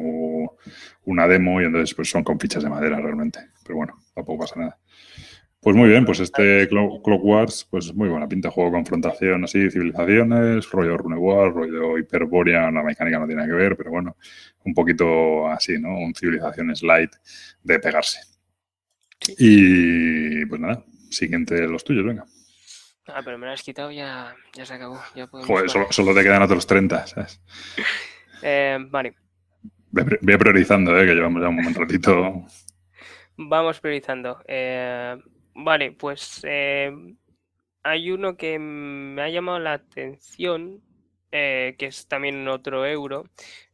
Una 1.07 1.27
demo 1.27 1.61
y 1.61 1.65
entonces 1.65 1.95
pues 1.95 2.11
son 2.11 2.25
con 2.25 2.39
fichas 2.39 2.63
de 2.63 2.71
madera 2.71 2.99
realmente. 3.01 3.41
Pero 3.63 3.77
bueno, 3.77 3.99
tampoco 4.15 4.45
pasa 4.45 4.61
nada. 4.61 4.79
Pues 5.65 5.75
muy 5.75 5.89
bien, 5.89 6.05
pues 6.05 6.21
este 6.21 6.69
Clock 6.69 7.25
Wars, 7.25 7.67
pues 7.71 7.95
muy 7.95 8.11
buena 8.11 8.29
pinta, 8.29 8.51
juego 8.51 8.69
de 8.69 8.77
confrontación 8.77 9.45
así, 9.45 9.71
civilizaciones, 9.71 10.71
rollo 10.71 10.99
Rune 10.99 11.17
War, 11.17 11.55
rollo 11.55 11.97
Hyperborea, 11.97 12.71
la 12.71 12.83
mecánica 12.83 13.19
no 13.19 13.25
tiene 13.25 13.41
nada 13.41 13.49
que 13.49 13.57
ver, 13.57 13.75
pero 13.75 13.91
bueno, 13.91 14.15
un 14.67 14.75
poquito 14.75 15.49
así, 15.49 15.79
¿no? 15.79 15.97
Un 15.97 16.15
civilizaciones 16.15 16.83
light 16.83 17.13
de 17.63 17.79
pegarse. 17.79 18.19
Y 19.39 20.45
pues 20.45 20.61
nada, 20.61 20.85
siguiente 21.09 21.67
los 21.67 21.83
tuyos, 21.83 22.05
venga. 22.05 22.27
Ah, 23.07 23.23
pero 23.25 23.39
me 23.39 23.47
lo 23.47 23.53
has 23.53 23.63
quitado, 23.63 23.91
ya, 23.91 24.37
ya 24.53 24.67
se 24.67 24.75
acabó. 24.75 24.97
Joder, 25.47 25.71
solo, 25.71 25.87
solo, 25.89 26.15
te 26.15 26.23
quedan 26.23 26.43
otros 26.43 26.67
30, 26.67 27.07
¿sabes? 27.07 27.41
Eh, 28.47 28.77
vale, 28.91 29.15
Voy 29.95 30.37
priorizando, 30.37 30.99
¿eh? 30.99 31.07
que 31.07 31.15
llevamos 31.15 31.43
ya 31.43 31.49
un 31.49 31.75
ratito. 31.75 32.45
Vamos 33.37 33.81
priorizando. 33.81 34.43
Eh, 34.47 35.17
vale, 35.55 35.93
pues 35.93 36.41
eh, 36.49 36.93
hay 37.83 38.11
uno 38.11 38.37
que 38.37 38.59
me 38.59 39.23
ha 39.23 39.29
llamado 39.29 39.59
la 39.61 39.75
atención, 39.75 40.81
que 41.31 41.77
es 41.79 42.07
también 42.09 42.47
otro 42.49 42.87
euro, 42.87 43.25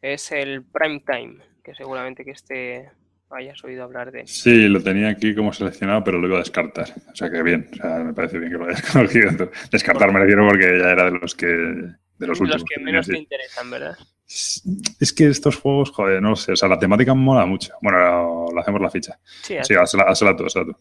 es 0.00 0.32
el 0.32 0.64
Prime 0.64 1.02
Time, 1.06 1.36
que 1.62 1.74
seguramente 1.74 2.24
que 2.24 2.30
este 2.30 2.90
hayas 3.30 3.62
oído 3.64 3.84
hablar 3.84 4.10
de. 4.10 4.26
Sí, 4.26 4.68
lo 4.68 4.82
tenía 4.82 5.08
aquí 5.08 5.34
como 5.34 5.52
seleccionado, 5.52 6.02
pero 6.04 6.18
lo 6.18 6.26
iba 6.26 6.36
a 6.36 6.40
descartar. 6.40 6.88
O 7.12 7.14
sea 7.14 7.30
que 7.30 7.42
bien, 7.42 7.68
o 7.72 7.76
sea, 7.76 7.98
me 7.98 8.12
parece 8.12 8.38
bien 8.38 8.52
que 8.52 8.58
lo 8.58 8.66
hayas 8.66 8.82
conocido. 8.92 9.50
Descartar 9.70 10.12
me 10.12 10.20
refiero 10.20 10.46
porque 10.48 10.78
ya 10.78 10.90
era 10.90 11.04
de 11.04 11.18
los 11.18 11.34
que 11.34 11.46
de 11.46 12.26
los, 12.26 12.40
últimos. 12.40 12.62
Los 12.62 12.64
que 12.64 12.80
menos 12.80 13.06
te 13.06 13.18
interesan, 13.18 13.70
¿verdad? 13.70 13.96
Es 14.30 15.12
que 15.12 15.26
estos 15.26 15.56
juegos, 15.56 15.90
joder, 15.90 16.22
no 16.22 16.36
sé, 16.36 16.52
o 16.52 16.56
sea, 16.56 16.68
la 16.68 16.78
temática 16.78 17.14
mola 17.14 17.44
mucho. 17.46 17.74
Bueno, 17.82 18.46
lo 18.54 18.60
hacemos 18.60 18.80
la 18.80 18.90
ficha. 18.90 19.18
Sí, 19.42 19.56
sí 19.62 19.74
hazla, 19.74 20.36
tú, 20.36 20.46
hazla 20.46 20.64
tú. 20.64 20.76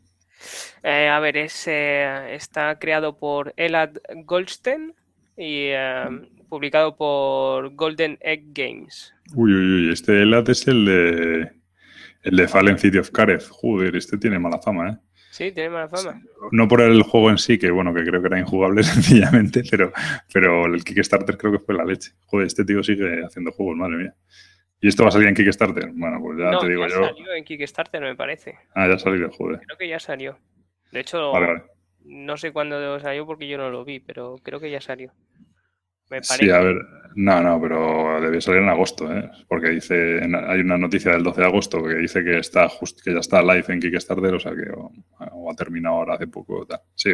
Eh, 0.83 1.07
a 1.07 1.19
ver, 1.19 1.37
es, 1.37 1.67
eh, 1.67 2.35
está 2.35 2.77
creado 2.77 3.17
por 3.17 3.53
Elad 3.57 3.89
Goldstein 4.23 4.93
y 5.35 5.69
eh, 5.71 6.05
publicado 6.47 6.95
por 6.95 7.73
Golden 7.75 8.19
Egg 8.21 8.53
Games. 8.53 9.13
Uy, 9.33 9.51
uy, 9.51 9.87
uy, 9.87 9.93
este 9.93 10.21
Elad 10.21 10.47
es 10.47 10.67
el 10.67 10.85
de, 10.85 11.51
el 12.21 12.37
de 12.37 12.47
Fallen 12.47 12.77
City 12.77 12.99
of 12.99 13.09
Kareth. 13.09 13.47
Joder, 13.49 13.95
este 13.95 14.17
tiene 14.19 14.37
mala 14.37 14.59
fama, 14.59 14.89
¿eh? 14.89 14.97
Sí, 15.31 15.51
tiene 15.51 15.69
mala 15.69 15.87
fama. 15.87 16.21
No 16.51 16.67
por 16.67 16.81
el 16.81 17.03
juego 17.03 17.29
en 17.29 17.37
sí, 17.37 17.57
que 17.57 17.69
bueno, 17.71 17.93
que 17.93 18.03
creo 18.03 18.21
que 18.21 18.27
era 18.27 18.39
injugable 18.39 18.83
sencillamente, 18.83 19.63
pero, 19.69 19.91
pero 20.33 20.65
el 20.65 20.83
Kickstarter 20.83 21.37
creo 21.37 21.53
que 21.53 21.59
fue 21.59 21.75
la 21.75 21.85
leche. 21.85 22.11
Joder, 22.25 22.47
este 22.47 22.65
tío 22.65 22.83
sigue 22.83 23.23
haciendo 23.23 23.51
juegos, 23.51 23.77
madre 23.77 23.97
mía. 23.97 24.15
¿Y 24.81 24.87
esto 24.87 25.03
va 25.03 25.09
a 25.09 25.11
salir 25.11 25.27
en 25.27 25.35
Kickstarter? 25.35 25.91
Bueno, 25.93 26.19
pues 26.21 26.39
ya 26.39 26.57
te 26.57 26.67
digo 26.67 26.87
ya 26.87 26.95
yo. 26.95 27.05
salió 27.05 27.33
en 27.33 27.43
Kickstarter, 27.43 28.01
me 28.01 28.15
parece. 28.15 28.57
Ah, 28.73 28.87
ya 28.87 28.97
salió, 28.97 29.29
joder. 29.29 29.59
Creo 29.59 29.77
que 29.77 29.87
ya 29.87 29.99
salió. 29.99 30.39
De 30.91 31.01
hecho, 31.01 31.33
no 32.05 32.37
sé 32.37 32.51
cuándo 32.51 32.99
salió 32.99 33.25
porque 33.25 33.47
yo 33.47 33.57
no 33.57 33.69
lo 33.69 33.83
vi, 33.85 33.99
pero 33.99 34.37
creo 34.41 34.59
que 34.59 34.71
ya 34.71 34.81
salió. 34.81 35.11
Sí, 36.21 36.49
a 36.49 36.59
ver, 36.59 36.77
no, 37.15 37.41
no, 37.41 37.61
pero 37.61 38.21
debe 38.21 38.41
salir 38.41 38.61
en 38.61 38.69
agosto, 38.69 39.11
¿eh? 39.11 39.29
porque 39.47 39.69
dice, 39.69 40.21
hay 40.21 40.61
una 40.61 40.77
noticia 40.77 41.11
del 41.11 41.23
12 41.23 41.41
de 41.41 41.47
agosto 41.47 41.83
que 41.83 41.95
dice 41.95 42.23
que 42.23 42.37
está 42.37 42.69
que 43.03 43.13
ya 43.13 43.19
está 43.19 43.41
live 43.41 43.65
en 43.67 43.79
Kickstarter, 43.79 44.33
o 44.33 44.39
sea 44.39 44.53
que 44.53 44.69
o, 44.71 45.51
ha 45.51 45.55
terminado 45.55 45.95
ahora 45.95 46.15
hace 46.15 46.27
poco. 46.27 46.65
Tal. 46.65 46.79
Sí, 46.95 47.11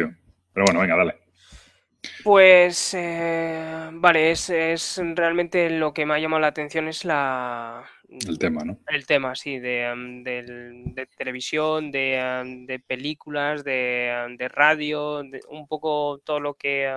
pero 0.52 0.66
bueno, 0.66 0.80
venga, 0.80 0.96
dale. 0.96 1.16
Pues, 2.22 2.94
eh, 2.94 3.88
vale, 3.92 4.30
es, 4.30 4.50
es, 4.50 5.00
realmente 5.14 5.70
lo 5.70 5.92
que 5.92 6.06
me 6.06 6.14
ha 6.14 6.18
llamado 6.18 6.40
la 6.40 6.48
atención 6.48 6.88
es 6.88 7.04
la... 7.04 7.84
El 8.08 8.38
tema, 8.38 8.62
¿no? 8.64 8.78
El 8.86 9.06
tema, 9.06 9.34
sí, 9.34 9.58
de, 9.58 9.90
um, 9.92 10.22
de, 10.22 11.08
televisión, 11.16 11.90
de, 11.90 12.42
um, 12.42 12.66
de 12.66 12.78
películas, 12.78 13.64
de, 13.64 14.24
um, 14.24 14.36
de 14.36 14.48
radio, 14.48 15.22
un 15.48 15.66
poco 15.66 16.20
todo 16.24 16.38
lo 16.38 16.54
que 16.54 16.88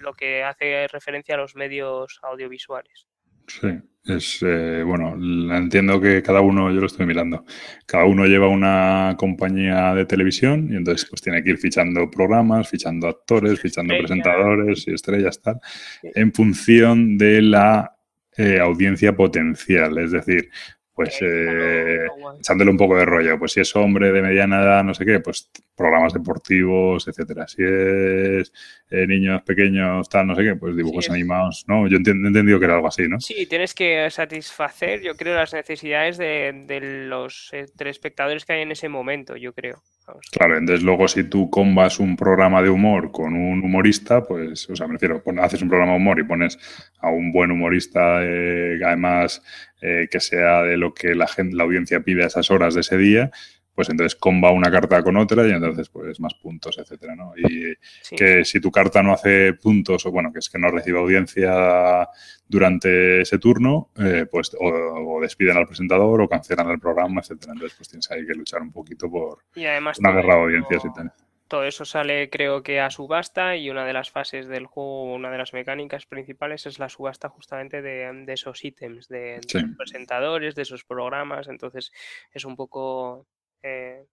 lo 0.00 0.14
que 0.14 0.42
hace 0.42 0.86
referencia 0.88 1.34
a 1.34 1.38
los 1.38 1.54
medios 1.54 2.18
audiovisuales. 2.22 3.06
Sí, 3.46 3.68
es 4.04 4.42
eh, 4.42 4.82
bueno, 4.84 5.14
entiendo 5.56 6.00
que 6.00 6.22
cada 6.22 6.42
uno, 6.42 6.70
yo 6.70 6.80
lo 6.80 6.86
estoy 6.86 7.06
mirando, 7.06 7.44
cada 7.86 8.04
uno 8.04 8.26
lleva 8.26 8.48
una 8.48 9.16
compañía 9.18 9.94
de 9.94 10.04
televisión 10.04 10.68
y 10.70 10.76
entonces 10.76 11.08
pues 11.08 11.22
tiene 11.22 11.42
que 11.42 11.50
ir 11.50 11.58
fichando 11.58 12.10
programas, 12.10 12.68
fichando 12.68 13.08
actores, 13.08 13.58
fichando 13.58 13.94
presentadores 13.98 14.86
y 14.86 14.92
estrellas 14.92 15.40
tal, 15.40 15.60
en 16.02 16.32
función 16.32 17.16
de 17.16 17.40
la 17.40 17.96
eh, 18.36 18.60
audiencia 18.60 19.16
potencial. 19.16 19.96
Es 19.98 20.12
decir, 20.12 20.50
pues 20.98 21.16
eh, 21.22 22.08
echándole 22.40 22.72
un 22.72 22.76
poco 22.76 22.96
de 22.96 23.04
rollo. 23.04 23.38
Pues 23.38 23.52
si 23.52 23.60
es 23.60 23.76
hombre 23.76 24.10
de 24.10 24.20
mediana 24.20 24.60
edad, 24.60 24.82
no 24.82 24.92
sé 24.92 25.06
qué, 25.06 25.20
pues 25.20 25.48
programas 25.76 26.12
deportivos, 26.12 27.06
etcétera. 27.06 27.46
Si 27.46 27.62
es 27.62 28.52
eh, 28.90 29.06
niños 29.06 29.42
pequeños, 29.42 30.08
tal, 30.08 30.26
no 30.26 30.34
sé 30.34 30.42
qué, 30.42 30.56
pues 30.56 30.74
dibujos 30.74 31.08
animados, 31.08 31.64
¿no? 31.68 31.86
Yo 31.86 31.98
he 31.98 32.10
entendido 32.10 32.58
que 32.58 32.64
era 32.64 32.74
algo 32.74 32.88
así, 32.88 33.06
¿no? 33.08 33.20
Sí, 33.20 33.46
tienes 33.46 33.74
que 33.74 34.10
satisfacer, 34.10 35.00
yo 35.00 35.14
creo, 35.14 35.36
las 35.36 35.54
necesidades 35.54 36.18
de, 36.18 36.64
de 36.66 36.80
los 37.06 37.50
eh, 37.52 37.66
espectadores 37.78 38.44
que 38.44 38.54
hay 38.54 38.62
en 38.62 38.72
ese 38.72 38.88
momento, 38.88 39.36
yo 39.36 39.52
creo. 39.52 39.84
Claro, 40.30 40.56
entonces 40.56 40.82
luego 40.82 41.06
si 41.08 41.24
tú 41.24 41.50
combas 41.50 41.98
un 42.00 42.16
programa 42.16 42.62
de 42.62 42.70
humor 42.70 43.10
con 43.12 43.34
un 43.34 43.62
humorista, 43.62 44.22
pues, 44.22 44.68
o 44.70 44.76
sea, 44.76 44.86
me 44.86 44.94
refiero, 44.94 45.22
haces 45.40 45.62
un 45.62 45.68
programa 45.68 45.92
de 45.92 45.98
humor 45.98 46.18
y 46.18 46.24
pones 46.24 46.58
a 46.98 47.10
un 47.10 47.32
buen 47.32 47.50
humorista, 47.50 48.22
eh, 48.22 48.78
además 48.84 49.42
eh, 49.80 50.08
que 50.10 50.20
sea 50.20 50.62
de 50.62 50.76
lo 50.76 50.94
que 50.94 51.14
la 51.14 51.26
gente, 51.26 51.56
la 51.56 51.64
audiencia 51.64 52.00
pide 52.00 52.24
a 52.24 52.28
esas 52.28 52.50
horas 52.50 52.74
de 52.74 52.80
ese 52.80 52.96
día, 52.96 53.30
pues 53.78 53.90
entonces 53.90 54.16
comba 54.16 54.50
una 54.50 54.72
carta 54.72 55.04
con 55.04 55.16
otra 55.16 55.46
y 55.46 55.52
entonces 55.52 55.88
pues 55.88 56.18
más 56.18 56.34
puntos, 56.34 56.76
etcétera, 56.78 57.14
¿no? 57.14 57.32
Y 57.36 57.76
que 58.16 58.44
si 58.44 58.60
tu 58.60 58.72
carta 58.72 59.04
no 59.04 59.12
hace 59.12 59.52
puntos 59.52 60.04
o 60.04 60.10
bueno, 60.10 60.32
que 60.32 60.40
es 60.40 60.50
que 60.50 60.58
no 60.58 60.68
recibe 60.68 60.98
audiencia 60.98 62.08
durante 62.48 63.20
ese 63.20 63.38
turno, 63.38 63.90
eh, 63.96 64.26
pues 64.28 64.50
o, 64.58 65.20
despiden 65.22 65.58
al 65.58 65.68
presentador 65.68 66.20
o 66.20 66.28
cancelan 66.28 66.68
el 66.70 66.80
programa, 66.80 67.20
etcétera. 67.20 67.52
Entonces 67.52 67.76
pues 67.76 67.88
tienes 67.88 68.10
ahí 68.10 68.26
que 68.26 68.34
luchar 68.34 68.62
un 68.62 68.72
poquito 68.72 69.08
por 69.08 69.44
y 69.54 69.64
además 69.64 70.00
una 70.00 70.10
guerra 70.10 70.34
de 70.34 70.40
audiencias 70.40 70.84
y 70.84 70.92
tal. 70.92 71.12
todo 71.46 71.62
eso 71.62 71.84
sale 71.84 72.30
creo 72.30 72.64
que 72.64 72.80
a 72.80 72.90
subasta 72.90 73.54
y 73.54 73.70
una 73.70 73.86
de 73.86 73.92
las 73.92 74.10
fases 74.10 74.48
del 74.48 74.66
juego, 74.66 75.14
una 75.14 75.30
de 75.30 75.38
las 75.38 75.52
mecánicas 75.52 76.04
principales 76.04 76.66
es 76.66 76.80
la 76.80 76.88
subasta 76.88 77.28
justamente 77.28 77.80
de, 77.80 78.24
esos 78.26 78.64
ítems, 78.64 79.06
de, 79.06 79.40
de 79.54 79.68
presentadores, 79.76 80.56
de 80.56 80.62
esos 80.62 80.82
programas, 80.82 81.46
entonces 81.46 81.92
es 82.32 82.44
un 82.44 82.56
poco 82.56 83.28
eh, 83.62 84.04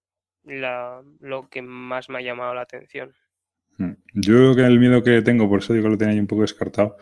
lo 0.44 1.50
que 1.50 1.62
más 1.62 2.10
me 2.10 2.20
ha 2.20 2.22
llamado 2.22 2.54
la 2.54 2.62
atención. 2.62 3.14
Mm. 3.78 3.92
Yo 4.14 4.34
creo 4.34 4.56
que 4.56 4.66
el 4.66 4.80
miedo 4.80 5.04
que 5.04 5.22
tengo, 5.22 5.50
por 5.50 5.60
eso 5.60 5.74
digo 5.74 5.86
que 5.86 5.92
lo 5.92 5.98
tenía 5.98 6.14
ahí 6.14 6.20
un 6.20 6.28
poco 6.28 6.42
descartado, 6.42 6.98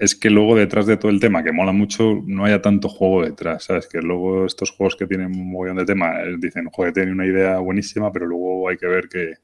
es 0.00 0.14
que 0.14 0.30
luego 0.30 0.56
detrás 0.56 0.86
de 0.86 0.96
todo 0.96 1.10
el 1.10 1.20
tema, 1.20 1.44
que 1.44 1.52
mola 1.52 1.72
mucho, 1.72 2.22
no 2.24 2.46
haya 2.46 2.62
tanto 2.62 2.88
juego 2.88 3.22
detrás, 3.22 3.64
¿sabes? 3.64 3.86
Que 3.86 3.98
luego 4.00 4.46
estos 4.46 4.70
juegos 4.70 4.96
que 4.96 5.06
tienen 5.06 5.26
un 5.26 5.52
montón 5.52 5.76
de 5.76 5.84
tema, 5.84 6.22
eh, 6.22 6.36
dicen, 6.38 6.68
joder, 6.72 6.92
tiene 6.94 7.12
una 7.12 7.26
idea 7.26 7.58
buenísima, 7.58 8.10
pero 8.10 8.26
luego 8.26 8.68
hay 8.68 8.78
que 8.78 8.86
ver 8.86 9.08
que, 9.08 9.34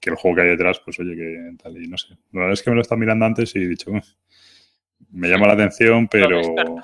el 0.00 0.14
juego 0.14 0.36
que 0.36 0.42
hay 0.42 0.48
detrás, 0.48 0.80
pues 0.82 0.98
oye, 1.00 1.14
que 1.14 1.52
tal, 1.62 1.76
y 1.76 1.86
no 1.88 1.98
sé. 1.98 2.14
La 2.32 2.40
verdad 2.40 2.54
es 2.54 2.62
que 2.62 2.70
me 2.70 2.76
lo 2.76 2.82
estaba 2.82 2.98
mirando 2.98 3.26
antes 3.26 3.54
y 3.54 3.58
he 3.58 3.68
dicho, 3.68 3.92
me 5.10 5.28
llama 5.28 5.46
la 5.46 5.52
atención, 5.54 6.08
pero... 6.08 6.40
No, 6.40 6.82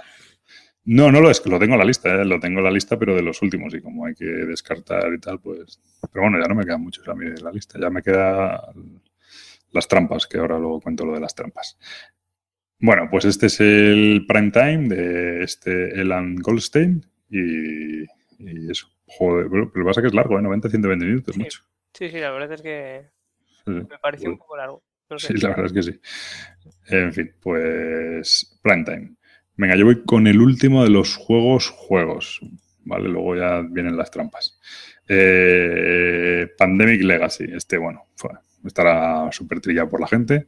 no 0.85 1.11
lo 1.11 1.31
es, 1.31 1.45
lo 1.47 1.59
tengo 1.59 1.75
en 1.75 1.79
la 1.79 1.85
lista, 1.85 2.15
¿eh? 2.15 2.25
lo 2.25 2.39
tengo 2.39 2.59
en 2.59 2.65
la 2.65 2.71
lista, 2.71 2.99
pero 2.99 3.15
de 3.15 3.23
los 3.23 3.41
últimos, 3.43 3.75
y 3.75 3.81
como 3.81 4.05
hay 4.07 4.15
que 4.15 4.25
descartar 4.25 5.13
y 5.15 5.19
tal, 5.19 5.41
pues... 5.41 5.81
Pero 6.13 6.25
bueno, 6.25 6.39
ya 6.41 6.47
no 6.47 6.55
me 6.55 6.65
quedan 6.65 6.83
muchos 6.83 7.09
a 7.09 7.15
mí 7.15 7.27
de 7.31 7.41
la 7.41 7.51
lista, 7.51 7.79
ya 7.81 7.89
me 7.89 8.03
queda 8.03 8.73
las 9.73 9.89
trampas, 9.89 10.27
que 10.27 10.39
ahora 10.39 10.59
luego 10.59 10.81
cuento 10.81 11.07
lo 11.07 11.15
de 11.15 11.21
las 11.21 11.35
trampas. 11.35 11.79
Bueno, 12.79 13.09
pues 13.11 13.25
este 13.25 13.47
es 13.47 13.61
el 13.61 14.25
prime 14.29 14.51
time 14.51 14.89
de 14.89 15.43
este 15.43 16.01
Elan 16.01 16.37
Goldstein 16.37 17.05
y, 17.31 18.03
eso. 18.71 18.89
Joder, 19.07 19.49
pero 19.49 19.65
lo 19.65 19.73
que 19.73 19.85
pasa 19.85 20.01
es 20.01 20.03
que 20.03 20.09
es 20.09 20.15
largo, 20.15 20.39
¿eh? 20.39 20.43
90, 20.43 20.69
120 20.69 21.05
minutos, 21.07 21.35
sí. 21.35 21.41
mucho. 21.41 21.61
Sí, 21.93 22.11
sí, 22.11 22.19
la 22.19 22.31
verdad 22.31 22.53
es 22.53 22.63
que 22.63 23.07
me 23.67 23.99
pareció 23.99 24.31
un 24.31 24.39
poco 24.39 24.57
largo. 24.57 24.83
Sí, 25.17 25.35
la 25.35 25.51
verdad 25.51 25.67
es 25.67 25.73
que 25.73 25.83
sí. 25.83 26.01
En 26.89 27.13
fin, 27.13 27.33
pues 27.41 28.59
prime 28.63 28.85
time. 28.85 29.15
Venga, 29.57 29.77
yo 29.77 29.85
voy 29.85 30.03
con 30.05 30.27
el 30.27 30.41
último 30.41 30.83
de 30.83 30.91
los 30.91 31.17
juegos 31.17 31.71
juegos, 31.71 32.41
¿vale? 32.85 33.09
Luego 33.09 33.37
ya 33.37 33.61
vienen 33.61 33.97
las 33.97 34.11
trampas. 34.11 34.59
Eh, 35.09 36.49
Pandemic 36.59 37.03
Legacy, 37.03 37.45
este, 37.55 37.79
bueno, 37.79 38.07
fue, 38.17 38.31
estará 38.65 39.31
súper 39.31 39.61
trillado 39.61 39.89
por 39.89 40.01
la 40.01 40.09
gente, 40.09 40.47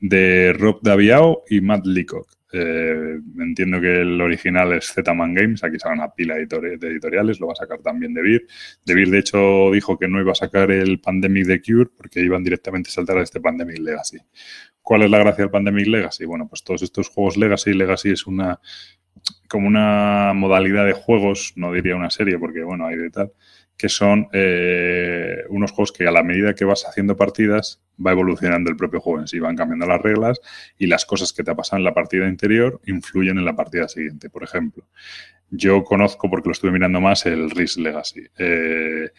de 0.00 0.54
Rob 0.54 0.80
Daviao 0.82 1.42
y 1.50 1.60
Matt 1.60 1.84
Leacock. 1.84 2.37
Eh, 2.52 3.20
entiendo 3.38 3.80
que 3.80 4.00
el 4.00 4.20
original 4.20 4.72
es 4.72 4.92
Z-Man 4.92 5.34
Games, 5.34 5.62
aquí 5.64 5.78
sale 5.78 5.94
una 5.94 6.14
pila 6.14 6.36
de 6.36 6.46
editoriales, 6.80 7.40
lo 7.40 7.48
va 7.48 7.52
a 7.52 7.56
sacar 7.56 7.80
también 7.80 8.14
De 8.14 8.22
Beer. 8.22 8.46
De 8.84 8.94
Beer, 8.94 9.08
de 9.08 9.18
hecho, 9.18 9.70
dijo 9.72 9.98
que 9.98 10.08
no 10.08 10.20
iba 10.20 10.32
a 10.32 10.34
sacar 10.34 10.70
el 10.70 11.00
Pandemic 11.00 11.46
de 11.46 11.60
Cure 11.60 11.90
porque 11.96 12.20
iban 12.20 12.42
directamente 12.42 12.88
a 12.88 12.92
saltar 12.92 13.18
a 13.18 13.22
este 13.22 13.40
Pandemic 13.40 13.78
Legacy. 13.78 14.18
¿Cuál 14.80 15.02
es 15.02 15.10
la 15.10 15.18
gracia 15.18 15.44
del 15.44 15.50
Pandemic 15.50 15.86
Legacy? 15.86 16.24
Bueno, 16.24 16.48
pues 16.48 16.64
todos 16.64 16.82
estos 16.82 17.08
juegos 17.08 17.36
Legacy, 17.36 17.74
Legacy 17.74 18.10
es 18.10 18.26
una 18.26 18.58
como 19.48 19.66
una 19.66 20.32
modalidad 20.34 20.86
de 20.86 20.92
juegos, 20.92 21.52
no 21.56 21.72
diría 21.72 21.96
una 21.96 22.10
serie 22.10 22.38
porque, 22.38 22.62
bueno, 22.62 22.86
hay 22.86 22.96
de 22.96 23.10
tal, 23.10 23.32
que 23.78 23.88
son 23.88 24.28
eh, 24.32 25.44
unos 25.50 25.70
juegos 25.70 25.92
que 25.92 26.06
a 26.06 26.10
la 26.10 26.24
medida 26.24 26.54
que 26.54 26.64
vas 26.64 26.84
haciendo 26.84 27.16
partidas 27.16 27.80
va 28.04 28.10
evolucionando 28.10 28.70
el 28.70 28.76
propio 28.76 29.00
juego 29.00 29.20
en 29.20 29.28
sí, 29.28 29.38
van 29.38 29.56
cambiando 29.56 29.86
las 29.86 30.02
reglas 30.02 30.40
y 30.76 30.88
las 30.88 31.06
cosas 31.06 31.32
que 31.32 31.44
te 31.44 31.54
pasan 31.54 31.78
en 31.78 31.84
la 31.84 31.94
partida 31.94 32.26
anterior 32.26 32.80
influyen 32.86 33.38
en 33.38 33.44
la 33.44 33.54
partida 33.54 33.88
siguiente. 33.88 34.30
Por 34.30 34.42
ejemplo, 34.42 34.84
yo 35.50 35.84
conozco, 35.84 36.28
porque 36.28 36.48
lo 36.48 36.52
estuve 36.52 36.72
mirando 36.72 37.00
más, 37.00 37.24
el 37.24 37.50
Risk 37.50 37.78
Legacy. 37.78 38.26
Eh, 38.36 39.10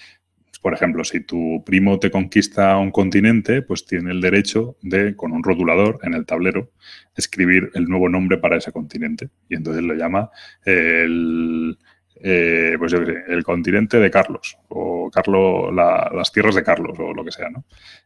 por 0.61 0.73
ejemplo, 0.73 1.05
si 1.05 1.21
tu 1.21 1.63
primo 1.65 1.97
te 1.99 2.11
conquista 2.11 2.75
un 2.77 2.91
continente, 2.91 3.61
pues 3.61 3.85
tiene 3.85 4.11
el 4.11 4.19
derecho 4.19 4.75
de, 4.81 5.15
con 5.15 5.31
un 5.31 5.41
rotulador 5.41 5.99
en 6.03 6.13
el 6.13 6.25
tablero, 6.25 6.71
escribir 7.15 7.71
el 7.75 7.85
nuevo 7.85 8.09
nombre 8.09 8.37
para 8.37 8.57
ese 8.57 8.73
continente. 8.73 9.29
Y 9.47 9.55
entonces 9.55 9.83
lo 9.83 9.93
llama 9.93 10.29
el 10.65 11.77
eh, 12.21 12.75
pues 12.77 12.91
yo 12.91 13.05
sé, 13.05 13.23
el 13.27 13.43
continente 13.43 13.97
de 13.97 14.11
Carlos, 14.11 14.57
o 14.67 15.09
Carlos, 15.09 15.73
las 15.73 16.31
tierras 16.31 16.55
de 16.55 16.63
Carlos, 16.63 16.97
o 16.99 17.13
lo 17.13 17.23
que 17.23 17.31
sea, 17.31 17.49
¿no? 17.49 17.63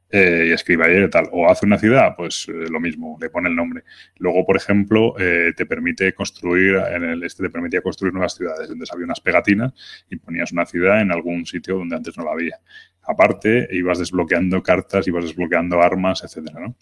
Eh, 0.10 0.48
y 0.50 0.52
escribe 0.52 0.86
ahí 0.86 1.10
tal. 1.10 1.30
O 1.32 1.50
hace 1.50 1.66
una 1.66 1.80
ciudad, 1.80 2.16
pues 2.16 2.48
eh, 2.48 2.70
lo 2.70 2.80
mismo, 2.80 3.18
le 3.20 3.30
pone 3.30 3.50
el 3.50 3.56
nombre. 3.56 3.84
Luego, 4.18 4.46
por 4.46 4.56
ejemplo, 4.56 5.16
te 5.18 5.66
permite 5.66 6.14
construir, 6.14 6.76
en 6.76 7.04
el 7.04 7.24
este 7.24 7.44
te 7.44 7.50
permitía 7.50 7.82
construir 7.82 8.14
nuevas 8.14 8.36
ciudades. 8.36 8.70
Entonces 8.70 8.94
había 8.94 9.06
unas 9.06 9.22
pegatinas 9.22 9.74
y 10.10 10.18
ponías 10.18 10.52
una 10.52 10.66
ciudad 10.66 11.02
en 11.02 11.12
algún 11.12 11.46
sitio 11.46 11.78
donde 11.78 11.96
antes 11.96 12.16
no 12.18 12.24
la 12.24 12.32
había. 12.32 12.60
Aparte, 13.02 13.68
ibas 13.72 13.98
desbloqueando 13.98 14.62
cartas, 14.62 15.08
ibas 15.08 15.26
desbloqueando 15.26 15.82
armas, 15.82 16.24
etcétera, 16.24 16.60
¿no? 16.60 16.76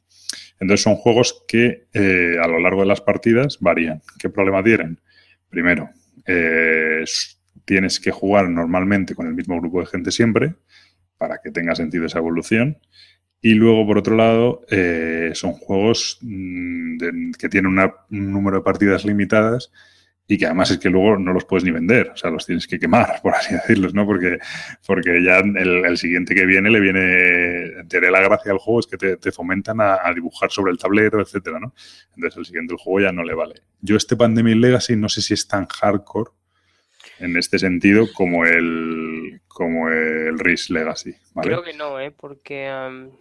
Entonces 0.59 0.83
son 0.83 0.95
juegos 0.95 1.45
que 1.47 1.87
a 1.93 2.47
lo 2.47 2.59
largo 2.59 2.81
de 2.81 2.87
las 2.87 3.01
partidas 3.01 3.57
varían. 3.61 4.01
¿Qué 4.19 4.29
problema 4.29 4.61
tienen? 4.63 4.99
Primero, 5.49 5.89
eh, 6.31 7.03
tienes 7.65 7.99
que 7.99 8.11
jugar 8.11 8.49
normalmente 8.49 9.15
con 9.15 9.27
el 9.27 9.33
mismo 9.33 9.59
grupo 9.59 9.81
de 9.81 9.87
gente 9.87 10.11
siempre 10.11 10.55
para 11.17 11.39
que 11.39 11.51
tenga 11.51 11.75
sentido 11.75 12.05
esa 12.05 12.19
evolución. 12.19 12.77
Y 13.41 13.55
luego, 13.55 13.85
por 13.85 13.97
otro 13.97 14.15
lado, 14.15 14.61
eh, 14.69 15.31
son 15.33 15.53
juegos 15.53 16.19
mm, 16.21 17.31
que 17.39 17.49
tienen 17.49 17.77
un 17.77 18.31
número 18.31 18.57
de 18.57 18.63
partidas 18.63 19.03
limitadas 19.03 19.71
y 20.31 20.37
que 20.37 20.45
además 20.45 20.71
es 20.71 20.77
que 20.77 20.89
luego 20.89 21.17
no 21.17 21.33
los 21.33 21.43
puedes 21.43 21.65
ni 21.65 21.71
vender, 21.71 22.11
o 22.13 22.15
sea, 22.15 22.29
los 22.29 22.45
tienes 22.45 22.65
que 22.65 22.79
quemar, 22.79 23.19
por 23.21 23.35
así 23.35 23.53
decirlos, 23.53 23.93
¿no? 23.93 24.05
Porque, 24.05 24.39
porque 24.87 25.21
ya 25.21 25.39
el, 25.39 25.97
siguiente 25.97 26.33
que 26.33 26.45
viene 26.45 26.69
le 26.69 26.79
viene, 26.79 27.83
te 27.89 27.99
la 28.09 28.21
gracia 28.21 28.53
al 28.53 28.57
juego 28.57 28.79
es 28.79 28.87
que 28.87 29.17
te, 29.17 29.31
fomentan 29.33 29.81
a, 29.81 30.09
dibujar 30.15 30.49
sobre 30.49 30.71
el 30.71 30.77
tablero, 30.77 31.19
etcétera, 31.19 31.59
¿no? 31.59 31.73
Entonces 32.15 32.37
el 32.37 32.45
siguiente 32.45 32.73
el 32.73 32.79
juego 32.79 33.07
ya 33.07 33.11
no 33.11 33.25
le 33.25 33.33
vale. 33.33 33.55
Yo 33.81 33.97
este 33.97 34.15
Pandemic 34.15 34.55
Legacy 34.55 34.95
no 34.95 35.09
sé 35.09 35.21
si 35.21 35.33
es 35.33 35.45
tan 35.49 35.65
hardcore 35.65 36.31
en 37.19 37.35
este 37.35 37.59
sentido 37.59 38.07
como 38.13 38.45
el 38.45 39.41
como 39.49 39.89
el 39.89 40.39
Risk 40.39 40.69
Legacy, 40.69 41.13
¿vale? 41.33 41.49
Creo 41.49 41.63
que 41.63 41.73
no, 41.73 41.99
¿eh? 41.99 42.11
Porque 42.11 42.71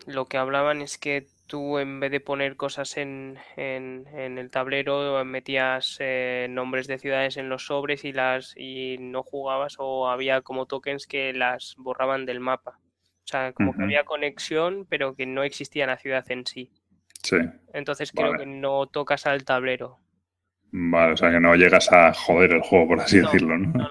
lo 0.07 0.27
que 0.27 0.37
hablaban 0.37 0.81
es 0.81 0.97
que 0.97 1.27
tú 1.51 1.79
en 1.79 1.99
vez 1.99 2.13
de 2.13 2.21
poner 2.21 2.57
cosas 2.57 2.97
en, 2.97 3.37
en, 3.57 4.07
el 4.15 4.51
tablero 4.53 5.23
metías 5.25 5.97
eh, 5.99 6.47
nombres 6.49 6.87
de 6.87 6.99
ciudades 6.99 7.37
en 7.37 7.49
los 7.49 7.67
sobres 7.67 8.05
y 8.05 8.13
las 8.13 8.55
y 8.57 8.99
no 9.01 9.25
jugabas 9.25 9.75
o 9.79 10.09
había 10.09 10.43
como 10.43 10.67
tokens 10.67 11.09
que 11.09 11.33
las 11.33 11.75
borraban 11.77 12.25
del 12.25 12.39
mapa. 12.39 12.79
O 12.79 13.29
sea, 13.31 13.53
como 13.53 13.75
que 13.75 13.83
había 13.83 14.05
conexión, 14.05 14.87
pero 14.89 15.17
que 15.17 15.27
no 15.27 15.43
existía 15.43 15.87
la 15.87 15.99
ciudad 15.99 16.25
en 16.31 16.47
sí. 16.47 16.71
Sí. 17.23 17.37
Entonces 17.75 18.13
creo 18.13 18.33
que 18.35 18.47
no 18.47 18.87
tocas 18.87 19.27
al 19.27 19.45
tablero. 19.45 19.99
Vale, 20.73 21.15
o 21.15 21.17
sea 21.17 21.33
que 21.33 21.41
no 21.41 21.57
llegas 21.57 21.91
a 21.91 22.13
joder 22.15 22.53
el 22.53 22.61
juego, 22.61 22.89
por 22.89 23.01
así 23.01 23.19
decirlo, 23.19 23.59
¿no? 23.59 23.73
No, 23.73 23.89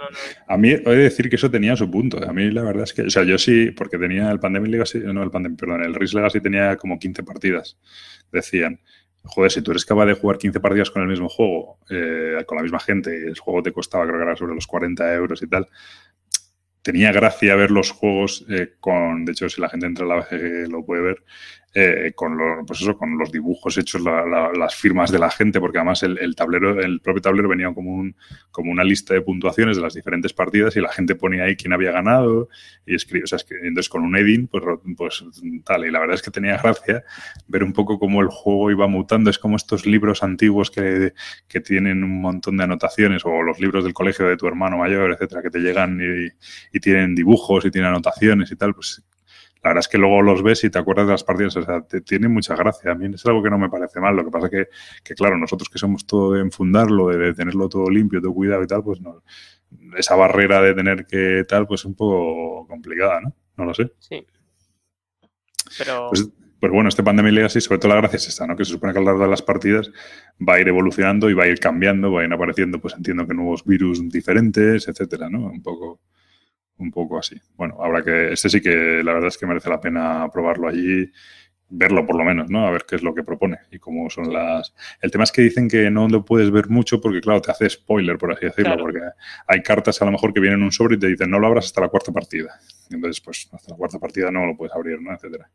A 0.47 0.57
mí 0.57 0.69
he 0.71 0.77
de 0.77 0.95
decir 0.95 1.29
que 1.29 1.35
eso 1.35 1.51
tenía 1.51 1.75
su 1.75 1.91
punto. 1.91 2.23
A 2.25 2.31
mí 2.31 2.49
la 2.51 2.63
verdad 2.63 2.83
es 2.83 2.93
que, 2.93 3.01
o 3.01 3.09
sea, 3.09 3.23
yo 3.23 3.37
sí, 3.37 3.71
porque 3.71 3.97
tenía 3.97 4.31
el 4.31 4.39
Pandemic 4.39 4.71
Legacy, 4.71 4.99
no 4.99 5.21
el 5.21 5.29
Pandemic, 5.29 5.59
perdón, 5.59 5.83
el 5.83 5.93
Risk 5.93 6.13
Legacy 6.13 6.39
tenía 6.39 6.77
como 6.77 6.97
15 6.97 7.23
partidas. 7.23 7.77
Decían, 8.31 8.79
joder, 9.23 9.51
si 9.51 9.61
tú 9.61 9.71
eres 9.71 9.85
capaz 9.85 10.05
de 10.05 10.13
jugar 10.13 10.37
15 10.37 10.59
partidas 10.61 10.89
con 10.89 11.01
el 11.01 11.09
mismo 11.09 11.27
juego, 11.27 11.79
eh, 11.89 12.43
con 12.45 12.57
la 12.57 12.63
misma 12.63 12.79
gente, 12.79 13.11
y 13.11 13.27
el 13.27 13.37
juego 13.37 13.61
te 13.61 13.73
costaba 13.73 14.05
creo 14.05 14.17
que 14.17 14.23
era 14.23 14.35
sobre 14.37 14.55
los 14.55 14.65
40 14.65 15.13
euros 15.15 15.41
y 15.41 15.47
tal, 15.47 15.67
tenía 16.81 17.11
gracia 17.11 17.55
ver 17.55 17.71
los 17.71 17.91
juegos 17.91 18.45
eh, 18.49 18.75
con, 18.79 19.25
de 19.25 19.33
hecho, 19.33 19.49
si 19.49 19.59
la 19.59 19.69
gente 19.69 19.85
entra 19.85 20.05
a 20.05 20.07
la 20.07 20.15
BGG 20.15 20.69
lo 20.69 20.85
puede 20.85 21.01
ver, 21.01 21.23
eh, 21.75 22.13
con, 22.15 22.35
los, 22.35 22.65
pues 22.65 22.81
eso, 22.81 22.97
con 22.97 23.15
los 23.17 23.31
dibujos 23.31 23.77
hechos, 23.77 24.01
las 24.01 24.75
firmas 24.75 25.11
de 25.11 25.19
la 25.19 25.29
gente, 25.29 25.59
porque 25.59 25.77
además 25.77 26.01
el, 26.01 26.35
tablero, 26.35 26.79
el 26.79 26.99
propio 26.99 27.21
tablero 27.21 27.47
venía 27.47 27.71
como, 27.73 27.93
un, 27.93 28.15
como 28.49 28.71
una 28.71 28.83
lista 28.83 29.13
de 29.13 29.21
puntuaciones 29.21 29.77
de 29.77 29.83
las 29.83 29.93
diferentes 29.93 30.33
partidas 30.33 30.75
y 30.75 30.81
la 30.81 30.91
gente 30.91 31.13
ponía 31.13 31.43
ahí 31.43 31.55
quién 31.55 31.71
había 31.71 31.91
ganado 31.91 32.49
y 32.87 32.95
escribía, 32.95 33.25
entonces 33.61 33.87
con 33.87 34.03
un 34.03 34.17
edin, 34.17 34.47
pues, 34.47 34.63
pues 34.97 35.23
tal, 35.63 35.85
y 35.85 35.91
la 35.91 35.99
verdad 35.99 36.15
es 36.15 36.23
que 36.23 36.31
tenía 36.31 36.57
gracia 36.57 37.03
ver 37.47 37.63
un 37.63 37.73
poco 37.73 37.99
cómo 37.99 38.21
el 38.21 38.29
juego 38.29 38.71
iba 38.71 38.87
mutando, 38.87 39.29
es 39.29 39.37
como 39.37 39.55
estos 39.55 39.85
libros 39.85 40.23
antiguos 40.23 40.71
que, 40.71 41.13
que 41.47 41.61
tienen 41.61 42.03
un 42.03 42.19
montón 42.19 42.57
de 42.57 42.63
anotaciones 42.63 43.23
o 43.25 43.43
los 43.43 43.59
libros 43.59 43.83
del 43.83 43.93
colegio 43.93 44.27
de 44.27 44.37
tu 44.37 44.47
hermano 44.47 44.77
mayor, 44.77 45.11
etcétera, 45.11 45.43
que 45.43 45.51
te 45.51 45.59
llegan 45.59 45.99
y, 46.01 46.75
y 46.75 46.79
tienen 46.79 47.13
dibujos 47.13 47.63
y 47.65 47.69
tienen 47.69 47.91
anotaciones 47.91 48.51
y 48.51 48.55
tal, 48.55 48.73
pues 48.73 49.03
la 49.61 49.71
verdad 49.71 49.81
es 49.81 49.87
que 49.89 49.97
luego 49.97 50.21
los 50.21 50.41
ves 50.41 50.63
y 50.63 50.69
te 50.69 50.79
acuerdas 50.79 51.07
de 51.07 51.11
las 51.11 51.23
partidas, 51.23 51.57
o 51.57 51.63
sea, 51.63 51.81
te, 51.81 51.99
tiene 51.99 52.29
mucha 52.29 52.55
gracia. 52.55 52.91
A 52.91 52.95
mí 52.95 53.13
es 53.13 53.25
algo 53.25 53.43
que 53.43 53.49
no 53.49 53.57
me 53.57 53.69
parece 53.69 53.99
mal. 53.99 54.15
Lo 54.15 54.23
que 54.23 54.31
pasa 54.31 54.45
es 54.45 54.51
que, 54.51 54.67
que 55.03 55.15
claro, 55.15 55.37
nosotros 55.37 55.69
que 55.69 55.77
somos 55.77 56.05
todo 56.05 56.33
de 56.33 56.41
enfundarlo, 56.41 57.09
de, 57.09 57.33
tenerlo 57.33 57.67
todo 57.67 57.89
limpio, 57.89 58.21
todo 58.21 58.33
cuidado 58.33 58.63
y 58.63 58.67
tal, 58.67 58.83
pues 58.83 59.01
no, 59.01 59.21
esa 59.97 60.15
barrera 60.15 60.61
de 60.61 60.73
tener 60.73 61.05
que 61.05 61.43
tal, 61.45 61.67
pues 61.67 61.81
es 61.81 61.85
un 61.85 61.95
poco 61.95 62.67
complicada, 62.67 63.19
¿no? 63.19 63.35
No 63.57 63.65
lo 63.65 63.73
sé. 63.73 63.91
Sí. 63.99 64.25
Pero... 65.77 66.07
Pues, 66.09 66.29
pues 66.61 66.73
bueno, 66.73 66.89
este 66.89 67.03
Pandemic 67.03 67.33
Legacy, 67.33 67.61
sobre 67.61 67.79
todo 67.79 67.93
la 67.93 68.01
gracia 68.01 68.17
es 68.17 68.27
esta, 68.27 68.45
¿no? 68.45 68.55
Que 68.57 68.65
se 68.65 68.71
supone 68.73 68.91
que 68.91 68.99
a 68.99 69.01
lo 69.01 69.05
largo 69.05 69.23
de 69.23 69.29
las 69.29 69.41
partidas 69.41 69.91
va 70.45 70.55
a 70.55 70.59
ir 70.59 70.67
evolucionando 70.67 71.29
y 71.29 71.33
va 71.33 71.45
a 71.45 71.47
ir 71.47 71.59
cambiando, 71.59 72.11
va 72.11 72.21
a 72.21 72.25
ir 72.25 72.33
apareciendo, 72.33 72.79
pues 72.79 72.95
entiendo 72.95 73.25
que 73.25 73.33
nuevos 73.33 73.63
virus 73.63 74.01
diferentes, 74.09 74.87
etcétera, 74.89 75.29
¿no? 75.29 75.45
Un 75.45 75.61
poco 75.61 76.01
un 76.79 76.91
poco 76.91 77.19
así. 77.19 77.39
Bueno, 77.55 77.77
habrá 77.81 78.03
que, 78.03 78.33
este 78.33 78.49
sí 78.49 78.61
que 78.61 79.03
la 79.03 79.13
verdad 79.13 79.27
es 79.27 79.37
que 79.37 79.45
merece 79.45 79.69
la 79.69 79.79
pena 79.79 80.27
probarlo 80.31 80.67
allí 80.67 81.11
verlo 81.69 82.05
por 82.05 82.15
lo 82.15 82.23
menos, 82.23 82.49
¿no? 82.49 82.67
A 82.67 82.71
ver 82.71 82.85
qué 82.87 82.95
es 82.95 83.03
lo 83.03 83.13
que 83.13 83.23
propone 83.23 83.59
y 83.71 83.77
cómo 83.77 84.09
son 84.09 84.33
las... 84.33 84.73
El 85.01 85.11
tema 85.11 85.23
es 85.23 85.31
que 85.31 85.43
dicen 85.43 85.69
que 85.69 85.89
no 85.91 86.07
lo 86.07 86.25
puedes 86.25 86.51
ver 86.51 86.69
mucho 86.69 86.99
porque, 86.99 87.21
claro, 87.21 87.41
te 87.41 87.51
hace 87.51 87.69
spoiler, 87.69 88.17
por 88.17 88.33
así 88.33 88.45
decirlo, 88.45 88.75
porque 88.77 88.99
hay 89.47 89.61
cartas 89.61 90.01
a 90.01 90.05
lo 90.05 90.11
mejor 90.11 90.33
que 90.33 90.39
vienen 90.39 90.59
en 90.59 90.65
un 90.65 90.71
sobre 90.71 90.95
y 90.95 90.99
te 90.99 91.07
dicen 91.07 91.29
no 91.29 91.39
lo 91.39 91.47
abras 91.47 91.65
hasta 91.65 91.81
la 91.81 91.89
cuarta 91.89 92.11
partida. 92.11 92.59
entonces, 92.89 93.21
pues, 93.21 93.49
hasta 93.51 93.71
la 93.71 93.77
cuarta 93.77 93.99
partida 93.99 94.31
no 94.31 94.45
lo 94.45 94.57
puedes 94.57 94.75
abrir, 94.75 95.01
¿no? 95.01 95.13
Etcétera. 95.13 95.49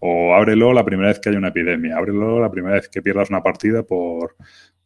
O 0.00 0.34
ábrelo 0.34 0.72
la 0.72 0.84
primera 0.84 1.08
vez 1.08 1.20
que 1.20 1.28
hay 1.28 1.36
una 1.36 1.48
epidemia, 1.48 1.96
ábrelo 1.96 2.40
la 2.40 2.50
primera 2.50 2.74
vez 2.74 2.88
que 2.88 3.00
pierdas 3.00 3.30
una 3.30 3.42
partida 3.42 3.84
por, 3.84 4.36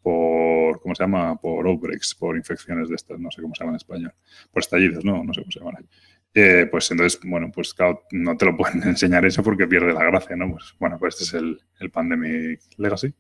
por, 0.04 0.80
¿cómo 0.82 0.94
se 0.94 1.02
llama? 1.02 1.34
Por 1.40 1.66
outbreaks, 1.66 2.14
por 2.14 2.36
infecciones 2.36 2.90
de 2.90 2.94
estas, 2.94 3.18
no 3.18 3.30
sé 3.30 3.40
cómo 3.40 3.54
se 3.54 3.60
llama 3.64 3.72
en 3.72 3.76
español. 3.76 4.14
Por 4.52 4.62
estallidos, 4.62 5.02
¿no? 5.02 5.24
No 5.24 5.32
sé 5.32 5.40
cómo 5.40 5.50
se 5.50 5.60
llaman. 5.60 5.88
Eh, 6.34 6.68
pues 6.70 6.90
entonces, 6.90 7.18
bueno, 7.24 7.50
pues 7.50 7.72
claro, 7.72 8.02
no 8.10 8.36
te 8.36 8.44
lo 8.44 8.54
pueden 8.54 8.82
enseñar 8.86 9.24
eso 9.24 9.42
porque 9.42 9.66
pierde 9.66 9.94
la 9.94 10.04
gracia, 10.04 10.36
¿no? 10.36 10.50
Pues 10.50 10.74
bueno, 10.78 10.98
pues 10.98 11.14
este 11.14 11.24
es 11.24 11.42
el, 11.42 11.58
el 11.80 11.90
Pandemic 11.90 12.60
Legacy. 12.76 13.14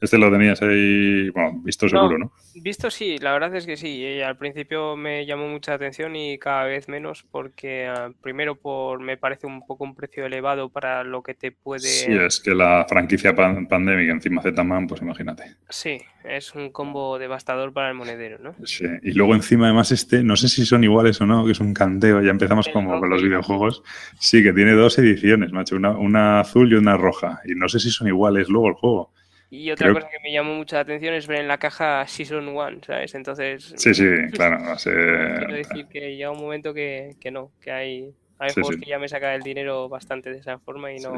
Este 0.00 0.16
lo 0.16 0.30
tenías 0.30 0.62
ahí, 0.62 1.28
bueno, 1.30 1.60
visto 1.62 1.88
seguro, 1.88 2.18
¿no? 2.18 2.32
Visto 2.54 2.90
sí, 2.90 3.18
la 3.18 3.32
verdad 3.32 3.54
es 3.54 3.66
que 3.66 3.76
sí. 3.76 4.02
Eh, 4.02 4.24
al 4.24 4.38
principio 4.38 4.96
me 4.96 5.26
llamó 5.26 5.48
mucha 5.48 5.74
atención 5.74 6.16
y 6.16 6.38
cada 6.38 6.64
vez 6.64 6.88
menos 6.88 7.24
porque 7.30 7.86
ah, 7.86 8.10
primero 8.22 8.54
por 8.54 9.00
me 9.00 9.18
parece 9.18 9.46
un 9.46 9.66
poco 9.66 9.84
un 9.84 9.94
precio 9.94 10.24
elevado 10.24 10.70
para 10.70 11.04
lo 11.04 11.22
que 11.22 11.34
te 11.34 11.52
puede... 11.52 11.80
Sí, 11.80 12.12
es 12.12 12.40
que 12.40 12.54
la 12.54 12.86
franquicia 12.88 13.34
Pandemic 13.34 14.08
encima 14.08 14.40
Z-Man, 14.40 14.86
pues 14.86 15.02
imagínate. 15.02 15.56
Sí, 15.68 15.98
es 16.24 16.54
un 16.54 16.70
combo 16.70 17.18
devastador 17.18 17.72
para 17.72 17.88
el 17.88 17.94
monedero, 17.94 18.38
¿no? 18.38 18.54
Sí, 18.64 18.86
y 19.02 19.12
luego 19.12 19.34
encima 19.34 19.66
además 19.66 19.92
este, 19.92 20.22
no 20.22 20.36
sé 20.36 20.48
si 20.48 20.64
son 20.64 20.82
iguales 20.82 21.20
o 21.20 21.26
no, 21.26 21.44
que 21.44 21.52
es 21.52 21.60
un 21.60 21.74
canteo, 21.74 22.22
ya 22.22 22.30
empezamos 22.30 22.68
como 22.68 22.98
con 22.98 23.10
los 23.10 23.22
videojuegos. 23.22 23.82
Sí, 24.18 24.42
que 24.42 24.52
tiene 24.52 24.72
dos 24.72 24.98
ediciones, 24.98 25.52
macho, 25.52 25.76
una, 25.76 25.90
una 25.90 26.40
azul 26.40 26.72
y 26.72 26.76
una 26.76 26.96
roja. 26.96 27.40
Y 27.44 27.54
no 27.54 27.68
sé 27.68 27.80
si 27.80 27.90
son 27.90 28.08
iguales 28.08 28.48
luego 28.48 28.68
el 28.68 28.74
juego. 28.74 29.12
Y 29.52 29.70
otra 29.72 29.92
cosa 29.92 30.08
que 30.08 30.20
me 30.22 30.32
llamó 30.32 30.54
mucha 30.54 30.78
atención 30.78 31.12
es 31.12 31.26
ver 31.26 31.40
en 31.40 31.48
la 31.48 31.58
caja 31.58 32.06
Season 32.06 32.46
1, 32.46 32.80
¿sabes? 32.86 33.14
Entonces. 33.16 33.74
Sí, 33.76 33.92
sí, 33.92 34.06
claro. 34.32 34.58
Quiero 34.80 35.54
decir 35.54 35.86
que 35.88 36.14
llega 36.14 36.30
un 36.30 36.40
momento 36.40 36.72
que, 36.72 37.16
que 37.20 37.32
no, 37.32 37.50
que 37.60 37.72
hay, 37.72 38.14
hay 38.38 38.52
juegos 38.52 38.76
que 38.76 38.88
ya 38.88 39.00
me 39.00 39.08
sacan 39.08 39.34
el 39.34 39.42
dinero 39.42 39.88
bastante 39.88 40.30
de 40.30 40.38
esa 40.38 40.60
forma 40.60 40.92
y 40.92 41.00
no. 41.00 41.14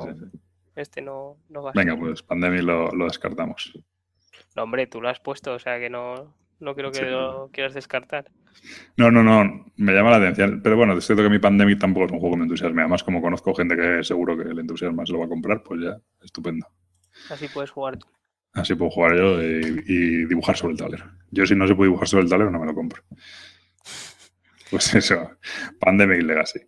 Este 0.74 1.02
no, 1.02 1.36
no 1.50 1.62
va 1.62 1.70
a 1.70 1.72
Venga, 1.74 1.94
pues 1.96 2.22
Pandemic 2.22 2.62
lo, 2.62 2.90
lo, 2.92 3.04
descartamos. 3.04 3.78
No, 4.56 4.62
hombre, 4.62 4.86
tú 4.86 5.02
lo 5.02 5.10
has 5.10 5.20
puesto, 5.20 5.52
o 5.52 5.58
sea 5.58 5.78
que 5.78 5.90
no, 5.90 6.34
no 6.60 6.74
creo 6.74 6.90
que 6.90 7.02
lo 7.02 7.50
quieras 7.52 7.74
descartar. 7.74 8.30
No, 8.96 9.10
no, 9.10 9.22
no, 9.22 9.66
me 9.76 9.92
llama 9.92 10.10
la 10.10 10.16
atención. 10.16 10.62
Pero 10.62 10.76
bueno, 10.76 10.96
es 10.96 11.04
cierto 11.04 11.22
que 11.22 11.28
mi 11.28 11.38
Pandemic 11.38 11.78
tampoco 11.78 12.06
es 12.06 12.12
un 12.12 12.20
juego 12.20 12.34
que 12.34 12.38
me 12.38 12.44
entusiasme. 12.44 12.80
Además, 12.80 13.04
como 13.04 13.20
conozco 13.20 13.54
gente 13.54 13.76
que 13.76 14.02
seguro 14.02 14.36
que 14.36 14.44
le 14.44 14.62
entusiasma 14.62 15.04
se 15.04 15.12
lo 15.12 15.18
va 15.18 15.26
a 15.26 15.28
comprar, 15.28 15.62
pues 15.62 15.82
ya, 15.82 15.96
estupendo. 16.22 16.66
Así 17.30 17.48
puedes 17.48 17.70
jugar 17.70 17.98
tú. 17.98 18.06
Así 18.54 18.74
puedo 18.74 18.90
jugar 18.90 19.16
yo 19.16 19.42
y, 19.42 20.26
dibujar 20.26 20.56
sobre 20.56 20.72
el 20.72 20.78
tablero. 20.78 21.04
Yo 21.30 21.46
si 21.46 21.54
no 21.54 21.66
se 21.66 21.74
puede 21.74 21.88
dibujar 21.88 22.08
sobre 22.08 22.24
el 22.24 22.30
tablero 22.30 22.50
no 22.50 22.58
me 22.58 22.66
lo 22.66 22.74
compro. 22.74 23.02
Pues 24.70 24.94
eso, 24.94 25.30
Pandemic 25.80 26.22
Legacy. 26.22 26.60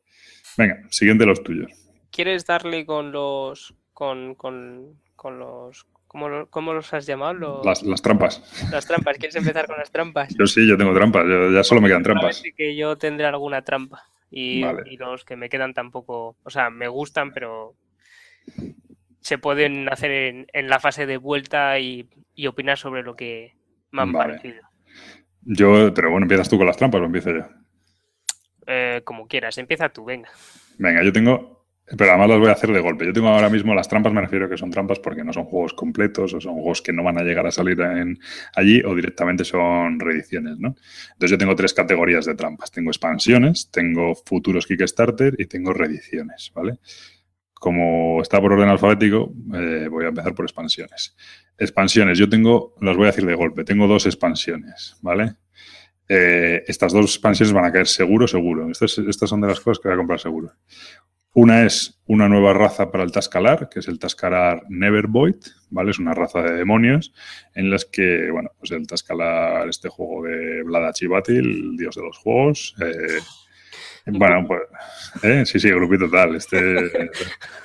Venga, 0.57 0.81
siguiente 0.91 1.27
los 1.27 1.43
tuyos. 1.43 1.71
¿Quieres 2.11 2.47
darle 2.47 2.87
con 2.87 3.13
los... 3.13 3.75
con, 3.93 4.35
con, 4.35 5.01
con 5.17 5.39
los... 5.39 5.87
¿Cómo, 6.07 6.47
¿Cómo, 6.49 6.73
los 6.73 6.95
has 6.95 7.07
llamado? 7.07 7.61
Las, 7.65 7.83
las, 7.83 8.01
trampas. 8.01 8.41
Las 8.71 8.87
trampas. 8.87 9.19
¿Quieres 9.19 9.35
empezar 9.35 9.67
con 9.67 9.77
las 9.77 9.91
trampas? 9.91 10.33
Yo 10.39 10.47
sí, 10.47 10.67
yo 10.67 10.79
tengo 10.79 10.95
trampas. 10.95 11.25
ya 11.53 11.65
solo 11.65 11.81
me 11.81 11.89
quedan 11.89 12.05
trampas. 12.05 12.41
que 12.57 12.77
yo 12.77 12.97
tendré 12.97 13.27
alguna 13.27 13.63
trampa. 13.63 14.05
Y, 14.31 14.65
y, 14.65 14.97
los 14.97 15.25
que 15.25 15.35
me 15.35 15.49
quedan 15.49 15.75
tampoco... 15.75 16.37
O 16.45 16.51
sea, 16.51 16.71
me 16.71 16.87
gustan, 16.87 17.33
pero 17.33 17.75
se 19.25 19.39
pueden 19.39 19.89
hacer 19.89 20.47
en, 20.53 20.69
la 20.69 20.79
fase 20.79 21.07
de 21.07 21.17
vuelta 21.17 21.79
y, 21.79 22.07
opinar 22.47 22.77
sobre 22.77 23.03
lo 23.03 23.17
que 23.17 23.55
me 23.91 24.03
han 24.03 24.13
parecido. 24.13 24.63
Yo, 25.41 25.95
pero 25.95 26.11
bueno, 26.11 26.25
¿empiezas 26.25 26.51
tú 26.51 26.59
con 26.59 26.67
las 26.67 26.77
trampas 26.77 27.01
o 27.01 27.05
empiezo 27.05 27.31
yo? 27.31 27.45
Eh, 28.67 29.01
como 29.03 29.27
quieras, 29.27 29.57
empieza 29.57 29.89
tú, 29.89 30.05
venga. 30.05 30.29
Venga, 30.77 31.03
yo 31.03 31.11
tengo, 31.11 31.65
pero 31.97 32.11
además 32.11 32.29
las 32.29 32.39
voy 32.39 32.49
a 32.49 32.53
hacer 32.53 32.71
de 32.71 32.81
golpe. 32.81 33.07
Yo 33.07 33.15
tengo 33.15 33.29
ahora 33.29 33.49
mismo 33.49 33.75
las 33.75 33.89
trampas, 33.89 34.13
me 34.13 34.21
refiero 34.21 34.47
que 34.47 34.59
son 34.59 34.71
trampas 34.71 34.99
porque 34.99 35.25
no 35.25 35.33
son 35.33 35.45
juegos 35.45 35.73
completos 35.73 36.35
o 36.35 36.41
son 36.43 36.57
juegos 36.57 36.83
que 36.83 36.93
no 36.93 37.03
van 37.03 37.17
a 37.17 37.23
llegar 37.23 37.47
a 37.47 37.51
salir 37.51 37.81
en, 37.81 38.19
allí 38.55 38.83
o 38.85 38.95
directamente 38.95 39.45
son 39.45 40.01
reediciones, 40.01 40.59
¿no? 40.59 40.77
Entonces 41.13 41.31
yo 41.31 41.39
tengo 41.39 41.57
tres 41.57 41.73
categorías 41.73 42.27
de 42.27 42.35
trampas. 42.35 42.71
Tengo 42.71 42.91
expansiones, 42.91 43.71
tengo 43.71 44.15
futuros 44.15 44.67
Kickstarter 44.67 45.35
y 45.39 45.47
tengo 45.47 45.73
reediciones, 45.73 46.53
¿vale? 46.55 46.79
Como 47.65 48.21
está 48.21 48.43
por 48.43 48.53
orden 48.53 48.69
alfabético, 48.69 49.33
eh, 49.55 49.89
voy 49.91 50.05
a 50.05 50.09
empezar 50.09 50.35
por 50.35 50.45
expansiones. 50.45 51.17
Expansiones, 51.57 52.19
yo 52.19 52.29
tengo, 52.29 52.75
las 52.83 52.95
voy 52.95 53.05
a 53.05 53.07
decir 53.07 53.25
de 53.25 53.35
golpe, 53.35 53.65
tengo 53.65 53.87
dos 53.87 54.05
expansiones, 54.05 54.99
¿vale? 55.01 55.37
Eh, 56.07 56.63
estas 56.67 56.93
dos 56.93 57.07
expansiones 57.07 57.55
van 57.55 57.65
a 57.65 57.73
caer 57.73 57.87
seguro, 57.87 58.29
seguro. 58.29 58.71
Estas, 58.71 58.99
estas, 58.99 59.31
son 59.31 59.41
de 59.41 59.49
las 59.49 59.61
cosas 59.61 59.81
que 59.81 59.89
voy 59.89 59.95
a 59.95 59.97
comprar 59.97 60.21
seguro. 60.21 60.53
Una 61.33 61.65
es 61.65 62.03
una 62.07 62.29
nueva 62.29 62.53
raza 62.53 62.91
para 62.91 63.03
el 63.03 63.13
Tascalar, 63.13 63.71
que 63.71 63.79
es 63.79 63.89
el 63.89 63.99
Tascalar 63.99 64.65
Nevervoid, 64.69 65.37
¿vale? 65.71 65.93
Es 65.93 65.99
una 65.99 66.13
raza 66.13 66.43
de 66.43 66.53
demonios 66.53 67.15
en 67.55 67.71
las 67.71 67.87
que, 67.87 68.31
bueno, 68.31 68.51
pues 68.59 68.73
el 68.73 68.87
Tascalar, 68.87 69.71
este 69.71 69.89
juego 69.89 70.25
de 70.25 70.65
Vlada 70.65 70.93
Chivatil, 70.93 71.79
dios 71.79 71.95
de 71.95 72.03
los 72.03 72.19
juegos, 72.19 72.77
eh, 72.83 73.21
bueno, 74.07 74.47
pues 74.47 74.63
¿eh? 75.23 75.45
sí, 75.47 75.59
sí, 75.59 75.71
grupito 75.71 76.11
tal. 76.11 76.37
Este, 76.37 77.11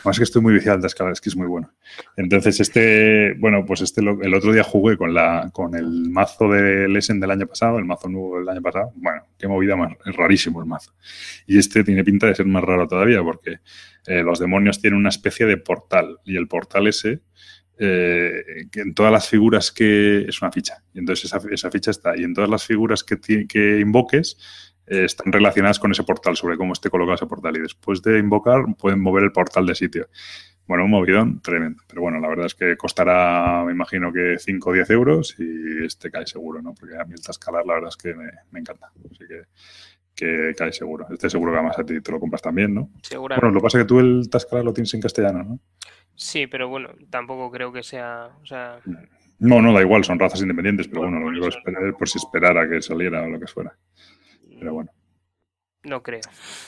más 0.06 0.18
que 0.18 0.24
estoy 0.24 0.41
muy 0.41 0.53
viciado 0.53 0.78
al 0.78 0.86
escala, 0.86 1.11
es 1.11 1.20
que 1.20 1.30
es 1.30 1.36
muy 1.36 1.48
bueno. 1.48 1.72
Entonces, 2.16 2.60
este, 2.60 3.34
bueno, 3.40 3.66
pues 3.66 3.82
este 3.82 4.02
el 4.02 4.34
otro 4.34 4.53
día 4.53 4.64
jugué 4.64 4.98
con 4.98 5.14
la 5.14 5.49
con 5.52 5.76
el 5.76 6.10
mazo 6.10 6.49
de 6.49 6.88
Lesen 6.88 7.20
del 7.20 7.32
año 7.32 7.48
pasado, 7.48 7.78
el 7.78 7.86
mazo 7.86 8.07
nuevo 8.07 8.40
del 8.40 8.49
año 8.49 8.61
pasado. 8.61 8.91
Bueno, 8.95 9.24
qué 9.38 9.48
movida 9.48 9.76
más, 9.76 9.94
es 10.06 10.16
rarísimo 10.16 10.61
el 10.61 10.68
mazo. 10.68 10.94
Y 11.45 11.57
este 11.57 11.84
tiene 11.84 12.03
pinta 12.03 12.28
de 12.28 12.36
ser 12.36 12.45
más 12.45 12.64
raro 12.64 12.88
todavía, 12.88 13.22
porque 13.22 13.60
eh, 14.07 14.24
los 14.24 14.40
demonios 14.40 14.80
tienen 14.80 14.99
una 14.99 15.10
especie 15.10 15.45
de 15.45 15.57
portal. 15.57 16.20
Y 16.24 16.38
el 16.38 16.48
portal 16.48 16.88
ese 16.88 17.22
eh, 17.82 18.66
que 18.70 18.82
en 18.82 18.94
todas 18.94 19.10
las 19.10 19.30
figuras 19.30 19.72
que 19.72 20.26
es 20.28 20.41
una 20.41 20.52
ficha 20.52 20.84
y 20.94 20.99
entonces 20.99 21.32
esa, 21.32 21.40
esa 21.49 21.72
ficha 21.72 21.91
está 21.91 22.18
y 22.18 22.26
en 22.26 22.34
todas 22.34 22.49
las 22.49 22.66
figuras 22.66 23.06
que, 23.06 23.48
que 23.48 23.80
invoques 23.80 24.38
eh, 24.90 25.06
están 25.06 25.32
relacionadas 25.32 25.80
con 25.80 25.91
ese 25.91 26.03
portal, 26.03 26.36
sobre 26.36 26.57
cómo 26.57 26.74
esté 26.74 26.90
colocado 26.90 27.16
ese 27.16 27.28
portal. 27.28 27.56
Y 27.57 27.61
después 27.61 28.02
de 28.02 28.18
invocar, 28.18 28.64
pueden 28.78 28.99
mover 28.99 29.24
el 29.24 29.32
portal 29.32 29.66
de 29.66 29.76
sitio. 29.76 30.07
Bueno, 30.66 30.86
un 30.86 30.91
movidón 30.91 31.41
tremendo. 31.41 31.84
Pero 31.88 32.02
bueno, 32.02 32.20
la 32.20 32.28
verdad 32.28 32.45
es 32.48 32.56
que 32.56 32.76
costará, 32.76 33.64
me 33.66 33.72
imagino 33.72 34.11
que 34.11 34.38
5 34.40 34.70
o 34.70 34.74
10 34.74 34.90
euros 34.91 35.36
y 35.40 35.86
este 35.86 36.11
cae 36.11 36.28
seguro, 36.28 36.61
¿no? 36.61 36.74
Porque 36.74 36.95
a 36.98 37.06
mí 37.06 37.14
el 37.14 37.22
Tascalar, 37.22 37.66
la 37.66 37.76
verdad 37.76 37.90
es 37.90 37.98
que 37.98 38.14
me, 38.14 38.60
encanta. 38.60 38.91
Así 39.11 39.26
que, 39.28 39.44
que 40.16 40.53
cae 40.56 40.72
seguro. 40.72 41.07
Este 41.11 41.30
seguro 41.30 41.52
que 41.52 41.57
además 41.57 41.80
a 41.80 41.84
ti 41.84 42.02
te 42.02 42.11
lo 42.11 42.20
compras 42.20 42.41
también, 42.41 42.74
¿no? 42.74 42.90
Seguramente. 43.02 43.45
Bueno, 43.45 43.53
lo 43.56 43.61
que 43.61 43.64
pasa 43.64 43.78
es 43.80 43.84
que 43.84 43.88
tú 43.88 43.99
el 43.99 44.30
Tascalar 44.30 44.66
lo 44.66 44.74
tienes 44.74 44.94
en 44.94 45.02
castellano, 45.02 45.44
¿no? 45.44 45.60
Sí, 46.16 46.48
pero 46.48 46.68
bueno, 46.68 46.90
tampoco 47.10 47.49
creo 47.49 47.72
que 47.72 47.82
sea. 47.82 48.30
O 48.41 48.45
sea... 48.45 48.80
No, 49.40 49.61
no, 49.61 49.72
da 49.72 49.82
igual, 49.82 50.03
son 50.03 50.20
razas 50.20 50.41
independientes, 50.41 50.88
pero 50.88 51.02
bueno, 51.02 51.20
lo 51.20 51.28
único 51.28 51.48
es 51.48 51.57
por 51.98 52.10
si 52.10 52.18
esperara 52.18 52.70
que 52.70 52.82
saliera 52.82 53.24
o 53.24 53.28
lo 53.30 53.40
que 53.40 53.48
fuera. 53.48 53.74
Pero 54.60 54.73
bueno. 54.73 54.91
No 55.84 56.03
creo. 56.03 56.22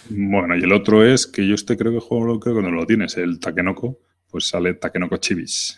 Bueno, 0.09 0.55
y 0.55 0.63
el 0.63 0.71
otro 0.71 1.05
es 1.05 1.27
que 1.27 1.45
yo 1.45 1.55
este 1.55 1.77
creo 1.77 1.91
que 1.91 1.99
juego 1.99 2.39
creo 2.39 2.55
que 2.55 2.61
no 2.61 2.71
lo 2.71 2.85
tienes, 2.85 3.17
el 3.17 3.39
Takenoko, 3.39 3.99
pues 4.29 4.47
sale 4.47 4.73
Takenoko 4.75 5.17
Chibis. 5.17 5.77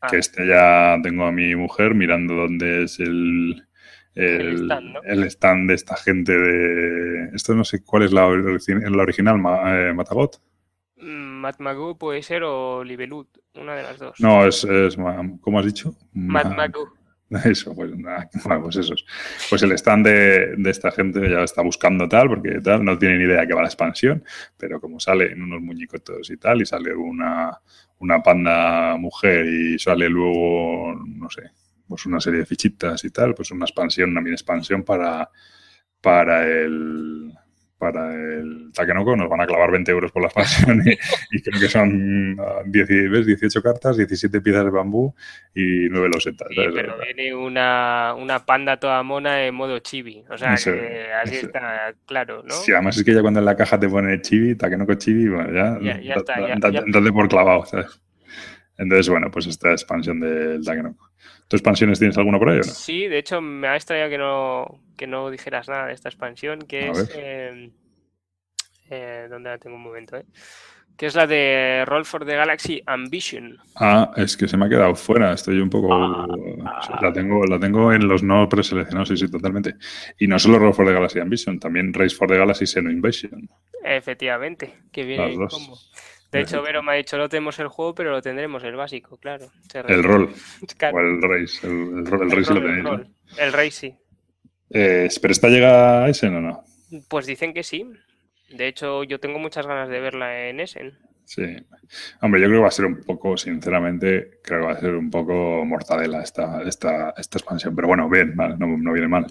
Ah. 0.00 0.08
Que 0.10 0.18
este 0.18 0.46
ya 0.46 0.98
tengo 1.02 1.24
a 1.24 1.32
mi 1.32 1.54
mujer 1.54 1.94
mirando 1.94 2.34
dónde 2.34 2.84
es 2.84 2.98
el, 2.98 3.66
el, 4.14 5.24
stand, 5.24 5.68
de 5.68 5.74
esta 5.74 5.96
gente 5.96 6.32
de. 6.32 7.30
Esto 7.34 7.54
no 7.54 7.64
sé 7.64 7.84
cuál 7.84 8.02
es 8.02 8.12
la, 8.12 8.22
la 8.22 9.02
original, 9.02 9.40
eh, 9.66 9.92
Matagot. 9.94 10.40
Mm, 10.96 11.40
Matmagu 11.40 11.98
puede 11.98 12.22
ser 12.22 12.42
o 12.42 12.82
Libelut, 12.82 13.28
una 13.54 13.76
de 13.76 13.82
las 13.82 13.98
dos. 13.98 14.20
No, 14.20 14.46
es, 14.46 14.64
es 14.64 14.96
¿cómo 15.40 15.58
has 15.58 15.66
dicho? 15.66 15.94
Matmagu. 16.12 16.95
Eso, 17.44 17.74
pues 17.74 17.96
nada, 17.96 18.28
bueno, 18.44 18.62
pues 18.62 18.76
eso. 18.76 18.94
Pues 19.50 19.62
el 19.62 19.72
stand 19.72 20.06
de, 20.06 20.70
esta 20.70 20.92
gente 20.92 21.28
ya 21.28 21.42
está 21.42 21.62
buscando 21.62 22.08
tal, 22.08 22.28
porque 22.28 22.60
tal, 22.60 22.84
no 22.84 22.96
tiene 22.98 23.18
ni 23.18 23.24
idea 23.24 23.46
que 23.46 23.54
va 23.54 23.62
la 23.62 23.68
expansión, 23.68 24.24
pero 24.56 24.80
como 24.80 25.00
salen 25.00 25.42
unos 25.42 25.60
muñequitos 25.60 26.30
y 26.30 26.36
tal, 26.36 26.62
y 26.62 26.66
sale 26.66 26.94
una, 26.94 27.60
una 27.98 28.22
panda 28.22 28.96
mujer 28.96 29.46
y 29.46 29.78
sale 29.78 30.08
luego, 30.08 30.94
no 30.94 31.28
sé, 31.28 31.50
pues 31.88 32.06
una 32.06 32.20
serie 32.20 32.40
de 32.40 32.46
fichitas 32.46 33.04
y 33.04 33.10
tal, 33.10 33.34
pues 33.34 33.50
una 33.50 33.64
expansión, 33.64 34.10
una 34.10 34.20
mini 34.20 34.34
expansión 34.34 34.84
para, 34.84 35.28
para 36.00 36.46
el 36.46 37.32
para 37.78 38.14
el 38.14 38.70
Takenoko, 38.72 39.16
nos 39.16 39.28
van 39.28 39.42
a 39.42 39.46
clavar 39.46 39.70
20 39.70 39.90
euros 39.90 40.10
por 40.10 40.22
la 40.22 40.28
expansión 40.28 40.82
y, 40.86 40.96
creo 41.42 41.60
que 41.60 41.68
son 41.68 42.36
18 42.66 43.62
cartas, 43.62 43.96
17 43.96 44.40
piezas 44.40 44.64
de 44.64 44.70
bambú 44.70 45.14
y 45.54 45.88
9 45.90 46.10
losetas. 46.14 46.48
Sí, 46.48 46.56
pero 46.74 46.96
viene 46.98 47.34
una, 47.34 48.14
una, 48.14 48.44
panda 48.46 48.78
toda 48.78 49.02
mona 49.02 49.44
en 49.44 49.54
modo 49.54 49.78
chibi, 49.80 50.24
o 50.30 50.38
sea, 50.38 50.54
que 50.56 51.12
así 51.22 51.36
está 51.36 51.94
claro, 52.06 52.42
¿no? 52.42 52.54
Sí, 52.54 52.72
además 52.72 52.96
es 52.96 53.04
que 53.04 53.14
ya 53.14 53.20
cuando 53.20 53.40
en 53.40 53.46
la 53.46 53.56
caja 53.56 53.78
te 53.78 53.88
pone 53.88 54.20
chibi, 54.22 54.54
Takenoko 54.54 54.94
chibi, 54.94 55.28
bueno, 55.28 55.52
ya, 55.52 55.78
ya, 55.80 56.00
ya 56.00 56.14
está, 56.14 56.40
ya, 56.40 56.56
ya, 56.56 57.12
por 57.12 57.28
clavado, 57.28 57.66
¿sabes? 57.66 58.00
Entonces, 58.78 59.08
bueno, 59.08 59.30
pues 59.30 59.46
esta 59.46 59.72
expansión 59.72 60.20
del 60.20 60.64
Takenoko. 60.64 61.05
¿Tu 61.48 61.56
expansiones 61.56 61.98
tienes 61.98 62.18
alguna 62.18 62.38
por 62.38 62.50
ahí 62.50 62.56
o 62.56 62.58
no? 62.58 62.64
Sí, 62.64 63.06
de 63.06 63.18
hecho 63.18 63.40
me 63.40 63.68
ha 63.68 63.76
extrañado 63.76 64.10
que 64.10 64.18
no, 64.18 64.80
que 64.96 65.06
no 65.06 65.30
dijeras 65.30 65.68
nada 65.68 65.86
de 65.86 65.92
esta 65.92 66.08
expansión, 66.08 66.60
que 66.60 66.90
es... 66.90 67.10
Eh, 67.14 67.70
eh, 68.90 69.26
¿Dónde 69.28 69.50
la 69.50 69.58
tengo 69.58 69.76
un 69.76 69.82
momento? 69.82 70.16
Eh? 70.16 70.24
Que 70.96 71.06
es 71.06 71.14
la 71.14 71.26
de 71.26 71.84
Roll 71.86 72.06
for 72.06 72.24
the 72.24 72.34
Galaxy 72.34 72.82
Ambition. 72.86 73.58
Ah, 73.74 74.12
es 74.16 74.36
que 74.36 74.48
se 74.48 74.56
me 74.56 74.64
ha 74.64 74.68
quedado 74.68 74.94
fuera. 74.94 75.32
Estoy 75.32 75.60
un 75.60 75.68
poco. 75.68 75.92
Ah, 75.92 76.26
la, 77.02 77.12
tengo, 77.12 77.44
la 77.44 77.60
tengo 77.60 77.92
en 77.92 78.08
los 78.08 78.22
no 78.22 78.48
preseleccionados, 78.48 79.10
sí, 79.10 79.16
sí, 79.18 79.30
totalmente. 79.30 79.74
Y 80.18 80.26
no 80.26 80.38
solo 80.38 80.58
Roll 80.58 80.72
for 80.72 80.86
the 80.86 80.94
Galaxy 80.94 81.20
Ambition, 81.20 81.60
también 81.60 81.92
Race 81.92 82.16
for 82.16 82.28
the 82.28 82.38
Galaxy 82.38 82.66
Seno 82.66 82.90
Invasion. 82.90 83.46
Efectivamente, 83.84 84.72
que 84.90 85.04
viene 85.04 85.34
como. 85.48 85.76
De 86.32 86.40
hecho, 86.40 86.62
Vero 86.62 86.82
me 86.82 86.92
ha 86.92 86.94
dicho, 86.96 87.16
no 87.16 87.28
tenemos 87.28 87.58
el 87.58 87.68
juego, 87.68 87.94
pero 87.94 88.10
lo 88.10 88.20
tendremos, 88.20 88.62
el 88.64 88.76
básico, 88.76 89.16
claro. 89.16 89.50
El 89.72 90.02
rol. 90.02 90.34
O 90.92 91.00
el 91.00 91.22
race. 91.22 91.66
El, 91.66 91.72
el, 91.72 92.22
el, 92.22 92.30
race 92.30 92.54
lo 92.54 92.60
tenéis. 92.60 93.06
El, 93.38 93.52
race 93.52 93.70
sí. 93.70 93.94
Eh, 94.70 95.08
¿Pero 95.20 95.32
esta 95.32 95.48
llega 95.48 96.04
a 96.04 96.08
Essen 96.08 96.34
o 96.36 96.40
no? 96.40 96.64
Pues 97.08 97.26
dicen 97.26 97.54
que 97.54 97.62
sí. 97.62 97.90
De 98.50 98.68
hecho, 98.68 99.04
yo 99.04 99.20
tengo 99.20 99.38
muchas 99.38 99.66
ganas 99.66 99.88
de 99.88 100.00
verla 100.00 100.48
en 100.48 100.60
Essen. 100.60 100.98
Sí. 101.24 101.56
Hombre, 102.20 102.40
yo 102.40 102.46
creo 102.46 102.58
que 102.58 102.62
va 102.62 102.68
a 102.68 102.72
ser 102.72 102.86
un 102.86 103.00
poco, 103.00 103.36
sinceramente, 103.36 104.38
creo 104.42 104.60
que 104.60 104.66
va 104.66 104.72
a 104.72 104.80
ser 104.80 104.94
un 104.94 105.10
poco 105.10 105.64
mortadela 105.64 106.22
esta, 106.22 106.62
esta, 106.62 107.14
esta 107.16 107.38
expansión. 107.38 107.74
Pero 107.74 107.88
bueno, 107.88 108.08
bien, 108.08 108.36
vale, 108.36 108.56
no, 108.58 108.66
no 108.66 108.92
viene 108.92 109.08
mal. 109.08 109.26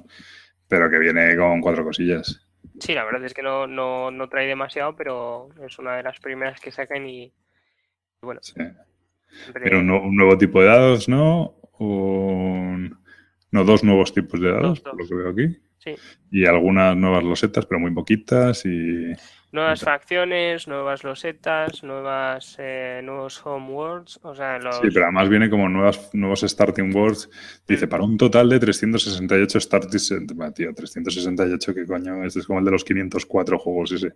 Pero 0.67 0.89
que 0.89 0.99
viene 0.99 1.35
con 1.37 1.61
cuatro 1.61 1.83
cosillas. 1.85 2.44
Sí, 2.79 2.93
la 2.93 3.03
verdad 3.03 3.23
es 3.25 3.33
que 3.33 3.41
no, 3.41 3.67
no, 3.67 4.11
no, 4.11 4.29
trae 4.29 4.47
demasiado, 4.47 4.95
pero 4.95 5.49
es 5.65 5.77
una 5.79 5.97
de 5.97 6.03
las 6.03 6.19
primeras 6.19 6.59
que 6.59 6.71
sacan 6.71 7.07
y 7.07 7.31
bueno. 8.21 8.41
Sí. 8.43 8.53
Pero 9.53 9.79
un, 9.79 10.15
nuevo 10.15 10.37
tipo 10.37 10.61
de 10.61 10.67
dados, 10.67 11.09
¿no? 11.09 11.55
No, 13.51 13.63
dos 13.63 13.83
nuevos 13.83 14.13
tipos 14.13 14.39
de 14.39 14.51
dados, 14.51 14.81
por 14.81 14.99
lo 14.99 15.07
que 15.07 15.15
veo 15.15 15.29
aquí. 15.29 15.57
Sí. 15.77 15.95
Y 16.31 16.45
algunas 16.45 16.95
nuevas 16.95 17.23
losetas, 17.23 17.65
pero 17.65 17.79
muy 17.79 17.93
poquitas 17.93 18.65
y... 18.65 19.13
Nuevas 19.55 19.79
facciones, 19.79 20.67
nuevas 20.67 21.05
losetas, 21.05 21.81
nuevas, 21.81 22.57
eh, 22.59 22.99
nuevos 23.01 23.41
homeworlds, 23.45 24.19
o 24.21 24.35
sea, 24.35 24.59
los... 24.59 24.75
Sí, 24.81 24.89
pero 24.93 25.05
además 25.05 25.29
viene 25.29 25.49
como 25.49 25.69
nuevas, 25.69 26.09
nuevos 26.11 26.41
starting 26.41 26.93
worlds. 26.93 27.29
Dice, 27.65 27.85
mm. 27.85 27.89
para 27.89 28.03
un 28.03 28.17
total 28.17 28.49
de 28.49 28.59
368 28.59 29.59
starting... 29.61 30.27
Tío, 30.53 30.73
368, 30.73 31.73
¿qué 31.73 31.85
coño? 31.85 32.25
Este 32.25 32.39
es 32.39 32.47
como 32.47 32.59
el 32.59 32.65
de 32.65 32.71
los 32.71 32.83
504 32.83 33.57
juegos 33.57 33.93
ese. 33.93 34.15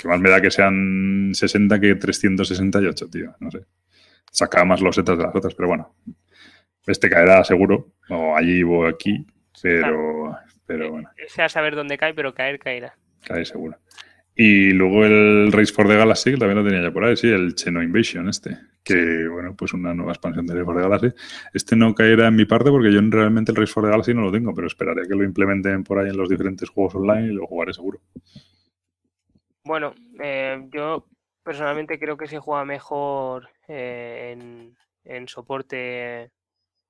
Que 0.00 0.06
más 0.06 0.20
me 0.20 0.30
da 0.30 0.40
que 0.40 0.52
sean 0.52 1.32
60 1.34 1.80
que 1.80 1.96
368, 1.96 3.10
tío, 3.10 3.34
no 3.40 3.50
sé. 3.50 3.64
Saca 4.30 4.64
más 4.64 4.80
losetas 4.80 5.18
de 5.18 5.24
las 5.24 5.34
otras, 5.34 5.52
pero 5.52 5.66
bueno. 5.66 5.96
Este 6.86 7.10
caerá 7.10 7.42
seguro, 7.42 7.94
o 8.08 8.36
allí 8.36 8.62
o 8.62 8.86
aquí, 8.86 9.26
pero, 9.60 10.38
pero 10.64 10.84
eh, 10.84 10.90
bueno. 10.90 11.10
Sea 11.26 11.48
saber 11.48 11.74
dónde 11.74 11.98
cae, 11.98 12.14
pero 12.14 12.32
caer 12.34 12.60
caerá. 12.60 12.94
Cae 13.24 13.44
seguro. 13.44 13.76
Y 14.42 14.70
luego 14.70 15.04
el 15.04 15.52
Race 15.52 15.70
for 15.70 15.86
the 15.86 15.94
Galaxy, 15.94 16.30
que 16.30 16.38
también 16.38 16.56
lo 16.56 16.64
tenía 16.64 16.80
ya 16.80 16.90
por 16.90 17.04
ahí, 17.04 17.14
sí, 17.14 17.28
el 17.28 17.54
Cheno 17.54 17.82
Invasion 17.82 18.26
este, 18.26 18.56
que 18.82 19.28
bueno, 19.28 19.54
pues 19.54 19.74
una 19.74 19.92
nueva 19.92 20.12
expansión 20.12 20.46
de 20.46 20.54
Race 20.54 20.64
for 20.64 20.76
the 20.76 20.80
Galaxy. 20.80 21.08
Este 21.52 21.76
no 21.76 21.94
caerá 21.94 22.28
en 22.28 22.36
mi 22.36 22.46
parte 22.46 22.70
porque 22.70 22.90
yo 22.90 23.02
realmente 23.02 23.52
el 23.52 23.56
Race 23.56 23.70
for 23.70 23.84
the 23.84 23.90
Galaxy 23.90 24.14
no 24.14 24.22
lo 24.22 24.32
tengo, 24.32 24.54
pero 24.54 24.66
esperaré 24.66 25.06
que 25.06 25.14
lo 25.14 25.24
implementen 25.24 25.84
por 25.84 25.98
ahí 25.98 26.08
en 26.08 26.16
los 26.16 26.30
diferentes 26.30 26.70
juegos 26.70 26.94
online 26.94 27.26
y 27.26 27.34
lo 27.34 27.46
jugaré 27.46 27.74
seguro. 27.74 28.00
Bueno, 29.62 29.92
eh, 30.18 30.66
yo 30.72 31.06
personalmente 31.42 31.98
creo 31.98 32.16
que 32.16 32.26
se 32.26 32.38
juega 32.38 32.64
mejor 32.64 33.50
eh, 33.68 34.38
en, 35.04 35.28
soporte 35.28 36.30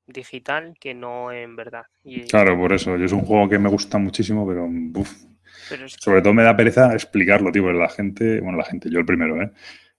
digital 0.06 0.76
que 0.78 0.94
no 0.94 1.32
en 1.32 1.56
verdad. 1.56 1.86
Claro, 2.28 2.56
por 2.56 2.72
eso. 2.72 2.96
Yo 2.96 3.06
es 3.06 3.12
un 3.12 3.22
juego 3.22 3.48
que 3.48 3.58
me 3.58 3.68
gusta 3.68 3.98
muchísimo, 3.98 4.46
pero 4.46 4.68
sobre 5.86 6.22
todo 6.22 6.34
me 6.34 6.42
da 6.42 6.56
pereza 6.56 6.92
explicarlo, 6.94 7.52
tío, 7.52 7.72
la 7.72 7.88
gente, 7.88 8.40
bueno, 8.40 8.58
la 8.58 8.64
gente, 8.64 8.90
yo 8.90 8.98
el 8.98 9.06
primero, 9.06 9.40
¿eh? 9.42 9.50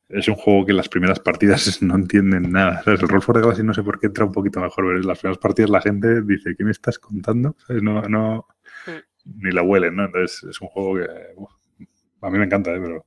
Es 0.09 0.27
un 0.27 0.35
juego 0.35 0.65
que 0.65 0.71
en 0.71 0.77
las 0.77 0.89
primeras 0.89 1.19
partidas 1.19 1.81
no 1.81 1.95
entienden 1.95 2.51
nada. 2.51 2.83
El 2.85 2.99
Roll 2.99 3.21
for 3.21 3.35
the 3.35 3.41
Galaxy 3.41 3.63
no 3.63 3.73
sé 3.73 3.83
por 3.83 3.99
qué 3.99 4.07
entra 4.07 4.25
un 4.25 4.31
poquito 4.31 4.59
mejor, 4.59 4.85
pero 4.85 4.97
en 4.97 5.07
las 5.07 5.19
primeras 5.19 5.38
partidas 5.38 5.69
la 5.69 5.81
gente 5.81 6.21
dice, 6.23 6.55
¿qué 6.57 6.63
me 6.63 6.71
estás 6.71 6.99
contando? 6.99 7.55
No, 7.69 8.01
no, 8.01 8.47
mm. 8.88 9.43
ni 9.43 9.51
la 9.51 9.61
huelen, 9.61 9.95
¿no? 9.95 10.05
Entonces 10.05 10.43
es 10.43 10.61
un 10.61 10.67
juego 10.67 10.95
que 10.97 11.07
a 12.21 12.29
mí 12.29 12.38
me 12.38 12.45
encanta, 12.45 12.71
¿eh? 12.71 12.79
pero 12.81 13.05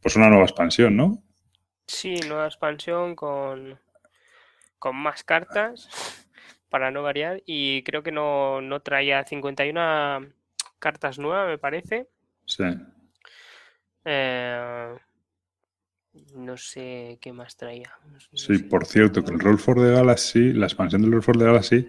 pues 0.00 0.16
una 0.16 0.28
nueva 0.28 0.44
expansión, 0.44 0.96
¿no? 0.96 1.22
Sí, 1.86 2.16
nueva 2.26 2.46
expansión 2.46 3.14
con, 3.14 3.78
con 4.78 4.96
más 4.96 5.22
cartas 5.22 5.88
para 6.68 6.90
no 6.90 7.02
variar 7.02 7.42
y 7.46 7.82
creo 7.84 8.02
que 8.02 8.12
no, 8.12 8.60
no 8.60 8.80
traía 8.80 9.24
51 9.24 10.26
cartas 10.82 11.18
nuevas, 11.18 11.48
me 11.48 11.58
parece. 11.58 12.08
Sí. 12.44 12.64
Eh, 14.04 14.94
no 16.34 16.56
sé 16.56 17.18
qué 17.20 17.32
más 17.32 17.56
traía. 17.56 17.90
sí, 18.34 18.58
por 18.58 18.84
cierto, 18.84 19.24
que 19.24 19.32
el 19.32 19.38
Roll 19.38 19.58
for 19.58 19.76
the 19.76 19.92
Galaxy, 19.92 20.52
la 20.52 20.66
expansión 20.66 21.02
del 21.02 21.12
Roll 21.12 21.22
for 21.22 21.38
the 21.38 21.44
Galaxy, 21.44 21.88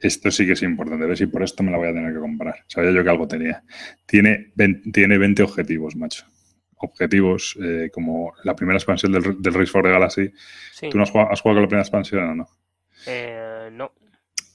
esto 0.00 0.30
sí 0.30 0.46
que 0.46 0.52
es 0.52 0.62
importante, 0.62 1.06
ver 1.06 1.16
si 1.16 1.26
por 1.26 1.42
esto 1.42 1.62
me 1.62 1.70
la 1.70 1.76
voy 1.76 1.88
a 1.88 1.92
tener 1.92 2.12
que 2.14 2.18
comprar. 2.18 2.64
Sabía 2.66 2.92
yo 2.92 3.04
que 3.04 3.10
algo 3.10 3.28
tenía. 3.28 3.62
Tiene 4.06 4.52
20, 4.54 4.90
tiene 4.90 5.18
20 5.18 5.42
objetivos, 5.42 5.94
macho. 5.94 6.24
Objetivos 6.76 7.56
eh, 7.62 7.90
como 7.92 8.32
la 8.42 8.56
primera 8.56 8.78
expansión 8.78 9.12
del, 9.12 9.40
del 9.40 9.54
Race 9.54 9.70
for 9.70 9.84
the 9.84 9.90
Galaxy. 9.90 10.32
¿Tú 10.90 10.96
no 10.96 11.04
has 11.04 11.10
jugado, 11.10 11.30
has 11.30 11.40
jugado, 11.40 11.56
con 11.56 11.62
la 11.62 11.68
primera 11.68 11.82
expansión 11.82 12.24
o 12.24 12.34
no? 12.34 12.48
Eh, 13.06 13.43
no 13.43 13.43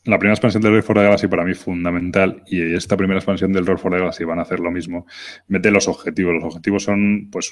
la 0.09 0.19
primera 0.19 0.33
expansión 0.33 0.61
del 0.61 0.73
Roll 0.73 0.83
for 0.83 0.95
the 0.95 1.03
Galaxy 1.03 1.27
para 1.27 1.43
mí 1.43 1.53
fundamental 1.53 2.43
y 2.47 2.73
esta 2.73 2.97
primera 2.97 3.19
expansión 3.19 3.53
del 3.53 3.65
Roll 3.65 3.79
for 3.79 3.91
the 3.91 3.99
Galaxy 3.99 4.23
van 4.23 4.39
a 4.39 4.43
hacer 4.43 4.59
lo 4.59 4.71
mismo. 4.71 5.05
Mete 5.47 5.71
los 5.71 5.87
objetivos. 5.87 6.33
Los 6.33 6.43
objetivos 6.43 6.83
son 6.83 7.29
pues, 7.31 7.51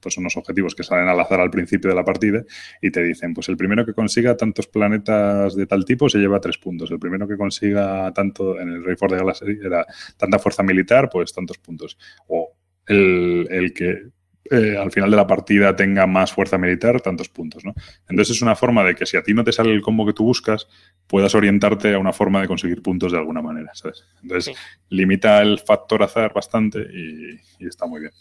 pues 0.00 0.16
unos 0.18 0.36
objetivos 0.36 0.74
que 0.74 0.82
salen 0.82 1.08
al 1.08 1.20
azar 1.20 1.40
al 1.40 1.50
principio 1.50 1.90
de 1.90 1.96
la 1.96 2.04
partida 2.04 2.42
y 2.80 2.90
te 2.90 3.02
dicen, 3.02 3.34
pues 3.34 3.48
el 3.48 3.56
primero 3.56 3.84
que 3.84 3.94
consiga 3.94 4.36
tantos 4.36 4.66
planetas 4.66 5.54
de 5.54 5.66
tal 5.66 5.84
tipo 5.84 6.08
se 6.08 6.18
lleva 6.18 6.40
tres 6.40 6.58
puntos. 6.58 6.90
El 6.90 6.98
primero 6.98 7.28
que 7.28 7.36
consiga 7.36 8.12
tanto 8.12 8.58
en 8.58 8.68
el 8.68 8.84
Roll 8.84 8.96
for 8.96 9.10
the 9.10 9.16
Galaxy 9.16 9.58
era 9.62 9.84
tanta 10.16 10.38
fuerza 10.38 10.62
militar, 10.62 11.08
pues 11.10 11.32
tantos 11.32 11.58
puntos. 11.58 11.98
O 12.26 12.56
el, 12.86 13.46
el 13.50 13.72
que 13.72 14.17
eh, 14.50 14.76
al 14.78 14.90
final 14.90 15.10
de 15.10 15.16
la 15.16 15.26
partida 15.26 15.76
tenga 15.76 16.06
más 16.06 16.32
fuerza 16.32 16.56
militar, 16.56 17.00
tantos 17.00 17.28
puntos, 17.28 17.64
¿no? 17.64 17.74
Entonces 18.08 18.36
es 18.36 18.42
una 18.42 18.56
forma 18.56 18.82
de 18.82 18.94
que 18.94 19.04
si 19.04 19.16
a 19.16 19.22
ti 19.22 19.34
no 19.34 19.44
te 19.44 19.52
sale 19.52 19.72
el 19.72 19.82
combo 19.82 20.06
que 20.06 20.12
tú 20.12 20.24
buscas, 20.24 20.68
puedas 21.06 21.34
orientarte 21.34 21.94
a 21.94 21.98
una 21.98 22.12
forma 22.12 22.40
de 22.40 22.48
conseguir 22.48 22.82
puntos 22.82 23.12
de 23.12 23.18
alguna 23.18 23.42
manera, 23.42 23.70
¿sabes? 23.74 24.04
Entonces 24.22 24.56
limita 24.88 25.42
el 25.42 25.58
factor 25.58 26.02
azar 26.02 26.32
bastante 26.32 26.80
y, 26.80 27.66
está 27.66 27.86
muy 27.86 28.00
bien. 28.00 28.12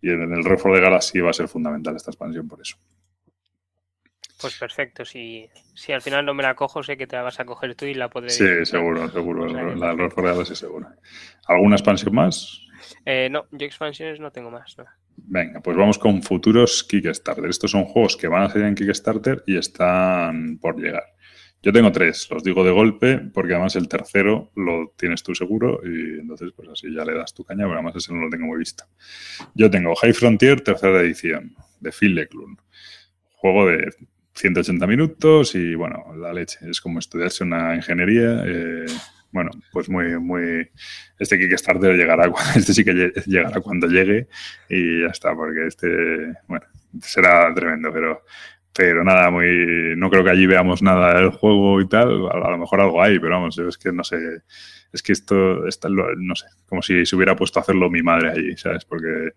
Y 0.00 0.10
en 0.10 0.32
el 0.32 0.44
Refor 0.44 0.74
de 0.74 0.80
Galaxy 0.80 1.20
va 1.20 1.30
a 1.30 1.34
ser 1.34 1.48
fundamental 1.48 1.94
esta 1.96 2.10
expansión 2.10 2.48
por 2.48 2.60
eso. 2.60 2.76
Pues 4.40 4.56
perfecto, 4.56 5.04
si, 5.04 5.48
si 5.74 5.92
al 5.92 6.00
final 6.00 6.24
no 6.24 6.32
me 6.32 6.44
la 6.44 6.54
cojo, 6.54 6.82
sé 6.82 6.96
que 6.96 7.08
te 7.08 7.16
la 7.16 7.22
vas 7.22 7.40
a 7.40 7.44
coger 7.44 7.74
tú 7.74 7.86
y 7.86 7.94
la 7.94 8.08
podré... 8.08 8.30
Sí, 8.30 8.64
seguro, 8.64 9.08
seguro, 9.10 9.46
la, 9.46 9.94
del 9.94 10.08
de 10.08 10.22
Galaxy 10.22 10.54
seguro. 10.54 10.88
¿Alguna 11.46 11.74
expansión 11.74 12.14
más? 12.14 12.60
Eh, 13.04 13.28
no, 13.30 13.46
yo 13.50 13.66
expansiones 13.66 14.20
no 14.20 14.30
tengo 14.30 14.50
más, 14.50 14.78
no. 14.78 14.84
Venga, 15.26 15.60
pues 15.60 15.76
vamos 15.76 15.98
con 15.98 16.22
futuros 16.22 16.84
Kickstarter. 16.84 17.46
Estos 17.46 17.70
son 17.70 17.84
juegos 17.84 18.16
que 18.16 18.28
van 18.28 18.44
a 18.44 18.50
salir 18.50 18.66
en 18.66 18.74
Kickstarter 18.74 19.42
y 19.46 19.56
están 19.56 20.58
por 20.58 20.80
llegar. 20.80 21.04
Yo 21.60 21.72
tengo 21.72 21.90
tres, 21.90 22.28
los 22.30 22.44
digo 22.44 22.62
de 22.62 22.70
golpe, 22.70 23.18
porque 23.18 23.54
además 23.54 23.74
el 23.74 23.88
tercero 23.88 24.52
lo 24.54 24.94
tienes 24.96 25.24
tú 25.24 25.34
seguro 25.34 25.80
y 25.84 26.20
entonces 26.20 26.52
pues 26.54 26.68
así 26.68 26.94
ya 26.94 27.04
le 27.04 27.14
das 27.14 27.34
tu 27.34 27.42
caña, 27.44 27.64
pero 27.64 27.74
además 27.74 27.96
ese 27.96 28.14
no 28.14 28.20
lo 28.20 28.30
tengo 28.30 28.46
muy 28.46 28.58
visto. 28.58 28.84
Yo 29.54 29.68
tengo 29.68 29.94
High 29.96 30.12
Frontier, 30.12 30.60
tercera 30.60 31.00
edición, 31.00 31.56
de 31.80 31.90
Phil 31.90 32.14
Leclun. 32.14 32.58
Juego 33.32 33.66
de 33.66 33.92
180 34.34 34.86
minutos 34.86 35.54
y 35.56 35.74
bueno, 35.74 36.14
la 36.16 36.32
leche. 36.32 36.58
Es 36.62 36.80
como 36.80 37.00
estudiarse 37.00 37.42
una 37.42 37.74
ingeniería. 37.74 38.44
Eh, 38.46 38.86
bueno, 39.30 39.50
pues 39.72 39.88
muy, 39.88 40.18
muy. 40.18 40.68
Este 41.18 41.38
Kickstarter 41.38 41.96
llegará, 41.96 42.30
este 42.56 42.72
sí 42.74 42.84
que 42.84 43.12
llegará 43.26 43.60
cuando 43.60 43.86
llegue 43.86 44.28
y 44.68 45.02
ya 45.02 45.08
está, 45.08 45.34
porque 45.34 45.66
este, 45.66 46.34
bueno, 46.46 46.66
será 47.02 47.52
tremendo, 47.54 47.92
pero, 47.92 48.24
pero 48.72 49.04
nada, 49.04 49.30
muy 49.30 49.94
no 49.96 50.10
creo 50.10 50.24
que 50.24 50.30
allí 50.30 50.46
veamos 50.46 50.82
nada 50.82 51.14
del 51.20 51.30
juego 51.30 51.80
y 51.80 51.88
tal. 51.88 52.28
A, 52.30 52.50
lo 52.50 52.58
mejor 52.58 52.80
algo 52.80 53.02
hay, 53.02 53.18
pero 53.18 53.34
vamos, 53.34 53.58
es 53.58 53.76
que 53.76 53.92
no 53.92 54.04
sé. 54.04 54.16
Es 54.92 55.02
que 55.02 55.12
esto, 55.12 55.66
está, 55.66 55.88
no 55.90 56.34
sé, 56.34 56.46
como 56.66 56.80
si 56.80 57.04
se 57.04 57.14
hubiera 57.14 57.36
puesto 57.36 57.58
a 57.58 57.62
hacerlo 57.62 57.90
mi 57.90 58.02
madre 58.02 58.30
allí, 58.30 58.56
¿sabes? 58.56 58.84
Porque 58.84 59.32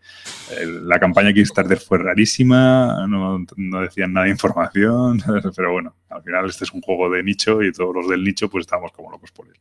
la 0.65 0.99
campaña 0.99 1.33
Kickstarter 1.33 1.77
fue 1.77 1.97
rarísima, 1.97 3.05
no, 3.07 3.45
no 3.57 3.81
decían 3.81 4.13
nada 4.13 4.25
de 4.25 4.31
información, 4.31 5.21
pero 5.55 5.73
bueno, 5.73 5.95
al 6.09 6.23
final 6.23 6.49
este 6.49 6.63
es 6.63 6.71
un 6.71 6.81
juego 6.81 7.09
de 7.09 7.23
nicho 7.23 7.61
y 7.61 7.71
todos 7.71 7.93
los 7.93 8.07
del 8.07 8.23
nicho 8.23 8.49
pues 8.49 8.63
estamos 8.63 8.91
como 8.93 9.11
locos 9.11 9.31
por 9.31 9.47
él. 9.47 9.55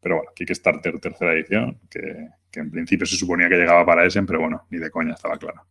Pero 0.00 0.16
bueno, 0.16 0.30
Kickstarter 0.34 1.00
tercera 1.00 1.32
edición, 1.32 1.80
que, 1.90 2.28
que 2.50 2.60
en 2.60 2.70
principio 2.70 3.06
se 3.06 3.16
suponía 3.16 3.48
que 3.48 3.56
llegaba 3.56 3.86
para 3.86 4.04
ese, 4.04 4.22
pero 4.22 4.40
bueno, 4.40 4.66
ni 4.70 4.78
de 4.78 4.90
coña, 4.90 5.14
estaba 5.14 5.38
claro. 5.38 5.66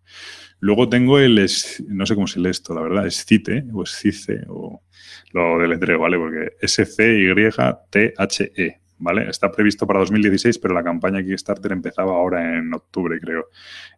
Luego 0.59 0.89
tengo 0.89 1.19
el, 1.19 1.35
no 1.89 2.05
sé 2.05 2.15
cómo 2.15 2.25
se 2.25 2.39
lee 2.39 2.49
esto, 2.49 2.73
la 2.73 2.81
verdad, 2.81 3.05
es 3.05 3.25
CITE 3.25 3.65
o 3.73 3.84
es 3.84 3.95
CICE 3.97 4.45
o 4.47 4.81
lo 5.34 5.59
deletreo, 5.59 5.99
¿vale? 5.99 6.17
Porque 6.17 6.53
S-C-Y-T-H-E, 6.61 7.21
¿vale? 9.03 9.30
Está 9.30 9.51
previsto 9.51 9.85
para 9.85 9.99
2016, 9.99 10.57
pero 10.59 10.73
la 10.73 10.84
campaña 10.84 11.21
Kickstarter 11.21 11.73
empezaba 11.73 12.13
ahora 12.13 12.57
en 12.57 12.73
octubre, 12.73 13.19
creo. 13.19 13.49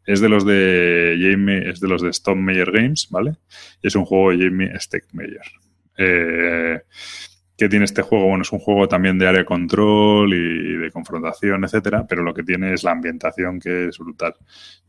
Es 0.05 0.19
de 0.19 0.29
los 0.29 0.45
de 0.45 1.17
Jamie, 1.21 1.69
es 1.69 1.79
de 1.79 1.87
los 1.87 2.01
de 2.01 2.09
Stone 2.09 2.41
Meyer 2.41 2.71
Games, 2.71 3.07
¿vale? 3.11 3.37
Y 3.81 3.87
es 3.87 3.95
un 3.95 4.05
juego 4.05 4.31
de 4.31 4.45
Jamie 4.45 4.79
Steckmeyer. 4.79 5.45
Eh, 5.97 6.81
¿Qué 7.57 7.69
tiene 7.69 7.85
este 7.85 8.01
juego? 8.01 8.27
Bueno, 8.27 8.41
es 8.41 8.51
un 8.51 8.59
juego 8.59 8.87
también 8.89 9.17
de 9.17 9.27
área 9.27 9.45
control 9.45 10.33
y 10.33 10.75
de 10.77 10.91
confrontación, 10.91 11.63
etcétera, 11.63 12.05
pero 12.05 12.21
lo 12.21 12.33
que 12.33 12.43
tiene 12.43 12.73
es 12.73 12.83
la 12.83 12.91
ambientación 12.91 13.61
que 13.61 13.87
es 13.87 13.97
brutal. 13.97 14.35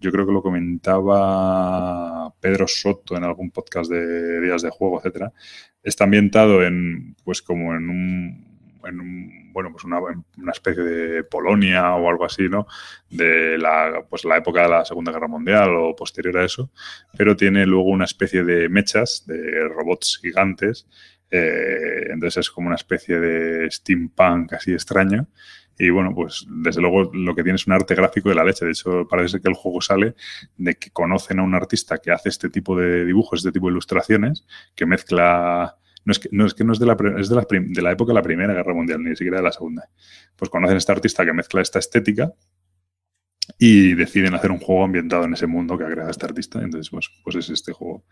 Yo 0.00 0.10
creo 0.10 0.26
que 0.26 0.32
lo 0.32 0.42
comentaba 0.42 2.34
Pedro 2.40 2.66
Soto 2.66 3.16
en 3.16 3.22
algún 3.22 3.52
podcast 3.52 3.88
de 3.88 4.40
días 4.40 4.62
de 4.62 4.70
juego, 4.70 4.98
etcétera. 4.98 5.32
Está 5.80 6.04
ambientado 6.04 6.64
en, 6.64 7.14
pues 7.22 7.40
como 7.40 7.76
en 7.76 7.88
un, 7.88 8.55
en 8.86 9.52
bueno, 9.52 9.72
pues 9.72 9.84
una, 9.84 10.00
especie 10.52 10.82
de 10.82 11.24
Polonia 11.24 11.94
o 11.94 12.08
algo 12.08 12.24
así, 12.24 12.48
¿no? 12.48 12.66
De 13.08 13.56
la, 13.58 14.04
pues 14.08 14.24
la 14.24 14.36
época 14.36 14.62
de 14.62 14.68
la 14.68 14.84
Segunda 14.84 15.12
Guerra 15.12 15.28
Mundial 15.28 15.70
o 15.76 15.96
posterior 15.96 16.38
a 16.38 16.44
eso, 16.44 16.70
pero 17.16 17.36
tiene 17.36 17.64
luego 17.66 17.88
una 17.88 18.04
especie 18.04 18.44
de 18.44 18.68
mechas, 18.68 19.24
de 19.26 19.68
robots 19.68 20.18
gigantes 20.20 20.86
eh, 21.30 22.12
entonces 22.12 22.38
es 22.38 22.50
como 22.50 22.68
una 22.68 22.76
especie 22.76 23.18
de 23.18 23.70
steampunk 23.70 24.52
así 24.54 24.72
extraño. 24.72 25.26
Y 25.78 25.90
bueno, 25.90 26.14
pues 26.14 26.46
desde 26.48 26.80
luego 26.80 27.10
lo 27.12 27.34
que 27.34 27.42
tiene 27.42 27.56
es 27.56 27.66
un 27.66 27.74
arte 27.74 27.94
gráfico 27.94 28.30
de 28.30 28.34
la 28.34 28.44
leche. 28.44 28.64
De 28.64 28.72
hecho, 28.72 29.06
parece 29.08 29.40
que 29.40 29.48
el 29.48 29.54
juego 29.54 29.80
sale 29.82 30.14
de 30.56 30.74
que 30.76 30.90
conocen 30.90 31.38
a 31.38 31.42
un 31.42 31.54
artista 31.54 31.98
que 31.98 32.12
hace 32.12 32.30
este 32.30 32.48
tipo 32.48 32.78
de 32.78 33.04
dibujos, 33.04 33.40
este 33.40 33.52
tipo 33.52 33.66
de 33.66 33.72
ilustraciones, 33.72 34.46
que 34.74 34.86
mezcla. 34.86 35.76
No 36.06 36.12
es 36.12 36.18
que 36.20 36.28
no 36.32 36.46
es, 36.46 36.54
que 36.54 36.64
no 36.64 36.72
es, 36.72 36.78
de, 36.78 36.86
la, 36.86 36.96
es 37.18 37.28
de, 37.28 37.34
la, 37.34 37.46
de 37.50 37.82
la 37.82 37.90
época 37.90 38.10
de 38.10 38.14
la 38.14 38.22
Primera 38.22 38.54
Guerra 38.54 38.72
Mundial, 38.72 39.02
ni 39.02 39.14
siquiera 39.16 39.38
de 39.38 39.42
la 39.42 39.52
Segunda. 39.52 39.90
Pues 40.36 40.48
conocen 40.48 40.76
a 40.76 40.78
este 40.78 40.92
artista 40.92 41.26
que 41.26 41.32
mezcla 41.32 41.60
esta 41.60 41.80
estética 41.80 42.32
y 43.58 43.94
deciden 43.94 44.34
hacer 44.34 44.52
un 44.52 44.58
juego 44.58 44.84
ambientado 44.84 45.24
en 45.24 45.34
ese 45.34 45.48
mundo 45.48 45.76
que 45.76 45.84
ha 45.84 45.90
creado 45.90 46.10
este 46.10 46.26
artista. 46.26 46.62
Entonces, 46.62 46.90
pues, 46.90 47.10
pues 47.24 47.36
es 47.36 47.50
este 47.50 47.72
juego. 47.72 48.04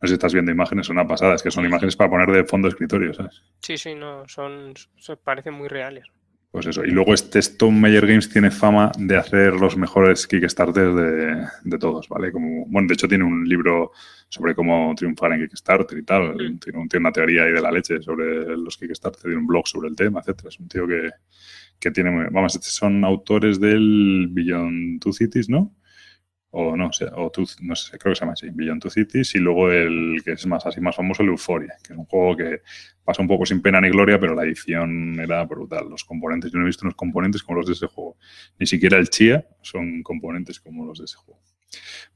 No 0.00 0.06
sé 0.06 0.08
si 0.08 0.12
estás 0.14 0.34
viendo 0.34 0.52
imágenes, 0.52 0.86
son 0.86 0.96
una 0.96 1.06
pasada, 1.08 1.34
es 1.34 1.42
que 1.42 1.50
son 1.50 1.64
imágenes 1.64 1.96
para 1.96 2.10
poner 2.10 2.30
de 2.30 2.44
fondo 2.44 2.68
escritorio, 2.68 3.12
¿sabes? 3.12 3.42
Sí, 3.60 3.76
sí, 3.76 3.94
no, 3.94 4.26
son, 4.28 4.74
parecen 5.24 5.54
muy 5.54 5.68
reales. 5.68 6.06
Pues 6.50 6.66
eso. 6.66 6.84
Y 6.84 6.90
luego 6.90 7.14
este 7.14 7.38
Stone 7.38 7.78
Meyer 7.78 8.04
Games 8.04 8.28
tiene 8.28 8.50
fama 8.50 8.90
de 8.98 9.16
hacer 9.16 9.54
los 9.54 9.76
mejores 9.76 10.26
Kickstarters 10.26 10.96
de, 10.96 11.46
de, 11.62 11.78
todos, 11.78 12.08
¿vale? 12.08 12.32
Como, 12.32 12.66
bueno, 12.66 12.88
de 12.88 12.94
hecho 12.94 13.06
tiene 13.06 13.22
un 13.22 13.48
libro 13.48 13.92
sobre 14.28 14.56
cómo 14.56 14.92
triunfar 14.96 15.32
en 15.32 15.46
Kickstarter 15.46 15.96
y 15.96 16.02
tal. 16.02 16.34
Mm. 16.34 16.58
Tiene, 16.58 16.88
tiene, 16.88 17.04
una 17.04 17.12
teoría 17.12 17.44
ahí 17.44 17.52
de 17.52 17.60
la 17.60 17.70
leche 17.70 18.02
sobre 18.02 18.56
los 18.56 18.76
Kickstarter, 18.76 19.22
tiene 19.22 19.36
un 19.36 19.46
blog 19.46 19.68
sobre 19.68 19.88
el 19.88 19.94
tema, 19.94 20.20
etcétera. 20.20 20.48
Es 20.48 20.58
un 20.58 20.66
tío 20.66 20.88
que, 20.88 21.10
que 21.78 21.92
tiene... 21.92 22.28
Vamos, 22.30 22.54
son 22.54 23.04
autores 23.04 23.60
del 23.60 24.26
Beyond 24.30 25.00
Two 25.00 25.12
Cities, 25.12 25.48
¿no? 25.48 25.72
O 26.52 26.76
no 26.76 26.92
sé, 26.92 27.06
o 27.14 27.30
no 27.60 27.76
sé, 27.76 27.98
creo 27.98 28.12
que 28.12 28.16
se 28.16 28.20
llama 28.20 28.32
así, 28.32 28.48
Beyond 28.50 28.82
Two 28.82 28.90
Cities, 28.90 29.34
y 29.36 29.38
luego 29.38 29.70
el 29.70 30.20
que 30.24 30.32
es 30.32 30.46
más 30.46 30.66
así 30.66 30.80
más 30.80 30.96
famoso, 30.96 31.22
el 31.22 31.28
Euphoria, 31.28 31.74
que 31.82 31.92
es 31.92 31.98
un 31.98 32.06
juego 32.06 32.36
que 32.36 32.62
pasa 33.04 33.22
un 33.22 33.28
poco 33.28 33.46
sin 33.46 33.62
pena 33.62 33.80
ni 33.80 33.88
gloria, 33.88 34.18
pero 34.18 34.34
la 34.34 34.42
edición 34.42 35.18
era 35.20 35.44
brutal. 35.44 35.88
Los 35.88 36.04
componentes, 36.04 36.50
yo 36.50 36.58
no 36.58 36.64
he 36.64 36.66
visto 36.66 36.84
unos 36.84 36.96
componentes 36.96 37.42
como 37.42 37.58
los 37.58 37.66
de 37.66 37.74
ese 37.74 37.86
juego. 37.86 38.16
Ni 38.58 38.66
siquiera 38.66 38.98
el 38.98 39.08
Chia 39.08 39.46
son 39.62 40.02
componentes 40.02 40.58
como 40.58 40.84
los 40.84 40.98
de 40.98 41.04
ese 41.04 41.16
juego. 41.16 41.40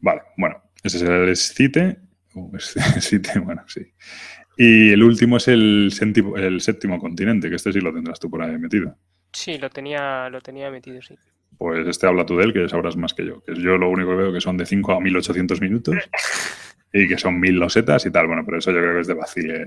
Vale, 0.00 0.22
bueno, 0.36 0.62
ese 0.82 0.96
es 0.96 1.02
el 1.04 1.36
Cite, 1.36 1.98
Cite, 3.00 3.38
bueno, 3.38 3.62
sí. 3.68 3.82
Y 4.56 4.90
el 4.90 5.02
último 5.02 5.36
es 5.36 5.48
el, 5.48 5.92
el 6.36 6.60
séptimo 6.60 6.98
continente, 6.98 7.48
que 7.48 7.56
este 7.56 7.72
sí 7.72 7.80
lo 7.80 7.92
tendrás 7.92 8.18
tú 8.18 8.28
por 8.28 8.42
ahí 8.42 8.56
metido. 8.58 8.96
Sí, 9.32 9.58
lo 9.58 9.70
tenía, 9.70 10.28
lo 10.28 10.40
tenía 10.40 10.70
metido, 10.70 11.00
sí 11.02 11.16
pues 11.58 11.86
este 11.86 12.06
habla 12.06 12.26
tú 12.26 12.36
de 12.36 12.44
él, 12.44 12.52
que 12.52 12.68
sabrás 12.68 12.96
más 12.96 13.14
que 13.14 13.26
yo. 13.26 13.42
Que 13.44 13.54
yo 13.54 13.76
lo 13.76 13.88
único 13.90 14.10
que 14.10 14.16
veo 14.16 14.32
que 14.32 14.40
son 14.40 14.56
de 14.56 14.66
5 14.66 14.92
a 14.92 15.00
1800 15.00 15.60
minutos 15.60 15.96
y 16.92 17.08
que 17.08 17.18
son 17.18 17.40
1000 17.40 17.56
losetas 17.56 18.06
y 18.06 18.10
tal. 18.12 18.28
Bueno, 18.28 18.42
pero 18.44 18.58
eso 18.58 18.70
yo 18.70 18.78
creo 18.78 18.94
que 18.94 19.00
es 19.00 19.06
de 19.08 19.14
vacile. 19.14 19.64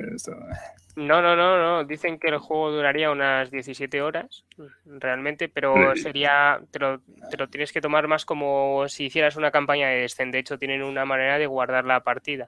No, 0.95 1.21
no, 1.21 1.35
no, 1.35 1.57
no. 1.57 1.83
Dicen 1.83 2.19
que 2.19 2.29
el 2.29 2.37
juego 2.37 2.71
duraría 2.71 3.11
unas 3.11 3.51
17 3.51 4.01
horas, 4.01 4.45
realmente, 4.85 5.49
pero 5.49 5.95
sería. 5.95 6.61
Te 6.71 6.79
lo, 6.79 7.01
te 7.29 7.37
lo 7.37 7.49
tienes 7.49 7.73
que 7.73 7.81
tomar 7.81 8.07
más 8.07 8.23
como 8.23 8.87
si 8.87 9.05
hicieras 9.05 9.35
una 9.35 9.51
campaña 9.51 9.89
de 9.89 10.01
descent. 10.01 10.31
De 10.31 10.39
hecho, 10.39 10.57
tienen 10.57 10.81
una 10.83 11.03
manera 11.03 11.37
de 11.37 11.47
guardar 11.47 11.83
la 11.83 12.01
partida. 12.01 12.47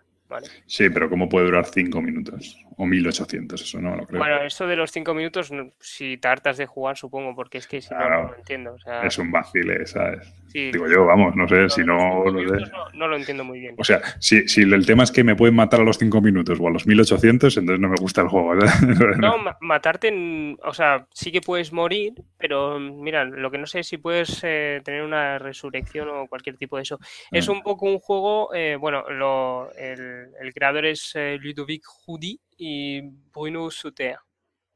Sí, 0.66 0.90
pero 0.90 1.10
¿cómo 1.10 1.28
puede 1.28 1.46
durar 1.48 1.66
5 1.66 2.02
minutos? 2.02 2.58
O 2.78 2.86
1800, 2.86 3.62
eso 3.62 3.82
no 3.82 3.96
lo 3.96 4.06
creo. 4.06 4.20
Bueno, 4.20 4.42
eso 4.44 4.68
de 4.68 4.76
los 4.76 4.92
5 4.92 5.14
minutos, 5.14 5.52
si 5.80 6.18
tartas 6.18 6.58
de 6.58 6.66
jugar, 6.66 6.98
supongo, 6.98 7.36
porque 7.36 7.58
es 7.58 7.68
que 7.68 7.82
si 7.82 7.94
no, 7.94 8.10
no 8.10 8.24
lo 8.24 8.36
entiendo. 8.36 8.76
Es 9.04 9.18
un 9.18 9.32
vacile, 9.32 9.86
¿sabes? 9.86 10.34
Digo 10.54 10.88
yo, 10.88 11.06
vamos, 11.06 11.36
no 11.36 11.48
sé, 11.48 11.70
si 11.70 11.84
no, 11.84 12.24
no, 12.26 13.08
lo 13.08 13.16
entiendo 13.16 13.44
muy 13.44 13.60
bien. 13.60 13.76
O 13.78 13.84
sea, 13.84 14.02
si, 14.20 14.48
si, 14.48 14.62
el 14.62 14.86
tema 14.86 15.04
es 15.04 15.12
que 15.12 15.24
me 15.24 15.36
pueden 15.36 15.56
matar 15.56 15.82
a 15.82 15.84
los 15.84 15.98
5 15.98 16.22
minutos 16.22 16.58
o 16.60 16.68
a 16.68 16.72
los 16.72 16.88
1800, 16.88 17.58
entonces 17.58 17.80
no 17.80 17.90
me 17.90 17.98
gusta 18.00 18.22
el 18.22 18.30
juego. 18.30 18.56
no, 19.18 19.36
matarte, 19.62 20.58
o 20.64 20.74
sea, 20.74 21.06
sí 21.14 21.32
que 21.32 21.42
puedes 21.42 21.72
morir, 21.72 22.14
pero 22.38 22.80
mira, 22.80 23.26
lo 23.26 23.52
que 23.52 23.60
no 23.60 23.68
sé 23.68 23.82
es 23.82 23.88
si 23.88 23.98
puedes 23.98 24.40
eh, 24.44 24.82
tener 24.84 25.04
una 25.04 25.38
resurrección 25.38 26.10
o 26.10 26.28
cualquier 26.28 26.58
tipo 26.58 26.78
de 26.78 26.84
eso. 26.84 27.00
Es 27.32 27.48
mm. 27.48 27.52
un 27.52 27.62
poco 27.62 27.86
un 27.86 28.00
juego, 28.00 28.54
eh, 28.54 28.76
bueno, 28.76 29.08
lo, 29.10 29.72
el 29.78 30.19
el, 30.42 30.54
creador 30.54 30.86
es 30.86 31.12
eh, 31.16 31.38
Ludovic 31.40 31.86
Judy 31.86 32.40
y 32.58 33.02
Bruno 33.02 33.70
Suter. 33.72 34.18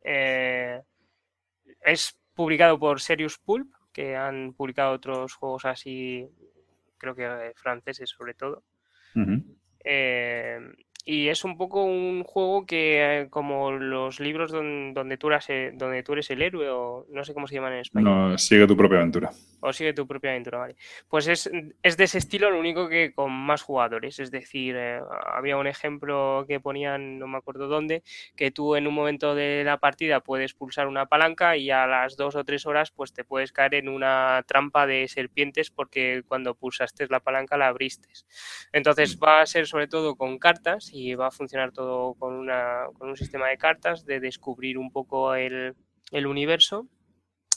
Eh, 0.02 0.82
es 1.82 2.18
publicado 2.34 2.80
por 2.80 3.00
Serious 3.00 3.38
Pulp, 3.38 3.74
que 3.92 4.16
han 4.16 4.54
publicado 4.54 4.94
otros 4.94 5.34
juegos 5.36 5.66
así, 5.66 6.28
creo 6.98 7.16
que 7.16 7.26
eh, 7.26 7.54
franceses 7.56 8.10
sobre 8.10 8.34
todo. 8.34 8.64
Y 11.06 11.28
es 11.28 11.44
un 11.44 11.58
poco 11.58 11.84
un 11.84 12.24
juego 12.24 12.66
que, 12.66 13.22
eh, 13.22 13.30
como 13.30 13.72
los 13.72 14.22
libros 14.22 14.52
donde, 14.52 15.18
tú 15.18 15.28
eres, 15.28 15.50
eh, 15.50 15.72
donde 15.74 16.02
tú 16.02 16.14
eres 16.14 16.30
el 16.30 16.42
héroe, 16.42 16.70
o 16.70 17.06
no 17.10 17.26
sé 17.26 17.34
cómo 17.34 17.46
se 17.46 17.56
llaman 17.56 17.74
en 17.74 17.80
español. 17.80 18.32
No, 18.32 18.38
sigue 18.38 18.66
tu 18.66 18.78
propia 18.78 19.00
aventura. 19.00 19.32
O 19.60 19.74
sigue 19.74 19.94
tu 19.94 20.08
propia 20.08 20.32
aventura, 20.32 20.60
vale. 20.60 20.76
Pues 21.10 21.28
es, 21.28 21.50
es 21.82 21.98
de 21.98 22.04
ese 22.06 22.20
estilo, 22.20 22.50
lo 22.52 22.60
único 22.60 22.88
que 22.88 23.14
con 23.14 23.32
más 23.32 23.62
jugadores. 23.62 24.20
Es 24.20 24.32
decir, 24.32 24.76
eh, 24.78 25.02
había 25.26 25.58
un 25.58 25.68
ejemplo 25.68 26.46
que 26.48 26.62
ponían, 26.62 27.20
no 27.20 27.28
me 27.28 27.38
acuerdo 27.38 27.68
dónde, 27.68 28.04
que 28.38 28.52
tú 28.52 28.76
en 28.76 28.88
un 28.88 28.94
momento 28.94 29.36
de 29.36 29.64
la 29.66 29.78
partida 29.78 30.22
puedes 30.22 30.54
pulsar 30.54 30.88
una 30.88 31.08
palanca 31.08 31.58
y 31.58 31.70
a 31.70 31.86
las 31.86 32.16
dos 32.16 32.36
o 32.36 32.44
tres 32.44 32.66
horas 32.66 32.92
pues 32.92 33.14
te 33.14 33.24
puedes 33.24 33.52
caer 33.52 33.76
en 33.76 33.90
una 33.90 34.44
trampa 34.48 34.88
de 34.88 35.08
serpientes 35.08 35.70
porque 35.70 36.24
cuando 36.28 36.56
pulsaste 36.56 37.08
la 37.10 37.20
palanca 37.20 37.58
la 37.58 37.68
abriste. 37.68 38.08
Entonces 38.72 39.18
mm. 39.18 39.24
va 39.24 39.42
a 39.42 39.46
ser 39.46 39.68
sobre 39.68 39.88
todo 39.88 40.16
con 40.16 40.40
cartas 40.40 40.93
y 40.94 41.16
va 41.16 41.28
a 41.28 41.32
funcionar 41.32 41.72
todo 41.72 42.14
con, 42.14 42.36
una, 42.36 42.86
con 42.98 43.10
un 43.10 43.18
sistema 43.18 43.48
de 43.48 43.58
cartas, 43.58 44.06
de 44.06 44.20
descubrir 44.20 44.78
un 44.78 44.92
poco 44.92 45.34
el, 45.34 45.76
el 46.12 46.28
universo 46.28 46.88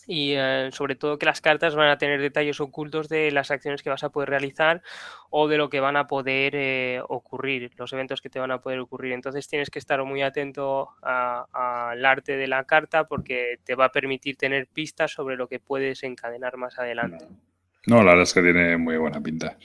y 0.07 0.33
eh, 0.37 0.71
sobre 0.73 0.95
todo 0.95 1.19
que 1.19 1.27
las 1.27 1.41
cartas 1.41 1.75
van 1.75 1.89
a 1.91 1.99
tener 1.99 2.21
detalles 2.21 2.61
ocultos 2.61 3.09
de 3.09 3.31
las 3.33 3.51
acciones 3.51 3.83
que 3.83 3.91
vas 3.91 4.05
a 4.05 4.11
poder 4.11 4.31
realizar 4.31 4.83
o 5.31 5.49
de 5.49 5.59
lo 5.59 5.69
que 5.69 5.81
van 5.81 5.97
a 5.97 6.07
poder 6.07 6.55
eh, 6.55 7.01
ocurrir, 7.09 7.73
los 7.77 7.93
eventos 7.93 8.23
que 8.23 8.31
te 8.31 8.39
van 8.39 8.53
a 8.53 8.61
poder 8.61 8.79
ocurrir. 8.79 9.13
Entonces 9.13 9.49
tienes 9.49 9.69
que 9.69 9.81
estar 9.81 10.03
muy 10.05 10.23
atento 10.23 10.91
al 11.03 12.05
arte 12.07 12.37
de 12.37 12.47
la 12.47 12.65
carta 12.65 13.05
porque 13.05 13.59
te 13.65 13.75
va 13.75 13.87
a 13.87 13.93
permitir 13.93 14.37
tener 14.37 14.67
pistas 14.69 15.13
sobre 15.13 15.37
lo 15.37 15.49
que 15.49 15.59
puedes 15.59 16.03
encadenar 16.05 16.57
más 16.57 16.79
adelante. 16.79 17.27
No, 17.87 17.99
la 17.99 18.13
verdad 18.13 18.23
es 18.23 18.35
que 18.35 18.43
tiene 18.43 18.77
muy 18.77 18.97
buena 18.97 19.21
pinta. 19.21 19.59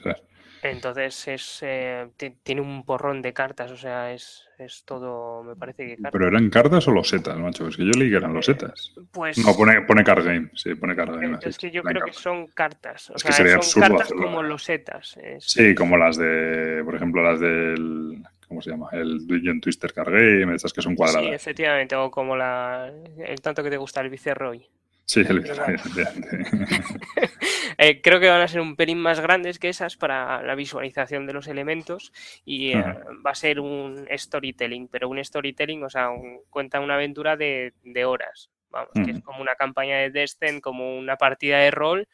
Entonces 0.64 1.28
es 1.28 1.60
eh, 1.64 2.08
tiene 2.44 2.62
un 2.62 2.84
porrón 2.86 3.22
de 3.22 3.34
cartas, 3.34 3.72
o 3.72 3.78
sea, 3.78 4.14
es, 4.14 4.48
es 4.60 4.84
todo, 4.86 5.44
me 5.44 5.56
parece 5.56 5.88
que 5.88 5.98
¿Pero 6.12 6.28
eran 6.28 6.50
cartas 6.50 6.88
o 6.88 6.92
losetas, 6.92 7.38
macho? 7.38 7.68
Es 7.68 7.78
que 7.78 7.86
yo 7.86 7.92
leí 7.92 8.10
que 8.10 8.18
eran 8.18 8.34
losetas. 8.34 8.94
Pues... 9.12 9.38
No, 9.40 9.56
pone, 9.56 9.82
pone 9.82 10.04
card 10.04 10.24
game, 10.24 10.52
sí, 10.54 10.76
pone 10.76 10.96
card 10.96 11.20
game. 11.20 11.40
Es 11.42 11.58
que 11.58 11.72
yo 11.72 11.82
creo 11.82 12.06
que 12.06 12.14
son 12.14 12.48
cartas, 12.48 13.10
o 13.10 13.18
sea, 13.18 13.62
son 13.62 13.82
cartas 13.82 14.12
como 14.12 14.44
losetas. 14.44 15.18
Sí, 15.40 15.74
como 15.74 15.98
las 15.98 16.18
de, 16.18 16.82
por 16.86 16.96
ejemplo, 16.96 17.24
las 17.24 17.40
del, 17.40 18.22
¿cómo 18.48 18.52
¿cómo 18.52 18.62
se 18.62 18.70
llama? 18.70 18.90
El 18.92 19.26
Dungeon 19.26 19.62
Twister 19.62 19.94
Card 19.94 20.12
Game, 20.12 20.54
estas 20.56 20.74
que 20.74 20.82
son 20.82 20.96
cuadradas. 20.96 21.28
Sí, 21.28 21.34
efectivamente, 21.34 21.96
o 21.96 22.12
como 22.12 22.36
la, 22.36 22.92
el 23.18 23.42
tanto 23.42 23.64
que 23.64 23.70
te 23.70 23.78
gusta 23.78 24.02
el 24.02 24.10
Viceroy. 24.10 24.68
Sí, 25.06 25.22
el 25.28 25.44
eh, 27.78 28.02
creo 28.02 28.19
que 28.19 28.30
van 28.30 28.41
a 28.41 28.48
ser 28.48 28.61
un 28.61 28.76
pelín 28.76 28.99
más 28.99 29.19
grandes 29.19 29.60
que 29.60 29.69
esas 29.69 29.98
para 29.98 30.41
la 30.41 30.56
visualización 30.56 31.28
de 31.28 31.34
los 31.34 31.48
elementos 31.48 32.14
y 32.45 32.72
eh, 32.72 32.84
va 33.26 33.32
a 33.32 33.36
ser 33.36 33.60
un 33.60 34.07
storytelling, 34.10 34.88
pero 34.88 35.10
un 35.10 35.23
storytelling, 35.23 35.84
o 35.84 35.90
sea, 35.90 36.10
cuenta 36.49 36.80
una 36.80 36.95
aventura 36.95 37.36
de, 37.36 37.73
de 37.84 38.06
horas. 38.06 38.49
Vamos, 38.72 38.91
que 38.94 39.11
es 39.11 39.22
como 39.22 39.41
una 39.41 39.56
campaña 39.56 39.98
de 39.98 40.11
Descent, 40.11 40.61
como 40.61 40.98
una 40.98 41.18
partida 41.18 41.60
de 41.60 41.72
rol. 41.72 42.07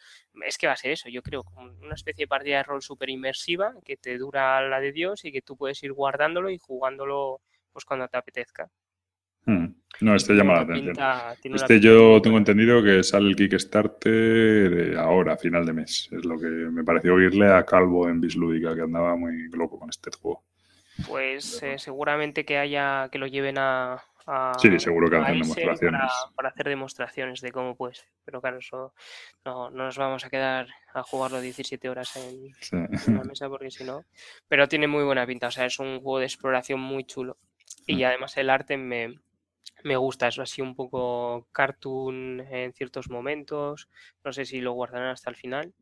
Es 0.43 0.57
que 0.57 0.65
va 0.65 0.73
a 0.73 0.77
ser 0.77 0.91
eso, 0.91 1.07
yo 1.07 1.22
creo, 1.22 1.43
una 1.55 1.93
especie 1.93 2.23
de 2.23 2.27
partida 2.27 2.57
de 2.57 2.64
rol 2.64 2.81
súper 2.81 3.11
inmersiva 3.11 3.76
que 3.85 3.95
te 3.95 4.18
dura 4.18 4.68
la 4.68 4.80
de 4.80 4.91
Dios 4.91 5.23
y 5.23 5.31
que 5.31 5.43
tú 5.43 5.55
puedes 5.55 5.81
ir 5.84 5.93
guardándolo 5.93 6.49
y 6.49 6.57
jugándolo 6.57 7.41
pues 7.72 7.85
cuando 7.85 8.07
te 8.07 8.18
apetezca. 8.18 8.72
No, 10.02 10.15
este 10.15 10.34
llama 10.34 10.53
la 10.53 10.61
atención. 10.61 10.95
este 11.56 11.80
yo 11.80 12.22
tengo 12.22 12.38
entendido 12.38 12.84
que 12.84 13.03
sale 13.03 13.30
el 13.30 13.36
Kickstarter 13.36 14.98
ahora, 14.98 15.34
a 15.34 15.38
final 15.38 15.65
de 15.65 15.74
mes. 15.74 16.10
Es 16.11 16.26
lo 16.26 16.38
que 16.38 16.48
me 16.48 16.84
pareció 16.84 17.15
oírle 17.15 17.52
a 17.52 17.65
Calvo 17.65 18.07
en 18.07 18.22
Bislúdica, 18.22 18.76
que 18.76 18.82
andaba 18.82 19.15
muy 19.15 19.49
loco 19.49 19.80
con 19.80 19.90
este 19.90 20.11
juego. 20.11 20.44
Pues 21.07 21.61
eh, 21.64 21.78
seguramente 21.78 22.45
que 22.45 22.57
haya 22.57 23.10
que 23.11 23.19
lo 23.19 23.28
lleven 23.28 23.57
a, 23.57 24.02
sí, 24.60 24.80
seguro 24.80 25.10
que 25.10 25.18
hacen 25.18 25.40
demostraciones. 25.40 26.11
Para, 26.36 26.49
hacer 26.49 26.68
demostraciones 26.68 27.41
de 27.41 27.52
cómo 27.52 27.76
puede 27.76 27.95
ser. 27.95 28.07
Pero 28.26 28.41
claro, 28.41 28.57
eso 28.57 28.94
no, 29.45 29.69
nos 29.69 29.98
vamos 29.98 30.26
a 30.26 30.30
quedar 30.30 30.68
a 30.94 31.03
jugarlo 31.03 31.40
17 31.40 31.90
horas 31.90 32.15
en, 32.18 33.15
la 33.15 33.24
mesa 33.24 33.48
porque 33.49 33.72
si 33.72 33.84
no. 33.84 34.03
Pero 34.48 34.68
tiene 34.68 34.88
muy 34.88 35.03
buena 35.03 35.26
pinta. 35.26 35.48
O 35.48 35.52
sea, 35.52 35.65
es 35.65 35.80
un 35.80 36.02
juego 36.02 36.19
de 36.19 36.26
exploración 36.26 36.80
muy 36.80 37.06
chulo. 37.06 37.38
Y 37.86 37.98
mm. 37.98 38.06
además 38.06 38.38
el 38.38 38.49
arte 38.49 38.78
me, 38.78 39.19
me 39.83 39.97
gusta. 39.97 40.27
Es 40.27 40.39
así 40.39 40.61
un 40.61 40.75
poco 40.75 41.47
cartoon 41.51 42.41
en 42.41 42.73
ciertos 42.73 43.09
momentos. 43.09 43.89
No 44.23 44.33
sé 44.33 44.45
si 44.45 44.61
lo 44.61 44.73
guardarán 44.73 45.09
hasta 45.09 45.29
el 45.29 45.35
final. 45.35 45.73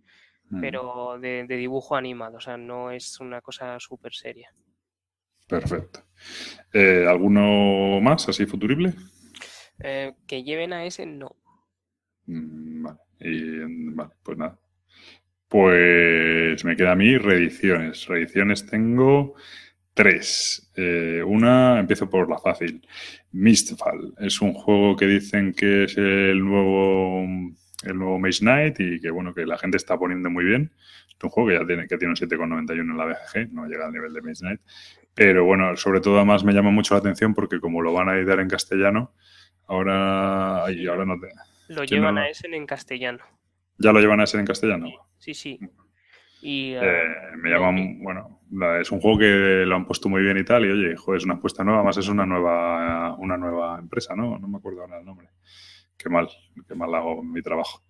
Mm. 0.49 0.61
Pero 0.61 1.17
de, 1.19 1.45
de 1.47 1.55
dibujo 1.55 1.95
animado. 1.95 2.38
O 2.38 2.41
sea, 2.41 2.57
no 2.57 2.91
es 2.91 3.19
una 3.19 3.41
cosa 3.41 3.80
súper 3.80 4.13
seria. 4.13 4.53
Perfecto. 5.47 6.03
Eh, 6.73 7.05
¿Alguno 7.07 8.01
más 8.01 8.27
así 8.27 8.45
futurible? 8.45 8.93
Eh, 9.80 10.13
que 10.27 10.43
lleven 10.43 10.73
a 10.73 10.85
ese, 10.85 11.05
no. 11.05 11.35
Mm, 12.26 12.84
vale. 12.84 12.99
vale, 13.93 14.13
pues 14.23 14.38
nada. 14.38 14.59
Pues 15.47 16.65
me 16.65 16.76
queda 16.76 16.93
a 16.93 16.95
mí 16.95 17.17
reediciones. 17.17 18.07
Reediciones 18.07 18.65
tengo 18.65 19.35
tres. 19.95 20.72
Eh, 20.76 21.23
una, 21.26 21.80
empiezo 21.80 22.07
por 22.07 22.30
la 22.30 22.38
fácil. 22.38 22.88
Mistfall. 23.31 24.13
Es 24.19 24.41
un 24.41 24.53
juego 24.53 24.95
que 24.95 25.07
dicen 25.07 25.53
que 25.53 25.85
es 25.85 25.97
el 25.97 26.45
nuevo 26.45 27.26
el 27.84 27.97
nuevo 27.97 28.19
Maze 28.19 28.39
Knight 28.39 28.80
y 28.80 28.99
que 28.99 29.09
bueno 29.09 29.34
que 29.34 29.45
la 29.45 29.57
gente 29.57 29.77
está 29.77 29.97
poniendo 29.97 30.30
muy 30.30 30.45
bien. 30.45 30.72
Es 31.07 31.23
un 31.23 31.30
juego 31.30 31.49
que 31.49 31.55
ya 31.55 31.65
tiene, 31.65 31.88
que 31.88 31.97
tiene 31.97 32.11
un 32.11 32.17
7,91 32.17 32.80
en 32.81 32.97
la 32.97 33.05
BGG, 33.05 33.53
no 33.53 33.65
llega 33.65 33.85
al 33.85 33.93
nivel 33.93 34.13
de 34.13 34.22
Maze 34.22 34.41
Knight. 34.41 34.61
Pero 35.15 35.45
bueno, 35.45 35.76
sobre 35.77 36.01
todo 36.01 36.17
además 36.17 36.43
me 36.43 36.53
llama 36.53 36.72
mucho 36.72 36.93
la 36.93 36.99
atención 36.99 37.34
porque 37.34 37.59
como 37.59 37.81
lo 37.81 37.93
van 37.93 38.09
a 38.09 38.17
editar 38.17 38.39
en 38.41 38.49
castellano, 38.49 39.13
ahora, 39.65 40.65
ay, 40.65 40.85
ahora 40.88 41.05
no 41.05 41.17
te... 41.19 41.27
Lo 41.69 41.85
llevan 41.85 42.17
a 42.17 42.30
ese 42.30 42.47
en 42.47 42.65
castellano. 42.65 43.23
¿Ya 43.77 43.93
lo 43.93 43.99
llevan 44.01 44.19
a 44.19 44.26
ese 44.26 44.38
en 44.38 44.45
castellano? 44.45 44.91
Sí, 45.17 45.34
sí. 45.34 45.59
Y, 46.47 46.73
eh, 46.73 46.80
ah, 46.80 47.35
me 47.38 47.49
llama, 47.49 47.72
bueno, 48.01 48.41
es 48.80 48.91
un 48.91 48.99
juego 49.01 49.17
que 49.17 49.63
lo 49.65 49.76
han 49.76 49.88
puesto 49.88 50.09
muy 50.09 50.22
bien 50.22 50.38
y 50.38 50.43
tal, 50.43 50.63
y 50.63 50.69
oye, 50.69 50.95
joder, 50.95 51.17
es 51.17 51.26
una 51.26 51.35
apuesta 51.35 51.63
nueva, 51.63 51.80
además 51.80 51.97
es 51.97 52.07
una 52.07 52.26
nueva, 52.26 53.15
una 53.17 53.35
nueva 53.35 53.80
empresa, 53.80 54.15
¿no? 54.15 54.38
No 54.38 54.47
me 54.47 54.59
acuerdo 54.59 54.81
ahora 54.81 54.99
el 54.99 55.05
nombre 55.05 55.30
qué 55.97 56.09
mal, 56.09 56.30
qué 56.67 56.76
mal 56.76 56.93
hago 56.93 57.23
mi 57.23 57.41
trabajo. 57.41 57.81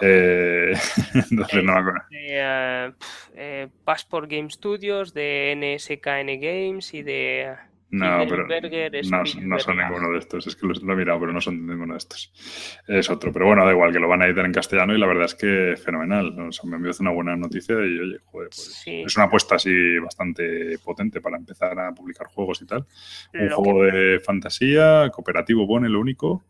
Eh, 0.00 0.72
entonces 1.30 1.64
no 1.64 1.72
me 1.72 1.78
acuerdo. 1.80 2.00
Eh, 2.12 2.92
eh, 3.34 3.68
Passport 3.84 4.30
Game 4.30 4.50
Studios, 4.50 5.12
de 5.12 5.54
NSKN 5.56 6.40
Games 6.40 6.94
y 6.94 7.02
de... 7.02 7.56
No, 7.88 8.24
pero 8.28 8.46
no, 8.46 9.58
son 9.58 9.76
ninguno 9.76 10.10
de 10.10 10.18
estos. 10.18 10.46
Es 10.46 10.56
que 10.56 10.66
lo, 10.66 10.74
he 10.74 10.96
mirado, 10.96 11.20
pero 11.20 11.32
no 11.32 11.40
son 11.40 11.66
ninguno 11.66 11.94
de 11.94 11.98
estos. 11.98 12.32
Es 12.88 13.08
otro. 13.08 13.32
Pero 13.32 13.46
bueno, 13.46 13.64
da 13.64 13.70
igual, 13.70 13.92
que 13.92 14.00
lo 14.00 14.08
van 14.08 14.22
a 14.22 14.26
editar 14.26 14.44
en 14.44 14.52
castellano 14.52 14.94
y 14.94 14.98
la 14.98 15.06
verdad 15.06 15.26
es 15.26 15.34
que 15.34 15.76
fenomenal. 15.76 16.34
me 16.64 16.76
envió 16.76 16.92
una 16.98 17.10
buena 17.10 17.36
noticia 17.36 17.74
y 17.74 17.98
oye, 17.98 18.18
joder, 18.24 18.48
pues 18.48 18.82
es 18.86 19.16
una 19.16 19.26
apuesta 19.26 19.54
así 19.54 19.98
bastante 19.98 20.78
potente 20.84 21.20
para 21.20 21.36
empezar 21.36 21.78
a 21.78 21.94
publicar 21.94 22.26
juegos 22.26 22.60
y 22.62 22.66
tal. 22.66 22.86
Un 23.34 23.50
juego 23.50 23.84
de 23.84 24.20
fantasía, 24.20 25.08
cooperativo, 25.12 25.66
pone 25.66 25.88
lo 25.88 26.00
único 26.00 26.44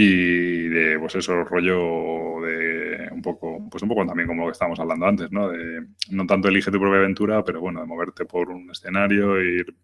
y 0.00 0.68
de 0.68 0.96
pues 1.00 1.16
eso 1.16 1.42
rollo 1.42 2.40
de 2.46 3.08
un 3.10 3.20
poco 3.20 3.68
pues 3.68 3.82
un 3.82 3.88
poco 3.88 4.06
también 4.06 4.28
como 4.28 4.42
lo 4.42 4.48
que 4.48 4.52
estábamos 4.52 4.78
hablando 4.78 5.06
antes 5.06 5.32
no 5.32 5.48
de 5.48 5.86
no 6.10 6.24
tanto 6.24 6.46
elige 6.46 6.70
tu 6.70 6.78
propia 6.78 6.98
aventura 7.00 7.42
pero 7.42 7.60
bueno 7.60 7.80
de 7.80 7.86
moverte 7.86 8.24
por 8.24 8.48
un 8.48 8.70
escenario 8.70 9.38
e 9.38 9.44
ir 9.56 9.74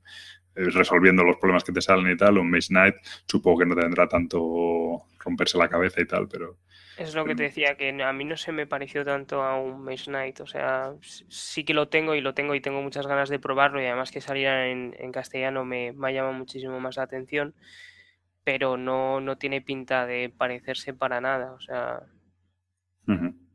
eh, 0.54 0.70
resolviendo 0.70 1.24
los 1.24 1.36
problemas 1.38 1.64
que 1.64 1.72
te 1.72 1.80
salen 1.80 2.12
y 2.12 2.16
tal 2.16 2.38
un 2.38 2.48
Maze 2.48 2.68
Knight 2.68 2.94
supongo 3.26 3.58
que 3.58 3.66
no 3.66 3.74
tendrá 3.74 4.06
tanto 4.06 5.02
romperse 5.18 5.58
la 5.58 5.68
cabeza 5.68 6.00
y 6.00 6.06
tal 6.06 6.28
pero 6.28 6.58
es 6.96 7.12
lo 7.16 7.24
que 7.24 7.34
te 7.34 7.42
decía 7.42 7.76
que 7.76 7.90
a 8.00 8.12
mí 8.12 8.24
no 8.24 8.36
se 8.36 8.52
me 8.52 8.68
pareció 8.68 9.04
tanto 9.04 9.42
a 9.42 9.60
un 9.60 9.82
Maze 9.82 10.04
Knight 10.04 10.38
o 10.38 10.46
sea 10.46 10.92
sí 11.00 11.64
que 11.64 11.74
lo 11.74 11.88
tengo 11.88 12.14
y 12.14 12.20
lo 12.20 12.34
tengo 12.34 12.54
y 12.54 12.60
tengo 12.60 12.82
muchas 12.82 13.08
ganas 13.08 13.30
de 13.30 13.40
probarlo 13.40 13.82
y 13.82 13.86
además 13.86 14.12
que 14.12 14.20
saliera 14.20 14.68
en, 14.68 15.10
castellano 15.10 15.64
me, 15.64 15.90
me 15.90 16.14
llama 16.14 16.30
muchísimo 16.30 16.78
más 16.78 16.98
la 16.98 17.02
atención 17.02 17.52
pero 18.44 18.76
no, 18.76 19.20
no 19.20 19.36
tiene 19.36 19.62
pinta 19.62 20.06
de 20.06 20.28
parecerse 20.28 20.92
para 20.92 21.20
nada. 21.20 21.52
O 21.52 21.60
sea, 21.60 22.02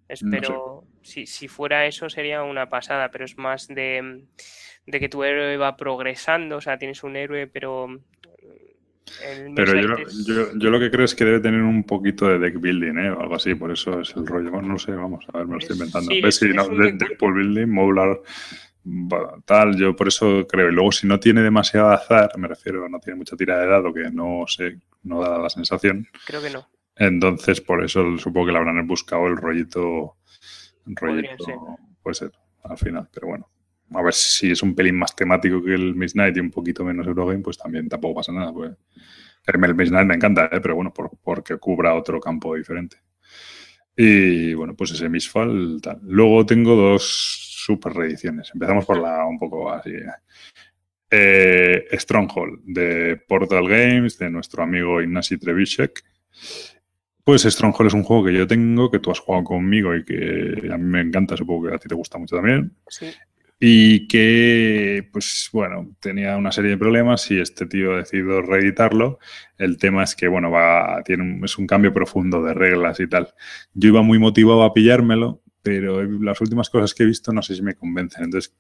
espero, 0.07 0.83
si, 1.01 1.27
si, 1.27 1.47
fuera 1.47 1.85
eso 1.85 2.09
sería 2.09 2.43
una 2.43 2.69
pasada, 2.69 3.09
pero 3.11 3.25
es 3.25 3.37
más 3.37 3.67
de, 3.67 4.23
de, 4.87 4.99
que 4.99 5.09
tu 5.09 5.23
héroe 5.23 5.57
va 5.57 5.77
progresando, 5.77 6.57
o 6.57 6.61
sea, 6.61 6.79
tienes 6.79 7.03
un 7.03 7.15
héroe, 7.15 7.45
pero... 7.45 7.99
pero 9.55 9.79
yo, 9.79 9.95
yo, 10.25 10.57
yo, 10.57 10.69
lo 10.71 10.79
que 10.79 10.89
creo 10.89 11.05
es 11.05 11.13
que 11.13 11.25
debe 11.25 11.39
tener 11.39 11.61
un 11.61 11.83
poquito 11.83 12.27
de 12.27 12.39
deck 12.39 12.59
building, 12.59 12.97
¿eh? 12.97 13.11
O 13.11 13.21
algo 13.21 13.35
así, 13.35 13.53
por 13.53 13.71
eso 13.71 14.01
es 14.01 14.15
el 14.15 14.25
rollo. 14.25 14.59
no 14.61 14.79
sé, 14.79 14.91
vamos, 14.91 15.23
a 15.31 15.37
ver, 15.37 15.45
me 15.45 15.53
lo 15.53 15.59
estoy 15.59 15.75
inventando. 15.75 16.11
¿Ves? 16.21 16.37
Si 16.37 16.49
no, 16.49 16.67
deck 16.67 17.17
building, 17.19 17.67
modular 17.67 18.19
tal, 19.45 19.75
yo 19.77 19.95
por 19.95 20.07
eso 20.07 20.45
creo. 20.47 20.69
Y 20.69 20.73
luego, 20.73 20.91
si 20.91 21.07
no 21.07 21.19
tiene 21.19 21.41
demasiado 21.41 21.89
azar, 21.89 22.31
me 22.37 22.47
refiero, 22.47 22.87
no 22.89 22.99
tiene 22.99 23.17
mucha 23.17 23.35
tira 23.35 23.59
de 23.59 23.67
dado, 23.67 23.93
que 23.93 24.09
no 24.11 24.45
sé, 24.47 24.79
no 25.03 25.21
da 25.21 25.37
la 25.37 25.49
sensación. 25.49 26.07
Creo 26.25 26.41
que 26.41 26.49
no. 26.49 26.67
Entonces, 26.95 27.61
por 27.61 27.83
eso 27.83 28.17
supongo 28.17 28.47
que 28.47 28.51
le 28.51 28.57
habrán 28.57 28.85
buscado 28.87 29.27
el 29.27 29.37
rollito. 29.37 30.17
rollito 30.85 31.77
puede 32.01 32.15
ser, 32.15 32.31
al 32.63 32.77
final, 32.77 33.09
pero 33.13 33.27
bueno. 33.27 33.49
A 33.91 34.03
ver 34.03 34.13
si 34.13 34.51
es 34.51 34.61
un 34.61 34.75
pelín 34.75 34.97
más 34.97 35.15
temático 35.15 35.63
que 35.63 35.73
el 35.73 35.95
Miss 35.95 36.15
Night 36.15 36.37
y 36.37 36.41
un 36.41 36.51
poquito 36.51 36.83
menos 36.83 37.07
Eurogame, 37.07 37.41
pues 37.41 37.57
también 37.57 37.89
tampoco 37.89 38.15
pasa 38.15 38.31
nada. 38.31 38.53
Pues. 38.53 38.71
El 39.47 39.75
Miss 39.75 39.91
Night 39.91 40.07
me 40.07 40.15
encanta, 40.15 40.45
¿eh? 40.51 40.59
pero 40.61 40.75
bueno, 40.75 40.93
por, 40.93 41.09
porque 41.23 41.57
cubra 41.57 41.95
otro 41.95 42.19
campo 42.19 42.55
diferente. 42.55 42.97
Y 43.95 44.53
bueno, 44.53 44.75
pues 44.75 44.91
ese 44.91 45.09
Misfall 45.09 45.81
tal. 45.81 45.99
Luego 46.03 46.45
tengo 46.45 46.75
dos 46.75 47.48
super 47.69 47.93
reediciones. 47.93 48.49
Empezamos 48.51 48.85
por 48.85 48.99
la 48.99 49.25
un 49.25 49.37
poco 49.37 49.71
así. 49.71 49.93
Eh, 51.11 51.85
Stronghold 51.91 52.61
de 52.65 53.21
Portal 53.27 53.67
Games, 53.67 54.17
de 54.17 54.31
nuestro 54.31 54.63
amigo 54.63 55.01
Ignasi 55.01 55.37
Trebishek. 55.37 56.03
Pues 57.23 57.43
Stronghold 57.43 57.89
es 57.89 57.93
un 57.93 58.03
juego 58.03 58.25
que 58.25 58.33
yo 58.33 58.47
tengo, 58.47 58.89
que 58.89 58.97
tú 58.97 59.11
has 59.11 59.19
jugado 59.19 59.43
conmigo 59.43 59.95
y 59.95 60.03
que 60.03 60.67
a 60.71 60.77
mí 60.77 60.83
me 60.83 61.01
encanta, 61.01 61.37
supongo 61.37 61.69
que 61.69 61.75
a 61.75 61.77
ti 61.77 61.87
te 61.87 61.93
gusta 61.93 62.17
mucho 62.17 62.37
también. 62.37 62.73
Y 63.59 64.07
que, 64.07 65.07
pues 65.11 65.49
bueno, 65.53 65.91
tenía 65.99 66.37
una 66.37 66.51
serie 66.51 66.71
de 66.71 66.77
problemas 66.77 67.29
y 67.29 67.39
este 67.39 67.67
tío 67.67 67.93
ha 67.93 67.97
decidido 67.97 68.41
reeditarlo. 68.41 69.19
El 69.59 69.77
tema 69.77 70.03
es 70.03 70.15
que, 70.15 70.27
bueno, 70.27 70.49
va, 70.49 71.03
tiene 71.05 71.39
es 71.43 71.57
un 71.59 71.67
cambio 71.67 71.93
profundo 71.93 72.41
de 72.41 72.55
reglas 72.55 72.99
y 72.99 73.07
tal. 73.07 73.27
Yo 73.75 73.89
iba 73.89 74.01
muy 74.01 74.17
motivado 74.17 74.63
a 74.63 74.73
pillármelo, 74.73 75.43
pero 75.61 76.03
las 76.03 76.39
últimas 76.41 76.69
cosas 76.69 76.93
que 76.93 77.03
he 77.03 77.05
visto 77.05 77.33
no 77.33 77.41
sé 77.41 77.55
si 77.55 77.61
me 77.61 77.75
convencen. 77.75 78.23
Entonces, 78.23 78.55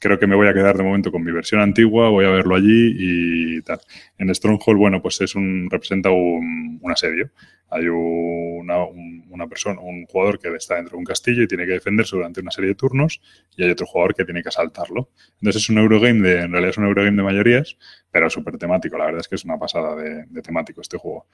creo 0.00 0.18
que 0.18 0.26
me 0.26 0.34
voy 0.34 0.48
a 0.48 0.54
quedar 0.54 0.76
de 0.76 0.82
momento 0.82 1.12
con 1.12 1.22
mi 1.22 1.30
versión 1.30 1.60
antigua, 1.60 2.08
voy 2.08 2.24
a 2.24 2.30
verlo 2.30 2.56
allí 2.56 2.94
y 2.98 3.62
tal. 3.62 3.80
En 4.18 4.34
Stronghold, 4.34 4.78
bueno, 4.78 5.02
pues 5.02 5.20
es 5.20 5.34
un, 5.34 5.68
representa 5.70 6.10
un, 6.10 6.80
asedio. 6.90 7.30
Hay 7.68 7.86
una, 7.86 8.84
una, 9.28 9.46
persona, 9.46 9.80
un 9.80 10.04
jugador 10.06 10.40
que 10.40 10.48
está 10.56 10.74
dentro 10.76 10.92
de 10.92 10.98
un 10.98 11.04
castillo 11.04 11.42
y 11.44 11.46
tiene 11.46 11.66
que 11.66 11.72
defenderse 11.72 12.16
durante 12.16 12.40
una 12.40 12.50
serie 12.50 12.70
de 12.70 12.74
turnos 12.74 13.20
y 13.56 13.62
hay 13.62 13.70
otro 13.70 13.86
jugador 13.86 14.14
que 14.14 14.24
tiene 14.24 14.42
que 14.42 14.48
asaltarlo. 14.48 15.10
Entonces 15.34 15.62
es 15.62 15.70
un 15.70 15.78
Eurogame, 15.78 16.28
de, 16.28 16.40
en 16.40 16.50
realidad 16.50 16.70
es 16.70 16.78
un 16.78 16.86
Eurogame 16.86 17.16
de 17.16 17.22
mayorías, 17.22 17.76
pero 18.10 18.28
súper 18.28 18.58
temático. 18.58 18.98
La 18.98 19.04
verdad 19.04 19.20
es 19.20 19.28
que 19.28 19.36
es 19.36 19.44
una 19.44 19.58
pasada 19.58 19.94
de, 19.94 20.24
de 20.24 20.42
temático 20.42 20.80
este 20.80 20.96
juego. 20.96 21.28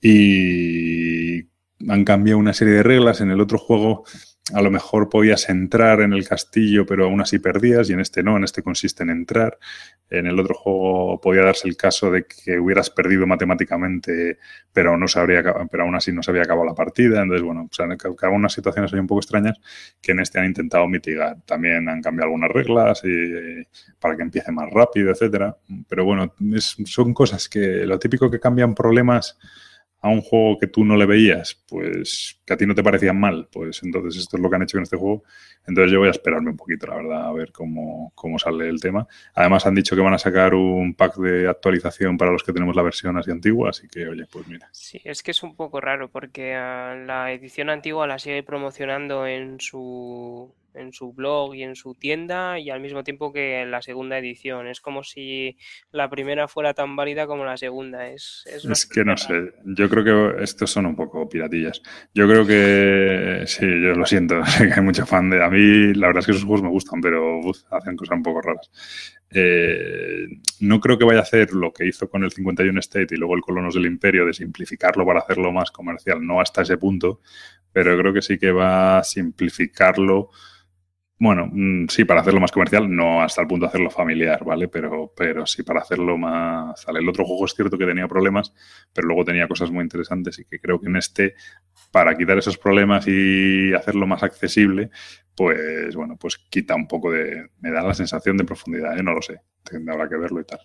Y 0.00 1.42
han 1.88 2.04
cambiado 2.04 2.38
una 2.38 2.54
serie 2.54 2.74
de 2.74 2.82
reglas. 2.82 3.20
En 3.20 3.30
el 3.30 3.40
otro 3.40 3.58
juego 3.58 4.04
a 4.52 4.60
lo 4.60 4.70
mejor 4.72 5.08
podías 5.08 5.48
entrar 5.48 6.00
en 6.00 6.12
el 6.12 6.26
castillo, 6.26 6.84
pero 6.84 7.04
aún 7.04 7.20
así 7.20 7.38
perdías, 7.38 7.88
y 7.88 7.92
en 7.92 8.00
este 8.00 8.24
no, 8.24 8.36
en 8.36 8.44
este 8.44 8.62
consiste 8.62 9.04
en 9.04 9.10
entrar. 9.10 9.58
En 10.10 10.26
el 10.26 10.38
otro 10.38 10.54
juego 10.54 11.20
podía 11.20 11.42
darse 11.42 11.68
el 11.68 11.76
caso 11.76 12.10
de 12.10 12.24
que 12.24 12.58
hubieras 12.58 12.90
perdido 12.90 13.26
matemáticamente, 13.26 14.38
pero, 14.72 14.96
no 14.98 15.06
pero 15.70 15.84
aún 15.84 15.94
así 15.94 16.12
no 16.12 16.22
se 16.22 16.32
había 16.32 16.42
acabado 16.42 16.66
la 16.66 16.74
partida. 16.74 17.22
Entonces, 17.22 17.42
bueno, 17.46 17.68
o 17.70 17.74
sea, 17.74 17.86
cada 17.96 18.32
unas 18.32 18.52
situaciones 18.52 18.92
un 18.92 19.06
poco 19.06 19.20
extrañas 19.20 19.58
que 20.02 20.12
en 20.12 20.20
este 20.20 20.40
han 20.40 20.46
intentado 20.46 20.88
mitigar. 20.88 21.36
También 21.46 21.88
han 21.88 22.02
cambiado 22.02 22.26
algunas 22.26 22.50
reglas 22.50 23.02
y, 23.04 23.62
para 24.00 24.16
que 24.16 24.22
empiece 24.22 24.50
más 24.50 24.68
rápido, 24.70 25.12
etcétera. 25.12 25.56
Pero 25.88 26.04
bueno, 26.04 26.34
son 26.84 27.14
cosas 27.14 27.48
que 27.48 27.86
lo 27.86 27.98
típico 27.98 28.30
que 28.30 28.40
cambian 28.40 28.74
problemas 28.74 29.38
a 30.02 30.08
un 30.08 30.20
juego 30.20 30.58
que 30.58 30.66
tú 30.66 30.84
no 30.84 30.96
le 30.96 31.06
veías, 31.06 31.62
pues 31.68 32.40
que 32.44 32.52
a 32.52 32.56
ti 32.56 32.66
no 32.66 32.74
te 32.74 32.82
parecían 32.82 33.18
mal, 33.18 33.48
pues 33.52 33.82
entonces 33.84 34.20
esto 34.20 34.36
es 34.36 34.42
lo 34.42 34.50
que 34.50 34.56
han 34.56 34.62
hecho 34.62 34.76
en 34.76 34.82
este 34.82 34.96
juego. 34.96 35.22
Entonces 35.64 35.92
yo 35.92 36.00
voy 36.00 36.08
a 36.08 36.10
esperarme 36.10 36.50
un 36.50 36.56
poquito, 36.56 36.88
la 36.88 36.96
verdad, 36.96 37.26
a 37.28 37.32
ver 37.32 37.52
cómo, 37.52 38.12
cómo 38.16 38.36
sale 38.36 38.68
el 38.68 38.80
tema. 38.80 39.06
Además 39.32 39.64
han 39.64 39.76
dicho 39.76 39.94
que 39.94 40.02
van 40.02 40.12
a 40.12 40.18
sacar 40.18 40.54
un 40.54 40.94
pack 40.94 41.16
de 41.18 41.48
actualización 41.48 42.18
para 42.18 42.32
los 42.32 42.42
que 42.42 42.52
tenemos 42.52 42.74
la 42.74 42.82
versión 42.82 43.16
así 43.16 43.30
antigua, 43.30 43.70
así 43.70 43.86
que 43.86 44.08
oye, 44.08 44.26
pues 44.30 44.48
mira. 44.48 44.68
Sí, 44.72 45.00
es 45.04 45.22
que 45.22 45.30
es 45.30 45.42
un 45.44 45.54
poco 45.54 45.80
raro 45.80 46.10
porque 46.10 46.56
ah, 46.56 46.96
la 46.96 47.32
edición 47.32 47.70
antigua 47.70 48.08
la 48.08 48.18
sigue 48.18 48.42
promocionando 48.42 49.24
en 49.28 49.60
su 49.60 50.52
en 50.74 50.92
su 50.92 51.12
blog 51.12 51.54
y 51.54 51.62
en 51.62 51.76
su 51.76 51.94
tienda 51.94 52.58
y 52.58 52.70
al 52.70 52.80
mismo 52.80 53.04
tiempo 53.04 53.32
que 53.32 53.62
en 53.62 53.70
la 53.70 53.82
segunda 53.82 54.18
edición. 54.18 54.66
Es 54.66 54.80
como 54.80 55.02
si 55.02 55.56
la 55.90 56.08
primera 56.08 56.48
fuera 56.48 56.74
tan 56.74 56.96
válida 56.96 57.26
como 57.26 57.44
la 57.44 57.56
segunda. 57.56 58.08
Es, 58.08 58.44
es, 58.46 58.86
que 58.86 59.04
no 59.04 59.16
sé, 59.16 59.52
yo 59.64 59.88
creo 59.88 60.04
que 60.04 60.42
estos 60.42 60.70
son 60.70 60.86
un 60.86 60.96
poco 60.96 61.28
piratillas. 61.28 61.82
Yo 62.14 62.26
creo 62.26 62.46
que, 62.46 63.44
sí, 63.46 63.66
yo 63.66 63.94
lo 63.94 64.06
siento, 64.06 64.44
sé 64.46 64.68
que 64.68 64.74
hay 64.74 64.82
mucho 64.82 65.06
fan 65.06 65.30
de... 65.30 65.42
A 65.42 65.48
mí 65.48 65.94
la 65.94 66.08
verdad 66.08 66.20
es 66.20 66.26
que 66.26 66.32
esos 66.32 66.44
juegos 66.44 66.62
me 66.62 66.70
gustan, 66.70 67.00
pero 67.00 67.40
hacen 67.70 67.96
cosas 67.96 68.16
un 68.16 68.22
poco 68.22 68.42
raras. 68.42 68.70
Eh, 69.34 70.26
no 70.60 70.78
creo 70.80 70.98
que 70.98 71.04
vaya 71.06 71.20
a 71.20 71.22
hacer 71.22 71.52
lo 71.54 71.72
que 71.72 71.86
hizo 71.86 72.08
con 72.10 72.22
el 72.22 72.32
51 72.32 72.78
State 72.80 73.14
y 73.14 73.18
luego 73.18 73.34
el 73.34 73.40
Colonos 73.40 73.74
del 73.74 73.86
Imperio 73.86 74.26
de 74.26 74.34
simplificarlo 74.34 75.06
para 75.06 75.20
hacerlo 75.20 75.52
más 75.52 75.70
comercial, 75.70 76.24
no 76.24 76.40
hasta 76.40 76.62
ese 76.62 76.76
punto, 76.76 77.20
pero 77.72 77.96
creo 77.96 78.12
que 78.12 78.20
sí 78.20 78.38
que 78.38 78.52
va 78.52 78.98
a 78.98 79.04
simplificarlo 79.04 80.30
bueno, 81.22 81.48
mm, 81.52 81.86
sí, 81.88 82.04
para 82.04 82.20
hacerlo 82.20 82.40
más 82.40 82.50
comercial, 82.50 82.92
no 82.92 83.22
hasta 83.22 83.42
el 83.42 83.46
punto 83.46 83.66
de 83.66 83.68
hacerlo 83.68 83.90
familiar, 83.90 84.44
¿vale? 84.44 84.66
Pero, 84.66 85.12
pero 85.16 85.46
sí 85.46 85.62
para 85.62 85.80
hacerlo 85.80 86.18
más... 86.18 86.84
El 86.88 87.08
otro 87.08 87.24
juego 87.24 87.44
es 87.44 87.54
cierto 87.54 87.78
que 87.78 87.86
tenía 87.86 88.08
problemas, 88.08 88.52
pero 88.92 89.06
luego 89.06 89.24
tenía 89.24 89.46
cosas 89.46 89.70
muy 89.70 89.84
interesantes 89.84 90.40
y 90.40 90.44
que 90.44 90.58
creo 90.58 90.80
que 90.80 90.88
en 90.88 90.96
este, 90.96 91.34
para 91.92 92.16
quitar 92.16 92.38
esos 92.38 92.58
problemas 92.58 93.06
y 93.06 93.72
hacerlo 93.72 94.04
más 94.08 94.24
accesible, 94.24 94.90
pues 95.36 95.94
bueno, 95.94 96.16
pues 96.18 96.38
quita 96.38 96.74
un 96.74 96.88
poco 96.88 97.12
de... 97.12 97.50
Me 97.60 97.70
da 97.70 97.82
la 97.82 97.94
sensación 97.94 98.36
de 98.36 98.42
profundidad, 98.42 98.98
¿eh? 98.98 99.02
No 99.04 99.12
lo 99.12 99.22
sé, 99.22 99.42
habrá 99.92 100.08
que 100.08 100.16
verlo 100.16 100.40
y 100.40 100.44
tal. 100.44 100.58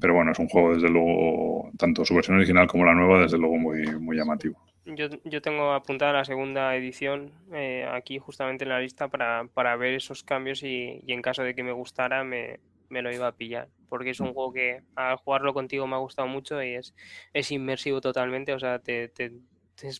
Pero 0.00 0.14
bueno, 0.14 0.32
es 0.32 0.38
un 0.38 0.48
juego 0.48 0.74
desde 0.74 0.88
luego, 0.88 1.70
tanto 1.76 2.06
su 2.06 2.14
versión 2.14 2.38
original 2.38 2.66
como 2.66 2.86
la 2.86 2.94
nueva, 2.94 3.20
desde 3.20 3.36
luego 3.36 3.58
muy, 3.58 3.84
muy 4.00 4.16
llamativo. 4.16 4.67
Yo, 4.94 5.08
yo 5.24 5.42
tengo 5.42 5.72
apuntada 5.72 6.12
la 6.14 6.24
segunda 6.24 6.74
edición 6.74 7.30
eh, 7.52 7.86
aquí 7.92 8.18
justamente 8.18 8.64
en 8.64 8.70
la 8.70 8.80
lista 8.80 9.08
para, 9.08 9.46
para 9.52 9.76
ver 9.76 9.94
esos 9.94 10.22
cambios 10.22 10.62
y, 10.62 11.02
y, 11.06 11.12
en 11.12 11.20
caso 11.20 11.42
de 11.42 11.54
que 11.54 11.62
me 11.62 11.72
gustara 11.72 12.24
me, 12.24 12.58
me, 12.88 13.02
lo 13.02 13.12
iba 13.12 13.26
a 13.26 13.32
pillar. 13.32 13.68
Porque 13.90 14.10
es 14.10 14.20
un 14.20 14.30
mm. 14.30 14.32
juego 14.32 14.52
que 14.52 14.82
al 14.96 15.16
jugarlo 15.16 15.52
contigo 15.52 15.86
me 15.86 15.96
ha 15.96 15.98
gustado 15.98 16.26
mucho 16.26 16.62
y 16.62 16.74
es, 16.74 16.94
es 17.34 17.52
inmersivo 17.52 18.00
totalmente. 18.00 18.54
O 18.54 18.58
sea, 18.58 18.78
te, 18.78 19.08
te, 19.08 19.32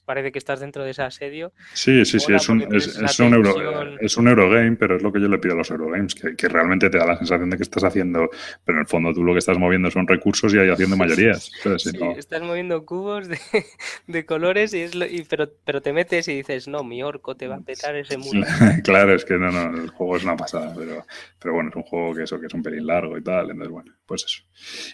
parece 0.05 0.33
que 0.33 0.39
estás 0.39 0.61
dentro 0.61 0.85
de 0.85 0.91
ese 0.91 1.03
asedio. 1.03 1.53
Sí, 1.73 2.05
sí, 2.05 2.19
sí, 2.19 2.33
es 2.33 2.49
un, 2.49 2.63
es, 2.75 3.21
un 3.21 3.35
Euro, 3.35 3.99
es 4.01 4.17
un 4.17 4.29
Eurogame, 4.29 4.77
pero 4.77 4.97
es 4.97 5.03
lo 5.03 5.13
que 5.13 5.21
yo 5.21 5.29
le 5.29 5.39
pido 5.39 5.55
a 5.55 5.59
los 5.59 5.71
Eurogames, 5.71 6.15
que, 6.15 6.37
que, 6.37 6.49
realmente 6.49 6.91
te 6.91 6.99
da 6.99 7.07
la 7.07 7.17
sensación 7.17 7.51
de 7.51 7.57
que 7.57 7.63
estás 7.63 7.85
haciendo, 7.85 8.29
pero 8.65 8.79
en 8.79 8.83
el 8.83 8.87
fondo 8.87 9.13
tú 9.13 9.23
lo 9.23 9.33
que 9.33 9.39
estás 9.39 9.59
moviendo 9.59 9.91
son 9.91 10.07
recursos 10.07 10.53
y 10.55 10.59
ahí 10.59 10.69
haciendo 10.69 10.97
mayorías. 10.97 11.51
sí, 11.79 11.91
estás 12.17 12.43
moviendo 12.43 12.85
cubos 12.85 13.29
de, 13.29 13.39
de 14.07 14.27
colores, 14.27 14.75
y 14.75 14.81
es 14.81 14.95
lo, 14.95 15.07
y, 15.07 15.25
pero, 15.29 15.49
pero 15.65 15.81
te 15.81 15.93
metes 15.93 16.29
y 16.29 16.37
dices, 16.37 16.69
no, 16.69 16.85
mi 16.85 17.03
orco 17.03 17.37
te 17.37 17.49
va 17.49 17.57
a 17.57 17.61
petar 17.61 17.97
ese 17.97 18.19
muro. 18.19 18.41
claro, 18.85 19.15
es 19.15 19.25
que 19.25 19.35
no, 19.35 19.51
no, 19.51 19.81
el 19.81 19.91
juego 19.91 20.17
es 20.17 20.25
una 20.25 20.37
pasada, 20.37 20.75
pero, 20.77 21.05
pero 21.39 21.55
bueno, 21.55 21.71
es 21.71 21.77
un 21.77 21.83
juego 21.83 22.15
que 22.15 22.25
eso, 22.25 22.41
que 22.41 22.47
es 22.47 22.55
un 22.55 22.63
pelín 22.63 22.87
largo 22.87 23.17
y 23.17 23.23
tal, 23.23 23.51
entonces 23.51 23.73
bueno, 23.73 23.93
pues 24.07 24.25
eso. 24.25 24.43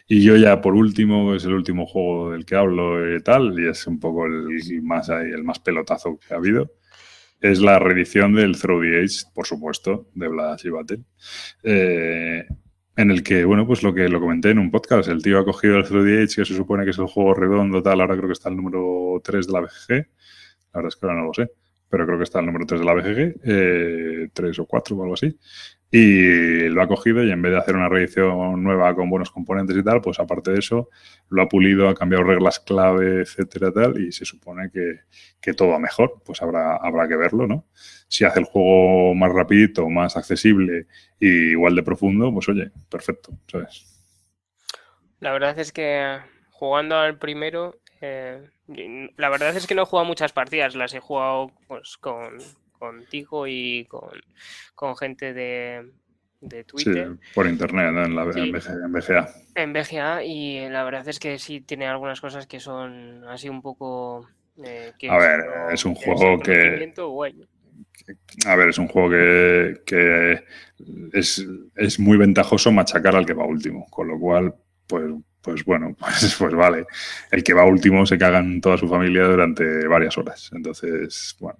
Y 0.09 0.23
yo 0.23 0.37
ya 0.37 0.61
por 0.61 0.75
último, 0.75 1.35
es 1.35 1.45
el 1.45 1.55
último 1.55 1.87
juego 1.87 2.33
del 2.33 2.45
que 2.45 2.57
hablo 2.57 3.15
y 3.15 3.23
tal, 3.23 3.59
y 3.59 3.69
es 3.69 3.87
un 3.87 3.99
poco 3.99 4.27
el 4.27 4.49
más 4.81 5.09
el 5.09 5.45
más 5.45 5.59
pelotazo 5.59 6.19
que 6.19 6.35
ha 6.35 6.37
habido, 6.37 6.73
es 7.41 7.61
la 7.61 7.79
reedición 7.79 8.35
del 8.35 8.59
Throw 8.59 8.81
the 8.81 9.03
Age, 9.03 9.27
por 9.35 9.47
supuesto, 9.47 10.09
de 10.15 10.29
Blast 10.29 10.65
y 10.65 10.71
Battle. 10.71 11.01
Eh, 11.63 12.47
en 12.97 13.11
el 13.11 13.23
que, 13.23 13.45
bueno, 13.45 13.67
pues 13.67 13.83
lo 13.83 13.93
que 13.93 14.09
lo 14.09 14.21
comenté 14.21 14.51
en 14.51 14.59
un 14.59 14.71
podcast, 14.71 15.09
el 15.09 15.23
tío 15.23 15.39
ha 15.39 15.45
cogido 15.45 15.77
el 15.77 15.85
Through 15.85 16.07
the 16.07 16.23
Age, 16.23 16.37
que 16.37 16.45
se 16.45 16.55
supone 16.55 16.85
que 16.85 16.91
es 16.91 16.99
el 16.99 17.07
juego 17.07 17.35
redondo, 17.35 17.83
tal, 17.83 18.01
ahora 18.01 18.17
creo 18.17 18.29
que 18.29 18.35
está 18.35 18.49
el 18.49 18.57
número 18.57 19.21
3 19.23 19.47
de 19.47 19.53
la 19.53 19.61
BGG, 19.61 19.91
la 19.91 20.05
verdad 20.75 20.89
es 20.89 20.97
que 20.97 21.07
ahora 21.07 21.21
no 21.21 21.27
lo 21.27 21.35
sé, 21.35 21.51
pero 21.89 22.07
creo 22.07 22.19
que 22.19 22.25
está 22.25 22.41
el 22.41 22.47
número 22.47 22.67
3 22.67 22.81
de 22.81 22.87
la 22.87 22.95
BGG, 22.95 23.41
eh, 23.45 24.29
3 24.33 24.59
o 24.61 24.67
4 24.67 24.97
o 24.97 25.03
algo 25.03 25.15
así, 25.15 25.37
y 25.97 26.69
lo 26.71 26.83
ha 26.83 26.89
cogido 26.89 27.23
y 27.23 27.31
en 27.31 27.41
vez 27.41 27.53
de 27.53 27.59
hacer 27.59 27.77
una 27.77 27.89
reedición 27.89 28.65
nueva 28.65 28.93
con 28.97 29.09
buenos 29.09 29.31
componentes 29.31 29.77
y 29.77 29.85
tal, 29.85 30.01
pues 30.01 30.19
aparte 30.19 30.51
de 30.51 30.59
eso, 30.59 30.91
lo 31.29 31.43
ha 31.43 31.49
pulido, 31.49 31.89
ha 31.89 31.95
cambiado 31.95 32.25
reglas 32.25 32.59
clave, 32.59 33.21
etcétera, 33.21 33.71
tal, 33.71 34.01
y 34.01 34.11
se 34.11 34.25
supone 34.25 34.71
que, 34.73 35.03
que 35.41 35.55
todo 35.55 35.69
va 35.69 35.79
mejor, 35.79 36.21
pues 36.27 36.43
habrá, 36.43 36.79
habrá 36.79 37.07
que 37.07 37.15
verlo, 37.15 37.47
¿no? 37.47 37.69
Si 38.09 38.25
hace 38.25 38.41
el 38.41 38.45
juego 38.45 39.15
más 39.15 39.33
rapidito, 39.33 39.89
más 39.89 40.17
accesible 40.17 40.89
y 41.21 41.53
igual 41.53 41.77
de 41.77 41.85
profundo, 41.85 42.33
pues 42.35 42.49
oye, 42.49 42.73
perfecto, 42.91 43.39
¿sabes? 43.47 43.87
La 45.21 45.31
verdad 45.31 45.57
es 45.61 45.71
que 45.71 46.19
jugando 46.51 46.97
al 46.97 47.19
primero, 47.19 47.79
eh, 48.01 48.43
la 49.17 49.29
verdad 49.29 49.57
es 49.57 49.69
que 49.69 49.77
no 49.77 49.83
he 49.83 49.87
jugado 49.87 50.09
muchas 50.09 50.33
partidas, 50.33 50.75
las 50.75 50.93
he 50.93 50.99
jugado 50.99 51.53
pues 51.69 51.97
con 51.99 52.39
contigo 52.85 53.47
y 53.47 53.87
con, 54.75 54.97
gente 54.97 55.33
de, 55.33 55.91
de 56.41 56.65
Twitter. 56.65 57.13
Sí, 57.13 57.33
por 57.35 57.47
internet, 57.47 57.89
en, 57.89 58.15
la, 58.15 58.25
BGA. 58.25 59.29
En 59.55 59.73
BGA, 59.73 60.25
y 60.25 60.69
la 60.69 60.85
verdad 60.85 61.09
es 61.09 61.19
que 61.19 61.39
sí 61.39 61.61
tiene 61.61 61.87
algunas 61.87 62.21
cosas 62.21 62.47
que 62.47 62.61
son 62.61 63.25
así 63.29 63.49
un 63.49 63.63
poco... 63.63 64.29
Eh, 64.65 64.93
a 65.09 65.19
ver, 65.19 65.41
es 65.73 65.85
un 65.85 65.95
juego 65.95 66.39
que... 66.41 66.93
A 68.47 68.57
ver, 68.57 68.69
es 68.69 68.79
un 68.79 68.89
juego 68.89 69.11
que, 69.11 69.81
que 69.87 70.45
es, 71.13 71.47
es, 71.77 71.99
muy 71.99 72.19
ventajoso 72.19 72.71
machacar 72.71 73.17
al 73.17 73.25
que 73.25 73.33
va 73.33 73.47
último, 73.47 73.87
con 73.89 74.09
lo 74.09 74.19
cual, 74.19 74.55
pues, 74.87 75.05
pues 75.41 75.65
bueno, 75.65 75.95
pues, 76.01 76.37
pues 76.39 76.55
vale. 76.55 76.87
El 77.31 77.45
que 77.45 77.55
va 77.55 77.65
último 77.65 78.05
se 78.07 78.19
caga 78.19 78.39
en 78.39 78.61
toda 78.61 78.77
su 78.79 78.89
familia 78.89 79.25
durante 79.25 79.87
varias 79.87 80.17
horas. 80.19 80.51
Entonces, 80.53 81.37
bueno, 81.39 81.59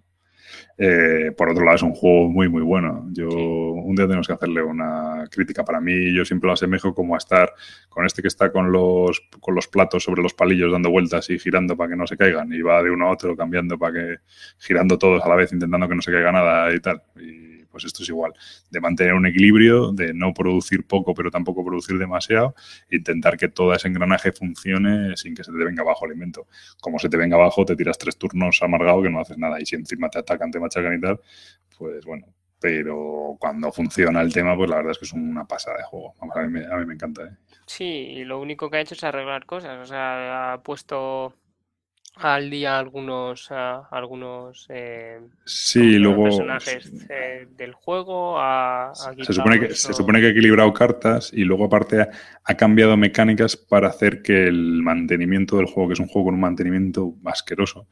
eh, 0.77 1.33
por 1.37 1.49
otro 1.51 1.65
lado, 1.65 1.77
es 1.77 1.83
un 1.83 1.95
juego 1.95 2.29
muy, 2.29 2.49
muy 2.49 2.63
bueno. 2.63 3.07
Yo 3.13 3.29
un 3.29 3.95
día 3.95 4.07
tenemos 4.07 4.27
que 4.27 4.33
hacerle 4.33 4.63
una 4.63 5.25
crítica. 5.31 5.65
Para 5.65 5.81
mí, 5.81 6.15
yo 6.15 6.25
siempre 6.25 6.49
lo 6.49 6.55
asemejo 6.55 6.95
como 6.95 7.15
a 7.15 7.19
estar 7.19 7.53
con 7.89 8.05
este 8.05 8.23
que 8.23 8.29
está 8.29 8.51
con 8.51 8.73
los, 8.73 9.23
con 9.41 9.55
los 9.55 9.69
platos 9.69 10.05
sobre 10.05 10.23
los 10.23 10.35
palillos 10.35 10.73
dando 10.73 10.91
vueltas 10.91 11.31
y 11.31 11.39
girando 11.39 11.77
para 11.77 11.91
que 11.91 11.97
no 11.97 12.07
se 12.07 12.17
caigan. 12.17 12.53
Y 12.53 12.63
va 12.63 12.83
de 12.83 12.91
uno 12.91 13.09
a 13.09 13.13
otro 13.13 13.37
cambiando 13.37 13.79
para 13.79 13.93
que, 13.93 14.17
girando 14.59 14.99
todos 14.99 15.23
a 15.25 15.29
la 15.29 15.37
vez, 15.37 15.53
intentando 15.53 15.89
que 15.89 15.95
no 15.95 16.03
se 16.03 16.13
caiga 16.13 16.33
nada 16.33 16.75
y 16.75 16.81
tal. 16.81 17.03
Y 17.21 17.64
pues 17.75 17.85
esto 17.85 18.05
es 18.05 18.09
igual, 18.09 18.33
de 18.71 18.81
mantener 18.81 19.15
un 19.15 19.27
equilibrio, 19.27 19.91
de 19.91 20.15
no 20.15 20.33
producir 20.33 20.87
poco 20.87 21.13
pero 21.13 21.29
tampoco 21.29 21.65
producir 21.65 21.99
demasiado, 21.99 22.55
intentar 22.89 23.37
que 23.37 23.49
todo 23.49 23.75
ese 23.75 23.89
engranaje 23.89 24.31
funcione 24.31 25.17
sin 25.17 25.35
que 25.35 25.43
se 25.43 25.51
te 25.51 25.59
venga 25.59 25.83
abajo 25.83 26.05
el 26.05 26.13
alimento. 26.13 26.47
Como 26.81 27.01
se 27.01 27.09
te 27.09 27.17
venga 27.17 27.35
abajo, 27.35 27.65
te 27.65 27.75
tiras 27.75 27.99
tres 27.99 28.17
turnos 28.17 28.63
amargado 28.63 29.03
que 29.03 29.11
no 29.11 29.19
haces 29.21 29.39
nada 29.39 29.61
y 29.61 29.67
si 29.67 29.75
encima 29.75 30.09
te 30.09 30.21
atacan, 30.21 30.53
te 30.53 30.61
machacan 30.61 30.95
y 30.95 31.01
tal, 31.01 31.21
pues 31.77 32.05
bueno, 32.05 32.29
pero 32.61 33.37
cuando 33.41 33.73
funciona 33.73 34.21
el 34.21 34.33
tema, 34.33 34.57
pues 34.57 34.71
la 34.71 34.77
verdad 34.77 34.93
es 34.93 34.99
que 34.99 35.07
es 35.07 35.13
una 35.13 35.45
pasada 35.47 35.79
de 35.79 35.83
juego. 35.83 36.15
a, 36.21 36.43
mí 36.43 36.49
me, 36.49 36.65
a 36.65 36.77
mí 36.77 36.87
me 36.87 36.95
encanta. 36.95 37.25
¿eh? 37.25 37.37
Sí, 37.67 37.85
y 37.85 38.25
lo 38.25 38.41
único 38.41 38.71
que 38.71 38.77
ha 38.77 38.81
hecho 38.81 38.95
es 38.95 39.03
arreglar 39.03 39.47
cosas. 39.47 39.81
O 39.83 39.87
sea, 39.87 40.53
ha 40.53 40.63
puesto 40.63 41.35
al 42.17 42.49
día 42.49 42.79
algunos 42.79 43.49
algunos 43.51 44.67
eh, 44.69 45.21
sí 45.45 45.99
luego 45.99 46.25
personajes 46.25 46.93
eh, 47.09 47.49
del 47.57 47.73
juego 47.73 48.39
se 49.21 49.33
supone 49.33 49.61
que 49.61 49.75
se 49.75 49.93
supone 49.93 50.21
que 50.21 50.27
ha 50.27 50.31
equilibrado 50.31 50.73
cartas 50.73 51.33
y 51.33 51.45
luego 51.45 51.65
aparte 51.65 52.07
ha, 52.45 52.55
cambiado 52.55 52.97
mecánicas 52.97 53.57
para 53.57 53.89
hacer 53.89 54.23
que 54.23 54.47
el 54.47 54.83
mantenimiento 54.83 55.57
del 55.57 55.67
juego 55.67 55.89
que 55.89 55.95
es 55.95 56.01
un 56.01 56.07
juego 56.07 56.27
con 56.27 56.35
un 56.35 56.41
mantenimiento 56.41 57.15
asqueroso 57.25 57.89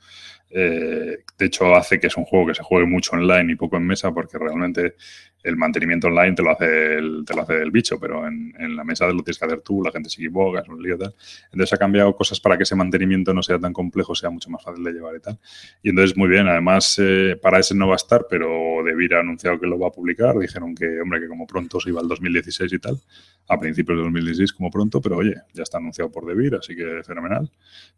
Eh, 0.55 1.19
de 1.39 1.47
hecho, 1.47 1.75
hace 1.75 1.99
que 1.99 2.09
es 2.09 2.17
un 2.17 2.25
juego 2.25 2.49
que 2.49 2.55
se 2.55 2.63
juegue 2.63 2.87
mucho 2.87 3.17
online 3.17 3.53
y 3.53 3.57
poco 3.57 3.77
en 3.77 3.87
mesa, 3.87 4.13
porque 4.13 4.39
realmente 4.39 4.95
el 5.43 5.57
mantenimiento 5.57 6.07
online 6.07 6.35
te 6.35 6.43
lo 6.43 6.51
hace 6.51 6.95
el, 6.95 7.25
te 7.27 7.35
lo 7.35 7.43
hace 7.43 7.63
el 7.63 7.71
bicho, 7.71 7.99
pero 7.99 8.27
en, 8.27 8.53
la 8.77 8.85
mesa 8.85 9.07
lo 9.07 9.23
tienes 9.23 9.39
que 9.39 9.45
hacer 9.45 9.61
tú, 9.61 9.83
la 9.83 9.91
gente 9.91 10.09
se 10.09 10.21
equivoca, 10.21 10.61
es 10.61 10.69
un 10.69 10.83
lío 10.83 10.97
tal. 10.97 11.15
Entonces 11.47 11.73
ha 11.73 11.79
cambiado 11.79 12.15
cosas 12.15 12.39
para 12.39 12.57
que 12.57 12.63
ese 12.63 12.77
mantenimiento 12.77 13.35
no 13.35 13.43
sea 13.43 13.59
tan 13.59 13.73
complejo, 13.73 14.15
sea 14.15 14.31
mucho 14.31 14.51
más 14.51 14.63
fácil 14.63 14.85
de 14.85 14.93
llevar 14.93 15.17
y 15.17 15.21
tal. 15.21 15.39
Y 15.83 15.91
entonces, 15.91 16.17
muy 16.17 16.29
bien, 16.29 16.47
además, 16.47 16.97
eh, 17.03 17.37
para 17.41 17.59
ese 17.59 17.75
no 17.75 17.89
va 17.89 17.95
a 17.95 17.97
estar, 17.97 18.27
pero 18.29 18.49
De 18.85 19.17
ha 19.17 19.21
anunciado 19.21 19.59
que 19.59 19.67
lo 19.67 19.79
va 19.79 19.89
a 19.89 19.91
publicar. 19.91 20.39
Dijeron 20.39 20.75
que, 20.75 21.01
hombre, 21.01 21.21
que 21.21 21.29
como 21.29 21.47
pronto 21.47 21.81
se 21.81 21.91
iba 21.91 22.01
al 22.01 22.09
2016 22.09 22.73
y 22.73 22.79
tal, 22.79 23.01
a 23.49 23.59
principios 23.59 23.99
de 23.99 24.05
2016 24.05 24.53
como 24.53 24.71
pronto, 24.71 25.01
pero 25.01 25.17
oye, 25.17 25.35
ya 25.53 25.63
está 25.63 25.79
anunciado 25.79 26.11
por 26.11 26.25
De 26.25 26.57
así 26.57 26.75
que 26.77 27.03
fenomenal. 27.05 27.51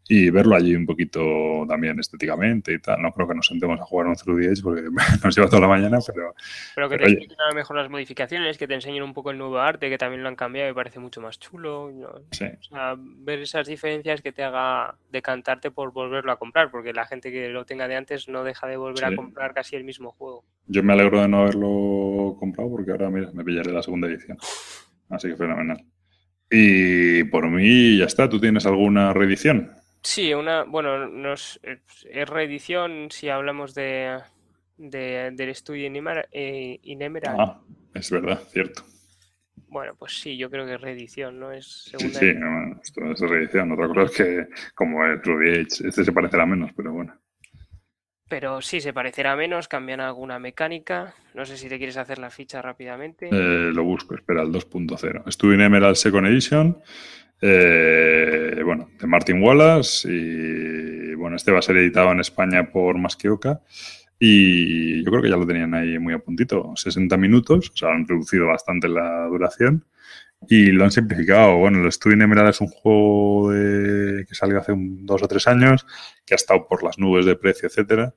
Y 0.07 0.29
verlo 0.29 0.55
allí 0.55 0.75
un 0.75 0.85
poquito 0.85 1.65
también 1.67 1.99
estéticamente 1.99 2.73
y 2.73 2.79
tal. 2.79 3.01
No 3.01 3.11
creo 3.11 3.27
que 3.27 3.35
nos 3.35 3.47
sentemos 3.47 3.79
a 3.79 3.83
jugar 3.83 4.07
un 4.07 4.15
Through 4.15 4.41
the 4.41 4.47
Edge 4.47 4.61
porque 4.61 4.83
nos 5.23 5.35
lleva 5.35 5.47
toda 5.47 5.61
la 5.61 5.67
mañana, 5.67 5.99
pero... 6.05 6.33
Pero 6.75 6.89
que 6.89 6.97
te 6.97 7.05
a 7.05 7.49
lo 7.49 7.55
mejor 7.55 7.77
las 7.77 7.89
modificaciones, 7.89 8.57
que 8.57 8.67
te 8.67 8.73
enseñen 8.73 9.03
un 9.03 9.13
poco 9.13 9.31
el 9.31 9.37
nuevo 9.37 9.59
arte, 9.59 9.89
que 9.89 9.97
también 9.97 10.23
lo 10.23 10.29
han 10.29 10.35
cambiado 10.35 10.69
y 10.69 10.73
parece 10.73 10.99
mucho 10.99 11.21
más 11.21 11.39
chulo. 11.39 11.91
ver 12.97 13.39
esas 13.39 13.67
diferencias 13.67 14.21
que 14.21 14.31
te 14.31 14.43
haga 14.43 14.95
decantarte 15.11 15.71
por 15.71 15.91
volverlo 15.91 16.31
a 16.31 16.37
comprar, 16.37 16.71
porque 16.71 16.93
la 16.93 17.05
gente 17.05 17.31
que 17.31 17.49
lo 17.49 17.65
tenga 17.65 17.87
de 17.87 17.95
antes 17.95 18.27
no 18.27 18.43
deja 18.43 18.67
de 18.67 18.77
volver 18.77 19.05
a 19.05 19.15
comprar 19.15 19.53
casi 19.53 19.75
el 19.75 19.83
mismo 19.83 20.11
juego. 20.11 20.43
Yo 20.67 20.83
me 20.83 20.93
alegro 20.93 21.21
de 21.21 21.27
no 21.27 21.41
haberlo 21.41 22.35
comprado 22.39 22.69
porque 22.71 22.91
ahora, 22.91 23.09
mira, 23.09 23.31
me 23.31 23.43
pillaré 23.43 23.71
la 23.71 23.83
segunda 23.83 24.07
edición. 24.07 24.37
Así 25.09 25.29
que 25.29 25.35
fenomenal. 25.35 25.83
Y 26.49 27.23
por 27.25 27.49
mí 27.49 27.97
ya 27.97 28.05
está. 28.05 28.29
¿Tú 28.29 28.39
tienes 28.39 28.65
alguna 28.65 29.13
reedición? 29.13 29.71
Sí, 30.01 30.33
una, 30.33 30.63
bueno, 30.63 31.07
nos, 31.07 31.59
es 31.63 32.29
reedición 32.29 33.07
si 33.09 33.29
hablamos 33.29 33.73
de, 33.73 34.19
del 34.77 35.49
estudio 35.49 35.87
eh, 36.31 36.79
Inemera. 36.83 37.35
Ah, 37.37 37.61
es 37.93 38.11
verdad, 38.11 38.39
cierto. 38.51 38.83
Bueno, 39.67 39.95
pues 39.97 40.21
sí, 40.21 40.37
yo 40.37 40.49
creo 40.49 40.65
que 40.65 40.75
es 40.75 40.81
reedición, 40.81 41.39
¿no? 41.39 41.51
Es 41.51 41.91
sí, 41.97 42.09
sí, 42.09 42.33
esto 42.81 43.11
es 43.11 43.19
reedición. 43.19 43.71
Otra 43.71 43.87
cosa 43.87 44.03
es 44.03 44.11
que, 44.11 44.47
como 44.75 45.03
el 45.05 45.21
True 45.21 45.51
Age, 45.51 45.87
este 45.87 46.05
se 46.05 46.11
parecerá 46.13 46.45
menos, 46.45 46.71
pero 46.77 46.93
bueno. 46.93 47.19
Pero 48.27 48.59
sí, 48.61 48.81
se 48.81 48.91
parecerá 48.91 49.35
menos, 49.35 49.67
cambian 49.67 49.99
alguna 49.99 50.39
mecánica. 50.39 51.13
No 51.35 51.45
sé 51.45 51.57
si 51.57 51.69
te 51.69 51.77
quieres 51.77 51.97
hacer 51.97 52.17
la 52.17 52.31
ficha 52.31 52.61
rápidamente. 52.61 53.29
Eh, 53.31 53.71
lo 53.71 53.83
busco, 53.83 54.15
espera, 54.15 54.41
el 54.41 54.51
2.0. 54.51 55.27
Estudio 55.27 55.53
en 55.53 55.61
Emerald 55.61 55.95
Second 55.95 56.27
Edition. 56.27 56.79
Eh, 57.39 58.61
bueno, 58.65 58.89
de 58.99 59.05
Martin 59.05 59.43
Wallace. 59.43 60.07
Y 60.11 61.13
bueno, 61.13 61.35
este 61.35 61.51
va 61.51 61.59
a 61.59 61.61
ser 61.61 61.77
editado 61.77 62.11
en 62.11 62.19
España 62.19 62.71
por 62.71 62.97
Masqueoka. 62.97 63.61
Y 64.17 65.03
yo 65.03 65.11
creo 65.11 65.21
que 65.21 65.29
ya 65.29 65.37
lo 65.37 65.45
tenían 65.45 65.75
ahí 65.75 65.99
muy 65.99 66.13
a 66.13 66.19
puntito, 66.19 66.73
60 66.75 67.17
minutos, 67.17 67.69
o 67.69 67.77
sea, 67.77 67.89
han 67.89 68.07
reducido 68.07 68.47
bastante 68.47 68.87
la 68.87 69.25
duración 69.27 69.85
y 70.49 70.71
lo 70.71 70.83
han 70.83 70.91
simplificado. 70.91 71.57
Bueno, 71.57 71.83
el 71.83 71.91
Studio 71.91 72.21
Emerald 72.23 72.49
es 72.49 72.61
un 72.61 72.67
juego 72.67 73.51
que 73.51 74.35
salió 74.35 74.59
hace 74.59 74.73
dos 74.75 75.23
o 75.23 75.27
tres 75.27 75.47
años, 75.47 75.85
que 76.25 76.33
ha 76.33 76.37
estado 76.37 76.67
por 76.67 76.83
las 76.83 76.97
nubes 76.97 77.25
de 77.25 77.35
precio, 77.35 77.67
etcétera, 77.67 78.13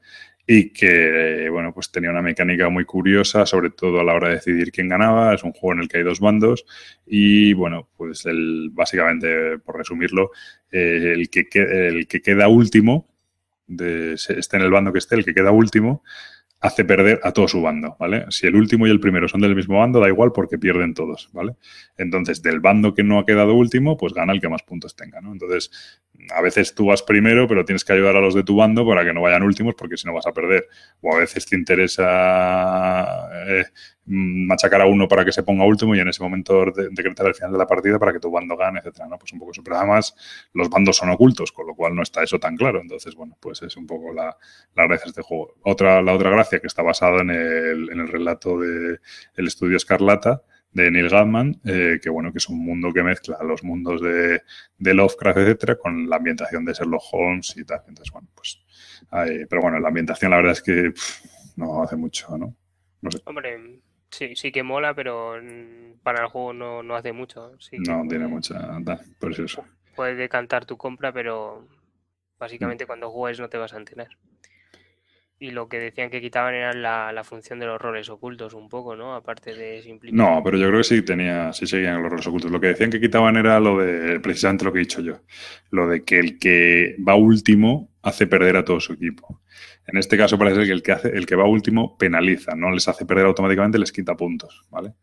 y 0.47 0.71
que, 0.71 1.49
bueno, 1.51 1.75
pues 1.75 1.91
tenía 1.93 2.11
una 2.11 2.23
mecánica 2.23 2.69
muy 2.69 2.85
curiosa, 2.85 3.45
sobre 3.45 3.71
todo 3.71 4.01
a 4.01 4.05
la 4.05 4.15
hora 4.15 4.29
de 4.29 4.35
decidir 4.35 4.73
quién 4.73 4.89
ganaba. 4.89 5.35
Es 5.35 5.45
un 5.45 5.53
juego 5.53 5.75
en 5.75 5.81
el 5.81 5.89
que 5.89 5.99
hay 5.99 6.05
dos 6.05 6.21
bandos 6.21 6.65
y, 7.07 7.53
bueno, 7.53 7.89
pues 7.97 8.25
el, 8.27 8.71
básicamente, 8.73 9.59
por 9.59 9.77
resumirlo, 9.77 10.31
eh, 10.71 11.13
el, 11.15 11.29
que, 11.29 11.47
el 11.53 12.07
que 12.07 12.23
queda 12.23 12.49
último 12.49 13.09
de, 13.67 14.15
esté 14.15 14.57
en 14.57 14.63
el 14.63 14.71
bando 14.71 14.93
que 14.93 14.99
esté, 14.99 15.15
el 15.15 15.25
que 15.25 15.35
queda 15.35 15.51
último, 15.53 16.03
hace 16.61 16.85
perder 16.85 17.21
a 17.23 17.33
todo 17.33 17.47
su 17.47 17.63
bando, 17.63 17.97
¿vale? 18.01 18.27
Si 18.31 18.47
el 18.47 18.57
último 18.57 18.87
y 18.87 18.91
el 18.91 18.99
primero 18.99 19.29
son 19.29 19.41
del 19.41 19.55
mismo 19.55 19.79
bando, 19.79 20.01
da 20.01 20.09
igual 20.09 20.33
porque 20.33 20.59
pierden 20.59 20.93
todos, 20.93 21.31
¿vale? 21.33 21.55
Entonces, 21.97 22.43
del 22.43 22.61
bando 22.61 22.95
que 22.95 23.05
no 23.05 23.19
ha 23.21 23.27
quedado 23.27 23.55
último, 23.55 23.97
pues 23.97 24.13
gana 24.13 24.33
el 24.33 24.41
que 24.41 24.49
más 24.49 24.63
puntos 24.63 24.97
tenga, 24.97 25.21
¿no? 25.21 25.33
Entonces, 25.33 25.71
a 26.35 26.43
veces 26.43 26.75
tú 26.75 26.87
vas 26.87 27.03
primero, 27.03 27.47
pero 27.47 27.65
tienes 27.65 27.85
que 27.85 27.93
ayudar 27.93 28.17
a 28.17 28.21
los 28.21 28.35
de 28.35 28.43
tu 28.43 28.57
bando 28.57 28.87
para 28.87 29.05
que 29.05 29.13
no 29.13 29.23
vayan 29.23 29.45
últimos 29.45 29.75
porque 29.77 29.97
si 29.97 30.07
no 30.07 30.15
vas 30.15 30.27
a 30.27 30.33
perder. 30.33 30.67
O 31.01 31.15
a 31.15 31.21
veces 31.21 31.47
te 31.47 31.57
interesa 31.57 33.29
eh, 33.47 33.65
machacar 34.09 34.81
a 34.81 34.87
uno 34.87 35.07
para 35.07 35.25
que 35.25 35.33
se 35.33 35.43
ponga 35.43 35.65
último 35.65 35.95
y 35.95 36.01
en 36.01 36.09
ese 36.09 36.23
momento 36.23 36.65
decretar 36.91 37.27
el 37.27 37.35
final 37.35 37.53
de 37.53 37.59
la 37.59 37.67
partida 37.67 37.99
para 37.99 38.13
que 38.13 38.21
tu 38.21 38.31
bando 38.31 38.57
gane, 38.57 38.79
etcétera, 38.79 39.07
¿no? 39.09 39.19
Pues 39.19 39.33
un 39.33 39.39
poco 39.39 39.53
eso. 39.53 39.63
Pero 39.63 39.77
además, 39.77 40.15
los 40.55 40.71
bandos 40.71 40.97
son 40.97 41.11
ocultos, 41.11 41.53
con 41.53 41.67
lo 41.67 41.75
cual 41.75 41.95
no 41.95 42.03
está 42.03 42.23
eso 42.23 42.39
tan 42.39 42.57
claro. 42.57 42.81
Entonces, 42.81 43.15
bueno, 43.15 43.37
pues 43.41 43.63
es 43.63 43.77
un 43.77 43.87
poco 43.87 44.13
la, 44.13 44.37
la 44.75 44.87
gracia 44.87 45.05
de 45.05 45.11
este 45.11 45.23
juego. 45.23 45.55
Otra, 45.63 46.01
la 46.03 46.15
otra 46.15 46.31
gracia 46.31 46.59
que 46.61 46.67
está 46.67 46.83
basada 46.83 47.21
en 47.21 47.31
el, 47.31 47.91
en 47.91 48.01
el 48.01 48.09
relato 48.09 48.59
del 48.59 49.01
el 49.37 49.47
estudio 49.47 49.77
Escarlata, 49.77 50.43
de 50.71 50.91
Neil 50.91 51.09
Gaiman, 51.09 51.61
eh, 51.65 51.99
que 52.03 52.11
bueno, 52.11 52.31
que 52.31 52.39
es 52.39 52.49
un 52.49 52.59
mundo 52.59 52.93
que 52.93 53.03
mezcla 53.03 53.39
los 53.43 53.65
mundos 53.65 54.03
de, 54.03 54.43
de, 54.79 54.95
Lovecraft, 54.95 55.39
etcétera, 55.39 55.77
con 55.77 56.09
la 56.09 56.17
ambientación 56.17 56.65
de 56.65 56.75
Sherlock 56.75 57.03
Holmes 57.13 57.57
y 57.57 57.65
tal. 57.65 57.83
Entonces, 57.89 58.13
bueno, 58.13 58.29
pues. 58.35 58.61
pero 59.49 59.63
bueno, 59.63 59.79
la 59.81 59.89
ambientación 59.89 60.31
la 60.31 60.37
verdad 60.37 60.53
es 60.53 60.63
que 60.63 60.93
no 61.57 61.83
hace 61.83 61.97
mucho, 61.97 62.37
¿no? 62.37 62.55
No 63.01 63.11
sé. 63.11 63.21
Hombre, 63.25 63.81
sí, 64.11 64.37
sí 64.37 64.53
que 64.53 64.63
mola, 64.63 64.95
pero 64.95 65.35
para 66.03 66.23
el 66.23 66.29
juego 66.29 66.53
no, 66.53 66.83
no 66.83 66.97
hace 66.97 67.13
mucho. 67.13 67.53
no, 67.73 68.03
tiene 68.09 68.27
mucha. 68.27 68.79
por 69.19 69.33
eso. 69.33 69.65
Puedes 69.95 70.17
decantar 70.17 70.65
tu 70.65 70.77
compra, 70.77 71.13
pero 71.13 71.67
básicamente 72.39 72.85
mm. 72.85 72.87
cuando 72.87 73.11
juegues 73.11 73.41
no 73.41 73.49
te 73.49 73.59
vas 73.59 73.73
a 73.73 73.79
entender 73.79 74.09
y 75.41 75.53
lo 75.53 75.69
que 75.69 75.79
decían 75.79 76.11
que 76.11 76.21
quitaban 76.21 76.55
era 76.55 76.73
la, 76.73 77.25
función 77.25 77.61
de 77.61 77.67
los 77.67 77.81
roles 77.81 78.09
ocultos 78.09 78.55
un 78.55 78.69
poco, 78.69 78.97
¿no? 78.97 79.15
Aparte 79.15 79.55
de 79.55 79.83
simplificar. 79.83 80.27
No, 80.27 80.43
pero 80.43 80.59
yo 80.59 80.67
creo 80.67 80.79
que 80.79 80.85
sí 80.85 81.03
tenía, 81.03 81.53
sí 81.53 81.67
seguían 81.67 82.03
los 82.03 82.11
roles 82.11 82.27
ocultos. 82.27 82.51
Lo 82.51 82.61
que 82.61 82.69
decían 82.69 82.91
que 82.91 83.01
quitaban 83.01 83.37
era 83.37 83.61
lo 83.61 83.79
de, 83.79 84.19
precisamente 84.21 84.65
lo 84.65 84.73
que 84.73 84.81
he 84.81 84.83
dicho 84.83 85.01
yo, 85.01 85.21
lo 85.71 85.89
de 85.89 86.05
que 86.05 86.19
el 86.19 86.39
que 86.39 86.97
va 87.07 87.15
último 87.15 87.93
hace 88.03 88.27
perder 88.27 88.57
a 88.57 88.65
todo 88.65 88.81
su 88.81 88.95
equipo. 88.95 89.43
En 89.87 89.97
este 89.97 90.17
caso 90.17 90.39
parece 90.39 90.67
que 90.67 90.73
el 90.73 90.83
que 90.83 90.93
hace, 90.93 91.09
el 91.09 91.25
que 91.25 91.37
va 91.37 91.47
último 91.47 91.97
penaliza, 91.97 92.55
no 92.55 92.71
les 92.71 92.89
hace 92.89 93.07
perder 93.07 93.27
automáticamente, 93.27 93.79
les 93.79 93.93
quita 93.93 94.17
puntos, 94.17 94.67
¿vale? 94.71 94.95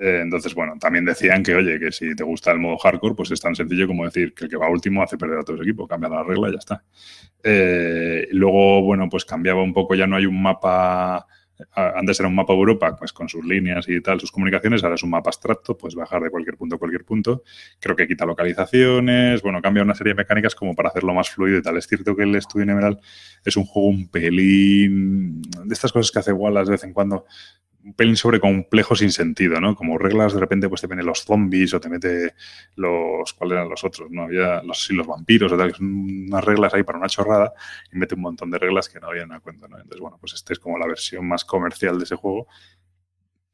Eh, 0.00 0.20
entonces, 0.22 0.54
bueno, 0.54 0.76
también 0.80 1.04
decían 1.04 1.42
que, 1.42 1.54
oye, 1.54 1.78
que 1.78 1.92
si 1.92 2.14
te 2.16 2.24
gusta 2.24 2.50
el 2.52 2.58
modo 2.58 2.78
hardcore, 2.78 3.14
pues 3.14 3.30
es 3.32 3.40
tan 3.40 3.54
sencillo 3.54 3.86
como 3.86 4.06
decir 4.06 4.32
que 4.32 4.44
el 4.44 4.50
que 4.50 4.56
va 4.56 4.70
último 4.70 5.02
hace 5.02 5.18
perder 5.18 5.40
a 5.40 5.42
todo 5.42 5.58
su 5.58 5.62
equipo, 5.62 5.86
cambia 5.86 6.08
la 6.08 6.22
regla 6.22 6.48
y 6.48 6.52
ya 6.52 6.58
está. 6.58 6.82
Eh, 7.42 8.26
luego, 8.32 8.80
bueno, 8.80 9.10
pues 9.10 9.26
cambiaba 9.26 9.62
un 9.62 9.74
poco, 9.74 9.94
ya 9.94 10.06
no 10.06 10.16
hay 10.16 10.24
un 10.24 10.40
mapa, 10.40 11.26
antes 11.74 12.18
era 12.18 12.30
un 12.30 12.34
mapa 12.34 12.54
Europa, 12.54 12.96
pues 12.96 13.12
con 13.12 13.28
sus 13.28 13.44
líneas 13.44 13.86
y 13.90 14.00
tal, 14.00 14.18
sus 14.18 14.32
comunicaciones, 14.32 14.82
ahora 14.82 14.94
es 14.94 15.02
un 15.02 15.10
mapa 15.10 15.28
abstracto, 15.28 15.76
pues 15.76 15.94
bajar 15.94 16.22
de 16.22 16.30
cualquier 16.30 16.56
punto 16.56 16.76
a 16.76 16.78
cualquier 16.78 17.04
punto. 17.04 17.42
Creo 17.78 17.94
que 17.94 18.08
quita 18.08 18.24
localizaciones, 18.24 19.42
bueno, 19.42 19.60
cambia 19.60 19.82
una 19.82 19.94
serie 19.94 20.14
de 20.14 20.22
mecánicas 20.22 20.54
como 20.54 20.74
para 20.74 20.88
hacerlo 20.88 21.12
más 21.12 21.28
fluido 21.28 21.58
y 21.58 21.62
tal. 21.62 21.76
Es 21.76 21.86
cierto 21.86 22.16
que 22.16 22.22
el 22.22 22.34
Estudio 22.36 22.62
Emerald 22.62 22.98
es 23.44 23.54
un 23.54 23.66
juego 23.66 23.88
un 23.88 24.08
pelín 24.08 25.42
de 25.42 25.74
estas 25.74 25.92
cosas 25.92 26.10
que 26.10 26.20
hace 26.20 26.32
Wallace 26.32 26.66
de 26.66 26.72
vez 26.72 26.84
en 26.84 26.94
cuando 26.94 27.26
un 27.84 27.94
pelín 27.94 28.16
sobre 28.16 28.40
complejo 28.40 28.94
sin 28.94 29.10
sentido, 29.10 29.60
¿no? 29.60 29.74
Como 29.74 29.98
reglas, 29.98 30.34
de 30.34 30.40
repente, 30.40 30.68
pues 30.68 30.80
te 30.80 30.88
mete 30.88 31.02
los 31.02 31.24
zombies 31.24 31.72
o 31.74 31.80
te 31.80 31.88
mete 31.88 32.34
los. 32.76 33.32
¿Cuáles 33.34 33.56
eran 33.56 33.68
los 33.68 33.84
otros? 33.84 34.10
¿No? 34.10 34.24
Había 34.24 34.62
los, 34.62 34.90
los 34.90 35.06
vampiros 35.06 35.52
o 35.52 35.56
tal, 35.56 35.72
que 35.72 35.78
son 35.78 36.26
unas 36.28 36.44
reglas 36.44 36.74
ahí 36.74 36.82
para 36.82 36.98
una 36.98 37.08
chorrada 37.08 37.52
y 37.92 37.96
mete 37.96 38.14
un 38.14 38.22
montón 38.22 38.50
de 38.50 38.58
reglas 38.58 38.88
que 38.88 39.00
no 39.00 39.08
habían 39.08 39.32
a 39.32 39.40
cuenta, 39.40 39.66
¿no? 39.68 39.76
Entonces, 39.76 40.00
bueno, 40.00 40.18
pues 40.20 40.34
este 40.34 40.52
es 40.52 40.58
como 40.58 40.78
la 40.78 40.86
versión 40.86 41.26
más 41.26 41.44
comercial 41.44 41.98
de 41.98 42.04
ese 42.04 42.16
juego. 42.16 42.46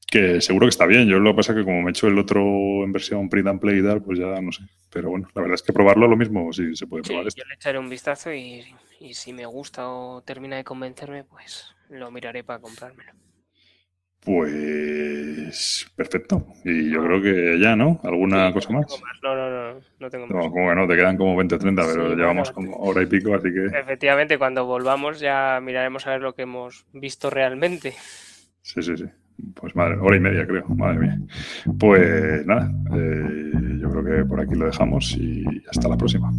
Que 0.09 0.41
seguro 0.41 0.67
que 0.67 0.71
está 0.71 0.87
bien. 0.87 1.09
Yo 1.09 1.19
lo 1.19 1.31
que 1.33 1.37
pasa 1.37 1.53
es 1.53 1.59
que 1.59 1.65
como 1.65 1.83
me 1.83 1.89
he 1.89 1.91
hecho 1.91 2.07
el 2.07 2.19
otro 2.19 2.41
en 2.85 2.93
versión 2.93 3.29
print 3.29 3.49
and 3.49 3.61
play 3.61 3.81
y 3.81 3.83
tal, 3.83 4.03
pues 4.03 4.19
ya 4.19 4.41
no 4.41 4.53
sé. 4.53 4.63
Pero 4.91 5.11
bueno, 5.11 5.29
la 5.35 5.43
verdad 5.43 5.57
es 5.57 5.63
que 5.63 5.73
probarlo 5.73 6.07
lo 6.07 6.17
mismo, 6.17 6.53
si 6.53 6.75
se 6.77 6.87
puede 6.87 7.03
probar 7.03 7.27
Yo 7.35 7.45
le 7.45 7.55
echaré 7.55 7.79
un 7.79 7.89
vistazo 7.89 8.33
y, 8.33 8.65
y 9.01 9.15
si 9.15 9.33
me 9.33 9.47
gusta 9.47 9.89
o 9.89 10.23
termina 10.23 10.57
de 10.57 10.65
convencerme, 10.65 11.25
pues 11.25 11.75
lo 11.91 12.11
miraré 12.11 12.45
para 12.45 12.61
comprármelo. 12.61 13.26
Pues 14.27 15.87
perfecto. 15.95 16.49
Y 16.65 16.91
yo 16.91 17.01
creo 17.05 17.23
que 17.23 17.61
ya, 17.61 17.77
¿no? 17.77 18.01
¿Alguna 18.03 18.53
cosa 18.53 18.73
más? 18.73 18.87
No, 19.23 19.37
no, 19.37 19.51
no, 19.51 19.81
no 20.01 20.11
tengo 20.11 20.27
más. 20.27 20.35
No, 20.35 20.51
como 20.51 20.69
que 20.69 20.75
no, 20.75 20.89
te 20.89 20.97
quedan 20.97 21.17
como 21.17 21.37
20 21.37 21.55
o 21.55 21.59
30, 21.61 21.83
pero 21.87 22.15
llevamos 22.17 22.51
como 22.51 22.75
hora 22.75 23.03
y 23.03 23.07
pico, 23.07 23.37
así 23.37 23.53
que... 23.53 23.67
Efectivamente, 23.67 24.37
cuando 24.37 24.67
volvamos 24.67 25.21
ya 25.21 25.61
miraremos 25.63 26.09
a 26.09 26.11
ver 26.11 26.23
lo 26.23 26.35
que 26.35 26.43
hemos 26.43 26.87
visto 26.93 27.31
realmente. 27.31 27.95
Sí, 28.63 28.83
sí, 28.83 28.97
sí. 28.97 29.05
Pues 29.55 29.77
madre, 29.77 29.97
hora 30.01 30.17
y 30.17 30.21
media 30.21 30.45
creo, 30.45 30.67
madre 30.71 30.99
mía. 30.99 31.21
Pues 31.79 32.45
nada, 32.47 32.69
eh, 32.97 33.53
yo 33.81 33.91
creo 33.91 34.05
que 34.05 34.25
por 34.25 34.41
aquí 34.41 34.57
lo 34.57 34.67
dejamos 34.67 35.13
y 35.13 35.45
hasta 35.71 35.89
la 35.89 35.97
próxima. 35.97 36.33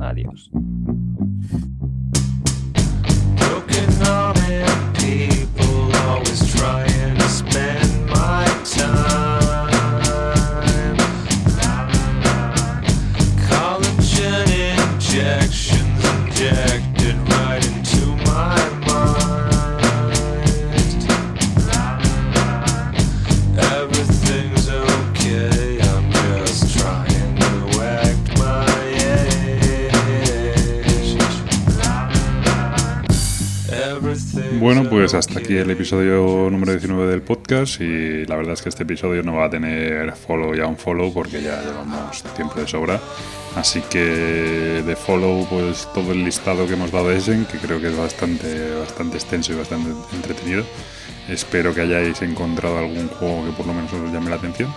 Adiós. 0.00 0.50
Trying 6.44 7.16
to 7.16 7.28
spend 7.28 7.85
Bueno, 34.66 34.82
pues 34.90 35.14
hasta 35.14 35.38
aquí 35.38 35.56
el 35.56 35.70
episodio 35.70 36.50
número 36.50 36.72
19 36.72 37.06
del 37.06 37.22
podcast 37.22 37.80
y 37.80 38.26
la 38.26 38.34
verdad 38.34 38.54
es 38.54 38.62
que 38.62 38.68
este 38.68 38.82
episodio 38.82 39.22
no 39.22 39.36
va 39.36 39.44
a 39.44 39.48
tener 39.48 40.12
follow 40.16 40.56
y 40.56 40.58
un 40.58 40.76
follow 40.76 41.14
porque 41.14 41.40
ya 41.40 41.62
llevamos 41.62 42.24
tiempo 42.34 42.58
de 42.58 42.66
sobra. 42.66 43.00
Así 43.54 43.80
que 43.82 44.82
de 44.84 44.96
follow 44.96 45.46
pues 45.48 45.88
todo 45.94 46.10
el 46.10 46.24
listado 46.24 46.66
que 46.66 46.72
hemos 46.72 46.90
dado 46.90 47.10
a 47.10 47.14
Essen, 47.14 47.44
que 47.44 47.58
creo 47.58 47.80
que 47.80 47.90
es 47.90 47.96
bastante, 47.96 48.74
bastante 48.80 49.18
extenso 49.18 49.52
y 49.52 49.56
bastante 49.56 49.90
entretenido. 50.12 50.64
Espero 51.28 51.72
que 51.72 51.82
hayáis 51.82 52.20
encontrado 52.22 52.78
algún 52.78 53.06
juego 53.06 53.46
que 53.46 53.52
por 53.52 53.68
lo 53.68 53.72
menos 53.72 53.92
os 53.92 54.12
llame 54.12 54.30
la 54.30 54.36
atención. 54.36 54.74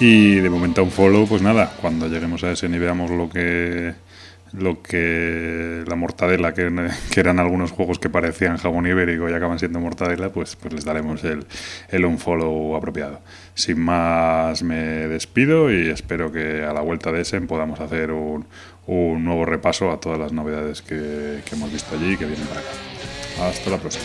Y 0.00 0.40
de 0.40 0.50
momento 0.50 0.82
un 0.82 0.90
follow, 0.90 1.28
pues 1.28 1.40
nada, 1.40 1.72
cuando 1.80 2.08
lleguemos 2.08 2.42
a 2.42 2.50
ese 2.50 2.66
y 2.66 2.78
veamos 2.80 3.12
lo 3.12 3.28
que 3.30 3.94
lo 4.56 4.82
que 4.82 5.84
la 5.86 5.96
mortadela, 5.96 6.54
que, 6.54 6.70
eran 7.16 7.38
algunos 7.38 7.72
juegos 7.72 7.98
que 7.98 8.08
parecían 8.08 8.56
jabón 8.56 8.86
ibérico 8.86 9.28
y 9.28 9.32
acaban 9.32 9.58
siendo 9.58 9.80
mortadela, 9.80 10.30
pues, 10.30 10.56
pues 10.56 10.72
les 10.72 10.84
daremos 10.84 11.24
el, 11.24 11.46
el 11.88 12.04
unfollow 12.04 12.76
apropiado. 12.76 13.20
Sin 13.54 13.80
más, 13.80 14.62
me 14.62 15.08
despido 15.08 15.72
y 15.72 15.88
espero 15.88 16.32
que 16.32 16.62
a 16.62 16.72
la 16.72 16.80
vuelta 16.80 17.12
de 17.12 17.22
ese 17.22 17.40
podamos 17.42 17.80
hacer 17.80 18.12
un, 18.12 18.46
un 18.86 19.24
nuevo 19.24 19.44
repaso 19.44 19.90
a 19.90 20.00
todas 20.00 20.18
las 20.18 20.32
novedades 20.32 20.82
que, 20.82 21.40
que 21.44 21.54
hemos 21.54 21.72
visto 21.72 21.94
allí 21.94 22.12
y 22.12 22.16
que 22.16 22.26
vienen 22.26 22.46
para 22.46 22.60
acá. 22.60 23.48
Hasta 23.48 23.70
la 23.70 23.78
próxima. 23.78 24.04